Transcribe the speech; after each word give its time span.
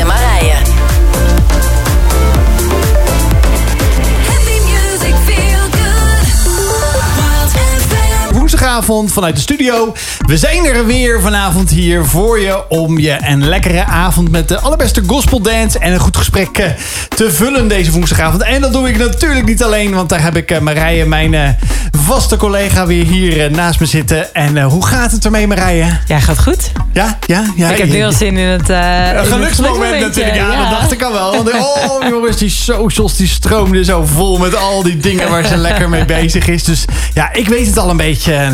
en 0.00 0.27
Vanuit 8.84 9.34
de 9.34 9.40
studio. 9.40 9.94
We 10.26 10.36
zijn 10.36 10.64
er 10.64 10.86
weer 10.86 11.20
vanavond 11.20 11.70
hier 11.70 12.04
voor 12.04 12.40
je 12.40 12.68
om 12.68 12.98
je 12.98 13.16
een 13.20 13.48
lekkere 13.48 13.84
avond 13.84 14.30
met 14.30 14.48
de 14.48 14.60
allerbeste 14.60 15.02
gospel 15.06 15.40
dance 15.40 15.78
en 15.78 15.92
een 15.92 15.98
goed 15.98 16.16
gesprek 16.16 16.58
eh, 16.58 16.66
te 17.08 17.32
vullen 17.32 17.68
deze 17.68 17.90
woensdagavond. 17.90 18.42
En 18.42 18.60
dat 18.60 18.72
doe 18.72 18.88
ik 18.88 18.98
natuurlijk 18.98 19.46
niet 19.46 19.62
alleen, 19.62 19.94
want 19.94 20.08
daar 20.08 20.22
heb 20.22 20.36
ik 20.36 20.50
eh, 20.50 20.60
Marije, 20.60 21.04
mijn 21.04 21.34
eh, 21.34 21.48
vaste 22.06 22.36
collega, 22.36 22.86
weer 22.86 23.04
hier 23.04 23.50
naast 23.50 23.80
me 23.80 23.86
zitten. 23.86 24.34
En 24.34 24.62
hoe 24.62 24.86
gaat 24.86 25.12
het 25.12 25.24
ermee, 25.24 25.46
Marije? 25.46 25.98
Ja, 26.06 26.18
gaat 26.18 26.42
goed. 26.42 26.72
Ja, 26.92 27.18
ja, 27.26 27.44
ja. 27.56 27.70
ik 27.70 27.78
heb 27.78 27.90
heel 27.90 28.12
zin 28.12 28.36
in 28.36 28.48
het... 28.48 28.68
in 28.68 28.74
het 28.74 29.26
geluksmoment 29.26 30.00
natuurlijk. 30.00 30.36
Ja, 30.36 30.56
dat 30.56 30.70
dacht 30.70 30.92
ik 30.92 31.02
al 31.02 31.12
wel. 31.12 31.32
Want, 31.32 31.52
oh 31.52 32.08
jongens, 32.08 32.36
die 32.36 32.50
socials 32.50 33.16
die 33.16 33.28
stroomden 33.28 33.84
zo 33.84 34.04
vol 34.04 34.38
met 34.38 34.56
al 34.56 34.82
die 34.82 34.96
dingen 34.96 35.30
waar 35.30 35.44
ze 35.44 35.56
lekker 35.56 35.88
mee 35.88 36.04
bezig 36.04 36.48
is. 36.48 36.64
Dus 36.64 36.84
ja, 37.14 37.32
ik 37.32 37.48
weet 37.48 37.66
het 37.66 37.78
al 37.78 37.90
een 37.90 37.96
beetje 37.96 38.34
eh, 38.34 38.50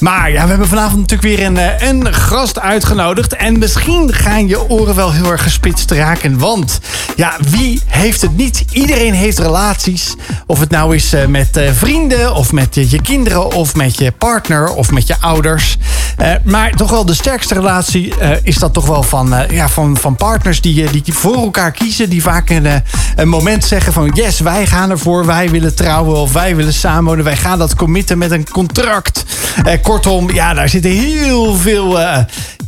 Maar 0.00 0.30
ja, 0.30 0.42
we 0.42 0.48
hebben 0.48 0.68
vanavond 0.68 1.00
natuurlijk 1.00 1.36
weer 1.36 1.46
een, 1.46 1.56
eh, 1.56 1.88
een 1.88 2.14
gast 2.14 2.60
uitgenodigd. 2.60 3.36
En 3.36 3.58
misschien 3.58 4.12
gaan 4.14 4.48
je 4.48 4.70
oren 4.70 4.94
wel 4.94 5.12
heel 5.12 5.30
erg 5.30 5.42
gespitst 5.42 5.90
raken. 5.90 6.38
Want 6.38 6.80
ja, 7.16 7.36
wie 7.50 7.80
heeft 7.86 8.22
het 8.22 8.36
niet? 8.36 8.64
Iedereen 8.70 9.14
heeft 9.14 9.38
relaties. 9.38 10.14
Of 10.46 10.60
het 10.60 10.70
nou 10.70 10.94
is 10.94 11.12
eh, 11.12 11.26
met 11.26 11.56
eh, 11.56 11.70
vrienden, 11.72 12.34
of 12.34 12.52
met 12.52 12.74
je, 12.74 13.02
kinderen, 13.02 13.52
of 13.52 13.74
met 13.74 13.98
je 13.98 14.12
partner, 14.12 14.74
of 14.74 14.90
met 14.90 15.06
je 15.06 15.14
ouders. 15.20 15.76
Maar 16.44 16.70
toch 16.70 16.90
wel 16.90 17.04
de 17.04 17.14
sterkste 17.14 17.54
relatie 17.54 18.14
is 18.42 18.56
dat 18.56 18.72
toch 18.72 18.86
wel 18.86 19.02
van, 19.02 19.34
ja, 19.50 19.68
van, 19.68 19.96
van 19.96 20.16
partners 20.16 20.60
die, 20.60 21.02
die 21.02 21.14
voor 21.14 21.34
elkaar 21.34 21.70
kiezen. 21.70 22.10
Die 22.10 22.22
vaak 22.22 22.50
een, 22.50 22.66
een 23.16 23.28
moment 23.28 23.64
zeggen 23.64 23.92
van 23.92 24.10
yes, 24.14 24.40
wij 24.40 24.66
gaan 24.66 24.90
ervoor. 24.90 25.26
Wij 25.26 25.50
willen 25.50 25.74
trouwen 25.74 26.16
of 26.16 26.32
wij 26.32 26.56
willen 26.56 26.72
samenwonen. 26.72 27.24
Wij 27.24 27.36
gaan 27.36 27.58
dat 27.58 27.74
committen 27.74 28.18
met 28.18 28.30
een 28.30 28.50
contract. 28.50 29.11
Eh, 29.64 29.82
kortom, 29.82 30.30
ja, 30.30 30.54
daar 30.54 30.68
zitten 30.68 30.90
heel 30.90 31.54
veel... 31.54 32.00
eh, 32.00 32.18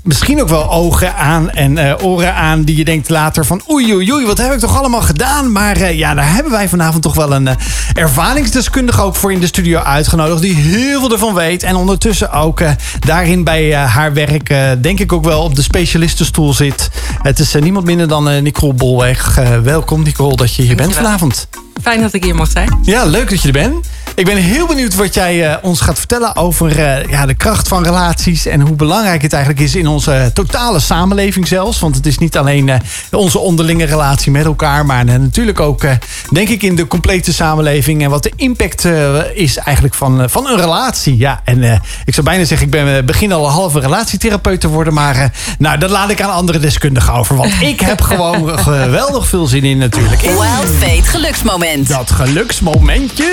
Misschien 0.02 0.40
ook 0.40 0.48
wel 0.48 0.70
ogen 0.70 1.14
aan 1.16 1.50
en 1.50 1.78
eh, 1.78 2.04
oren 2.04 2.34
aan 2.34 2.62
die 2.62 2.76
je 2.76 2.84
denkt 2.84 3.08
later 3.08 3.46
van 3.46 3.62
oei 3.70 3.94
oei 3.94 4.12
oei, 4.12 4.26
wat 4.26 4.38
heb 4.38 4.52
ik 4.52 4.58
toch 4.58 4.78
allemaal 4.78 5.00
gedaan? 5.02 5.52
Maar 5.52 5.92
ja, 5.92 6.14
daar 6.14 6.32
hebben 6.34 6.52
wij 6.52 6.68
vanavond 6.68 7.02
toch 7.02 7.14
wel 7.14 7.32
een 7.32 7.48
ervaringsdeskundige 7.94 9.02
ook 9.02 9.16
voor 9.16 9.32
in 9.32 9.40
de 9.40 9.46
studio 9.46 9.78
uitgenodigd. 9.78 10.40
Die 10.42 10.54
heel 10.54 11.00
veel 11.00 11.12
ervan 11.12 11.34
weet. 11.34 11.62
En 11.62 11.76
ondertussen 11.76 12.32
ook 12.32 12.62
daarin 12.98 13.44
bij 13.44 13.74
haar 13.74 14.12
werk 14.12 14.54
denk 14.82 15.00
ik 15.00 15.12
ook 15.12 15.24
wel 15.24 15.42
op 15.42 15.54
de 15.54 15.62
specialistenstoel 15.62 16.54
zit. 16.54 16.90
Het 17.22 17.38
is 17.38 17.54
niemand 17.54 17.84
minder 17.84 18.08
dan 18.08 18.42
Nicole 18.42 18.74
Bolweg. 18.74 19.38
Welkom 19.62 20.02
Nicole 20.02 20.36
dat 20.36 20.54
je 20.54 20.62
hier 20.62 20.76
bent 20.76 20.94
vanavond. 20.94 21.48
Fijn 21.82 22.00
dat 22.00 22.12
ik 22.12 22.24
hier 22.24 22.34
mag 22.34 22.50
zijn. 22.50 22.78
Ja, 22.82 23.04
leuk 23.04 23.30
dat 23.30 23.40
je 23.40 23.46
er 23.46 23.52
bent. 23.52 23.86
Ik 24.14 24.24
ben 24.24 24.36
heel 24.36 24.66
benieuwd 24.66 24.94
wat 24.94 25.14
jij 25.14 25.50
eh, 25.50 25.56
ons 25.62 25.80
gaat 25.80 25.98
vertellen 25.98 26.36
over 26.36 26.78
eh, 26.78 27.08
ja, 27.10 27.26
de 27.26 27.34
kracht 27.34 27.68
van 27.68 27.84
relaties. 27.84 28.46
En 28.46 28.60
hoe 28.60 28.76
belangrijk 28.76 29.22
het 29.22 29.32
eigenlijk 29.32 29.64
is 29.64 29.74
in 29.74 29.86
onze 29.86 30.30
totale 30.34 30.80
samenleving 30.80 31.48
zelfs. 31.48 31.80
Want 31.80 31.94
het 31.96 32.06
is 32.06 32.18
niet 32.18 32.36
alleen 32.36 32.68
eh, 32.68 32.78
onze 33.10 33.38
onderlinge 33.38 33.84
relatie 33.84 34.32
met 34.32 34.44
elkaar. 34.44 34.86
Maar 34.86 35.06
eh, 35.06 35.14
natuurlijk 35.14 35.60
ook, 35.60 35.84
eh, 35.84 35.90
denk 36.30 36.48
ik, 36.48 36.62
in 36.62 36.76
de 36.76 36.86
complete 36.86 37.32
samenleving. 37.32 38.02
En 38.02 38.10
wat 38.10 38.22
de 38.22 38.32
impact 38.36 38.84
eh, 38.84 39.14
is 39.34 39.56
eigenlijk 39.56 39.94
van, 39.94 40.20
eh, 40.22 40.28
van 40.28 40.46
een 40.46 40.56
relatie. 40.60 41.16
Ja, 41.16 41.40
en 41.44 41.62
eh, 41.62 41.78
ik 42.04 42.14
zou 42.14 42.26
bijna 42.26 42.44
zeggen, 42.44 42.66
ik 42.66 42.72
ben 42.72 42.96
eh, 42.96 43.02
begin 43.04 43.32
al 43.32 43.46
een 43.46 43.52
halve 43.52 43.80
relatietherapeut 43.80 44.60
te 44.60 44.68
worden. 44.68 44.94
Maar 44.94 45.16
eh, 45.16 45.24
nou, 45.58 45.78
dat 45.78 45.90
laat 45.90 46.10
ik 46.10 46.22
aan 46.22 46.32
andere 46.32 46.58
deskundigen 46.58 47.14
over. 47.14 47.36
Want 47.36 47.52
ik 47.60 47.80
heb 47.80 48.00
gewoon 48.10 48.58
geweldig 48.58 49.26
veel 49.26 49.46
zin 49.46 49.64
in 49.64 49.78
natuurlijk. 49.78 50.22
In 50.22 50.30
Wild 50.32 50.70
Fate 50.80 51.02
geluksmoment. 51.08 51.63
Dat 51.72 52.10
geluksmomentje. 52.10 53.32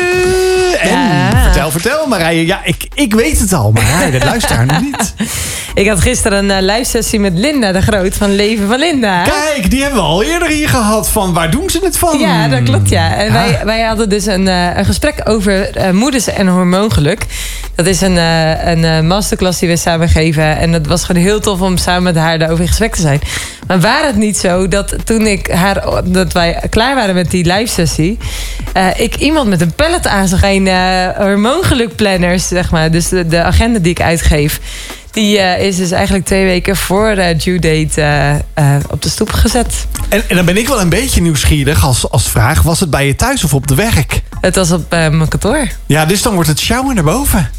En 0.82 0.90
Ja. 0.90 1.42
vertel, 1.44 1.72
vertel 1.72 2.08
Marije. 2.08 2.46
Ja, 2.46 2.60
ik, 2.64 2.88
ik 2.94 3.14
weet 3.14 3.40
het 3.40 3.54
al, 3.54 3.72
maar 3.72 4.12
de 4.12 4.20
luisteraar 4.26 4.66
nog 4.66 4.82
niet. 4.82 5.14
Ik 5.74 5.88
had 5.88 6.02
gisteren 6.02 6.50
een 6.50 6.64
uh, 6.66 6.74
live 6.76 6.90
sessie 6.90 7.20
met 7.20 7.34
Linda 7.38 7.72
de 7.72 7.82
Groot 7.82 8.14
van 8.16 8.36
Leven 8.36 8.68
van 8.68 8.80
Linda. 8.80 9.24
Kijk, 9.24 9.70
die 9.70 9.82
hebben 9.82 10.02
we 10.02 10.08
al 10.08 10.24
eerder 10.24 10.48
hier 10.48 10.70
gehad. 10.70 11.10
Van 11.10 11.34
waar 11.34 11.52
doen 11.52 11.70
ze 11.70 11.80
het 11.84 11.98
van? 11.98 12.20
Ja, 12.20 12.48
dat 12.48 12.64
klopt 12.64 12.90
ja. 12.90 13.16
En 13.16 13.26
Ja. 13.26 13.32
wij, 13.32 13.60
wij 13.66 13.82
hadden 13.82 14.10
dus 14.10 14.26
een, 14.26 14.48
eh, 14.48 14.78
een 14.78 14.86
gesprek 14.86 15.22
over 15.24 15.76
eh, 15.76 15.90
moeders 15.92 16.28
en 16.28 16.48
hormoongeluk. 16.48 17.26
Dat 17.82 17.90
is 17.90 18.02
een, 18.02 18.18
eh, 18.18 18.68
een 18.68 18.84
eh, 18.84 19.02
masterclass 19.02 19.60
die 19.60 19.70
we 19.70 19.78
samen 19.78 20.10
geven. 20.10 20.58
En 20.58 20.74
het 20.74 20.88
was 20.88 21.04
gewoon 21.04 21.22
heel 21.22 21.40
tof 21.40 21.62
om 21.62 21.78
samen 21.78 22.04
met 22.04 22.16
haar 22.16 22.40
daarover 22.40 22.62
in 22.62 22.68
gesprek 22.68 22.96
te 22.96 23.02
zijn. 23.02 23.22
Maar 23.68 23.80
waar 23.80 24.06
het 24.06 24.16
niet 24.16 24.38
zo 24.38 24.68
dat 24.68 24.96
toen 25.06 25.28
ik 25.28 25.48
haar, 25.48 25.84
dat 26.06 26.34
wij 26.34 26.62
klaar 26.70 26.96
waren 26.96 27.16
met 27.16 27.32
die 27.32 27.54
live 27.54 27.74
sessie, 27.74 28.18
eh, 28.74 28.88
ik 28.96 29.16
iemand 29.16 29.50
met 29.50 29.62
een 29.62 29.74
pallet 29.74 30.08
aan 30.08 30.28
zag. 30.28 30.44
Een 30.44 30.68
eh 30.68 31.08
hormoongelukplanners, 31.18 32.48
zeg 32.48 32.72
maar. 32.72 32.92
Dus 32.92 33.10
de, 33.10 33.28
de 33.28 33.44
agenda 33.44 33.80
die 33.80 33.92
ik 33.92 34.02
uitgeef. 34.02 34.60
Die 35.12 35.38
is 35.38 35.76
dus 35.76 35.92
eigenlijk 35.92 36.26
twee 36.26 36.46
weken 36.46 36.76
voor 36.76 37.16
due 37.38 37.60
date 37.60 38.36
op 38.90 39.02
de 39.02 39.10
stoep 39.10 39.32
gezet. 39.32 39.86
En, 40.10 40.24
en 40.28 40.36
dan 40.36 40.46
ben 40.46 40.58
ik 40.58 40.68
wel 40.68 40.82
een 40.82 40.90
beetje 40.90 41.22
nieuwsgierig 41.22 41.86
als, 41.86 42.10
als 42.10 42.30
vraag. 42.30 42.62
Was 42.62 42.80
het 42.80 42.90
bij 42.90 43.08
je 43.08 43.16
thuis 43.16 43.44
of 43.44 43.54
op 43.54 43.68
de 43.68 43.76
werk? 43.76 44.22
Het 44.42 44.56
was 44.56 44.72
op 44.72 44.94
eh, 44.94 45.00
mijn 45.10 45.28
kantoor. 45.28 45.68
Ja, 45.86 46.06
dus 46.06 46.22
dan 46.22 46.34
wordt 46.34 46.50
het 46.50 46.60
sjouwen 46.60 46.96
naar 46.96 47.04
boven. 47.04 47.50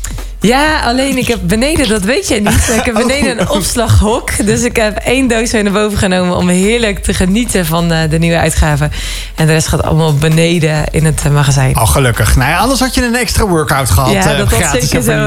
Ja, 0.42 0.80
alleen 0.80 1.16
ik 1.16 1.26
heb 1.26 1.38
beneden, 1.42 1.88
dat 1.88 2.02
weet 2.02 2.28
je 2.28 2.40
niet. 2.40 2.74
Ik 2.76 2.84
heb 2.84 2.94
beneden 3.06 3.40
een 3.40 3.48
opslaghok. 3.48 4.46
Dus 4.46 4.62
ik 4.62 4.76
heb 4.76 4.96
één 4.96 5.28
doos 5.28 5.52
mee 5.52 5.62
naar 5.62 5.72
boven 5.72 5.98
genomen 5.98 6.36
om 6.36 6.48
heerlijk 6.48 7.02
te 7.02 7.14
genieten 7.14 7.66
van 7.66 7.92
eh, 7.92 8.10
de 8.10 8.18
nieuwe 8.18 8.38
uitgave. 8.38 8.90
En 9.34 9.46
de 9.46 9.52
rest 9.52 9.68
gaat 9.68 9.82
allemaal 9.82 10.14
beneden 10.14 10.84
in 10.90 11.04
het 11.04 11.22
eh, 11.24 11.32
magazijn. 11.32 11.76
Oh, 11.76 11.88
gelukkig. 11.88 12.36
Nou 12.36 12.50
ja, 12.50 12.58
anders 12.58 12.80
had 12.80 12.94
je 12.94 13.04
een 13.04 13.14
extra 13.14 13.46
workout 13.46 13.90
gehad. 13.90 14.12
Ja, 14.12 14.36
dat 14.36 14.50
was 14.50 14.70
zeker 14.70 15.02
zo. 15.02 15.12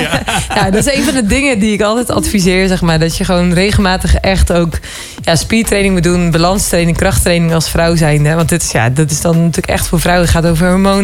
Ja. 0.00 0.22
Ja, 0.54 0.70
dat 0.70 0.86
is 0.86 0.94
een 0.94 1.04
van 1.04 1.14
de 1.14 1.26
dingen 1.26 1.58
die 1.58 1.72
ik 1.72 1.82
altijd 1.82 2.10
adviseer, 2.10 2.68
zeg 2.68 2.80
maar. 2.80 2.98
Dat 2.98 3.16
je 3.16 3.24
gewoon 3.24 3.52
regelmatig 3.52 4.14
echt 4.14 4.52
ook 4.52 4.74
ja, 5.22 5.36
spiertraining 5.36 5.94
moet 5.94 6.02
doen, 6.02 6.30
balanstraining, 6.30 6.96
krachttraining 6.96 7.54
als 7.54 7.68
vrouw 7.68 7.96
zijnde. 7.96 8.34
Want 8.34 8.48
dit 8.48 8.62
is, 8.62 8.70
ja, 8.70 8.88
dat 8.88 9.10
is 9.10 9.20
dan 9.20 9.36
natuurlijk 9.36 9.66
echt 9.66 9.86
voor 9.86 10.00
vrouwen. 10.00 10.24
Het 10.26 10.34
gaat 10.34 10.46
over 10.46 10.68
hormonen. 10.68 11.01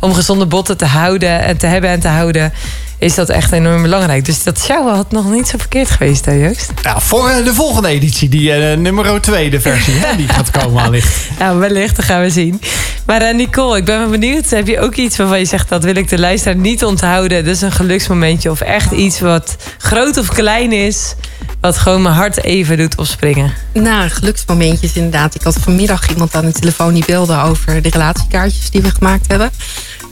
Om 0.00 0.14
gezonde 0.14 0.46
botten 0.46 0.76
te 0.76 0.86
houden 0.86 1.40
en 1.40 1.56
te 1.56 1.66
hebben 1.66 1.90
en 1.90 2.00
te 2.00 2.08
houden. 2.08 2.52
Is 2.98 3.14
dat 3.14 3.28
echt 3.28 3.52
enorm 3.52 3.82
belangrijk. 3.82 4.24
Dus 4.24 4.42
dat 4.42 4.58
sjouwen 4.58 4.94
had 4.94 5.10
nog 5.10 5.30
niet 5.30 5.48
zo 5.48 5.58
verkeerd 5.58 5.90
geweest, 5.90 6.24
hè, 6.24 6.32
Joost? 6.32 6.72
Ja, 6.82 7.00
voor 7.00 7.28
eh, 7.28 7.44
de 7.44 7.54
volgende 7.54 7.88
editie, 7.88 8.28
die 8.28 8.52
eh, 8.52 8.78
nummer 8.78 9.20
2, 9.20 9.50
de 9.50 9.60
versie, 9.60 9.94
hè, 9.94 10.16
die 10.16 10.28
gaat 10.38 10.50
komen 10.50 10.82
allicht. 10.82 11.16
Ja, 11.38 11.56
wellicht, 11.56 11.96
dat 11.96 12.04
gaan 12.04 12.20
we 12.20 12.30
zien. 12.30 12.60
Maar 13.06 13.22
eh, 13.22 13.34
Nicole, 13.34 13.76
ik 13.76 13.84
ben 13.84 13.98
wel 13.98 14.08
benieuwd. 14.08 14.50
Heb 14.50 14.66
je 14.66 14.80
ook 14.80 14.94
iets 14.94 15.16
waarvan 15.16 15.38
je 15.38 15.44
zegt... 15.44 15.68
dat 15.68 15.84
wil 15.84 15.94
ik 15.94 16.08
de 16.08 16.18
luisteraar 16.18 16.56
niet 16.56 16.84
onthouden? 16.84 17.44
Dat 17.44 17.54
is 17.54 17.60
een 17.60 17.72
geluksmomentje 17.72 18.50
of 18.50 18.60
echt 18.60 18.92
iets 18.92 19.20
wat 19.20 19.56
groot 19.78 20.16
of 20.16 20.28
klein 20.28 20.72
is... 20.72 21.14
wat 21.60 21.78
gewoon 21.78 22.02
mijn 22.02 22.14
hart 22.14 22.42
even 22.42 22.76
doet 22.76 22.96
opspringen. 22.96 23.52
Nou, 23.72 24.08
geluksmomentjes 24.08 24.92
inderdaad. 24.92 25.34
Ik 25.34 25.42
had 25.42 25.56
vanmiddag 25.60 26.08
iemand 26.08 26.34
aan 26.34 26.44
de 26.44 26.52
telefoon 26.52 26.94
die 26.94 27.04
belde 27.06 27.36
over 27.42 27.82
de 27.82 27.88
relatiekaartjes 27.90 28.70
die 28.70 28.82
we 28.82 28.90
gemaakt 28.90 29.28
hebben. 29.28 29.50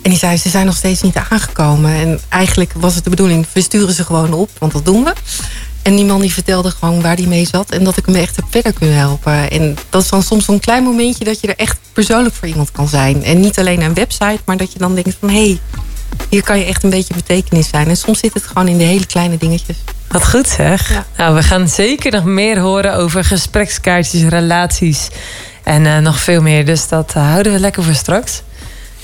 En 0.07 0.13
die 0.13 0.21
zei, 0.21 0.37
ze 0.37 0.49
zijn 0.49 0.67
nog 0.67 0.77
steeds 0.77 1.03
niet 1.03 1.17
aangekomen. 1.31 1.91
En 1.95 2.21
eigenlijk 2.29 2.73
was 2.77 2.95
het 2.95 3.05
de 3.05 3.11
bedoeling, 3.11 3.47
we 3.53 3.61
sturen 3.61 3.95
ze 3.95 4.05
gewoon 4.05 4.33
op, 4.33 4.51
want 4.59 4.73
dat 4.73 4.85
doen 4.85 5.05
we. 5.05 5.13
En 5.83 5.97
die 5.97 6.05
man 6.05 6.21
die 6.21 6.33
vertelde 6.33 6.71
gewoon 6.71 7.03
waar 7.03 7.17
die 7.17 7.27
mee 7.29 7.47
zat. 7.47 7.71
En 7.71 7.85
dat 7.85 7.97
ik 7.97 8.07
hem 8.07 8.15
echt 8.15 8.37
heb 8.37 8.45
verder 8.51 8.73
kunnen 8.73 8.97
helpen. 8.97 9.51
En 9.51 9.77
dat 9.91 10.03
is 10.03 10.09
dan 10.09 10.23
soms 10.23 10.45
zo'n 10.45 10.61
klein 10.61 10.83
momentje 10.83 11.25
dat 11.25 11.41
je 11.41 11.47
er 11.47 11.57
echt 11.57 11.79
persoonlijk 11.93 12.35
voor 12.35 12.49
iemand 12.49 12.73
kan 12.73 12.89
zijn. 12.89 13.25
En 13.25 13.41
niet 13.41 13.59
alleen 13.59 13.81
een 13.81 13.95
website, 13.95 14.39
maar 14.45 14.57
dat 14.57 14.73
je 14.73 14.79
dan 14.79 14.95
denkt 14.95 15.17
van... 15.21 15.29
hé, 15.29 15.45
hey, 15.45 15.61
hier 16.29 16.43
kan 16.43 16.59
je 16.59 16.65
echt 16.65 16.83
een 16.83 16.91
beetje 16.91 17.15
betekenis 17.15 17.69
zijn. 17.69 17.89
En 17.89 17.97
soms 17.97 18.19
zit 18.19 18.35
het 18.35 18.47
gewoon 18.47 18.69
in 18.69 18.79
de 18.79 18.85
hele 18.85 19.07
kleine 19.07 19.37
dingetjes. 19.37 19.77
Wat 20.09 20.29
goed 20.29 20.49
zeg. 20.49 20.91
Ja. 20.91 21.07
Nou, 21.17 21.35
we 21.35 21.43
gaan 21.43 21.69
zeker 21.69 22.13
nog 22.13 22.25
meer 22.25 22.59
horen 22.59 22.95
over 22.95 23.25
gesprekskaartjes, 23.25 24.23
relaties... 24.23 25.09
en 25.63 25.87
eh, 25.87 25.99
nog 25.99 26.21
veel 26.21 26.43
meer. 26.43 26.67
Dus 26.67 26.89
dat 26.89 27.13
eh, 27.15 27.31
houden 27.31 27.53
we 27.53 27.59
lekker 27.59 27.83
voor 27.83 27.95
straks. 27.95 28.43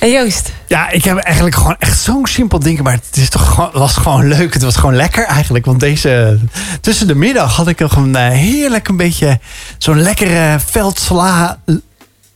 En 0.02 0.10
Joost, 0.10 0.52
Ja, 0.68 0.90
ik 0.90 1.04
heb 1.04 1.16
eigenlijk 1.16 1.56
gewoon 1.56 1.76
echt 1.78 2.00
zo'n 2.00 2.26
simpel 2.26 2.58
ding. 2.58 2.80
Maar 2.80 2.92
het 2.92 3.16
is 3.16 3.28
toch 3.28 3.48
gewoon, 3.54 3.70
was 3.72 3.96
gewoon 3.96 4.28
leuk. 4.28 4.52
Het 4.52 4.62
was 4.62 4.76
gewoon 4.76 4.96
lekker 4.96 5.24
eigenlijk. 5.24 5.64
Want 5.64 5.80
deze, 5.80 6.38
tussen 6.80 7.06
de 7.06 7.14
middag 7.14 7.56
had 7.56 7.68
ik 7.68 7.78
nog 7.78 7.96
een 7.96 8.16
eh, 8.16 8.28
heerlijk 8.28 8.88
een 8.88 8.96
beetje 8.96 9.40
zo'n 9.78 10.00
lekkere 10.02 10.58
veldsla. 10.66 11.58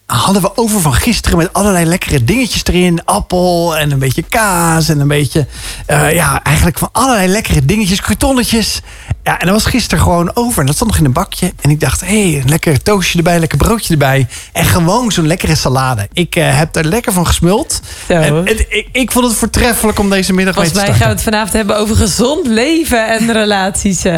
Hadden 0.07 0.43
we 0.43 0.57
over 0.57 0.81
van 0.81 0.95
gisteren 0.95 1.39
met 1.39 1.53
allerlei 1.53 1.85
lekkere 1.85 2.25
dingetjes 2.25 2.65
erin. 2.65 3.05
Appel 3.05 3.77
en 3.77 3.91
een 3.91 3.99
beetje 3.99 4.23
kaas 4.23 4.89
en 4.89 5.01
een 5.01 5.09
beetje... 5.09 5.47
eh, 5.87 6.13
ja, 6.15 6.43
eigenlijk 6.43 6.79
van 6.79 6.89
allerlei 6.93 7.29
lekkere 7.29 7.65
dingetjes, 7.65 8.01
kartonnetjes. 8.01 8.81
Ja, 9.27 9.39
en 9.39 9.47
dat 9.47 9.55
was 9.55 9.65
gisteren 9.65 10.05
gewoon 10.05 10.31
over. 10.35 10.61
En 10.61 10.67
dat 10.67 10.75
stond 10.75 10.91
nog 10.91 10.99
in 10.99 11.05
een 11.07 11.13
bakje. 11.13 11.53
En 11.61 11.71
ik 11.71 11.81
dacht, 11.81 12.01
hé, 12.01 12.31
hey, 12.31 12.41
een 12.41 12.49
lekker 12.49 12.83
toastje 12.83 13.19
erbij, 13.19 13.39
lekker 13.39 13.59
broodje 13.59 13.93
erbij. 13.93 14.27
En 14.53 14.65
gewoon 14.65 15.13
zo'n 15.13 15.27
lekkere 15.27 15.55
salade. 15.55 16.09
Ik 16.13 16.37
eh, 16.37 16.59
heb 16.59 16.77
er 16.77 16.85
lekker 16.85 17.13
van 17.13 17.27
gesmuld. 17.27 17.81
En, 18.07 18.47
en 18.47 18.59
ik, 18.69 18.89
ik 18.93 19.11
vond 19.11 19.25
het 19.27 19.35
voortreffelijk 19.35 19.99
om 19.99 20.11
deze 20.11 20.33
middag 20.33 20.57
mee 20.57 20.65
Volgens 20.65 20.85
te 20.85 20.91
mij 20.91 21.01
gaan 21.01 21.09
we 21.09 21.15
het 21.15 21.25
vanavond 21.25 21.53
hebben 21.53 21.79
over 21.79 21.97
gezond 21.97 22.47
leven 22.47 23.09
en 23.09 23.33
relaties. 23.43 24.05
eh. 24.05 24.13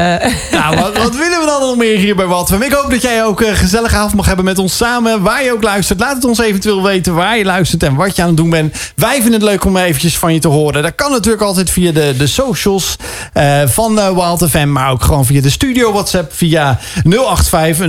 Nou, 0.52 0.76
wat, 0.76 0.98
wat 0.98 1.16
willen 1.16 1.40
we 1.40 1.46
dan 1.46 1.60
nog 1.60 1.76
meer 1.76 1.98
hier 1.98 2.16
bij 2.16 2.26
Watfam? 2.26 2.62
Ik 2.62 2.72
hoop 2.72 2.90
dat 2.90 3.02
jij 3.02 3.24
ook 3.24 3.40
een 3.40 3.56
gezellige 3.56 3.96
avond 3.96 4.14
mag 4.14 4.26
hebben 4.26 4.44
met 4.44 4.58
ons 4.58 4.76
samen. 4.76 5.22
Waar 5.22 5.44
je 5.44 5.52
ook 5.52 5.62
luistert. 5.62 6.00
Laat 6.00 6.14
het 6.14 6.24
ons 6.24 6.38
eventueel 6.38 6.82
weten 6.82 7.14
waar 7.14 7.38
je 7.38 7.44
luistert 7.44 7.82
en 7.82 7.94
wat 7.94 8.16
je 8.16 8.22
aan 8.22 8.28
het 8.28 8.36
doen 8.36 8.50
bent. 8.50 8.92
Wij 8.96 9.14
vinden 9.14 9.32
het 9.40 9.42
leuk 9.42 9.64
om 9.64 9.76
eventjes 9.76 10.18
van 10.18 10.34
je 10.34 10.40
te 10.40 10.48
horen. 10.48 10.82
Dat 10.82 10.94
kan 10.94 11.10
natuurlijk 11.10 11.42
altijd 11.42 11.70
via 11.70 11.92
de, 11.92 12.14
de 12.18 12.26
socials 12.26 12.96
eh, 13.32 13.62
van 13.66 13.98
eh, 13.98 14.10
Wild 14.10 14.50
FM. 14.50 14.72
Maar 14.72 14.90
ook 14.90 14.97
gewoon 15.02 15.24
via 15.24 15.40
de 15.40 15.50
studio 15.50 15.92
WhatsApp 15.92 16.32
via 16.32 16.78
085 17.04 17.88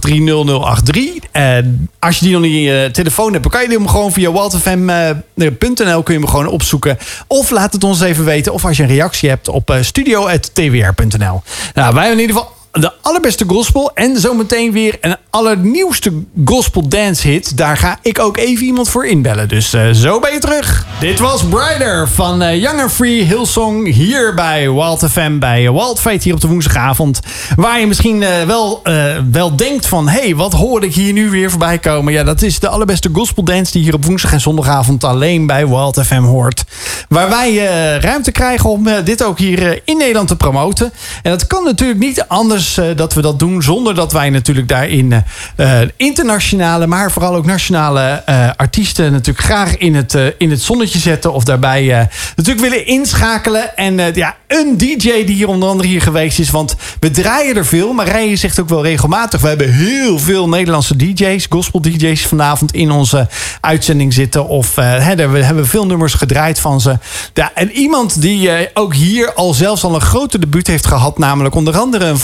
083 0.00 1.20
Eh, 1.32 1.56
als 1.98 2.18
je 2.18 2.24
die 2.24 2.32
nog 2.32 2.42
niet 2.42 2.52
in 2.52 2.60
je 2.60 2.88
telefoon 2.92 3.32
hebt, 3.32 3.42
dan 3.42 3.52
kan 3.52 3.62
je 3.62 3.76
hem 3.76 3.88
gewoon 3.88 4.12
via 4.12 4.32
wildfm.nl 4.32 6.02
kun 6.02 6.14
je 6.14 6.20
hem 6.20 6.28
gewoon 6.28 6.46
opzoeken. 6.46 6.98
Of 7.26 7.50
laat 7.50 7.72
het 7.72 7.84
ons 7.84 8.00
even 8.00 8.24
weten. 8.24 8.52
Of 8.52 8.64
als 8.64 8.76
je 8.76 8.82
een 8.82 8.88
reactie 8.88 9.28
hebt 9.28 9.48
op 9.48 9.70
eh, 9.70 9.82
studio.twr.nl. 9.82 11.42
Nou, 11.74 11.94
wij 11.94 12.12
in 12.12 12.18
ieder 12.18 12.36
geval 12.36 12.61
de 12.72 12.92
allerbeste 13.00 13.44
gospel. 13.46 13.90
En 13.94 14.20
zometeen 14.20 14.72
weer 14.72 14.98
een 15.00 15.16
allernieuwste 15.30 16.12
gospel 16.44 16.88
dance 16.88 17.28
hit. 17.28 17.56
Daar 17.56 17.76
ga 17.76 17.98
ik 18.02 18.18
ook 18.18 18.36
even 18.36 18.66
iemand 18.66 18.88
voor 18.88 19.06
inbellen. 19.06 19.48
Dus 19.48 19.72
eh, 19.72 19.90
zo 19.90 20.20
ben 20.20 20.32
je 20.32 20.38
terug. 20.38 20.86
Dit 21.00 21.18
was 21.18 21.44
Brighter 21.44 22.08
van 22.08 22.42
eh, 22.42 22.60
Young 22.60 22.90
Free 22.90 23.22
Hillsong. 23.22 23.92
Hier 23.94 24.34
bij 24.34 24.70
Wild 24.70 25.04
FM. 25.10 25.38
Bij 25.38 25.72
Wild 25.72 26.00
Fate 26.00 26.22
hier 26.22 26.34
op 26.34 26.40
de 26.40 26.48
woensdagavond. 26.48 27.20
Waar 27.56 27.80
je 27.80 27.86
misschien 27.86 28.22
eh, 28.22 28.42
wel, 28.42 28.82
wel 29.30 29.56
denkt 29.56 29.86
van... 29.86 30.08
Hé, 30.08 30.20
hey, 30.20 30.36
wat 30.36 30.52
hoor 30.52 30.84
ik 30.84 30.94
hier 30.94 31.12
nu 31.12 31.30
weer 31.30 31.50
voorbij 31.50 31.78
komen? 31.78 32.12
Ja, 32.12 32.24
dat 32.24 32.42
is 32.42 32.58
de 32.58 32.68
allerbeste 32.68 33.08
gospel 33.12 33.42
dance 33.42 33.72
die 33.72 33.82
hier 33.82 33.94
op 33.94 34.04
woensdag 34.04 34.32
en 34.32 34.40
zondagavond 34.40 35.04
alleen 35.04 35.46
bij 35.46 35.68
Wild 35.68 36.00
FM 36.04 36.22
hoort. 36.22 36.64
Waar 37.08 37.28
wij 37.28 37.54
ruimte 38.00 38.32
krijgen 38.32 38.70
om 38.70 38.88
dit 39.04 39.24
ook 39.24 39.38
hier 39.38 39.80
in 39.84 39.96
Nederland 39.96 40.28
te 40.28 40.36
promoten. 40.36 40.92
En 41.22 41.30
dat 41.30 41.46
kan 41.46 41.64
natuurlijk 41.64 42.00
niet 42.00 42.24
anders 42.28 42.61
eh, 42.62 42.86
dat 42.96 43.14
we 43.14 43.22
dat 43.22 43.38
doen 43.38 43.62
zonder 43.62 43.94
dat 43.94 44.12
wij 44.12 44.30
natuurlijk 44.30 44.68
daarin 44.68 45.12
eh, 45.12 45.82
eh, 45.82 45.88
internationale, 45.96 46.86
maar 46.86 47.12
vooral 47.12 47.34
ook 47.34 47.46
nationale 47.46 48.22
artiesten 48.56 49.12
natuurlijk 49.12 49.46
graag 49.46 49.76
in 49.76 49.94
het, 49.94 50.18
in 50.38 50.50
het 50.50 50.62
zonnetje 50.62 50.98
zetten 50.98 51.32
of 51.32 51.44
daarbij 51.44 52.08
natuurlijk 52.36 52.68
willen 52.68 52.86
inschakelen. 52.86 53.76
En 53.76 54.14
ja, 54.14 54.36
een 54.46 54.76
DJ 54.76 55.24
die 55.24 55.34
hier 55.34 55.48
onder 55.48 55.68
andere 55.68 55.88
hier 55.88 56.02
geweest 56.02 56.38
is, 56.38 56.50
want 56.50 56.76
we 57.00 57.10
draaien 57.10 57.56
er 57.56 57.66
veel. 57.66 57.92
Maar 57.92 58.08
Rijen 58.08 58.38
zegt 58.38 58.60
ook 58.60 58.68
wel 58.68 58.82
regelmatig, 58.82 59.40
we 59.40 59.48
hebben 59.48 59.72
heel 59.72 60.18
veel 60.18 60.48
Nederlandse 60.48 60.96
DJ's, 60.96 61.46
gospel 61.48 61.80
DJ's 61.80 62.26
vanavond 62.26 62.72
in 62.72 62.90
onze 62.90 63.28
uitzending 63.60 64.12
zitten. 64.12 64.48
Of 64.48 64.76
hè, 64.76 65.28
we 65.28 65.38
hebben 65.38 65.66
veel 65.66 65.86
nummers 65.86 66.14
gedraaid 66.14 66.60
van 66.60 66.80
ze. 66.80 66.98
Ja, 67.34 67.50
en 67.54 67.70
iemand 67.70 68.20
die 68.20 68.50
ook 68.74 68.94
hier 68.94 69.32
al 69.32 69.54
zelfs 69.54 69.84
al 69.84 69.94
een 69.94 70.00
grote 70.00 70.38
debuut 70.38 70.66
heeft 70.66 70.86
gehad, 70.86 71.18
namelijk 71.18 71.54
onder 71.54 71.78
andere 71.78 72.04
een 72.04 72.18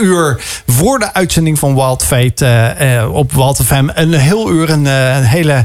uur 0.00 0.36
voor 0.66 0.98
de 0.98 1.12
uitzending 1.12 1.58
van 1.58 1.74
Wild 1.74 2.04
Fate 2.04 2.44
eh, 2.44 2.96
eh, 2.98 3.14
op 3.14 3.32
Wild 3.32 3.60
FM. 3.64 3.88
Een 3.94 4.12
heel 4.12 4.50
uur, 4.50 4.70
een, 4.70 4.86
eh, 4.86 5.16
een 5.16 5.24
hele 5.24 5.64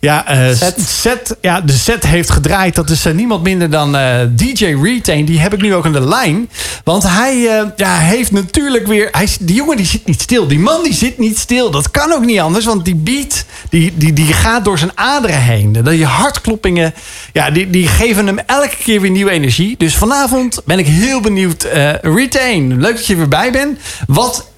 ja, 0.00 0.26
eh, 0.26 0.54
Set. 0.54 0.80
set. 0.80 1.36
Ja, 1.40 1.60
de 1.60 1.72
set 1.72 2.06
heeft 2.06 2.30
gedraaid. 2.30 2.74
Dat 2.74 2.90
is 2.90 3.04
eh, 3.04 3.14
niemand 3.14 3.42
minder 3.42 3.70
dan 3.70 3.96
eh, 3.96 4.20
DJ 4.30 4.64
Retain. 4.82 5.24
Die 5.24 5.40
heb 5.40 5.54
ik 5.54 5.60
nu 5.60 5.74
ook 5.74 5.84
aan 5.84 5.92
de 5.92 6.08
lijn. 6.08 6.50
Want 6.84 7.02
hij 7.02 7.40
ja, 7.76 7.96
heeft 7.96 8.32
natuurlijk 8.32 8.86
weer... 8.86 9.08
Hij, 9.12 9.28
die 9.40 9.54
jongen 9.54 9.76
die 9.76 9.86
zit 9.86 10.06
niet 10.06 10.20
stil. 10.20 10.46
Die 10.46 10.58
man 10.58 10.82
die 10.82 10.94
zit 10.94 11.18
niet 11.18 11.38
stil. 11.38 11.70
Dat 11.70 11.90
kan 11.90 12.12
ook 12.12 12.24
niet 12.24 12.40
anders. 12.40 12.64
Want 12.64 12.84
die 12.84 12.94
beat 12.94 13.44
die, 13.70 13.92
die, 13.96 14.12
die 14.12 14.32
gaat 14.32 14.64
door 14.64 14.78
zijn 14.78 14.90
aderen 14.94 15.42
heen. 15.42 15.78
Je 15.84 16.06
hartkloppingen 16.06 16.94
ja, 17.32 17.50
die, 17.50 17.70
die 17.70 17.86
geven 17.86 18.26
hem 18.26 18.38
elke 18.38 18.76
keer 18.84 19.00
weer 19.00 19.10
nieuwe 19.10 19.30
energie. 19.30 19.74
Dus 19.78 19.96
vanavond 19.96 20.60
ben 20.64 20.78
ik 20.78 20.86
heel 20.86 21.20
benieuwd. 21.20 21.66
Retain, 22.00 22.80
leuk 22.80 22.96
dat 22.96 23.06
je 23.06 23.16
weer 23.16 23.28
bij 23.28 23.52
bent. 23.52 23.78
Wat 24.06 24.48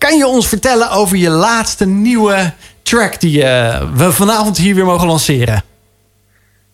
kan 0.00 0.16
je 0.16 0.26
ons 0.26 0.48
vertellen 0.48 0.90
over 0.90 1.16
je 1.16 1.30
laatste 1.30 1.86
nieuwe 1.86 2.52
track... 2.90 3.20
die 3.20 3.44
eh, 3.44 3.82
we 3.94 4.12
vanavond 4.12 4.56
hier 4.56 4.74
weer 4.74 4.84
mogen 4.84 5.06
lanceren? 5.06 5.64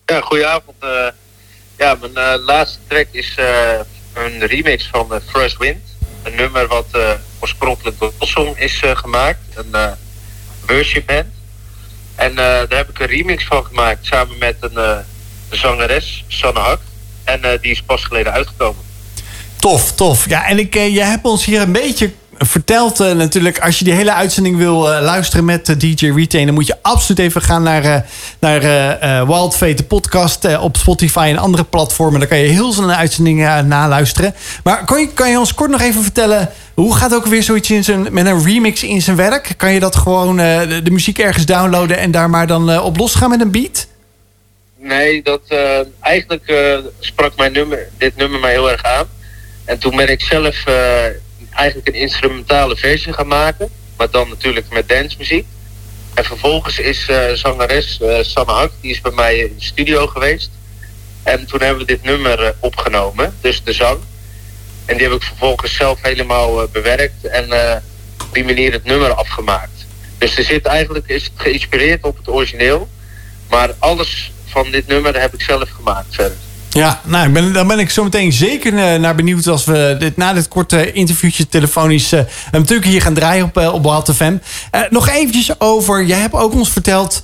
Ja, 0.05 0.21
goedenavond. 0.21 0.75
eh 0.79 1.07
ja, 1.77 1.97
mijn 2.01 2.15
eh, 2.15 2.45
laatste 2.45 2.79
track 2.87 3.07
is 3.11 3.37
een 4.13 4.45
remix 4.45 4.87
van 4.91 5.21
First 5.25 5.57
Wind. 5.57 5.83
Een 6.23 6.35
nummer 6.35 6.67
wat 6.67 6.85
oorspronkelijk 7.39 7.99
door 7.99 8.13
Bossong 8.17 8.57
is 8.59 8.81
gemaakt. 8.83 9.39
Een 9.55 9.95
worship 10.67 11.05
band. 11.05 11.25
En 12.15 12.35
daar 12.35 12.67
heb 12.69 12.89
ik 12.89 12.99
een 12.99 13.07
remix 13.07 13.45
van 13.45 13.65
gemaakt 13.65 14.05
samen 14.05 14.37
met 14.37 14.55
een 14.59 15.03
zangeres, 15.49 16.23
Sanne 16.27 16.59
Hak. 16.59 16.79
En 17.23 17.41
die 17.61 17.71
is 17.71 17.81
pas 17.81 18.03
geleden 18.03 18.31
uitgekomen. 18.31 18.83
Tof, 19.59 19.93
tof. 19.93 20.29
Ja, 20.29 20.47
en 20.47 20.59
ik, 20.59 20.73
jij 20.73 21.07
hebt 21.07 21.25
ons 21.25 21.45
hier 21.45 21.61
een 21.61 21.71
beetje 21.71 22.11
verteld 22.37 22.99
eh, 22.99 23.11
natuurlijk... 23.11 23.59
als 23.59 23.79
je 23.79 23.85
die 23.85 23.93
hele 23.93 24.13
uitzending 24.13 24.57
wil 24.57 24.93
eh, 24.93 25.01
luisteren 25.01 25.45
met 25.45 25.79
DJ 25.79 26.11
Retain... 26.15 26.45
dan 26.45 26.55
moet 26.55 26.67
je 26.67 26.75
absoluut 26.81 27.19
even 27.19 27.41
gaan 27.41 27.63
naar, 27.63 27.83
eh, 27.83 28.01
naar 28.39 29.27
Wild 29.27 29.55
Fate, 29.55 29.73
de 29.73 29.83
podcast... 29.83 30.57
op 30.57 30.77
Spotify 30.77 31.27
en 31.29 31.37
andere 31.37 31.63
platformen. 31.63 32.19
Daar 32.19 32.29
kan 32.29 32.37
je 32.37 32.49
heel 32.49 32.73
snel 32.73 32.89
een 32.89 32.95
uitzending 32.95 33.39
naluisteren. 33.65 34.35
Maar 34.63 34.85
kan 34.85 34.99
je, 35.01 35.13
kan 35.13 35.29
je 35.29 35.39
ons 35.39 35.53
kort 35.53 35.69
nog 35.69 35.81
even 35.81 36.03
vertellen... 36.03 36.49
hoe 36.73 36.95
gaat 36.95 37.15
ook 37.15 37.25
weer 37.25 37.43
zoiets 37.43 37.71
in 37.71 37.83
zijn, 37.83 38.07
met 38.11 38.25
een 38.25 38.43
remix 38.43 38.83
in 38.83 39.01
zijn 39.01 39.17
werk? 39.17 39.53
Kan 39.57 39.73
je 39.73 39.79
dat 39.79 39.95
gewoon 39.95 40.37
de, 40.37 40.79
de 40.83 40.91
muziek 40.91 41.19
ergens 41.19 41.45
downloaden... 41.45 41.97
en 41.97 42.11
daar 42.11 42.29
maar 42.29 42.47
dan 42.47 42.79
op 42.79 42.97
losgaan 42.97 43.29
met 43.29 43.41
een 43.41 43.51
beat? 43.51 43.87
Nee, 44.79 45.21
dat 45.23 45.41
eigenlijk 45.99 46.53
sprak 46.99 47.35
mijn 47.35 47.51
nummer, 47.51 47.87
dit 47.97 48.15
nummer 48.15 48.39
mij 48.39 48.51
heel 48.51 48.71
erg 48.71 48.83
aan. 48.83 49.05
En 49.65 49.79
toen 49.79 49.95
ben 49.95 50.09
ik 50.09 50.21
zelf 50.21 50.63
eigenlijk 51.57 51.87
een 51.87 52.01
instrumentale 52.01 52.75
versie 52.75 53.13
gaan 53.13 53.27
maken. 53.27 53.69
Maar 53.97 54.09
dan 54.11 54.29
natuurlijk 54.29 54.69
met 54.69 54.89
dancemuziek. 54.89 55.45
En 56.13 56.23
vervolgens 56.23 56.79
is 56.79 57.09
eh, 57.09 57.33
zangeres 57.33 58.01
eh, 58.01 58.17
Sanne 58.21 58.69
die 58.81 58.91
is 58.91 59.01
bij 59.01 59.11
mij 59.11 59.37
in 59.37 59.55
de 59.57 59.63
studio 59.63 60.07
geweest. 60.07 60.49
En 61.23 61.45
toen 61.45 61.61
hebben 61.61 61.79
we 61.79 61.85
dit 61.85 62.03
nummer 62.03 62.43
eh, 62.43 62.49
opgenomen, 62.59 63.35
dus 63.41 63.63
de 63.63 63.73
zang. 63.73 63.99
En 64.85 64.97
die 64.97 65.07
heb 65.07 65.15
ik 65.15 65.23
vervolgens 65.23 65.75
zelf 65.75 65.99
helemaal 66.01 66.67
bewerkt 66.67 67.25
en 67.27 67.43
op 68.23 68.33
die 68.33 68.45
manier 68.45 68.71
het 68.71 68.83
nummer 68.83 69.13
afgemaakt. 69.13 69.85
Dus 70.17 70.37
er 70.37 70.43
zit 70.43 70.65
eigenlijk, 70.65 71.07
is 71.07 71.31
geïnspireerd 71.35 72.03
op 72.03 72.17
het 72.17 72.27
origineel. 72.27 72.89
Maar 73.49 73.73
alles 73.79 74.31
van 74.45 74.71
dit 74.71 74.87
nummer 74.87 75.19
heb 75.19 75.33
ik 75.33 75.41
zelf 75.41 75.69
gemaakt 75.69 76.15
verder. 76.15 76.37
Ja, 76.69 77.01
nou, 77.05 77.29
ben, 77.29 77.53
dan 77.53 77.67
ben 77.67 77.79
ik 77.79 77.89
zo 77.89 78.03
meteen 78.03 78.31
zeker 78.33 78.77
eh, 78.77 78.99
naar 78.99 79.15
benieuwd 79.15 79.47
als 79.47 79.65
we 79.65 79.95
dit, 79.99 80.17
na 80.17 80.33
dit 80.33 80.47
korte 80.47 80.91
interviewtje 80.91 81.47
telefonisch 81.47 82.11
hem 82.11 82.27
natuurlijk 82.51 82.87
hier 82.87 83.01
gaan 83.01 83.13
draaien 83.13 83.45
op, 83.45 83.57
eh, 83.57 83.73
op 83.73 83.83
Wild 83.83 84.15
FM. 84.15 84.37
Nog 84.89 85.09
eventjes 85.09 85.59
over, 85.59 86.05
jij 86.05 86.19
hebt 86.19 86.33
ook 86.33 86.53
ons 86.53 86.69
verteld 86.69 87.23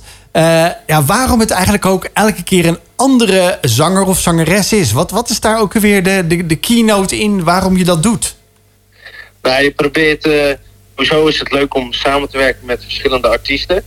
ja, 0.86 1.04
waarom 1.06 1.40
het 1.40 1.50
eigenlijk 1.50 1.86
ook 1.86 2.08
elke 2.12 2.42
keer 2.42 2.66
een 2.66 2.78
andere 2.96 3.58
zanger 3.62 4.02
of 4.02 4.20
zangeres 4.20 4.72
is. 4.72 4.92
Wat, 4.92 5.10
wat 5.10 5.30
is 5.30 5.40
daar 5.40 5.60
ook 5.60 5.72
weer 5.72 6.02
de, 6.02 6.26
de, 6.26 6.46
de 6.46 6.56
keynote 6.56 7.18
in 7.18 7.44
waarom 7.44 7.76
je 7.76 7.84
dat 7.84 8.02
doet? 8.02 8.34
Nou, 9.42 9.62
je 9.62 9.70
probeert, 9.70 10.28
hoezo 10.94 11.26
is 11.26 11.38
het 11.38 11.52
leuk 11.52 11.74
om 11.74 11.92
samen 11.92 12.30
te 12.30 12.38
werken 12.38 12.66
met 12.66 12.82
verschillende 12.82 13.28
artiesten. 13.28 13.84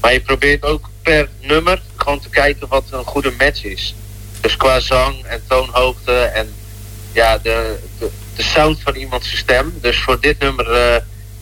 Maar 0.00 0.12
je 0.12 0.20
probeert 0.20 0.62
ook 0.62 0.88
per 1.02 1.28
nummer 1.40 1.82
gewoon 1.96 2.20
te 2.20 2.28
kijken 2.28 2.68
wat 2.68 2.84
een 2.90 3.04
goede 3.04 3.32
match 3.38 3.64
is. 3.64 3.94
Dus 4.46 4.56
qua 4.56 4.80
zang 4.80 5.24
en 5.24 5.40
toonhoogte 5.48 6.12
en 6.12 6.54
ja, 7.12 7.38
de, 7.38 7.78
de, 7.98 8.10
de 8.36 8.42
sound 8.42 8.78
van 8.82 8.94
iemands 8.94 9.36
stem. 9.36 9.74
Dus 9.80 10.02
voor 10.02 10.20
dit 10.20 10.38
nummer 10.38 10.72
eh, 10.72 10.96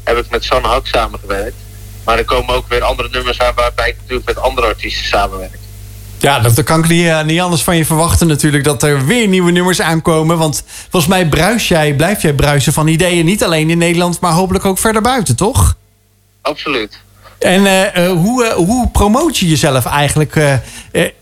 heb 0.04 0.16
ik 0.16 0.30
met 0.30 0.44
Sanne 0.44 0.68
Hak 0.68 0.86
samengewerkt. 0.86 1.56
Maar 2.04 2.18
er 2.18 2.24
komen 2.24 2.54
ook 2.54 2.68
weer 2.68 2.82
andere 2.82 3.08
nummers 3.08 3.38
aan 3.38 3.54
waarbij 3.54 3.88
ik 3.88 3.96
natuurlijk 3.96 4.26
met 4.26 4.38
andere 4.38 4.66
artiesten 4.66 5.04
samenwerk. 5.04 5.58
Ja, 6.18 6.38
dat, 6.40 6.56
dat 6.56 6.64
kan 6.64 6.78
ik 6.78 6.88
niet, 6.88 7.06
eh, 7.06 7.24
niet 7.24 7.40
anders 7.40 7.62
van 7.62 7.76
je 7.76 7.84
verwachten 7.84 8.26
natuurlijk. 8.26 8.64
Dat 8.64 8.82
er 8.82 9.06
weer 9.06 9.28
nieuwe 9.28 9.50
nummers 9.50 9.80
aankomen. 9.80 10.38
Want 10.38 10.64
volgens 10.66 11.12
mij 11.12 11.28
bruis 11.28 11.68
jij, 11.68 11.94
blijf 11.94 12.22
jij 12.22 12.34
bruisen 12.34 12.72
van 12.72 12.86
ideeën. 12.86 13.24
Niet 13.24 13.44
alleen 13.44 13.70
in 13.70 13.78
Nederland, 13.78 14.20
maar 14.20 14.32
hopelijk 14.32 14.64
ook 14.64 14.78
verder 14.78 15.02
buiten, 15.02 15.36
toch? 15.36 15.76
Absoluut. 16.40 17.03
En 17.38 17.66
eh, 17.66 17.96
eh, 17.96 18.12
hoe, 18.12 18.44
eh, 18.44 18.54
hoe 18.54 18.88
promoot 18.88 19.38
je 19.38 19.48
jezelf 19.48 19.86
eigenlijk 19.86 20.34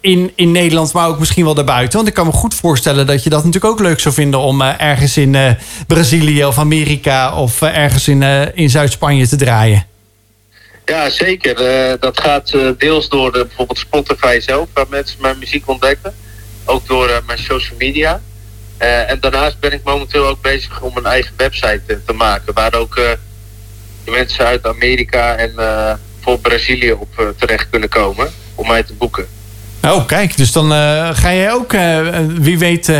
in, 0.00 0.32
in 0.34 0.52
Nederland, 0.52 0.92
maar 0.92 1.08
ook 1.08 1.18
misschien 1.18 1.44
wel 1.44 1.54
daarbuiten? 1.54 1.96
Want 1.96 2.08
ik 2.08 2.14
kan 2.14 2.26
me 2.26 2.32
goed 2.32 2.54
voorstellen 2.54 3.06
dat 3.06 3.22
je 3.22 3.30
dat 3.30 3.44
natuurlijk 3.44 3.72
ook 3.72 3.80
leuk 3.80 4.00
zou 4.00 4.14
vinden 4.14 4.40
om 4.40 4.62
ergens 4.62 5.16
in 5.16 5.56
Brazilië 5.86 6.44
of 6.44 6.58
Amerika 6.58 7.36
of 7.36 7.62
ergens 7.62 8.08
in, 8.08 8.22
in 8.54 8.70
Zuid-Spanje 8.70 9.28
te 9.28 9.36
draaien. 9.36 9.86
Ja, 10.84 11.10
zeker. 11.10 11.56
Dat 12.00 12.20
gaat 12.20 12.56
deels 12.78 13.08
door 13.08 13.30
bijvoorbeeld 13.30 13.78
Spotify 13.78 14.38
zelf, 14.40 14.68
waar 14.72 14.86
mensen 14.88 15.18
mijn 15.20 15.38
muziek 15.38 15.68
ontdekken. 15.68 16.14
Ook 16.64 16.86
door 16.86 17.22
mijn 17.26 17.38
social 17.38 17.76
media. 17.78 18.20
En 18.78 19.20
daarnaast 19.20 19.60
ben 19.60 19.72
ik 19.72 19.80
momenteel 19.84 20.26
ook 20.26 20.42
bezig 20.42 20.80
om 20.80 20.96
een 20.96 21.06
eigen 21.06 21.34
website 21.36 22.00
te, 22.06 22.12
maken. 22.12 22.54
Waar 22.54 22.74
ook 22.74 23.00
mensen 24.10 24.46
uit 24.46 24.66
Amerika 24.66 25.34
en 25.34 25.52
eh, 25.56 25.92
voor 26.20 26.38
Brazilië 26.38 26.92
op 26.92 27.08
eh, 27.18 27.26
terecht 27.38 27.66
kunnen 27.70 27.88
komen. 27.88 28.30
Om 28.54 28.66
mij 28.66 28.82
te 28.82 28.92
boeken. 28.92 29.26
Oh, 29.82 30.06
kijk, 30.06 30.36
dus 30.36 30.52
dan 30.52 30.72
eh, 30.72 31.10
ga 31.12 31.34
jij 31.34 31.52
ook, 31.52 31.72
wie 32.42 32.58
weet, 32.58 32.92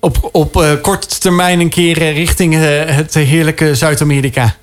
op, 0.00 0.28
op 0.32 0.78
korte 0.82 1.18
termijn 1.18 1.60
een 1.60 1.68
keer 1.68 2.12
richting 2.12 2.54
het 2.86 3.14
heerlijke 3.14 3.74
Zuid-Amerika. 3.74 4.56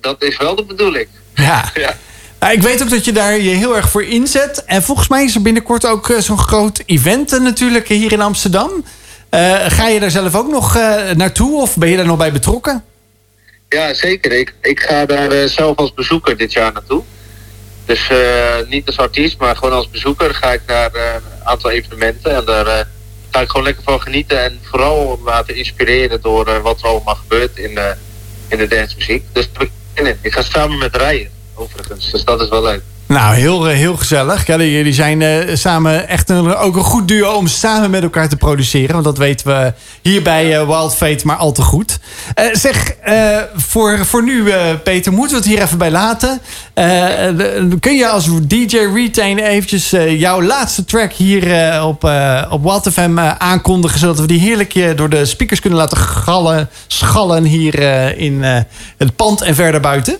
Dat 0.00 0.22
is 0.22 0.36
wel 0.36 0.54
de 0.54 0.64
bedoeling. 0.64 1.06
Ja. 1.34 1.70
Ja. 1.74 1.96
Nou, 2.40 2.52
ik 2.52 2.62
weet 2.62 2.82
ook 2.82 2.90
dat 2.90 3.04
je 3.04 3.12
daar 3.12 3.40
je 3.40 3.50
heel 3.50 3.76
erg 3.76 3.90
voor 3.90 4.04
inzet. 4.04 4.64
En 4.64 4.82
volgens 4.82 5.08
mij 5.08 5.24
is 5.24 5.34
er 5.34 5.42
binnenkort 5.42 5.86
ook 5.86 6.14
zo'n 6.18 6.38
groot 6.38 6.82
event 6.86 7.30
natuurlijk 7.30 7.88
hier 7.88 8.12
in 8.12 8.20
Amsterdam. 8.20 8.70
Ga 9.68 9.88
je 9.88 10.00
daar 10.00 10.10
zelf 10.10 10.34
ook 10.34 10.50
nog 10.50 10.74
naartoe 11.14 11.60
of 11.60 11.76
ben 11.76 11.88
je 11.88 11.96
daar 11.96 12.06
nog 12.06 12.16
bij 12.16 12.32
betrokken? 12.32 12.84
Ja, 13.68 13.94
zeker. 13.94 14.32
Ik, 14.60 14.80
ga 14.80 15.06
daar 15.06 15.30
eh, 15.30 15.48
zelf 15.48 15.76
als 15.76 15.94
bezoeker 15.94 16.36
dit 16.36 16.52
jaar 16.52 16.72
naartoe. 16.72 17.02
Dus 17.84 18.08
eh, 18.08 18.68
niet 18.68 18.86
als 18.86 18.98
artiest, 18.98 19.38
maar 19.38 19.56
gewoon 19.56 19.74
als 19.74 19.90
bezoeker 19.90 20.34
ga 20.34 20.52
ik 20.52 20.60
naar 20.66 20.92
eh, 20.92 21.14
een 21.14 21.44
aantal 21.44 21.70
evenementen. 21.70 22.34
En 22.34 22.44
daar 22.44 22.88
ga 23.30 23.40
ik 23.40 23.48
gewoon 23.48 23.66
lekker 23.66 23.82
van 23.82 24.00
genieten. 24.00 24.42
En 24.42 24.60
vooral 24.62 25.20
laten 25.24 25.54
inspireren 25.54 26.20
door 26.20 26.62
wat 26.62 26.80
er 26.80 26.86
allemaal 26.86 27.14
gebeurt 27.14 27.56
in, 27.56 27.78
in 28.48 28.58
de 28.58 28.66
dancemuziek. 28.66 29.24
Dus. 29.32 29.48
Ik 30.22 30.32
ga 30.32 30.42
samen 30.42 30.78
met 30.78 30.96
Rijen, 30.96 31.30
overigens. 31.54 32.10
Dus 32.10 32.24
dat 32.24 32.40
is 32.40 32.48
wel 32.48 32.62
leuk. 32.62 32.82
Nou, 33.08 33.34
heel, 33.34 33.68
eh, 33.68 33.76
heel 33.76 33.96
gezellig. 33.96 34.46
Jullie 34.46 34.92
zijn 34.92 35.22
eh, 35.22 35.56
samen 35.56 36.08
echt 36.08 36.28
een, 36.30 36.54
ook 36.56 36.76
een 36.76 36.82
goed 36.82 37.08
duo 37.08 37.32
om 37.32 37.46
samen 37.46 37.90
met 37.90 38.02
elkaar 38.02 38.28
te 38.28 38.36
produceren. 38.36 38.92
Want 38.92 39.04
dat 39.04 39.18
weten 39.18 39.46
we 39.46 39.72
hier 40.02 40.22
bij 40.22 40.58
eh, 40.58 40.66
Wild 40.66 40.94
Fate 40.94 41.26
maar 41.26 41.36
al 41.36 41.52
te 41.52 41.62
goed. 41.62 41.98
Zeg, 42.52 42.94
voor, 43.54 44.06
voor 44.06 44.22
nu, 44.24 44.52
Peter, 44.82 45.12
moeten 45.12 45.36
we 45.36 45.42
het 45.42 45.52
hier 45.52 45.62
even 45.62 45.78
bij 45.78 45.90
laten. 45.90 46.40
Kun 47.80 47.96
je 47.96 48.08
als 48.08 48.28
DJ 48.42 48.76
Retain 48.76 49.38
eventjes 49.38 49.90
jouw 50.08 50.42
laatste 50.42 50.84
track 50.84 51.12
hier 51.12 51.42
op, 51.82 52.04
op 52.50 52.62
Wild 52.62 52.88
FM 52.92 53.18
aankondigen... 53.38 53.98
zodat 53.98 54.18
we 54.18 54.26
die 54.26 54.40
heerlijk 54.40 54.96
door 54.96 55.08
de 55.08 55.24
speakers 55.24 55.60
kunnen 55.60 55.78
laten 55.78 55.96
gallen, 55.98 56.68
schallen 56.86 57.44
hier 57.44 57.78
in 58.18 58.42
het 58.96 59.16
pand 59.16 59.42
en 59.42 59.54
verder 59.54 59.80
buiten? 59.80 60.16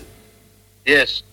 Yes. 0.83 1.26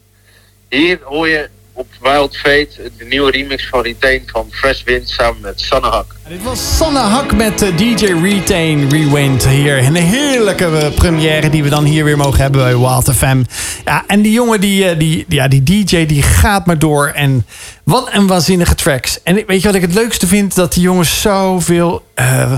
Hier 0.68 0.98
hoor 1.04 1.28
je 1.28 1.48
op 1.72 1.86
Wild 2.00 2.36
Fate 2.36 2.90
de 2.98 3.04
nieuwe 3.04 3.30
remix 3.30 3.68
van 3.68 3.82
Retain 3.82 4.22
van 4.26 4.46
Fresh 4.50 4.82
Wind 4.82 5.08
samen 5.08 5.40
met 5.40 5.60
Sanne 5.60 5.88
Hak. 5.88 6.06
Dit 6.28 6.42
was 6.42 6.76
Sanne 6.76 6.98
Hak 6.98 7.34
met 7.34 7.62
eh, 7.62 7.76
DJ 7.76 8.04
Retain 8.04 8.90
Rewind 8.90 9.46
hier. 9.46 9.78
Een 9.78 9.94
heerlijke 9.94 10.66
eh, 10.66 10.94
première 10.94 11.50
die 11.50 11.62
we 11.62 11.68
dan 11.68 11.84
hier 11.84 12.04
weer 12.04 12.16
mogen 12.16 12.40
hebben 12.40 12.62
bij 12.62 12.76
Wild 12.78 13.12
FM. 13.14 13.42
Ja, 13.84 14.04
en 14.06 14.22
die 14.22 14.32
jongen, 14.32 14.60
die, 14.60 14.88
eh, 14.88 14.98
die, 14.98 15.24
ja, 15.28 15.48
die 15.48 15.62
DJ, 15.62 16.06
die 16.06 16.22
gaat 16.22 16.66
maar 16.66 16.78
door. 16.78 17.06
En 17.06 17.46
wat 17.84 18.08
een 18.12 18.26
waanzinnige 18.26 18.74
tracks. 18.74 19.22
En 19.22 19.34
weet 19.46 19.60
je 19.60 19.66
wat 19.66 19.76
ik 19.76 19.82
het 19.82 19.94
leukste 19.94 20.26
vind? 20.26 20.54
Dat 20.54 20.72
die 20.72 20.82
jongens 20.82 21.20
zoveel... 21.20 22.04
eh, 22.14 22.52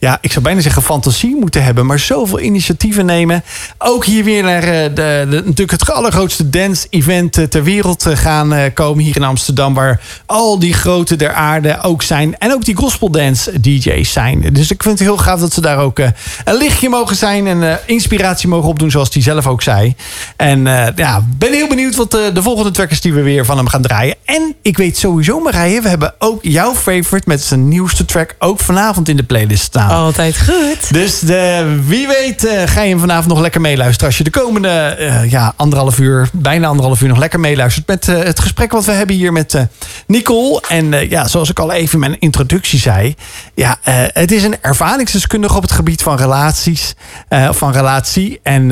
ja, 0.00 0.18
ik 0.20 0.32
zou 0.32 0.44
bijna 0.44 0.60
zeggen 0.60 0.82
fantasie 0.82 1.36
moeten 1.36 1.64
hebben, 1.64 1.86
maar 1.86 1.98
zoveel 1.98 2.40
initiatieven 2.40 3.06
nemen. 3.06 3.44
Ook 3.78 4.04
hier 4.04 4.24
weer 4.24 4.42
naar 4.42 4.62
eh, 4.62 4.82
de, 4.84 5.26
de, 5.30 5.42
natuurlijk 5.44 5.70
het 5.70 5.90
allergrootste 5.90 6.50
dance-event 6.50 7.38
eh, 7.38 7.44
ter 7.44 7.64
wereld 7.64 8.06
eh, 8.06 8.16
gaan 8.16 8.72
komen 8.74 9.04
hier 9.04 9.16
in 9.16 9.22
Amsterdam, 9.22 9.74
waar 9.74 10.00
al 10.26 10.58
die 10.58 10.74
grote 10.74 11.16
der 11.16 11.32
aarde 11.32 11.82
ook 11.82 12.02
zijn. 12.02 12.38
En 12.38 12.52
ook 12.52 12.64
die 12.64 12.76
gospel 12.76 13.10
dance 13.10 13.60
DJ's 13.60 14.12
zijn. 14.12 14.40
Dus 14.52 14.70
ik 14.70 14.82
vind 14.82 14.98
het 14.98 15.08
heel 15.08 15.16
gaaf 15.16 15.40
dat 15.40 15.52
ze 15.52 15.60
daar 15.60 15.78
ook 15.78 15.98
een 15.98 16.56
lichtje 16.56 16.88
mogen 16.88 17.16
zijn 17.16 17.46
en 17.46 17.78
inspiratie 17.86 18.48
mogen 18.48 18.68
opdoen, 18.68 18.90
zoals 18.90 19.12
hij 19.12 19.22
zelf 19.22 19.46
ook 19.46 19.62
zei. 19.62 19.94
En 20.36 20.64
ja, 20.96 21.24
ben 21.38 21.52
heel 21.52 21.68
benieuwd 21.68 21.96
wat 21.96 22.10
de 22.10 22.42
volgende 22.42 22.70
track 22.70 22.90
is 22.90 23.00
die 23.00 23.12
we 23.12 23.22
weer 23.22 23.44
van 23.44 23.56
hem 23.56 23.68
gaan 23.68 23.82
draaien. 23.82 24.14
En 24.24 24.54
ik 24.62 24.76
weet 24.76 24.98
sowieso, 24.98 25.40
Marije, 25.40 25.80
we 25.80 25.88
hebben 25.88 26.14
ook 26.18 26.38
jouw 26.42 26.74
favorite 26.74 27.28
met 27.28 27.42
zijn 27.42 27.68
nieuwste 27.68 28.04
track 28.04 28.34
ook 28.38 28.60
vanavond 28.60 29.08
in 29.08 29.16
de 29.16 29.22
playlist 29.22 29.62
staan. 29.62 29.89
Altijd 29.90 30.38
goed. 30.40 30.92
Dus 30.92 31.18
de, 31.18 31.76
wie 31.86 32.06
weet 32.06 32.44
eh, 32.44 32.62
ga 32.66 32.82
je 32.82 32.88
hem 32.90 32.98
vanavond 32.98 33.26
nog 33.28 33.40
lekker 33.40 33.60
meeluisteren. 33.60 34.06
Als 34.06 34.18
je 34.18 34.24
de 34.24 34.30
komende 34.30 34.68
eh, 34.68 35.30
ja, 35.30 35.52
anderhalf 35.56 35.98
uur, 35.98 36.28
bijna 36.32 36.66
anderhalf 36.66 37.00
uur 37.00 37.08
nog 37.08 37.18
lekker 37.18 37.40
meeluistert. 37.40 37.86
Met 37.86 38.08
eh, 38.08 38.18
het 38.22 38.40
gesprek 38.40 38.72
wat 38.72 38.84
we 38.84 38.92
hebben 38.92 39.16
hier 39.16 39.32
met 39.32 39.66
Nicole. 40.06 40.62
En 40.68 41.08
ja, 41.08 41.28
zoals 41.28 41.50
ik 41.50 41.58
al 41.58 41.72
even 41.72 41.92
in 41.94 41.98
mijn 42.00 42.18
introductie 42.18 42.78
zei. 42.78 43.14
Ja, 43.54 43.76
het 44.12 44.32
is 44.32 44.42
een 44.44 44.56
ervaringsdeskundige 44.60 45.56
op 45.56 45.62
het 45.62 45.72
gebied 45.72 46.02
van 46.02 46.16
relaties. 46.16 46.94
eh, 47.28 47.52
van 47.52 47.72
relatie. 47.72 48.40
En 48.42 48.68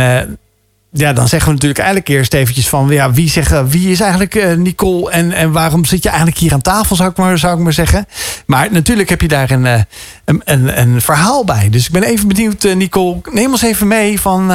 ja, 0.92 1.12
dan 1.12 1.28
zeggen 1.28 1.48
we 1.48 1.54
natuurlijk 1.54 1.80
eigenlijk 1.80 2.08
eerst 2.08 2.34
eventjes 2.34 2.68
van... 2.68 2.88
Ja, 2.88 3.12
wie, 3.12 3.30
zeggen, 3.30 3.68
wie 3.68 3.90
is 3.90 4.00
eigenlijk 4.00 4.34
eh, 4.34 4.52
Nicole 4.52 5.10
en, 5.10 5.32
en 5.32 5.52
waarom 5.52 5.84
zit 5.84 6.02
je 6.02 6.08
eigenlijk 6.08 6.38
hier 6.38 6.52
aan 6.52 6.60
tafel, 6.60 6.96
zou 6.96 7.10
ik 7.10 7.16
maar, 7.16 7.38
zou 7.38 7.56
ik 7.56 7.62
maar 7.62 7.72
zeggen. 7.72 8.06
Maar 8.46 8.72
natuurlijk 8.72 9.08
heb 9.08 9.20
je 9.20 9.28
daar 9.28 9.50
een, 9.50 9.66
eh, 9.66 9.80
een, 10.24 10.42
een, 10.44 10.80
een 10.80 11.00
verhaal 11.00 11.44
bij. 11.44 11.70
Dus 11.70 11.86
ik 11.86 11.92
ben 11.92 12.02
even 12.02 12.28
benieuwd, 12.28 12.64
eh, 12.64 12.76
Nicole. 12.76 13.20
Neem 13.32 13.50
ons 13.50 13.62
even 13.62 13.86
mee 13.86 14.20
van 14.20 14.46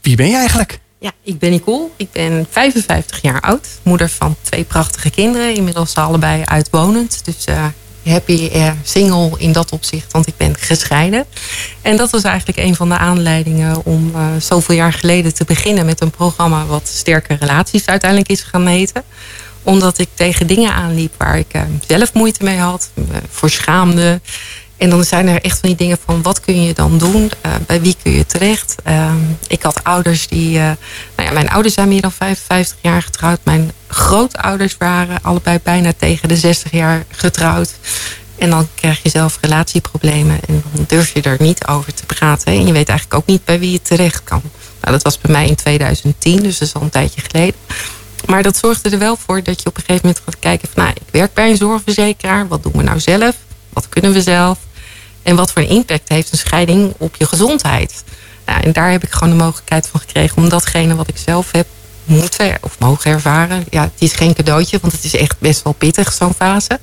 wie 0.00 0.16
ben 0.16 0.28
je 0.28 0.36
eigenlijk? 0.36 0.78
Ja, 0.98 1.12
ik 1.22 1.38
ben 1.38 1.50
Nicole. 1.50 1.88
Ik 1.96 2.12
ben 2.12 2.46
55 2.50 3.22
jaar 3.22 3.40
oud. 3.40 3.68
Moeder 3.82 4.08
van 4.08 4.36
twee 4.42 4.64
prachtige 4.64 5.10
kinderen. 5.10 5.54
Inmiddels 5.54 5.94
allebei 5.94 6.42
uitwonend. 6.44 7.24
Dus 7.24 7.46
happy 8.04 8.48
eh, 8.48 8.70
single 8.82 9.30
in 9.36 9.52
dat 9.52 9.72
opzicht. 9.72 10.12
Want 10.12 10.26
ik 10.26 10.36
ben 10.36 10.56
gescheiden. 10.58 11.24
En 11.82 11.96
dat 11.96 12.10
was 12.10 12.22
eigenlijk 12.22 12.58
een 12.58 12.74
van 12.74 12.88
de 12.88 12.98
aanleidingen 12.98 13.84
om 13.84 14.12
eh, 14.14 14.26
zoveel 14.40 14.74
jaar 14.74 14.92
geleden 14.92 15.34
te 15.34 15.44
beginnen 15.44 15.86
met 15.86 16.00
een 16.00 16.10
programma 16.10 16.66
wat 16.66 16.88
Sterke 16.88 17.36
Relaties 17.40 17.86
uiteindelijk 17.86 18.30
is 18.30 18.42
gaan 18.42 18.66
heten. 18.66 19.02
Omdat 19.62 19.98
ik 19.98 20.08
tegen 20.14 20.46
dingen 20.46 20.72
aanliep 20.72 21.14
waar 21.16 21.38
ik 21.38 21.52
eh, 21.52 21.62
zelf 21.86 22.12
moeite 22.12 22.44
mee 22.44 22.58
had. 22.58 22.90
Me 22.94 23.04
voor 23.30 23.50
schaamde. 23.50 24.20
En 24.76 24.90
dan 24.90 25.04
zijn 25.04 25.28
er 25.28 25.42
echt 25.42 25.58
van 25.58 25.68
die 25.68 25.78
dingen 25.78 25.98
van 26.06 26.22
wat 26.22 26.40
kun 26.40 26.62
je 26.62 26.74
dan 26.74 26.98
doen? 26.98 27.30
Eh, 27.40 27.52
bij 27.66 27.80
wie 27.80 27.96
kun 28.02 28.12
je 28.12 28.26
terecht? 28.26 28.74
Eh, 28.84 29.12
ik 29.46 29.62
had 29.62 29.84
ouders 29.84 30.28
die. 30.28 30.58
eh, 30.58 30.64
nou 31.16 31.28
ja, 31.28 31.30
mijn 31.32 31.50
ouders 31.50 31.74
zijn 31.74 31.88
meer 31.88 32.00
dan 32.00 32.12
55 32.12 32.78
jaar 32.80 33.02
getrouwd. 33.02 33.38
Mijn 33.42 33.72
grootouders 33.88 34.76
waren 34.78 35.18
allebei 35.22 35.58
bijna 35.62 35.92
tegen 35.96 36.28
de 36.28 36.36
60 36.36 36.72
jaar 36.72 37.04
getrouwd. 37.10 37.74
En 38.38 38.50
dan 38.50 38.68
krijg 38.74 39.02
je 39.02 39.08
zelf 39.08 39.38
relatieproblemen. 39.40 40.38
En 40.46 40.62
dan 40.72 40.84
durf 40.88 41.14
je 41.14 41.22
er 41.22 41.36
niet 41.38 41.66
over 41.66 41.94
te 41.94 42.06
praten. 42.06 42.52
En 42.52 42.66
je 42.66 42.72
weet 42.72 42.88
eigenlijk 42.88 43.20
ook 43.20 43.26
niet 43.26 43.44
bij 43.44 43.58
wie 43.58 43.70
je 43.70 43.82
terecht 43.82 44.24
kan. 44.24 44.42
Nou, 44.80 44.92
dat 44.92 45.02
was 45.02 45.18
bij 45.18 45.32
mij 45.32 45.46
in 45.46 45.54
2010, 45.54 46.42
dus 46.42 46.58
dat 46.58 46.68
is 46.68 46.74
al 46.74 46.82
een 46.82 46.88
tijdje 46.90 47.20
geleden. 47.20 47.54
Maar 48.26 48.42
dat 48.42 48.56
zorgde 48.56 48.90
er 48.90 48.98
wel 48.98 49.16
voor 49.26 49.42
dat 49.42 49.62
je 49.62 49.68
op 49.68 49.76
een 49.76 49.82
gegeven 49.86 50.06
moment 50.06 50.24
gaat 50.24 50.38
kijken 50.38 50.68
van... 50.72 50.82
Nou, 50.82 50.94
ik 50.96 51.06
werk 51.10 51.34
bij 51.34 51.50
een 51.50 51.56
zorgverzekeraar. 51.56 52.48
Wat 52.48 52.62
doen 52.62 52.72
we 52.72 52.82
nou 52.82 53.00
zelf? 53.00 53.34
Wat 53.74 53.88
kunnen 53.88 54.12
we 54.12 54.22
zelf? 54.22 54.58
En 55.22 55.36
wat 55.36 55.52
voor 55.52 55.62
impact 55.62 56.08
heeft 56.08 56.32
een 56.32 56.38
scheiding 56.38 56.94
op 56.98 57.16
je 57.16 57.26
gezondheid? 57.26 58.04
Nou, 58.46 58.60
en 58.60 58.72
daar 58.72 58.90
heb 58.90 59.02
ik 59.02 59.12
gewoon 59.12 59.38
de 59.38 59.44
mogelijkheid 59.44 59.88
van 59.88 60.00
gekregen... 60.00 60.36
om 60.36 60.48
datgene 60.48 60.94
wat 60.94 61.08
ik 61.08 61.16
zelf 61.16 61.52
heb 61.52 61.66
moeten 62.04 62.58
of 62.60 62.78
mogen 62.78 63.10
ervaren... 63.10 63.64
ja, 63.70 63.82
het 63.82 63.92
is 63.98 64.12
geen 64.12 64.34
cadeautje, 64.34 64.78
want 64.80 64.92
het 64.92 65.04
is 65.04 65.16
echt 65.16 65.38
best 65.38 65.62
wel 65.62 65.72
pittig, 65.72 66.12
zo'n 66.12 66.34
fase... 66.34 66.80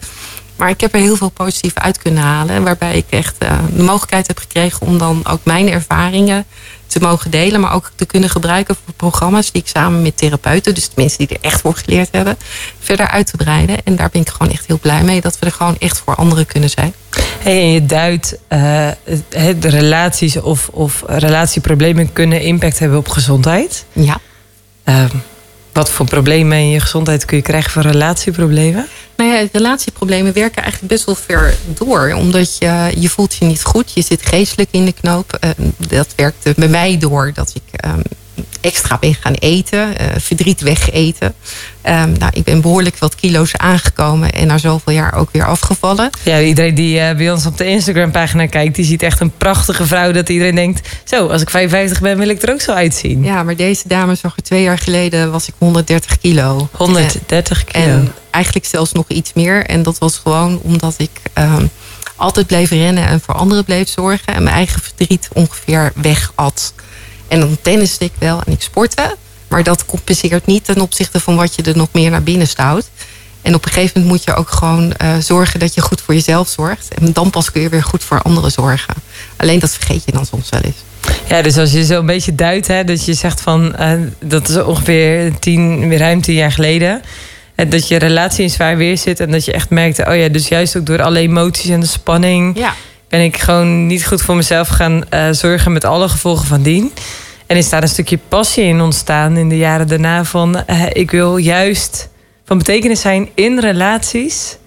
Maar 0.61 0.69
ik 0.69 0.81
heb 0.81 0.93
er 0.93 0.99
heel 0.99 1.15
veel 1.15 1.29
positief 1.29 1.73
uit 1.73 1.97
kunnen 1.97 2.23
halen. 2.23 2.63
Waarbij 2.63 2.97
ik 2.97 3.05
echt 3.09 3.37
eh, 3.37 3.59
de 3.75 3.83
mogelijkheid 3.83 4.27
heb 4.27 4.37
gekregen 4.37 4.87
om 4.87 4.97
dan 4.97 5.21
ook 5.27 5.39
mijn 5.43 5.69
ervaringen 5.69 6.45
te 6.87 6.99
mogen 6.99 7.31
delen. 7.31 7.61
Maar 7.61 7.73
ook 7.73 7.91
te 7.95 8.05
kunnen 8.05 8.29
gebruiken 8.29 8.75
voor 8.85 8.93
programma's 8.93 9.51
die 9.51 9.61
ik 9.61 9.67
samen 9.67 10.01
met 10.01 10.17
therapeuten, 10.17 10.73
dus 10.73 10.85
de 10.85 10.91
mensen 10.95 11.17
die 11.17 11.27
er 11.27 11.43
echt 11.49 11.61
voor 11.61 11.75
geleerd 11.75 12.09
hebben, 12.11 12.37
verder 12.79 13.07
uit 13.07 13.27
te 13.27 13.37
breiden. 13.37 13.83
En 13.83 13.95
daar 13.95 14.09
ben 14.11 14.21
ik 14.21 14.29
gewoon 14.29 14.51
echt 14.51 14.67
heel 14.67 14.79
blij 14.79 15.03
mee 15.03 15.21
dat 15.21 15.39
we 15.39 15.45
er 15.45 15.51
gewoon 15.51 15.77
echt 15.79 16.01
voor 16.05 16.15
anderen 16.15 16.45
kunnen 16.45 16.69
zijn. 16.69 16.93
Hey, 17.39 17.61
en 17.61 17.71
je 17.71 17.85
duidt 17.85 18.37
eh, 18.47 18.89
de 19.59 19.69
relaties 19.69 20.37
of, 20.37 20.69
of 20.71 21.03
relatieproblemen 21.07 22.13
kunnen 22.13 22.41
impact 22.41 22.79
hebben 22.79 22.97
op 22.97 23.09
gezondheid. 23.09 23.85
Ja. 23.93 24.19
Eh, 24.83 25.03
wat 25.71 25.89
voor 25.89 26.05
problemen 26.05 26.57
in 26.57 26.69
je 26.69 26.79
gezondheid 26.79 27.25
kun 27.25 27.37
je 27.37 27.43
krijgen 27.43 27.71
van 27.71 27.81
relatieproblemen? 27.81 28.87
Nou 29.15 29.29
ja, 29.29 29.47
relatieproblemen 29.51 30.33
werken 30.33 30.61
eigenlijk 30.61 30.93
best 30.93 31.05
wel 31.05 31.15
ver 31.15 31.55
door. 31.65 32.13
Omdat 32.13 32.57
je, 32.57 32.91
je 32.97 33.09
voelt 33.09 33.35
je 33.35 33.45
niet 33.45 33.63
goed. 33.63 33.91
Je 33.93 34.01
zit 34.01 34.25
geestelijk 34.25 34.69
in 34.71 34.85
de 34.85 34.91
knoop. 34.91 35.37
Eh, 35.39 35.49
dat 35.77 36.07
werkte 36.15 36.53
bij 36.57 36.67
mij 36.67 36.97
door 36.97 37.31
dat 37.33 37.53
ik 37.55 37.79
ehm, 37.79 37.99
extra 38.61 38.97
ben 38.97 39.13
gaan 39.13 39.33
eten. 39.33 39.97
eh, 39.97 40.07
verdriet 40.17 40.61
wegeten. 40.61 41.33
Ehm, 41.81 42.11
nou, 42.17 42.31
ik 42.33 42.43
ben 42.43 42.61
behoorlijk 42.61 42.97
wat 42.97 43.15
kilo's 43.15 43.55
aangekomen. 43.55 44.31
En 44.31 44.47
na 44.47 44.57
zoveel 44.57 44.93
jaar 44.93 45.13
ook 45.15 45.29
weer 45.31 45.45
afgevallen. 45.45 46.09
Ja, 46.23 46.39
iedereen 46.41 46.75
die 46.75 46.99
eh, 46.99 47.15
bij 47.15 47.31
ons 47.31 47.45
op 47.45 47.57
de 47.57 47.65
Instagram-pagina 47.65 48.45
kijkt, 48.45 48.75
die 48.75 48.85
ziet 48.85 49.03
echt 49.03 49.19
een 49.19 49.31
prachtige 49.37 49.85
vrouw. 49.85 50.11
Dat 50.11 50.29
iedereen 50.29 50.55
denkt: 50.55 50.87
Zo, 51.03 51.27
als 51.27 51.41
ik 51.41 51.49
55 51.49 52.01
ben, 52.01 52.17
wil 52.17 52.29
ik 52.29 52.41
er 52.41 52.51
ook 52.53 52.61
zo 52.61 52.71
uitzien. 52.71 53.23
Ja, 53.23 53.43
maar 53.43 53.55
deze 53.55 53.87
dame 53.87 54.15
zag 54.15 54.35
er 54.35 54.43
twee 54.43 54.63
jaar 54.63 54.77
geleden 54.77 55.31
was 55.31 55.47
ik 55.47 55.53
130 55.57 56.17
kilo. 56.17 56.69
130 56.71 57.63
kilo. 57.63 57.85
En 57.85 58.13
eigenlijk 58.31 58.65
zelfs 58.65 58.91
nog 58.91 59.05
iets 59.07 59.33
meer. 59.33 59.65
En 59.65 59.83
dat 59.83 59.97
was 59.97 60.17
gewoon 60.17 60.59
omdat 60.63 60.95
ik 60.97 61.09
ehm, 61.33 61.65
altijd 62.15 62.47
bleef 62.47 62.69
rennen 62.69 63.07
en 63.07 63.21
voor 63.21 63.33
anderen 63.33 63.63
bleef 63.65 63.89
zorgen. 63.89 64.33
En 64.33 64.43
mijn 64.43 64.55
eigen 64.55 64.81
verdriet 64.81 65.27
ongeveer 65.33 65.91
wegat. 65.95 66.73
En 67.31 67.39
dan 67.39 67.57
tenniste 67.61 68.05
ik 68.05 68.11
wel 68.17 68.41
en 68.45 68.53
ik 68.53 68.61
sportte. 68.61 69.15
Maar 69.47 69.63
dat 69.63 69.85
compenseert 69.85 70.45
niet 70.45 70.65
ten 70.65 70.81
opzichte 70.81 71.19
van 71.19 71.35
wat 71.35 71.55
je 71.55 71.61
er 71.61 71.77
nog 71.77 71.87
meer 71.91 72.09
naar 72.09 72.23
binnen 72.23 72.47
stout. 72.47 72.89
En 73.41 73.55
op 73.55 73.65
een 73.65 73.71
gegeven 73.71 74.01
moment 74.01 74.11
moet 74.11 74.23
je 74.23 74.39
ook 74.39 74.49
gewoon 74.49 74.93
eh, 74.93 75.17
zorgen 75.17 75.59
dat 75.59 75.73
je 75.73 75.81
goed 75.81 76.01
voor 76.01 76.13
jezelf 76.13 76.47
zorgt. 76.49 76.93
En 76.93 77.13
dan 77.13 77.29
pas 77.29 77.51
kun 77.51 77.61
je 77.61 77.69
weer 77.69 77.83
goed 77.83 78.03
voor 78.03 78.21
anderen 78.21 78.51
zorgen. 78.51 78.93
Alleen 79.35 79.59
dat 79.59 79.71
vergeet 79.71 80.05
je 80.05 80.11
dan 80.11 80.25
soms 80.25 80.49
wel 80.49 80.61
eens. 80.61 80.75
Ja, 81.27 81.41
dus 81.41 81.57
als 81.57 81.71
je 81.71 81.85
zo 81.85 81.99
een 81.99 82.05
beetje 82.05 82.35
duidt, 82.35 82.67
hè, 82.67 82.83
dat 82.83 83.05
je 83.05 83.13
zegt 83.13 83.41
van 83.41 83.75
eh, 83.75 83.93
dat 84.19 84.49
is 84.49 84.55
ongeveer 84.55 85.39
tien, 85.39 85.97
ruim 85.97 86.21
tien 86.21 86.35
jaar 86.35 86.51
geleden. 86.51 87.01
En 87.55 87.69
dat 87.69 87.87
je 87.87 87.97
relatie 87.97 88.43
in 88.43 88.49
zwaar 88.49 88.77
weer 88.77 88.97
zit 88.97 89.19
en 89.19 89.31
dat 89.31 89.45
je 89.45 89.51
echt 89.51 89.69
merkte, 89.69 90.05
oh 90.07 90.15
ja, 90.15 90.29
dus 90.29 90.47
juist 90.47 90.77
ook 90.77 90.85
door 90.85 91.01
alle 91.01 91.19
emoties 91.19 91.69
en 91.69 91.79
de 91.79 91.85
spanning 91.85 92.57
Ja, 92.57 92.73
ben 93.11 93.23
ik 93.23 93.37
gewoon 93.37 93.87
niet 93.87 94.05
goed 94.05 94.21
voor 94.21 94.35
mezelf 94.35 94.67
gaan 94.67 95.09
eh, 95.09 95.27
zorgen 95.31 95.71
met 95.71 95.85
alle 95.85 96.09
gevolgen 96.09 96.45
van 96.47 96.61
dien. 96.61 96.91
En 97.45 97.57
is 97.57 97.69
daar 97.69 97.81
een 97.81 97.87
stukje 97.87 98.19
passie 98.27 98.63
in 98.63 98.81
ontstaan 98.81 99.37
in 99.37 99.49
de 99.49 99.57
jaren 99.57 99.87
daarna 99.87 100.23
van 100.23 100.65
eh, 100.65 100.85
ik 100.91 101.11
wil 101.11 101.37
juist 101.37 102.09
van 102.45 102.57
betekenis 102.57 103.01
zijn 103.01 103.29
in 103.35 103.59
relaties. 103.59 104.57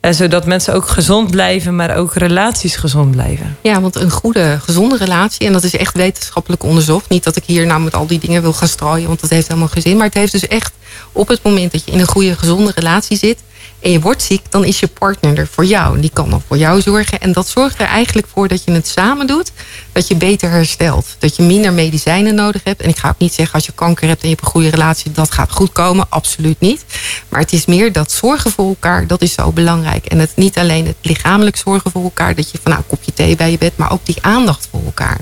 eh, 0.00 0.12
zodat 0.12 0.46
mensen 0.46 0.74
ook 0.74 0.88
gezond 0.88 1.30
blijven, 1.30 1.76
maar 1.76 1.96
ook 1.96 2.14
relaties 2.14 2.76
gezond 2.76 3.10
blijven. 3.10 3.56
ja, 3.62 3.80
want 3.80 3.96
een 3.96 4.10
goede, 4.10 4.58
gezonde 4.62 4.96
relatie, 4.96 5.46
en 5.46 5.52
dat 5.52 5.64
is 5.64 5.76
echt 5.76 5.96
wetenschappelijk 5.96 6.62
onderzocht. 6.62 7.08
Niet 7.08 7.24
dat 7.24 7.36
ik 7.36 7.44
hier 7.46 7.66
nou 7.66 7.80
met 7.80 7.94
al 7.94 8.06
die 8.06 8.18
dingen 8.18 8.42
wil 8.42 8.52
gaan 8.52 8.68
strooien, 8.68 9.06
want 9.06 9.20
dat 9.20 9.30
heeft 9.30 9.48
helemaal 9.48 9.68
geen 9.68 9.82
zin. 9.82 9.96
Maar 9.96 10.06
het 10.06 10.14
heeft 10.14 10.32
dus 10.32 10.48
echt 10.48 10.72
op 11.12 11.28
het 11.28 11.42
moment 11.42 11.72
dat 11.72 11.84
je 11.84 11.90
in 11.90 12.00
een 12.00 12.06
goede, 12.06 12.36
gezonde 12.36 12.72
relatie 12.74 13.16
zit 13.16 13.38
en 13.80 13.90
je 13.90 14.00
wordt 14.00 14.22
ziek, 14.22 14.42
dan 14.50 14.64
is 14.64 14.80
je 14.80 14.86
partner 14.86 15.38
er 15.38 15.46
voor 15.46 15.64
jou. 15.64 16.00
Die 16.00 16.10
kan 16.12 16.30
dan 16.30 16.42
voor 16.46 16.58
jou 16.58 16.80
zorgen. 16.80 17.20
En 17.20 17.32
dat 17.32 17.48
zorgt 17.48 17.80
er 17.80 17.86
eigenlijk 17.86 18.26
voor 18.32 18.48
dat 18.48 18.64
je 18.64 18.72
het 18.72 18.88
samen 18.88 19.26
doet, 19.26 19.52
dat 19.92 20.08
je 20.08 20.16
beter 20.16 20.50
herstelt. 20.50 21.16
Dat 21.18 21.36
je 21.36 21.42
minder 21.42 21.72
medicijnen 21.72 22.34
nodig 22.34 22.60
hebt. 22.64 22.82
En 22.82 22.88
ik 22.88 22.96
ga 22.96 23.08
ook 23.08 23.18
niet 23.18 23.34
zeggen 23.34 23.54
als 23.54 23.66
je 23.66 23.72
kanker 23.72 24.08
hebt 24.08 24.22
en 24.22 24.28
je 24.28 24.34
hebt 24.34 24.46
een 24.46 24.52
goede 24.52 24.68
relatie, 24.68 25.12
dat 25.12 25.30
gaat 25.30 25.52
goed 25.52 25.72
komen. 25.72 26.06
Absoluut 26.08 26.60
niet. 26.60 26.84
Maar 27.28 27.40
het 27.40 27.52
is 27.52 27.66
meer 27.66 27.92
dat 27.92 28.12
zorgen 28.12 28.50
voor 28.50 28.68
elkaar, 28.68 29.06
dat 29.06 29.22
is 29.22 29.32
zo 29.32 29.52
belangrijk. 29.52 30.06
En 30.06 30.18
het 30.18 30.32
niet 30.34 30.58
alleen 30.58 30.86
het 30.86 30.96
lichamelijk 31.00 31.56
zorgen 31.56 31.90
voor 31.90 32.02
elkaar, 32.02 32.34
dat 32.34 32.50
je 32.50 32.58
van 32.62 32.70
nou 32.70 32.82
een 32.82 32.96
kopje 32.96 33.12
thee 33.12 33.36
bij 33.36 33.50
je 33.50 33.58
bed, 33.58 33.76
maar 33.76 33.92
ook 33.92 34.06
die 34.06 34.16
aandacht 34.20 34.68
voor 34.70 34.84
elkaar. 34.84 35.20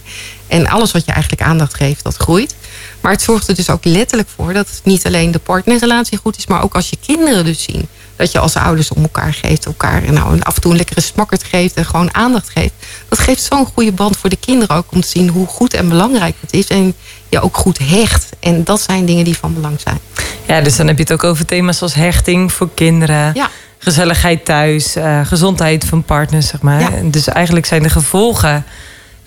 En 0.49 0.69
alles 0.69 0.93
wat 0.93 1.05
je 1.05 1.13
eigenlijk 1.13 1.43
aandacht 1.43 1.75
geeft, 1.75 2.05
dat 2.05 2.17
groeit. 2.17 2.55
Maar 3.01 3.13
het 3.13 3.23
zorgt 3.23 3.49
er 3.49 3.55
dus 3.55 3.71
ook 3.71 3.85
letterlijk 3.85 4.29
voor 4.37 4.53
dat 4.53 4.69
het 4.69 4.81
niet 4.85 5.07
alleen 5.07 5.31
de 5.31 5.39
partnerrelatie 5.39 6.19
goed 6.19 6.37
is, 6.37 6.47
maar 6.47 6.63
ook 6.63 6.75
als 6.75 6.89
je 6.91 6.97
kinderen 7.07 7.45
dus 7.45 7.63
zien. 7.63 7.89
Dat 8.17 8.33
je 8.33 8.39
als 8.39 8.57
ouders 8.57 8.91
om 8.91 9.03
elkaar 9.03 9.35
geeft, 9.35 9.67
elkaar 9.67 10.13
nou, 10.13 10.41
af 10.41 10.55
en 10.55 10.61
toe 10.61 10.71
een 10.71 10.77
lekkere 10.77 11.01
smakkerd 11.01 11.45
geeft 11.45 11.75
en 11.75 11.85
gewoon 11.85 12.15
aandacht 12.15 12.49
geeft. 12.49 12.73
Dat 13.09 13.19
geeft 13.19 13.43
zo'n 13.43 13.67
goede 13.75 13.93
band 13.93 14.17
voor 14.17 14.31
de 14.31 14.37
kinderen 14.37 14.77
ook 14.77 14.93
om 14.93 15.01
te 15.01 15.09
zien 15.09 15.29
hoe 15.29 15.47
goed 15.47 15.75
en 15.75 15.89
belangrijk 15.89 16.35
het 16.41 16.53
is. 16.53 16.67
En 16.67 16.95
je 17.29 17.41
ook 17.41 17.57
goed 17.57 17.79
hecht. 17.83 18.29
En 18.41 18.65
dat 18.65 18.81
zijn 18.81 19.05
dingen 19.05 19.25
die 19.25 19.37
van 19.37 19.55
belang 19.55 19.81
zijn. 19.81 19.99
Ja, 20.47 20.61
dus 20.61 20.77
dan 20.77 20.87
heb 20.87 20.97
je 20.97 21.03
het 21.03 21.13
ook 21.13 21.25
over 21.25 21.45
thema's 21.45 21.83
als 21.83 21.95
hechting 21.95 22.53
voor 22.53 22.69
kinderen. 22.75 23.31
Ja. 23.35 23.51
Gezelligheid 23.79 24.45
thuis, 24.45 24.97
eh, 24.97 25.21
gezondheid 25.27 25.85
van 25.85 26.03
partners, 26.03 26.47
zeg 26.47 26.63
maar. 26.63 26.81
Ja. 26.81 26.91
Dus 27.05 27.29
eigenlijk 27.29 27.67
zijn 27.67 27.83
de 27.83 27.91
gevolgen 27.91 28.65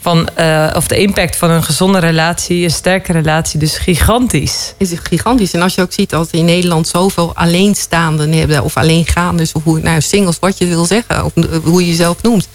van, 0.02 0.28
eh, 0.28 0.72
of 0.76 0.88
de 0.88 0.98
impact 0.98 1.36
van 1.36 1.50
een 1.50 1.64
gezonde 1.64 2.00
relatie, 2.00 2.64
een 2.64 2.72
sterke 2.72 3.12
relatie, 3.12 3.60
dus 3.60 3.78
gigantisch. 3.78 4.74
is 4.78 4.94
gigantisch. 5.04 5.54
En 5.54 5.62
als 5.62 5.76
je 5.76 5.82
ook 5.82 5.94
ziet 5.94 6.10
dat 6.10 6.28
in 6.32 6.46
Nederland 6.46 6.88
zoveel 6.88 7.36
alleenstaanden 7.36 8.32
hebben, 8.32 8.64
of 8.64 8.78
alleengaanders, 8.78 9.52
of 9.52 9.64
hoe, 9.64 9.80
nou, 9.80 10.02
singles, 10.02 10.40
wat 10.40 10.58
je 10.58 10.68
wil 10.68 10.86
zeggen, 10.86 11.26
of 11.26 11.32
hoe 11.64 11.82
je 11.82 11.88
jezelf 11.88 12.22
noemt. 12.22 12.48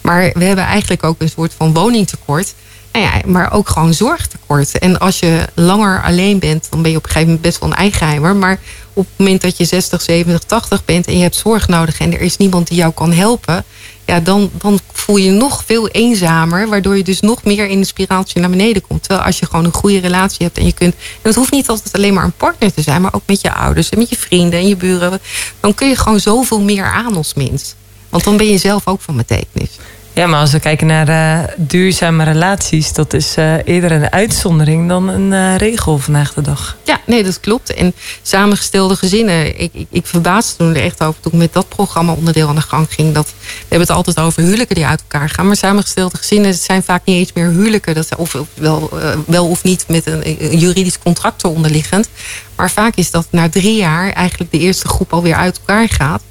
Maar 0.00 0.30
we 0.34 0.44
hebben 0.44 0.64
eigenlijk 0.64 1.04
ook 1.04 1.20
een 1.20 1.28
soort 1.28 1.54
van 1.56 1.72
woningtekort. 1.72 2.54
Nou 2.92 3.04
ja, 3.04 3.20
maar 3.26 3.52
ook 3.52 3.68
gewoon 3.68 3.94
zorgtekort. 3.94 4.78
En 4.78 4.98
als 4.98 5.18
je 5.18 5.48
langer 5.54 6.02
alleen 6.02 6.38
bent, 6.38 6.66
dan 6.70 6.82
ben 6.82 6.90
je 6.90 6.96
op 6.96 7.02
een 7.02 7.10
gegeven 7.10 7.28
moment 7.28 7.46
best 7.46 7.60
wel 7.60 7.70
een 7.70 7.76
eigenheimer. 7.76 8.36
Maar 8.36 8.58
op 8.92 9.06
het 9.08 9.18
moment 9.18 9.40
dat 9.40 9.56
je 9.56 9.64
60, 9.64 10.02
70, 10.02 10.42
80 10.42 10.84
bent 10.84 11.06
en 11.06 11.16
je 11.16 11.22
hebt 11.22 11.36
zorg 11.36 11.68
nodig 11.68 11.98
en 11.98 12.12
er 12.12 12.20
is 12.20 12.36
niemand 12.36 12.68
die 12.68 12.76
jou 12.76 12.92
kan 12.92 13.12
helpen, 13.12 13.64
ja, 14.04 14.20
dan, 14.20 14.50
dan 14.52 14.78
voel 14.92 15.16
je 15.16 15.24
je 15.24 15.30
nog 15.30 15.62
veel 15.66 15.88
eenzamer, 15.88 16.68
waardoor 16.68 16.96
je 16.96 17.02
dus 17.02 17.20
nog 17.20 17.44
meer 17.44 17.66
in 17.66 17.78
een 17.78 17.86
spiraaltje 17.86 18.40
naar 18.40 18.50
beneden 18.50 18.82
komt. 18.82 19.02
Terwijl 19.02 19.26
als 19.26 19.38
je 19.38 19.46
gewoon 19.46 19.64
een 19.64 19.74
goede 19.74 19.98
relatie 19.98 20.46
hebt 20.46 20.58
en 20.58 20.64
je 20.64 20.72
kunt, 20.72 20.94
en 20.94 21.00
het 21.22 21.34
hoeft 21.34 21.52
niet 21.52 21.68
altijd 21.68 21.94
alleen 21.94 22.14
maar 22.14 22.24
een 22.24 22.36
partner 22.36 22.74
te 22.74 22.82
zijn, 22.82 23.02
maar 23.02 23.14
ook 23.14 23.22
met 23.26 23.40
je 23.40 23.54
ouders 23.54 23.88
en 23.88 23.98
met 23.98 24.08
je 24.08 24.16
vrienden 24.16 24.58
en 24.58 24.68
je 24.68 24.76
buren, 24.76 25.20
dan 25.60 25.74
kun 25.74 25.88
je 25.88 25.96
gewoon 25.96 26.20
zoveel 26.20 26.60
meer 26.60 26.84
aan 26.84 27.16
als 27.16 27.34
mens. 27.34 27.74
Want 28.08 28.24
dan 28.24 28.36
ben 28.36 28.46
je 28.46 28.58
zelf 28.58 28.86
ook 28.86 29.00
van 29.00 29.16
betekenis. 29.16 29.70
Ja, 30.14 30.26
maar 30.26 30.40
als 30.40 30.52
we 30.52 30.60
kijken 30.60 30.86
naar 30.86 31.08
eh, 31.08 31.54
duurzame 31.56 32.24
relaties, 32.24 32.92
dat 32.92 33.12
is 33.12 33.34
eh, 33.36 33.54
eerder 33.64 33.92
een 33.92 34.12
uitzondering 34.12 34.88
dan 34.88 35.08
een 35.08 35.32
eh, 35.32 35.56
regel 35.56 35.98
vandaag 35.98 36.34
de 36.34 36.40
dag. 36.40 36.76
Ja, 36.84 37.00
nee, 37.06 37.22
dat 37.22 37.40
klopt. 37.40 37.74
En 37.74 37.94
samengestelde 38.22 38.96
gezinnen, 38.96 39.60
ik, 39.60 39.70
ik, 39.72 39.86
ik 39.90 40.06
verbaasde 40.06 40.56
toen 40.56 40.74
er 40.74 40.82
echt 40.82 41.02
over 41.02 41.20
toen 41.20 41.32
ik 41.32 41.38
met 41.38 41.52
dat 41.52 41.68
programma 41.68 42.12
onderdeel 42.12 42.48
aan 42.48 42.54
de 42.54 42.60
gang 42.60 42.86
ging. 42.90 43.14
Dat, 43.14 43.26
we 43.26 43.56
hebben 43.68 43.88
het 43.88 43.96
altijd 43.96 44.18
over 44.18 44.42
huwelijken 44.42 44.74
die 44.74 44.86
uit 44.86 45.00
elkaar 45.00 45.28
gaan. 45.28 45.46
Maar 45.46 45.56
samengestelde 45.56 46.16
gezinnen 46.16 46.54
zijn 46.54 46.82
vaak 46.82 47.04
niet 47.04 47.16
eens 47.16 47.32
meer 47.32 47.48
huwelijken. 47.48 47.94
Dat, 47.94 48.08
of, 48.16 48.36
wel, 48.54 48.90
wel 49.26 49.48
of 49.48 49.62
niet 49.62 49.84
met 49.88 50.06
een, 50.06 50.22
een 50.24 50.58
juridisch 50.58 50.98
contract 50.98 51.44
eronder 51.44 51.70
liggend. 51.70 52.08
Maar 52.56 52.70
vaak 52.70 52.96
is 52.96 53.10
dat 53.10 53.26
na 53.30 53.48
drie 53.48 53.76
jaar 53.76 54.12
eigenlijk 54.12 54.50
de 54.50 54.58
eerste 54.58 54.88
groep 54.88 55.12
alweer 55.12 55.34
uit 55.34 55.58
elkaar 55.58 55.88
gaat. 55.88 56.22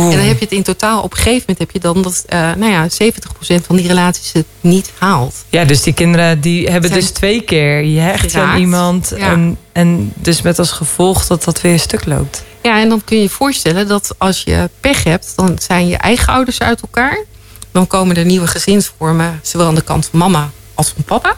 En 0.00 0.10
dan 0.10 0.26
heb 0.26 0.38
je 0.38 0.44
het 0.44 0.52
in 0.54 0.62
totaal, 0.62 1.02
op 1.02 1.10
een 1.10 1.16
gegeven 1.16 1.40
moment 1.40 1.58
heb 1.58 1.70
je 1.70 1.78
dan 1.78 2.02
dat 2.02 2.24
eh, 2.26 2.52
nou 2.54 2.72
ja, 2.72 2.88
70% 2.88 3.66
van 3.66 3.76
die 3.76 3.86
relaties 3.86 4.32
het 4.32 4.46
niet 4.60 4.92
haalt. 4.98 5.34
Ja, 5.48 5.64
dus 5.64 5.82
die 5.82 5.92
kinderen 5.92 6.40
die 6.40 6.68
hebben 6.68 6.90
Zijn 6.90 7.00
dus 7.00 7.10
twee 7.10 7.42
keer 7.42 7.84
je 7.84 8.00
hecht 8.00 8.34
aan 8.34 8.58
iemand. 8.58 9.12
Ja. 9.16 9.30
En, 9.30 9.58
en 9.72 10.12
dus 10.14 10.42
met 10.42 10.58
als 10.58 10.70
gevolg 10.70 11.26
dat 11.26 11.44
dat 11.44 11.60
weer 11.60 11.78
stuk 11.78 12.04
loopt. 12.04 12.44
Ja, 12.62 12.80
en 12.80 12.88
dan 12.88 13.04
kun 13.04 13.16
je 13.16 13.22
je 13.22 13.28
voorstellen 13.28 13.88
dat 13.88 14.14
als 14.18 14.42
je 14.42 14.70
pech 14.80 15.04
hebt, 15.04 15.32
dan 15.36 15.58
zijn 15.60 15.88
je 15.88 15.96
eigen 15.96 16.32
ouders 16.32 16.58
uit 16.58 16.80
elkaar. 16.80 17.24
Dan 17.72 17.86
komen 17.86 18.16
er 18.16 18.24
nieuwe 18.24 18.46
gezinsvormen, 18.46 19.40
zowel 19.42 19.66
aan 19.66 19.74
de 19.74 19.82
kant 19.82 20.08
van 20.10 20.18
mama 20.18 20.50
als 20.74 20.88
van 20.88 21.04
papa. 21.04 21.36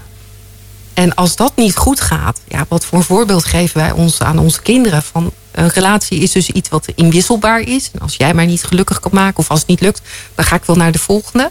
En 0.94 1.14
als 1.14 1.36
dat 1.36 1.52
niet 1.56 1.76
goed 1.76 2.00
gaat, 2.00 2.40
ja, 2.48 2.64
wat 2.68 2.84
voor 2.84 3.04
voorbeeld 3.04 3.44
geven 3.44 3.80
wij 3.80 3.92
ons 3.92 4.20
aan 4.20 4.38
onze 4.38 4.62
kinderen? 4.62 5.02
Van 5.02 5.32
een 5.54 5.68
relatie 5.68 6.18
is 6.18 6.32
dus 6.32 6.50
iets 6.50 6.68
wat 6.68 6.88
inwisselbaar 6.94 7.60
is. 7.60 7.90
En 7.92 8.00
als 8.00 8.16
jij 8.16 8.34
mij 8.34 8.46
niet 8.46 8.64
gelukkig 8.64 9.00
kan 9.00 9.10
maken 9.14 9.38
of 9.38 9.50
als 9.50 9.58
het 9.58 9.68
niet 9.68 9.80
lukt, 9.80 10.02
dan 10.34 10.44
ga 10.44 10.56
ik 10.56 10.64
wel 10.64 10.76
naar 10.76 10.92
de 10.92 10.98
volgende. 10.98 11.50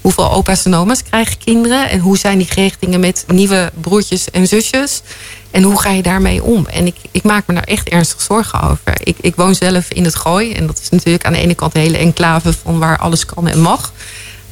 Hoeveel 0.00 0.32
opa's 0.32 0.64
en 0.64 0.74
oma's 0.74 1.02
krijgen 1.02 1.38
kinderen? 1.38 1.90
En 1.90 1.98
hoe 1.98 2.18
zijn 2.18 2.38
die 2.38 2.46
gehechtingen 2.46 3.00
met 3.00 3.24
nieuwe 3.26 3.72
broertjes 3.80 4.30
en 4.30 4.46
zusjes? 4.46 5.02
En 5.50 5.62
hoe 5.62 5.80
ga 5.80 5.90
je 5.90 6.02
daarmee 6.02 6.42
om? 6.42 6.66
En 6.66 6.86
ik, 6.86 6.96
ik 7.10 7.22
maak 7.22 7.46
me 7.46 7.54
daar 7.54 7.62
echt 7.62 7.88
ernstig 7.88 8.20
zorgen 8.20 8.62
over. 8.62 8.92
Ik, 9.02 9.16
ik 9.20 9.36
woon 9.36 9.54
zelf 9.54 9.88
in 9.88 10.04
het 10.04 10.14
Gooi. 10.14 10.52
En 10.52 10.66
dat 10.66 10.80
is 10.82 10.88
natuurlijk 10.88 11.24
aan 11.24 11.32
de 11.32 11.38
ene 11.38 11.54
kant 11.54 11.74
een 11.74 11.80
hele 11.80 11.98
enclave 11.98 12.52
van 12.52 12.78
waar 12.78 12.98
alles 12.98 13.26
kan 13.26 13.48
en 13.48 13.60
mag. 13.60 13.92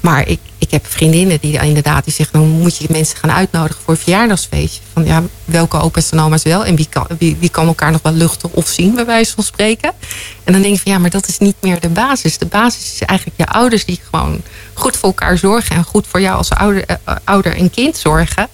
Maar 0.03 0.29
ik, 0.29 0.41
ik 0.59 0.71
heb 0.71 0.87
vriendinnen 0.87 1.39
die 1.41 1.61
inderdaad 1.61 2.05
die 2.05 2.13
zeggen... 2.13 2.41
dan 2.41 2.49
moet 2.49 2.77
je 2.77 2.87
mensen 2.91 3.17
gaan 3.17 3.31
uitnodigen 3.31 3.83
voor 3.83 3.95
een 3.95 4.01
verjaardagsfeestje. 4.01 4.81
Van 4.93 5.05
ja, 5.05 5.23
welke 5.45 5.81
opa's 5.81 6.11
en 6.11 6.21
oma's 6.21 6.43
wel? 6.43 6.65
En 6.65 6.77
wie 6.77 6.87
kan, 6.91 7.07
wie, 7.19 7.51
kan 7.51 7.67
elkaar 7.67 7.91
nog 7.91 8.03
wel 8.03 8.13
luchten 8.13 8.53
of 8.53 8.69
zien, 8.69 8.95
bij 8.95 9.05
wijze 9.07 9.35
van 9.35 9.45
spreken? 9.45 9.93
En 10.45 10.53
dan 10.53 10.63
denk 10.63 10.75
ik 10.75 10.81
van 10.81 10.93
ja, 10.93 10.99
maar 10.99 11.11
dat 11.11 11.29
is 11.29 11.39
niet 11.39 11.57
meer 11.61 11.81
de 11.81 11.89
basis. 11.89 12.39
De 12.39 12.47
basis 12.47 12.93
is 12.93 13.01
eigenlijk 13.01 13.39
je 13.39 13.47
ouders 13.47 13.85
die 13.85 14.01
gewoon 14.11 14.41
goed 14.73 14.97
voor 14.97 15.09
elkaar 15.09 15.39
zorgen... 15.39 15.77
en 15.77 15.85
goed 15.85 16.07
voor 16.07 16.21
jou 16.21 16.37
als 16.37 16.51
ouder, 16.51 16.85
eh, 16.87 17.17
ouder 17.25 17.57
en 17.57 17.71
kind 17.71 17.97
zorgen. 17.97 18.49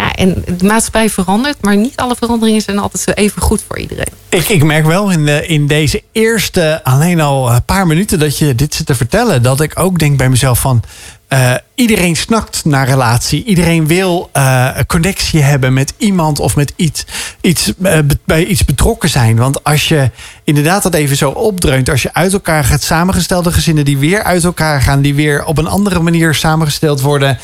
Ja, 0.00 0.12
en 0.12 0.44
de 0.58 0.64
maatschappij 0.64 1.10
verandert, 1.10 1.56
maar 1.60 1.76
niet 1.76 1.96
alle 1.96 2.16
veranderingen 2.16 2.60
zijn 2.62 2.78
altijd 2.78 3.02
zo 3.02 3.10
even 3.10 3.42
goed 3.42 3.64
voor 3.66 3.78
iedereen. 3.78 4.12
Ik, 4.28 4.48
ik 4.48 4.64
merk 4.64 4.86
wel 4.86 5.10
in, 5.10 5.24
de, 5.24 5.46
in 5.46 5.66
deze 5.66 6.02
eerste 6.12 6.80
alleen 6.84 7.20
al 7.20 7.52
een 7.52 7.64
paar 7.64 7.86
minuten 7.86 8.18
dat 8.18 8.38
je 8.38 8.54
dit 8.54 8.74
zit 8.74 8.86
te 8.86 8.94
vertellen, 8.94 9.42
dat 9.42 9.60
ik 9.60 9.78
ook 9.78 9.98
denk 9.98 10.16
bij 10.16 10.28
mezelf 10.28 10.60
van. 10.60 10.82
eh, 11.28 11.54
iedereen 11.74 12.16
snakt 12.16 12.64
naar 12.64 12.88
relatie. 12.88 13.44
Iedereen 13.44 13.86
wil 13.86 14.28
eh, 14.32 14.68
een 14.74 14.86
connectie 14.86 15.42
hebben 15.42 15.72
met 15.72 15.94
iemand 15.96 16.38
of 16.38 16.56
met 16.56 16.72
iets, 16.76 17.04
iets 17.40 17.72
eh, 17.82 17.98
bij 18.24 18.44
iets 18.44 18.64
betrokken 18.64 19.08
zijn. 19.08 19.36
Want 19.36 19.64
als 19.64 19.88
je 19.88 20.10
inderdaad 20.44 20.82
dat 20.82 20.94
even 20.94 21.16
zo 21.16 21.30
opdreunt, 21.30 21.90
als 21.90 22.02
je 22.02 22.14
uit 22.14 22.32
elkaar 22.32 22.64
gaat 22.64 22.82
samengestelde 22.82 23.52
gezinnen 23.52 23.84
die 23.84 23.98
weer 23.98 24.22
uit 24.22 24.44
elkaar 24.44 24.82
gaan, 24.82 25.00
die 25.00 25.14
weer 25.14 25.44
op 25.44 25.58
een 25.58 25.66
andere 25.66 26.00
manier 26.00 26.34
samengesteld 26.34 27.00
worden. 27.00 27.38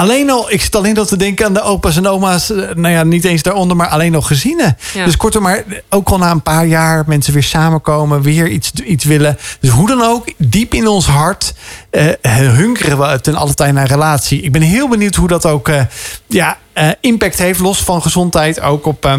Alleen 0.00 0.30
al, 0.30 0.50
ik 0.52 0.60
zit 0.62 0.76
alleen 0.76 0.98
al 0.98 1.04
te 1.04 1.16
denken 1.16 1.46
aan 1.46 1.52
de 1.54 1.62
opa's 1.62 1.96
en 1.96 2.06
oma's. 2.08 2.50
eh, 2.50 2.56
Nou 2.74 2.94
ja, 2.94 3.02
niet 3.02 3.24
eens 3.24 3.42
daaronder, 3.42 3.76
maar 3.76 3.88
alleen 3.88 4.12
nog 4.12 4.26
gezinnen. 4.26 4.76
Ja. 4.94 5.04
Dus 5.04 5.16
kortom, 5.16 5.42
maar 5.42 5.64
ook 5.88 6.08
al 6.08 6.18
na 6.18 6.30
een 6.30 6.42
paar 6.42 6.66
jaar 6.66 7.04
mensen 7.06 7.32
weer 7.32 7.42
samenkomen, 7.42 8.22
weer 8.22 8.48
iets, 8.48 8.72
iets 8.84 9.04
willen. 9.04 9.38
Dus 9.60 9.70
hoe 9.70 9.86
dan 9.88 10.02
ook, 10.02 10.32
diep 10.36 10.74
in 10.74 10.86
ons 10.88 11.06
hart 11.06 11.54
eh, 11.90 12.06
hunkeren 12.32 12.98
we 12.98 13.20
ten 13.20 13.34
alle 13.34 13.54
tijde 13.54 13.72
naar 13.72 13.86
relatie. 13.86 14.40
Ik 14.42 14.52
ben 14.52 14.62
heel 14.62 14.88
benieuwd 14.88 15.14
hoe 15.14 15.28
dat 15.28 15.46
ook 15.46 15.68
eh, 15.68 15.82
ja, 16.26 16.56
eh, 16.72 16.88
impact 17.00 17.38
heeft, 17.38 17.60
los 17.60 17.78
van 17.82 18.02
gezondheid, 18.02 18.60
ook 18.60 18.86
op, 18.86 19.04
eh, 19.04 19.14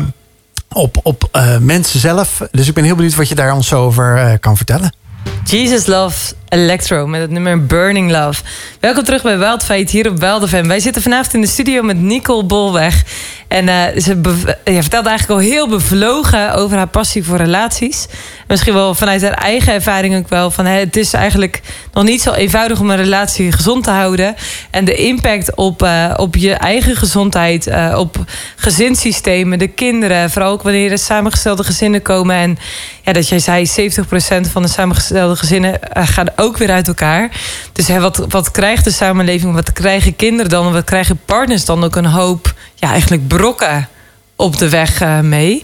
op, 0.72 0.98
op 1.04 1.28
eh, 1.32 1.58
mensen 1.58 2.00
zelf. 2.00 2.42
Dus 2.52 2.68
ik 2.68 2.74
ben 2.74 2.84
heel 2.84 2.96
benieuwd 2.96 3.16
wat 3.16 3.28
je 3.30 3.36
daar 3.36 3.54
ons 3.54 3.68
zo 3.68 3.84
over 3.86 4.18
eh, 4.18 4.34
kan 4.40 4.58
vertellen. 4.58 4.96
Jesus 5.44 5.86
loves 5.86 6.34
Electro 6.52 7.08
met 7.08 7.22
het 7.22 7.30
nummer 7.30 7.66
Burning 7.66 8.12
Love. 8.12 8.44
Welkom 8.80 9.04
terug 9.04 9.24
bij 9.24 9.38
Wild 9.38 9.90
hier 9.90 10.10
op 10.10 10.20
Wild. 10.20 10.50
Wij 10.50 10.80
zitten 10.80 11.02
vanavond 11.02 11.34
in 11.34 11.42
de 11.42 11.48
studio 11.48 11.82
met 11.82 12.02
Nicole 12.02 12.44
Bolweg. 12.44 13.04
En 13.48 13.68
eh, 13.70 14.02
ze 14.02 14.16
bev- 14.16 14.54
ja, 14.64 14.82
vertelt 14.82 15.06
eigenlijk 15.06 15.40
al 15.40 15.48
heel 15.50 15.68
bevlogen 15.68 16.54
over 16.54 16.78
haar 16.78 16.88
passie 16.88 17.24
voor 17.24 17.38
relaties. 17.38 18.08
Misschien 18.48 18.74
wel 18.74 18.96
vanuit 18.96 19.22
haar 19.22 19.34
eigen 19.34 19.74
ervaring 19.74 20.16
ook 20.16 20.30
wel. 20.30 20.52
Van, 20.52 20.66
het 20.66 20.96
is 20.96 21.14
eigenlijk 21.14 21.62
nog 21.94 22.04
niet 22.04 22.22
zo 22.22 22.32
eenvoudig 22.32 22.80
om 22.80 22.90
een 22.90 22.98
relatie 22.98 23.52
gezond 23.52 23.84
te 23.84 23.92
houden. 23.92 24.36
En 24.70 24.86
de 24.86 24.96
impact 24.96 25.56
op, 25.56 25.84
eh, 25.84 26.14
op 26.16 26.36
je 26.36 26.54
eigen 26.54 26.96
gezondheid, 26.96 27.68
eh, 27.68 27.96
op 27.98 28.18
gezinssystemen, 28.56 29.60
de 29.60 29.68
kinderen. 29.68 30.30
Vooral 30.30 30.52
ook 30.52 30.64
wanneer 30.64 30.92
er 30.92 30.98
samengestelde 30.98 31.64
gezinnen 31.64 32.02
komen. 32.02 32.36
En 32.36 32.58
ja, 33.04 33.14
dat 33.14 33.28
jij 33.28 33.40
zei, 33.40 33.66
70% 33.66 34.48
van 34.52 34.62
de 34.62 34.68
samengestelde 34.68 35.36
gezinnen 35.36 35.82
eh, 35.94 36.08
gaan 36.08 36.28
ook 36.42 36.58
weer 36.58 36.72
uit 36.72 36.88
elkaar. 36.88 37.30
Dus 37.72 37.88
hè, 37.88 38.00
wat, 38.00 38.18
wat 38.18 38.52
krijgt 38.52 38.84
de 38.84 38.92
samenleving, 38.92 39.54
wat 39.54 39.74
krijgen 39.74 40.16
kinderen 40.16 40.52
dan? 40.52 40.74
Wat 40.74 40.84
krijgen 40.84 41.20
partners 41.26 41.66
dan 41.66 41.84
ook 41.84 41.96
een 41.96 42.06
hoop, 42.06 42.54
ja, 42.76 42.90
eigenlijk 42.90 43.28
brokken 43.28 43.88
op 44.36 44.58
de 44.58 44.70
weg 44.70 45.02
eh, 45.02 45.20
mee? 45.20 45.64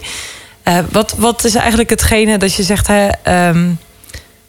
Eh, 0.62 0.78
wat, 0.90 1.14
wat 1.18 1.44
is 1.44 1.54
eigenlijk 1.54 1.90
hetgene 1.90 2.38
dat 2.38 2.54
je 2.54 2.62
zegt, 2.62 2.86
hè, 2.86 3.08
ehm, 3.22 3.70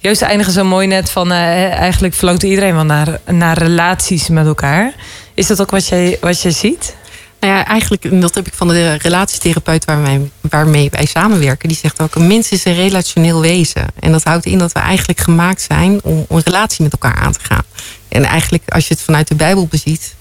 Joost 0.02 0.22
eindigen 0.22 0.54
zo 0.54 0.64
mooi 0.64 0.88
net 0.88 1.10
van 1.12 1.32
eh, 1.32 1.72
eigenlijk 1.74 2.14
verlangt 2.14 2.44
iedereen 2.44 2.74
wel 2.74 2.84
naar, 2.84 3.20
naar 3.26 3.58
relaties 3.58 4.28
met 4.28 4.46
elkaar. 4.46 4.94
Is 5.34 5.48
dat 5.48 5.62
ook 5.62 5.72
wat 5.72 5.88
jij, 5.88 6.18
wat 6.22 6.42
jij 6.42 6.52
ziet? 6.52 6.96
Nou 7.40 7.54
ja, 7.54 7.66
eigenlijk, 7.66 8.06
en 8.06 8.20
dat 8.20 8.36
heb 8.36 8.48
ik 8.48 8.54
van 8.54 8.68
de 8.68 8.94
relatietherapeut 8.94 9.86
waarmee, 9.86 10.32
waarmee 10.42 10.90
wij 10.90 11.06
samenwerken. 11.06 11.68
Die 11.68 11.78
zegt 11.78 12.02
ook, 12.02 12.16
een 12.16 12.28
mens 12.28 12.50
is 12.50 12.66
een 12.66 12.76
relationeel 12.76 13.42
wezen. 13.42 13.86
En 14.00 14.12
dat 14.12 14.24
houdt 14.24 14.46
in 14.46 14.58
dat 14.58 14.72
we 14.72 14.80
eigenlijk 14.80 15.20
gemaakt 15.20 15.62
zijn 15.62 16.00
om 16.04 16.26
een 16.30 16.42
relatie 16.44 16.84
met 16.84 16.92
elkaar 16.92 17.16
aan 17.16 17.32
te 17.32 17.40
gaan. 17.44 17.64
En 18.08 18.24
eigenlijk, 18.24 18.64
als 18.70 18.88
je 18.88 18.94
het 18.94 19.04
vanuit 19.04 19.28
de 19.28 19.36
Bijbel 19.36 19.68
beziet. 19.68 20.16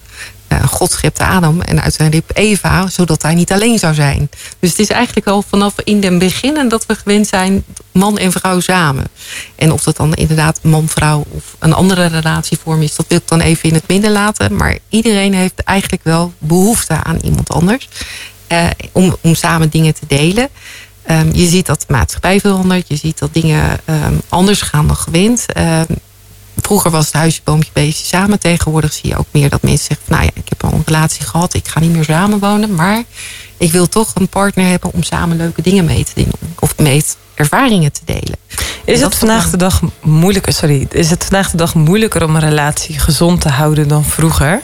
Eh, 0.48 0.66
God 0.66 0.90
schept 0.90 1.18
Adam 1.18 1.61
en 1.61 1.82
uit 1.82 1.94
zijn 1.94 2.11
rib 2.11 2.30
Eva, 2.34 2.88
zodat 2.88 3.22
hij 3.22 3.34
niet 3.34 3.52
alleen 3.52 3.78
zou 3.78 3.94
zijn. 3.94 4.30
Dus 4.58 4.70
het 4.70 4.78
is 4.78 4.88
eigenlijk 4.88 5.26
al 5.26 5.42
vanaf 5.48 5.74
in 5.84 6.00
den 6.00 6.18
beginnen 6.18 6.68
dat 6.68 6.87
we 6.87 6.94
gewend 6.94 7.26
zijn, 7.26 7.64
man 7.92 8.18
en 8.18 8.32
vrouw 8.32 8.61
samen. 8.61 9.04
En 9.56 9.72
of 9.72 9.82
dat 9.82 9.96
dan 9.96 10.14
inderdaad 10.14 10.58
man-vrouw 10.62 11.24
of 11.30 11.56
een 11.58 11.72
andere 11.72 12.06
relatievorm 12.06 12.82
is, 12.82 12.96
dat 12.96 13.06
wil 13.08 13.18
ik 13.18 13.28
dan 13.28 13.40
even 13.40 13.68
in 13.68 13.74
het 13.74 13.88
midden 13.88 14.12
laten. 14.12 14.56
Maar 14.56 14.78
iedereen 14.88 15.34
heeft 15.34 15.62
eigenlijk 15.64 16.04
wel 16.04 16.32
behoefte 16.38 17.02
aan 17.02 17.18
iemand 17.22 17.50
anders. 17.50 17.88
eh, 18.46 18.66
om, 18.92 19.16
om 19.20 19.34
samen 19.34 19.68
dingen 19.68 19.94
te 19.94 20.06
delen. 20.06 20.48
Ehm, 21.02 21.28
je 21.32 21.46
ziet 21.46 21.66
dat 21.66 21.80
de 21.80 21.92
maatschappij 21.92 22.40
verandert. 22.40 22.88
Je 22.88 22.96
ziet 22.96 23.18
dat 23.18 23.34
dingen 23.34 23.78
ehm, 23.84 24.14
anders 24.28 24.62
gaan 24.62 24.87
dan 24.87 24.96
gewend. 24.96 25.52
Ehm, 25.52 25.84
vroeger 26.62 26.90
was 26.90 27.05
het 27.05 27.14
huisje, 27.14 27.40
boompje, 27.44 27.71
beestje 27.73 28.07
samen. 28.07 28.38
Tegenwoordig 28.38 28.92
zie 28.92 29.11
je 29.11 29.16
ook 29.16 29.27
meer 29.31 29.49
dat 29.49 29.62
mensen 29.62 29.87
zeggen... 29.87 30.07
van, 30.07 30.16
nou 30.16 30.31
ja, 30.35 30.40
ik 30.42 30.49
heb 30.49 30.64
al 30.64 30.73
een 30.73 30.83
relatie 30.85 31.25
gehad. 31.25 31.55
Ik 31.55 31.68
ga 31.68 31.81
niet 31.81 31.92
meer 31.92 32.05
samenwonen. 32.05 32.75
Maar 32.75 33.03
ik 33.57 33.73
wil 33.73 33.88
toch 33.88 34.11
een 34.14 34.29
partner 34.29 34.66
hebben 34.66 34.92
om 34.92 35.03
samen 35.03 35.37
leuke 35.37 35.62
dingen 35.62 35.85
mee 35.85 36.05
te 36.05 36.12
doen. 36.14 36.33
Of 36.59 36.79
mee 36.79 37.05
ervaringen 37.35 37.92
te 37.92 38.01
delen. 38.05 38.37
Is 38.85 39.01
het 39.01 39.14
vandaag 39.14 39.51
de 39.51 39.57
dag 39.57 39.81
moeilijker, 40.01 40.53
sorry, 40.53 40.87
is 40.90 41.11
het 41.11 41.25
vandaag 41.25 41.51
de 41.51 41.57
dag 41.57 41.75
moeilijker 41.75 42.25
om 42.25 42.35
een 42.35 42.40
relatie 42.40 42.99
gezond 42.99 43.40
te 43.40 43.49
houden 43.49 43.88
dan 43.88 44.05
vroeger? 44.05 44.62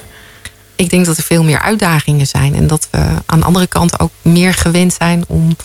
ik 0.76 0.90
denk 0.90 1.06
dat 1.06 1.16
er 1.16 1.22
veel 1.22 1.44
meer 1.44 1.60
uitdagingen 1.60 2.26
zijn. 2.26 2.54
En 2.54 2.66
dat 2.66 2.88
we 2.90 2.98
aan 3.26 3.40
de 3.40 3.46
andere 3.46 3.66
kant 3.66 4.00
ook 4.00 4.10
meer 4.22 4.54
gewend 4.54 4.92
zijn 4.92 5.24
om 5.28 5.56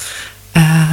eh, 0.51 0.91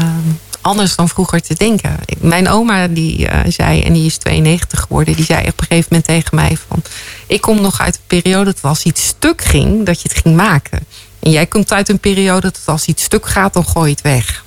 anders 0.66 0.96
dan 0.96 1.08
vroeger 1.08 1.40
te 1.42 1.54
denken. 1.54 1.96
Mijn 2.18 2.48
oma 2.48 2.88
die 2.88 3.28
eh, 3.28 3.50
zei, 3.50 3.82
en 3.82 3.92
die 3.92 4.06
is 4.06 4.16
92 4.16 4.80
geworden, 4.80 5.16
die 5.16 5.24
zei 5.24 5.40
op 5.40 5.60
een 5.60 5.66
gegeven 5.66 5.86
moment 5.88 6.04
tegen 6.04 6.36
mij 6.36 6.56
van... 6.68 6.82
Ik 7.26 7.40
kom 7.40 7.60
nog 7.60 7.80
uit 7.80 7.94
een 7.94 8.20
periode 8.20 8.44
dat 8.44 8.62
als 8.62 8.82
iets 8.82 9.06
stuk 9.06 9.42
ging, 9.42 9.86
dat 9.86 10.02
je 10.02 10.08
het 10.08 10.18
ging 10.22 10.36
maken. 10.36 10.86
En 11.18 11.30
jij 11.30 11.46
komt 11.46 11.72
uit 11.72 11.88
een 11.88 11.98
periode 11.98 12.50
dat 12.50 12.62
als 12.64 12.86
iets 12.86 13.02
stuk 13.02 13.26
gaat, 13.26 13.52
dan 13.52 13.66
gooi 13.66 13.88
je 13.88 13.92
het 13.94 14.02
weg. 14.02 14.44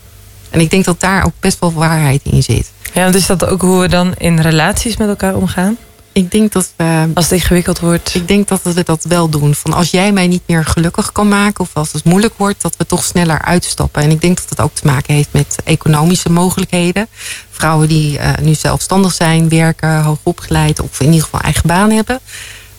En 0.49 0.59
ik 0.59 0.69
denk 0.69 0.85
dat 0.85 0.99
daar 0.99 1.25
ook 1.25 1.33
best 1.39 1.59
wel 1.59 1.73
waarheid 1.73 2.21
in 2.23 2.43
zit. 2.43 2.71
Ja, 2.93 3.03
want 3.03 3.15
is 3.15 3.25
dat 3.25 3.45
ook 3.45 3.61
hoe 3.61 3.81
we 3.81 3.87
dan 3.87 4.13
in 4.17 4.39
relaties 4.39 4.97
met 4.97 5.07
elkaar 5.07 5.35
omgaan? 5.35 5.77
Ik 6.11 6.31
denk 6.31 6.51
dat 6.51 6.73
we 6.75 7.07
Als 7.13 7.29
het 7.29 7.33
ingewikkeld 7.33 7.79
wordt. 7.79 8.15
Ik 8.15 8.27
denk 8.27 8.47
dat 8.47 8.61
we 8.63 8.83
dat 8.83 9.03
wel 9.03 9.29
doen. 9.29 9.55
Van 9.55 9.73
als 9.73 9.91
jij 9.91 10.11
mij 10.11 10.27
niet 10.27 10.41
meer 10.45 10.65
gelukkig 10.65 11.11
kan 11.11 11.27
maken 11.27 11.63
of 11.63 11.69
als 11.73 11.91
het 11.91 12.03
moeilijk 12.03 12.33
wordt, 12.37 12.61
dat 12.61 12.77
we 12.77 12.85
toch 12.85 13.03
sneller 13.03 13.41
uitstappen. 13.41 14.01
En 14.01 14.11
ik 14.11 14.21
denk 14.21 14.37
dat 14.37 14.49
het 14.49 14.61
ook 14.61 14.73
te 14.73 14.85
maken 14.85 15.13
heeft 15.13 15.29
met 15.31 15.57
economische 15.63 16.31
mogelijkheden. 16.31 17.07
Vrouwen 17.49 17.87
die 17.87 18.19
eh, 18.19 18.37
nu 18.41 18.53
zelfstandig 18.53 19.13
zijn, 19.13 19.49
werken, 19.49 20.01
hoogopgeleid 20.01 20.79
of 20.79 20.99
in 20.99 21.05
ieder 21.05 21.23
geval 21.23 21.39
eigen 21.39 21.67
baan 21.67 21.91
hebben. 21.91 22.19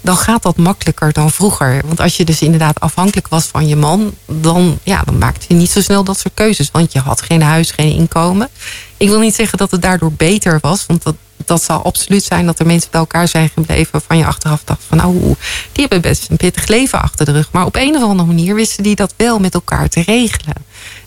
Dan 0.00 0.16
gaat 0.16 0.42
dat 0.42 0.56
makkelijker 0.56 1.12
dan 1.12 1.30
vroeger. 1.30 1.82
Want 1.86 2.00
als 2.00 2.16
je 2.16 2.24
dus 2.24 2.42
inderdaad 2.42 2.80
afhankelijk 2.80 3.28
was 3.28 3.46
van 3.46 3.68
je 3.68 3.76
man, 3.76 4.14
dan, 4.26 4.78
ja, 4.82 5.02
dan 5.04 5.18
maakte 5.18 5.44
je 5.48 5.54
niet 5.54 5.70
zo 5.70 5.80
snel 5.80 6.04
dat 6.04 6.18
soort 6.18 6.34
keuzes. 6.34 6.70
Want 6.70 6.92
je 6.92 6.98
had 6.98 7.22
geen 7.22 7.42
huis, 7.42 7.70
geen 7.70 7.92
inkomen. 7.92 8.48
Ik 8.96 9.08
wil 9.08 9.20
niet 9.20 9.34
zeggen 9.34 9.58
dat 9.58 9.70
het 9.70 9.82
daardoor 9.82 10.12
beter 10.12 10.58
was. 10.60 10.86
Want 10.86 11.02
dat, 11.02 11.14
dat 11.44 11.62
zal 11.62 11.82
absoluut 11.82 12.24
zijn 12.24 12.46
dat 12.46 12.58
er 12.58 12.66
mensen 12.66 12.90
bij 12.90 13.00
elkaar 13.00 13.28
zijn 13.28 13.48
gebleven 13.48 13.92
waarvan 13.92 14.18
je 14.18 14.26
achteraf 14.26 14.64
dacht 14.64 14.82
van 14.88 14.96
nou, 14.96 15.34
die 15.72 15.86
hebben 15.88 16.00
best 16.00 16.30
een 16.30 16.36
pittig 16.36 16.66
leven 16.66 17.02
achter 17.02 17.26
de 17.26 17.32
rug. 17.32 17.48
Maar 17.52 17.66
op 17.66 17.76
een 17.76 17.96
of 17.96 18.02
andere 18.02 18.28
manier 18.28 18.54
wisten 18.54 18.82
die 18.82 18.94
dat 18.94 19.14
wel 19.16 19.38
met 19.38 19.54
elkaar 19.54 19.88
te 19.88 20.02
regelen. 20.02 20.54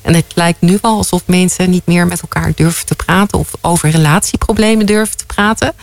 En 0.01 0.13
het 0.13 0.25
lijkt 0.33 0.61
nu 0.61 0.77
wel 0.81 0.97
alsof 0.97 1.21
mensen 1.25 1.69
niet 1.69 1.85
meer 1.85 2.07
met 2.07 2.21
elkaar 2.21 2.51
durven 2.55 2.85
te 2.85 2.95
praten 2.95 3.39
of 3.39 3.51
over 3.61 3.89
relatieproblemen 3.89 4.85
durven 4.85 5.17
te 5.17 5.25
praten. 5.25 5.73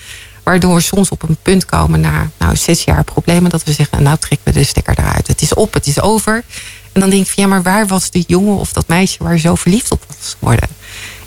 Waardoor 0.50 0.74
we 0.74 0.80
soms 0.80 1.08
op 1.08 1.22
een 1.22 1.36
punt 1.42 1.64
komen 1.64 2.00
na 2.00 2.30
nou, 2.38 2.56
zes 2.56 2.84
jaar 2.84 3.04
problemen 3.04 3.50
dat 3.50 3.64
we 3.64 3.72
zeggen, 3.72 4.02
nou 4.02 4.16
trek 4.18 4.38
we 4.42 4.52
de 4.52 4.64
stekker 4.64 4.98
eruit. 4.98 5.26
Het 5.26 5.42
is 5.42 5.54
op, 5.54 5.74
het 5.74 5.86
is 5.86 6.00
over. 6.00 6.42
En 6.92 7.00
dan 7.00 7.10
denk 7.10 7.22
ik 7.22 7.30
van 7.30 7.42
ja, 7.42 7.48
maar 7.48 7.62
waar 7.62 7.86
was 7.86 8.10
die 8.10 8.24
jongen 8.26 8.56
of 8.56 8.72
dat 8.72 8.88
meisje 8.88 9.22
waar 9.22 9.32
je 9.32 9.38
zo 9.38 9.54
verliefd 9.54 9.90
op 9.90 10.04
was 10.06 10.36
geworden? 10.38 10.68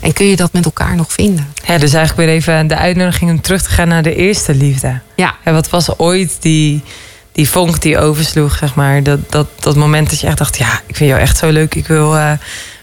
En 0.00 0.12
kun 0.12 0.26
je 0.26 0.36
dat 0.36 0.52
met 0.52 0.64
elkaar 0.64 0.96
nog 0.96 1.12
vinden? 1.12 1.52
Ja, 1.66 1.78
dus 1.78 1.92
eigenlijk 1.92 2.26
weer 2.28 2.36
even 2.36 2.66
de 2.66 2.76
uitnodiging 2.76 3.30
om 3.30 3.40
terug 3.40 3.62
te 3.62 3.68
gaan 3.68 3.88
naar 3.88 4.02
de 4.02 4.14
eerste 4.14 4.54
liefde. 4.54 5.00
Ja, 5.16 5.34
Ja, 5.44 5.52
wat 5.52 5.68
was 5.68 5.98
ooit 5.98 6.36
die, 6.40 6.82
die 7.32 7.48
vonk 7.48 7.82
die 7.82 7.98
oversloeg, 7.98 8.56
zeg 8.56 8.74
maar? 8.74 9.02
Dat, 9.02 9.30
dat, 9.30 9.46
dat 9.60 9.76
moment 9.76 10.10
dat 10.10 10.20
je 10.20 10.26
echt 10.26 10.38
dacht, 10.38 10.58
ja, 10.58 10.80
ik 10.86 10.96
vind 10.96 11.10
jou 11.10 11.22
echt 11.22 11.36
zo 11.36 11.48
leuk. 11.48 11.74
Ik 11.74 11.86
wil 11.86 12.16
eh, 12.16 12.32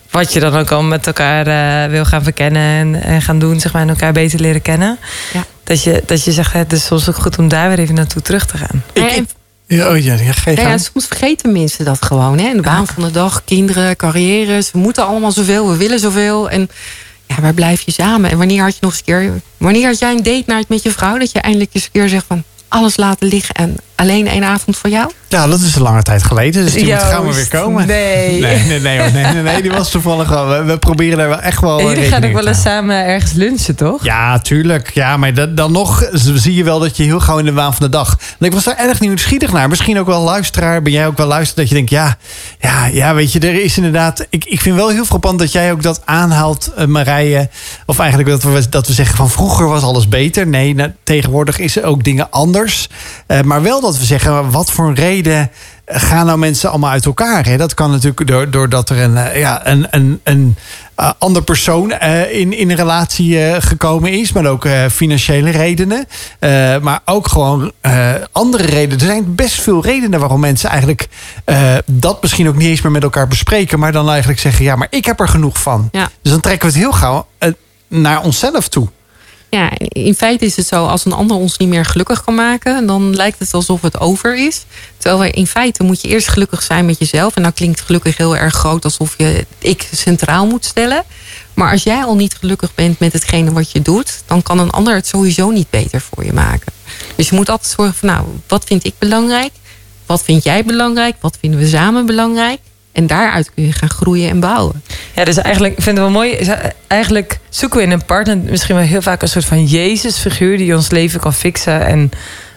wat 0.10 0.34
je 0.34 0.40
dan 0.40 0.56
ook 0.56 0.72
al 0.72 0.84
met 0.84 1.08
elkaar 1.08 1.48
eh, 1.48 1.92
wil 1.92 2.06
gaan 2.06 2.24
verkennen 2.24 2.62
en, 2.62 3.04
en 3.04 3.22
gaan 3.22 3.40
doen, 3.40 3.60
zeg 3.60 3.74
maar, 3.74 3.82
en 3.82 3.90
elkaar 3.90 4.14
beter 4.14 4.40
leren 4.40 4.62
kennen. 4.62 4.98
Ja. 5.34 5.46
Dat, 5.64 5.84
je, 5.84 6.04
dat 6.06 6.24
je 6.24 6.32
zegt, 6.32 6.54
het 6.54 6.74
is 6.74 6.86
soms 6.86 7.10
ook 7.10 7.16
goed 7.16 7.38
om 7.38 7.48
daar 7.48 7.70
weer 7.70 7.80
even 7.80 7.96
naartoe 7.96 8.22
terug 8.22 8.46
te 8.46 8.58
gaan. 8.58 8.84
en, 8.94 9.28
Ja, 9.68 9.90
oh 9.90 9.98
ja, 9.98 10.14
ja, 10.14 10.34
Nou 10.46 10.60
ja, 10.60 10.72
aan. 10.72 10.80
soms 10.80 11.06
vergeten 11.06 11.52
mensen 11.52 11.86
dat 11.86 12.06
gewoon. 12.06 12.40
Hè? 12.40 12.56
De 12.56 12.62
baan 12.62 12.88
van 12.88 13.04
de 13.04 13.12
dag, 13.12 13.44
kinderen, 13.46 13.96
carrières. 13.96 14.72
We 14.72 14.80
moeten 14.80 15.06
allemaal 15.06 15.32
zoveel, 15.32 15.70
we 15.70 15.78
willen 15.78 16.00
zoveel. 16.00 16.50
En 16.50 16.70
ja, 17.26 17.42
waar 17.42 17.54
blijf 17.54 17.82
je 17.82 17.92
samen? 17.92 18.32
En 18.32 18.38
wanneer 18.38 18.64
had 18.64 18.74
je 18.74 18.80
nog 18.82 18.92
eens 18.92 19.00
een 19.00 19.06
keer... 19.06 19.42
Wanneer 19.58 19.88
had 19.88 20.00
jij 20.00 20.12
een 20.12 20.24
date 20.24 20.44
night 20.46 20.70
met 20.70 20.84
je 20.84 20.92
vrouw? 20.92 21.18
Dat 21.18 21.32
je 21.32 21.40
eindelijk 21.40 21.70
eens 21.74 21.84
een 21.84 21.92
keer 21.92 22.10
zegt 22.10 22.26
van... 22.28 22.44
alles 22.68 22.98
laten 22.98 23.28
liggen 23.28 23.56
en 23.56 23.78
alleen 24.02 24.28
één 24.28 24.44
avond 24.44 24.78
voor 24.78 24.90
jou? 24.90 25.12
Ja, 25.28 25.48
dat 25.48 25.60
is 25.60 25.76
een 25.76 25.82
lange 25.82 26.02
tijd 26.02 26.24
geleden, 26.24 26.64
dus 26.64 26.74
die 26.74 26.86
moet 26.86 27.02
gaan 27.02 27.28
we 27.28 27.34
weer 27.34 27.48
komen. 27.48 27.88
nee. 27.88 28.40
Nee, 28.42 28.58
nee, 28.58 28.80
nee, 28.80 29.12
nee, 29.12 29.24
nee, 29.24 29.44
nee, 29.44 29.62
die 29.62 29.72
was 29.72 29.90
toevallig 29.92 30.30
wel. 30.30 30.48
We, 30.48 30.64
we 30.64 30.78
proberen 30.78 31.18
daar 31.18 31.28
wel 31.28 31.40
echt 31.40 31.62
wel. 31.62 31.80
En 31.80 31.86
jullie 31.86 32.04
gaan 32.04 32.24
ook 32.24 32.34
wel 32.34 32.48
eens 32.48 32.62
samen 32.62 33.06
ergens 33.06 33.32
lunchen, 33.32 33.76
toch? 33.76 34.04
Ja, 34.04 34.40
tuurlijk. 34.40 34.92
Ja, 34.94 35.18
maar 35.18 35.34
dat, 35.34 35.58
dan 35.58 35.72
nog 35.72 36.10
zie 36.14 36.54
je 36.54 36.64
wel 36.64 36.80
dat 36.80 36.98
je 36.98 37.04
heel 37.04 37.20
gauw 37.20 37.38
in 37.38 37.46
de 37.46 37.54
waan 37.54 37.74
van 37.74 37.86
de 37.86 37.92
dag. 37.92 38.18
En 38.40 38.46
ik 38.46 38.54
was 38.54 38.64
daar 38.64 38.78
erg 38.78 39.00
nieuwsgierig 39.00 39.52
naar. 39.52 39.70
Misschien 39.70 40.00
ook 40.00 40.08
wel 40.08 40.22
luisteraar. 40.22 40.82
Ben 40.82 40.92
jij 40.92 41.08
ook 41.08 41.18
wel 41.18 41.28
luisteraar 41.28 41.66
dat 41.66 41.70
je 41.70 41.76
denkt, 41.76 41.90
ja, 41.90 42.18
ja, 42.60 42.86
ja, 42.86 43.14
weet 43.14 43.32
je, 43.32 43.40
er 43.40 43.64
is 43.64 43.78
inderdaad. 43.78 44.26
Ik, 44.30 44.46
ik 44.46 44.62
vind 44.62 44.76
wel 44.76 44.90
heel 44.90 45.06
frappant 45.06 45.40
dat 45.40 45.52
jij 45.52 45.72
ook 45.72 45.84
dat 45.84 46.02
aanhaalt, 46.06 46.72
eh, 46.76 46.86
Marije. 46.86 47.50
Of 47.86 48.00
eigenlijk 48.00 48.30
dat 48.30 48.44
we, 48.44 48.70
dat 48.70 48.88
we 48.88 48.94
zeggen 48.94 49.18
van 49.18 49.30
vroeger 49.30 49.68
was 49.68 49.84
alles 49.84 50.08
beter. 50.08 50.48
Nee, 50.48 50.76
nou, 50.76 50.92
tegenwoordig 51.04 51.60
is 51.60 51.76
er 51.76 51.84
ook 51.84 52.04
dingen 52.04 52.32
anders. 52.32 52.90
Eh, 53.28 53.42
maar 53.42 53.62
wel 53.62 53.82
dat 53.82 53.91
we 54.00 54.06
zeggen, 54.06 54.52
wat 54.52 54.72
voor 54.72 54.88
een 54.88 54.96
reden 54.96 55.52
gaan 55.86 56.26
nou 56.26 56.38
mensen 56.38 56.70
allemaal 56.70 56.90
uit 56.90 57.06
elkaar? 57.06 57.46
Hè? 57.46 57.58
Dat 57.58 57.74
kan 57.74 57.92
natuurlijk 57.92 58.28
door, 58.28 58.50
doordat 58.50 58.90
er 58.90 59.00
een, 59.00 59.18
eh, 59.18 59.40
ja, 59.40 59.68
een, 59.68 59.88
een, 59.90 60.20
een 60.24 60.56
eh, 60.96 61.12
ander 61.18 61.44
persoon 61.44 61.92
eh, 61.92 62.40
in, 62.40 62.54
in 62.54 62.70
een 62.70 62.76
relatie 62.76 63.62
gekomen 63.62 64.12
is. 64.12 64.32
Maar 64.32 64.46
ook 64.46 64.68
financiële 64.92 65.50
redenen. 65.50 66.08
Maar 66.82 67.00
ook 67.06 67.28
gewoon 67.28 67.72
andere 68.32 68.66
redenen. 68.66 69.00
Er 69.00 69.06
zijn 69.06 69.36
best 69.36 69.62
veel 69.62 69.84
redenen 69.84 70.20
waarom 70.20 70.40
mensen 70.40 70.70
eigenlijk 70.70 71.08
dat 71.86 72.22
misschien 72.22 72.48
ook 72.48 72.56
niet 72.56 72.68
eens 72.68 72.82
meer 72.82 72.92
met 72.92 73.04
elkaar 73.04 73.28
bespreken. 73.28 73.80
Maar 73.80 73.92
dan 73.92 74.10
eigenlijk 74.10 74.40
zeggen, 74.40 74.66
ja, 74.66 74.76
maar 74.76 74.88
ik 74.90 75.06
heb 75.06 75.20
er 75.20 75.28
genoeg 75.28 75.62
van. 75.62 75.90
Ja. 75.92 76.10
Dus 76.22 76.32
dan 76.32 76.42
trekken 76.42 76.68
we 76.68 76.74
het 76.74 76.84
heel 76.84 76.94
gauw 76.94 77.28
naar 77.88 78.22
onszelf 78.22 78.68
toe. 78.68 78.88
Ja, 79.52 79.72
in 79.88 80.16
feite 80.16 80.46
is 80.46 80.56
het 80.56 80.68
zo, 80.68 80.86
als 80.86 81.06
een 81.06 81.12
ander 81.12 81.38
ons 81.38 81.58
niet 81.58 81.70
meer 81.70 81.86
gelukkig 81.86 82.24
kan 82.24 82.36
maken, 82.36 82.88
dan 82.88 83.16
lijkt 83.16 83.40
het 83.40 83.54
alsof 83.54 83.82
het 83.82 84.00
over 84.00 84.38
is. 84.38 84.66
Terwijl 84.98 85.34
in 85.34 85.48
feite 85.48 85.84
moet 85.84 86.02
je 86.02 86.08
eerst 86.08 86.28
gelukkig 86.28 86.64
zijn 86.64 86.86
met 86.86 87.00
jezelf. 87.00 87.36
En 87.36 87.42
nou 87.42 87.54
klinkt 87.54 87.82
gelukkig 87.82 88.18
heel 88.18 88.38
erg 88.38 88.54
groot, 88.54 88.84
alsof 88.84 89.14
je 89.18 89.46
ik 89.60 89.90
centraal 89.94 90.46
moet 90.48 90.66
stellen. 90.66 91.04
Maar 91.54 91.72
als 91.72 91.84
jij 91.84 92.04
al 92.04 92.16
niet 92.16 92.36
gelukkig 92.36 92.76
bent 92.76 93.00
met 93.00 93.14
hetgene 93.14 93.52
wat 93.52 93.72
je 93.72 93.82
doet, 93.82 94.24
dan 94.26 94.44
kan 94.44 94.60
een 94.60 94.70
ander 94.70 94.96
het 94.96 95.08
sowieso 95.08 95.50
niet 95.50 95.70
beter 95.70 96.02
voor 96.02 96.26
je 96.26 96.34
maken. 96.34 96.74
Dus 97.16 97.30
je 97.30 97.36
moet 97.36 97.50
altijd 97.50 97.74
zorgen 97.76 97.96
van, 97.96 98.10
nou, 98.10 98.26
wat 98.48 98.64
vind 98.64 98.86
ik 98.86 98.94
belangrijk? 98.98 99.52
Wat 100.06 100.24
vind 100.24 100.44
jij 100.44 100.64
belangrijk? 100.64 101.16
Wat 101.20 101.38
vinden 101.40 101.60
we 101.60 101.68
samen 101.68 102.06
belangrijk? 102.06 102.60
En 102.92 103.08
daaruit 103.08 103.52
kun 103.54 103.66
je 103.66 103.72
gaan 103.72 103.90
groeien 103.90 104.30
en 104.30 104.40
bouwen. 104.40 104.84
Ja, 105.16 105.24
dus 105.24 105.38
eigenlijk 105.38 105.78
ik 105.78 105.84
vind 105.84 105.98
het 105.98 106.06
wel 106.06 106.16
mooi. 106.16 106.32
is, 106.32 106.48
Eigenlijk 106.88 107.40
zoeken 107.50 107.78
we 107.78 107.86
in 107.86 107.92
een 107.92 108.06
partner 108.06 108.38
misschien 108.38 108.76
wel 108.76 108.86
heel 108.86 109.02
vaak 109.02 109.22
een 109.22 109.28
soort 109.28 109.46
van 109.46 109.66
Jezus-figuur 109.66 110.58
die 110.58 110.76
ons 110.76 110.90
leven 110.90 111.20
kan 111.20 111.34
fixen 111.34 111.86
en 111.86 112.12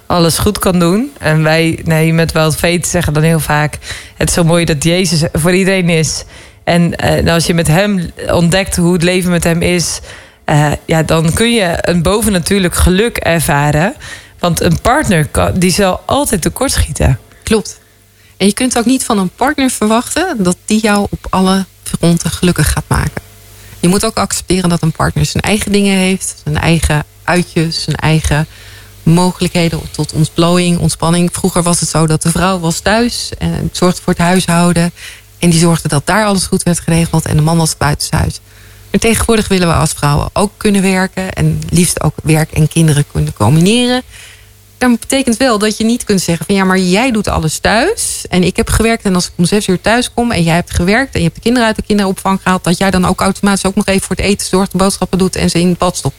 alles 0.06 0.38
goed 0.38 0.58
kan 0.58 0.78
doen. 0.78 1.12
En 1.18 1.42
wij, 1.42 1.80
nee, 1.84 2.12
met 2.12 2.32
wel 2.32 2.44
het 2.44 2.56
feit 2.56 2.86
zeggen 2.86 3.12
dan 3.12 3.22
heel 3.22 3.40
vaak: 3.40 3.78
het 4.16 4.28
is 4.28 4.34
zo 4.34 4.44
mooi 4.44 4.64
dat 4.64 4.84
Jezus 4.84 5.22
voor 5.32 5.54
iedereen 5.54 5.88
is. 5.88 6.24
En 6.64 6.96
eh, 6.96 7.32
als 7.32 7.46
je 7.46 7.54
met 7.54 7.66
hem 7.66 8.10
ontdekt 8.30 8.76
hoe 8.76 8.92
het 8.92 9.02
leven 9.02 9.30
met 9.30 9.44
hem 9.44 9.62
is, 9.62 10.00
eh, 10.44 10.72
ja, 10.86 11.02
dan 11.02 11.32
kun 11.32 11.52
je 11.52 11.76
een 11.80 12.02
bovennatuurlijk 12.02 12.74
geluk 12.74 13.16
ervaren. 13.16 13.94
Want 14.38 14.60
een 14.60 14.80
partner 14.80 15.26
kan, 15.26 15.52
die 15.54 15.70
zal 15.70 16.00
altijd 16.06 16.42
tekortschieten. 16.42 17.18
Klopt. 17.42 17.80
En 18.44 18.50
je 18.50 18.56
kunt 18.56 18.78
ook 18.78 18.84
niet 18.84 19.04
van 19.04 19.18
een 19.18 19.30
partner 19.30 19.70
verwachten 19.70 20.42
dat 20.42 20.56
die 20.64 20.80
jou 20.80 21.06
op 21.10 21.26
alle 21.30 21.64
fronten 21.82 22.30
gelukkig 22.30 22.72
gaat 22.72 22.84
maken. 22.88 23.22
Je 23.80 23.88
moet 23.88 24.04
ook 24.04 24.16
accepteren 24.16 24.68
dat 24.68 24.82
een 24.82 24.92
partner 24.92 25.24
zijn 25.26 25.42
eigen 25.42 25.72
dingen 25.72 25.96
heeft, 25.96 26.34
zijn 26.42 26.58
eigen 26.58 27.04
uitjes, 27.22 27.82
zijn 27.82 27.96
eigen 27.96 28.46
mogelijkheden 29.02 29.80
tot 29.90 30.12
ontplooiing, 30.12 30.78
ontspanning. 30.78 31.28
Vroeger 31.32 31.62
was 31.62 31.80
het 31.80 31.88
zo 31.88 32.06
dat 32.06 32.22
de 32.22 32.30
vrouw 32.30 32.58
was 32.58 32.80
thuis 32.80 33.30
en 33.38 33.68
zorgde 33.72 34.02
voor 34.02 34.12
het 34.12 34.22
huishouden. 34.22 34.92
En 35.38 35.50
die 35.50 35.60
zorgde 35.60 35.88
dat 35.88 36.06
daar 36.06 36.26
alles 36.26 36.46
goed 36.46 36.62
werd 36.62 36.80
geregeld 36.80 37.26
en 37.26 37.36
de 37.36 37.42
man 37.42 37.58
was 37.58 37.76
buitenshuis. 37.76 38.40
Maar 38.90 39.00
tegenwoordig 39.00 39.48
willen 39.48 39.68
we 39.68 39.74
als 39.74 39.92
vrouwen 39.92 40.30
ook 40.32 40.52
kunnen 40.56 40.82
werken 40.82 41.32
en 41.32 41.60
liefst 41.68 42.02
ook 42.02 42.14
werk 42.22 42.52
en 42.52 42.68
kinderen 42.68 43.04
kunnen 43.12 43.32
combineren. 43.32 44.02
Dat 44.90 45.00
betekent 45.00 45.36
wel 45.36 45.58
dat 45.58 45.76
je 45.76 45.84
niet 45.84 46.04
kunt 46.04 46.20
zeggen 46.20 46.46
van 46.46 46.54
ja, 46.54 46.64
maar 46.64 46.78
jij 46.78 47.10
doet 47.10 47.28
alles 47.28 47.58
thuis. 47.58 48.24
En 48.28 48.42
ik 48.42 48.56
heb 48.56 48.68
gewerkt 48.68 49.04
en 49.04 49.14
als 49.14 49.26
ik 49.26 49.32
om 49.36 49.44
zes 49.44 49.66
uur 49.66 49.80
thuis 49.80 50.12
kom 50.12 50.32
en 50.32 50.42
jij 50.42 50.54
hebt 50.54 50.74
gewerkt 50.74 51.12
en 51.14 51.18
je 51.18 51.24
hebt 51.24 51.36
de 51.36 51.42
kinderen 51.42 51.68
uit 51.68 51.76
de 51.76 51.82
kinderopvang 51.82 52.40
gehaald, 52.42 52.64
dat 52.64 52.78
jij 52.78 52.90
dan 52.90 53.04
ook 53.04 53.20
automatisch 53.20 53.64
ook 53.64 53.74
nog 53.74 53.86
even 53.86 54.06
voor 54.06 54.16
het 54.16 54.24
eten 54.24 54.46
zorgt, 54.46 54.72
de 54.72 54.78
boodschappen 54.78 55.18
doet 55.18 55.36
en 55.36 55.50
ze 55.50 55.60
in 55.60 55.68
het 55.68 55.78
bad 55.78 55.96
stopt. 55.96 56.16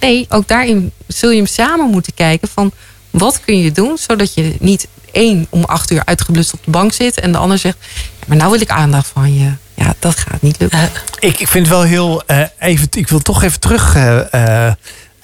Nee, 0.00 0.26
ook 0.28 0.48
daarin 0.48 0.92
zul 1.06 1.30
je 1.30 1.36
hem 1.36 1.46
samen 1.46 1.90
moeten 1.90 2.14
kijken 2.14 2.48
van 2.48 2.72
wat 3.10 3.40
kun 3.40 3.58
je 3.58 3.72
doen 3.72 3.98
zodat 3.98 4.34
je 4.34 4.54
niet 4.60 4.86
één 5.12 5.46
om 5.50 5.64
acht 5.64 5.90
uur 5.90 6.02
uitgeblust 6.04 6.52
op 6.52 6.64
de 6.64 6.70
bank 6.70 6.92
zit 6.92 7.20
en 7.20 7.32
de 7.32 7.38
ander 7.38 7.58
zegt, 7.58 7.76
ja, 8.18 8.24
maar 8.26 8.36
nou 8.36 8.50
wil 8.50 8.60
ik 8.60 8.70
aandacht 8.70 9.10
van 9.12 9.34
je. 9.34 9.52
Ja, 9.74 9.94
dat 9.98 10.18
gaat 10.18 10.42
niet 10.42 10.58
lukken. 10.58 10.90
Ik, 11.18 11.40
ik 11.40 11.48
vind 11.48 11.68
wel 11.68 11.82
heel 11.82 12.22
eh, 12.26 12.42
even. 12.58 12.88
Ik 12.90 13.08
wil 13.08 13.18
toch 13.18 13.42
even 13.42 13.60
terug. 13.60 13.94
eh, 13.94 14.66
eh, 14.66 14.74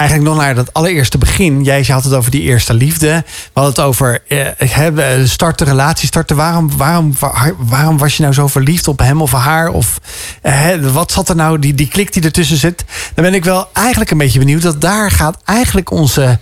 eigenlijk 0.01 0.31
nog 0.31 0.39
naar 0.39 0.55
dat 0.55 0.73
allereerste 0.75 1.19
begin. 1.19 1.65
Jij 1.65 1.85
had 1.89 2.05
het 2.05 2.13
over 2.15 2.31
die 2.31 2.43
eerste 2.43 2.75
liefde. 2.75 3.09
We 3.27 3.61
hadden 3.61 3.73
het 3.75 3.83
over 3.85 4.23
eh, 4.29 4.47
hebben, 4.57 5.29
starten, 5.29 5.67
relatie 5.67 6.07
starten. 6.07 6.37
Waarom, 6.37 6.77
waarom, 6.77 7.15
waar- 7.19 7.53
waarom 7.59 7.99
was 7.99 8.17
je 8.17 8.23
nou 8.23 8.35
zo 8.35 8.47
verliefd 8.47 8.89
op 8.89 8.99
hem 8.99 9.23
of 9.23 9.33
haar? 9.33 9.69
Of 9.69 9.99
eh, 10.43 10.69
wat 10.93 11.13
zat 11.13 11.29
er 11.29 11.37
nou, 11.37 11.59
die, 11.59 11.75
die 11.75 11.89
klik 11.89 12.13
die 12.13 12.23
ertussen 12.23 12.57
zit? 12.57 12.85
Dan 13.15 13.25
ben 13.25 13.35
ik 13.35 13.45
wel 13.45 13.69
eigenlijk 13.73 14.11
een 14.11 14.19
beetje 14.19 14.39
benieuwd. 14.39 14.63
Dat 14.63 14.81
daar 14.81 15.11
gaat 15.11 15.39
eigenlijk 15.45 15.91
onze 15.91 16.39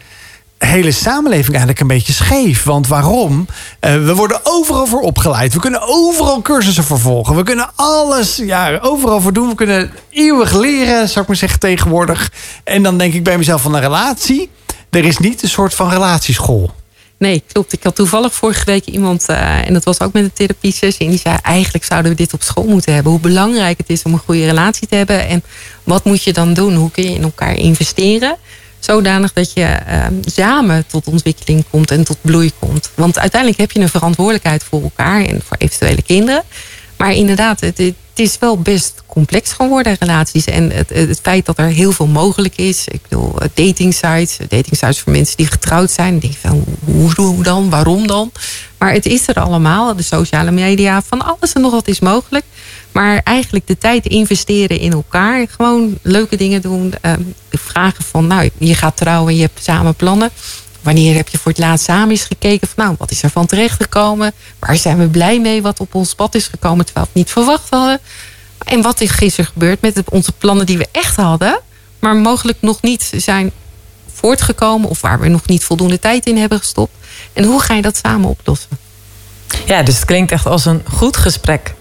hele 0.59 0.93
samenleving 0.93 1.49
eigenlijk 1.49 1.81
een 1.81 1.87
beetje 1.87 2.13
scheef. 2.13 2.63
Want 2.65 2.87
waarom? 2.87 3.47
Eh, 3.81 3.93
we 4.05 4.15
worden 4.15 4.41
overal 4.43 4.87
voor 4.87 5.01
opgeleid. 5.01 5.53
We 5.53 5.61
kunnen 5.61 5.83
overal 5.83 6.43
cursussen 6.43 6.85
vervolgen. 6.85 7.37
We 7.37 7.43
kunnen 7.43 7.71
alles 7.75 8.37
ja, 8.37 8.79
overal 8.83 9.21
voor 9.21 9.33
doen. 9.33 9.49
We 9.49 9.55
kunnen 9.55 9.91
eeuwig 10.11 10.53
leren, 10.53 11.09
zou 11.09 11.21
ik 11.21 11.27
maar 11.27 11.37
zeggen, 11.37 11.59
tegenwoordig. 11.59 12.33
En 12.65 12.83
dan 12.83 12.99
denk 12.99 13.15
ik 13.15 13.25
bij 13.25 13.39
mezelf 13.39 13.63
van 13.63 13.75
een 13.75 13.81
relatie. 13.81 14.51
Er 14.91 15.05
is 15.05 15.19
niet 15.19 15.43
een 15.43 15.49
soort 15.49 15.75
van 15.75 15.91
relatieschool. 15.91 16.71
Nee, 17.19 17.43
klopt. 17.53 17.73
Ik 17.73 17.83
had 17.83 17.95
toevallig 17.95 18.35
vorige 18.35 18.65
week 18.65 18.85
iemand, 18.85 19.29
eh, 19.29 19.67
en 19.67 19.73
dat 19.73 19.85
was 19.85 20.01
ook 20.01 20.13
met 20.13 20.23
een 20.23 20.33
therapie 20.33 20.73
sessie, 20.73 21.05
en 21.05 21.11
die 21.11 21.21
zei 21.21 21.37
eigenlijk 21.43 21.85
zouden 21.85 22.11
we 22.11 22.17
dit 22.17 22.33
op 22.33 22.43
school 22.43 22.67
moeten 22.67 22.95
hebben. 22.95 23.13
Hoe 23.13 23.21
belangrijk 23.21 23.79
het 23.79 23.91
is 23.91 24.03
om 24.03 24.13
een 24.13 24.19
goede 24.19 24.45
relatie 24.45 24.89
te 24.89 24.95
hebben 24.95 25.29
en 25.29 25.43
wat 25.85 26.05
moet 26.05 26.23
je 26.23 26.33
dan 26.33 26.55
doen? 26.55 26.75
Hoe 26.75 26.91
kun 26.91 27.05
je 27.05 27.15
in 27.15 27.23
elkaar 27.23 27.55
investeren? 27.55 28.37
Zodanig 28.79 29.33
dat 29.33 29.53
je 29.53 29.65
eh, 29.65 30.07
samen 30.25 30.87
tot 30.87 31.07
ontwikkeling 31.07 31.65
komt 31.71 31.91
en 31.91 32.05
tot 32.05 32.19
bloei 32.21 32.53
komt. 32.59 32.91
Want 32.95 33.19
uiteindelijk 33.19 33.61
heb 33.61 33.71
je 33.71 33.81
een 33.81 33.89
verantwoordelijkheid 33.89 34.65
voor 34.65 34.83
elkaar 34.83 35.25
en 35.25 35.43
voor 35.45 35.57
eventuele 35.57 36.03
kinderen. 36.03 36.43
Maar 36.97 37.13
inderdaad, 37.13 37.61
het, 37.61 37.95
is 38.15 38.39
wel 38.39 38.59
best 38.59 39.03
complex 39.07 39.53
geworden, 39.53 39.97
relaties. 40.01 40.45
En 40.45 40.71
het, 40.71 40.89
het 40.89 41.21
feit 41.23 41.47
dat 41.47 41.59
er 41.59 41.67
heel 41.67 41.93
veel 41.93 42.07
mogelijk 42.07 42.57
is. 42.57 42.89
Ik 42.89 43.01
bedoel, 43.09 43.41
eh, 43.41 43.49
dating 43.55 43.95
sites. 43.95 44.37
Dating 44.49 44.77
sites 44.77 45.01
voor 45.01 45.13
mensen 45.13 45.37
die 45.37 45.47
getrouwd 45.47 45.91
zijn. 45.91 46.11
Dan 46.11 46.21
denk 46.21 46.35
van, 46.35 46.65
hoe, 46.85 47.11
hoe 47.15 47.43
dan? 47.43 47.71
Waarom 47.71 48.07
dan? 48.07 48.33
Maar 48.79 48.93
het 48.93 49.07
is 49.07 49.29
er 49.29 49.41
allemaal. 49.41 49.97
De 49.97 50.03
sociale 50.03 50.51
media, 50.51 51.03
van 51.03 51.25
alles 51.25 51.53
en 51.53 51.61
nog 51.61 51.73
wat 51.73 51.89
is 51.89 52.01
mogelijk. 52.01 52.45
Maar 52.93 53.21
eigenlijk 53.25 53.67
de 53.67 53.79
tijd 53.79 54.07
investeren 54.07 54.79
in 54.79 54.93
elkaar. 54.93 55.47
Gewoon 55.49 55.99
leuke 56.03 56.37
dingen 56.37 56.63
doen. 56.63 56.95
ehm, 57.01 57.23
vragen 57.51 58.05
van, 58.05 58.27
nou, 58.27 58.51
je 58.59 58.75
gaat 58.75 58.97
trouwen. 58.97 59.35
Je 59.35 59.41
hebt 59.41 59.65
samen 59.65 59.95
plannen. 59.95 60.31
Wanneer 60.81 61.15
heb 61.15 61.29
je 61.29 61.39
voor 61.39 61.51
het 61.51 61.61
laatst 61.61 61.85
samen 61.85 62.11
eens 62.11 62.25
gekeken 62.25 62.69
van 62.69 62.85
nou, 62.85 62.97
wat 62.99 63.11
is 63.11 63.23
er 63.23 63.31
van 63.31 63.47
terechtgekomen? 63.47 64.33
Waar 64.59 64.77
zijn 64.77 64.99
we 64.99 65.09
blij 65.09 65.41
mee 65.41 65.63
wat 65.63 65.81
op 65.81 65.95
ons 65.95 66.15
pad 66.15 66.35
is 66.35 66.47
gekomen 66.47 66.85
terwijl 66.85 67.07
we 67.07 67.11
het 67.13 67.27
niet 67.27 67.33
verwacht 67.33 67.71
hadden? 67.71 68.01
En 68.65 68.83
wat 68.83 69.01
is 69.01 69.11
gisteren 69.11 69.51
gebeurd 69.53 69.81
met 69.81 70.11
onze 70.11 70.33
plannen 70.33 70.67
die 70.67 70.79
we 70.79 70.87
echt 70.93 71.17
hadden, 71.17 71.61
maar 71.99 72.17
mogelijk 72.17 72.59
nog 72.61 72.83
niet 72.83 73.13
zijn 73.17 73.53
voortgekomen 74.13 74.89
of 74.89 75.01
waar 75.01 75.21
we 75.21 75.29
nog 75.29 75.47
niet 75.47 75.65
voldoende 75.65 75.99
tijd 75.99 76.27
in 76.27 76.37
hebben 76.37 76.59
gestopt? 76.59 76.93
En 77.33 77.45
hoe 77.45 77.61
ga 77.61 77.75
je 77.75 77.83
dat 77.83 78.01
samen 78.03 78.29
oplossen? 78.29 78.79
Ja, 79.67 79.83
dus 79.83 79.95
het 79.95 80.05
klinkt 80.05 80.33
echt 80.33 80.47
als 80.47 80.65
een 80.65 80.83
goed 80.93 81.17
gesprek. 81.17 81.75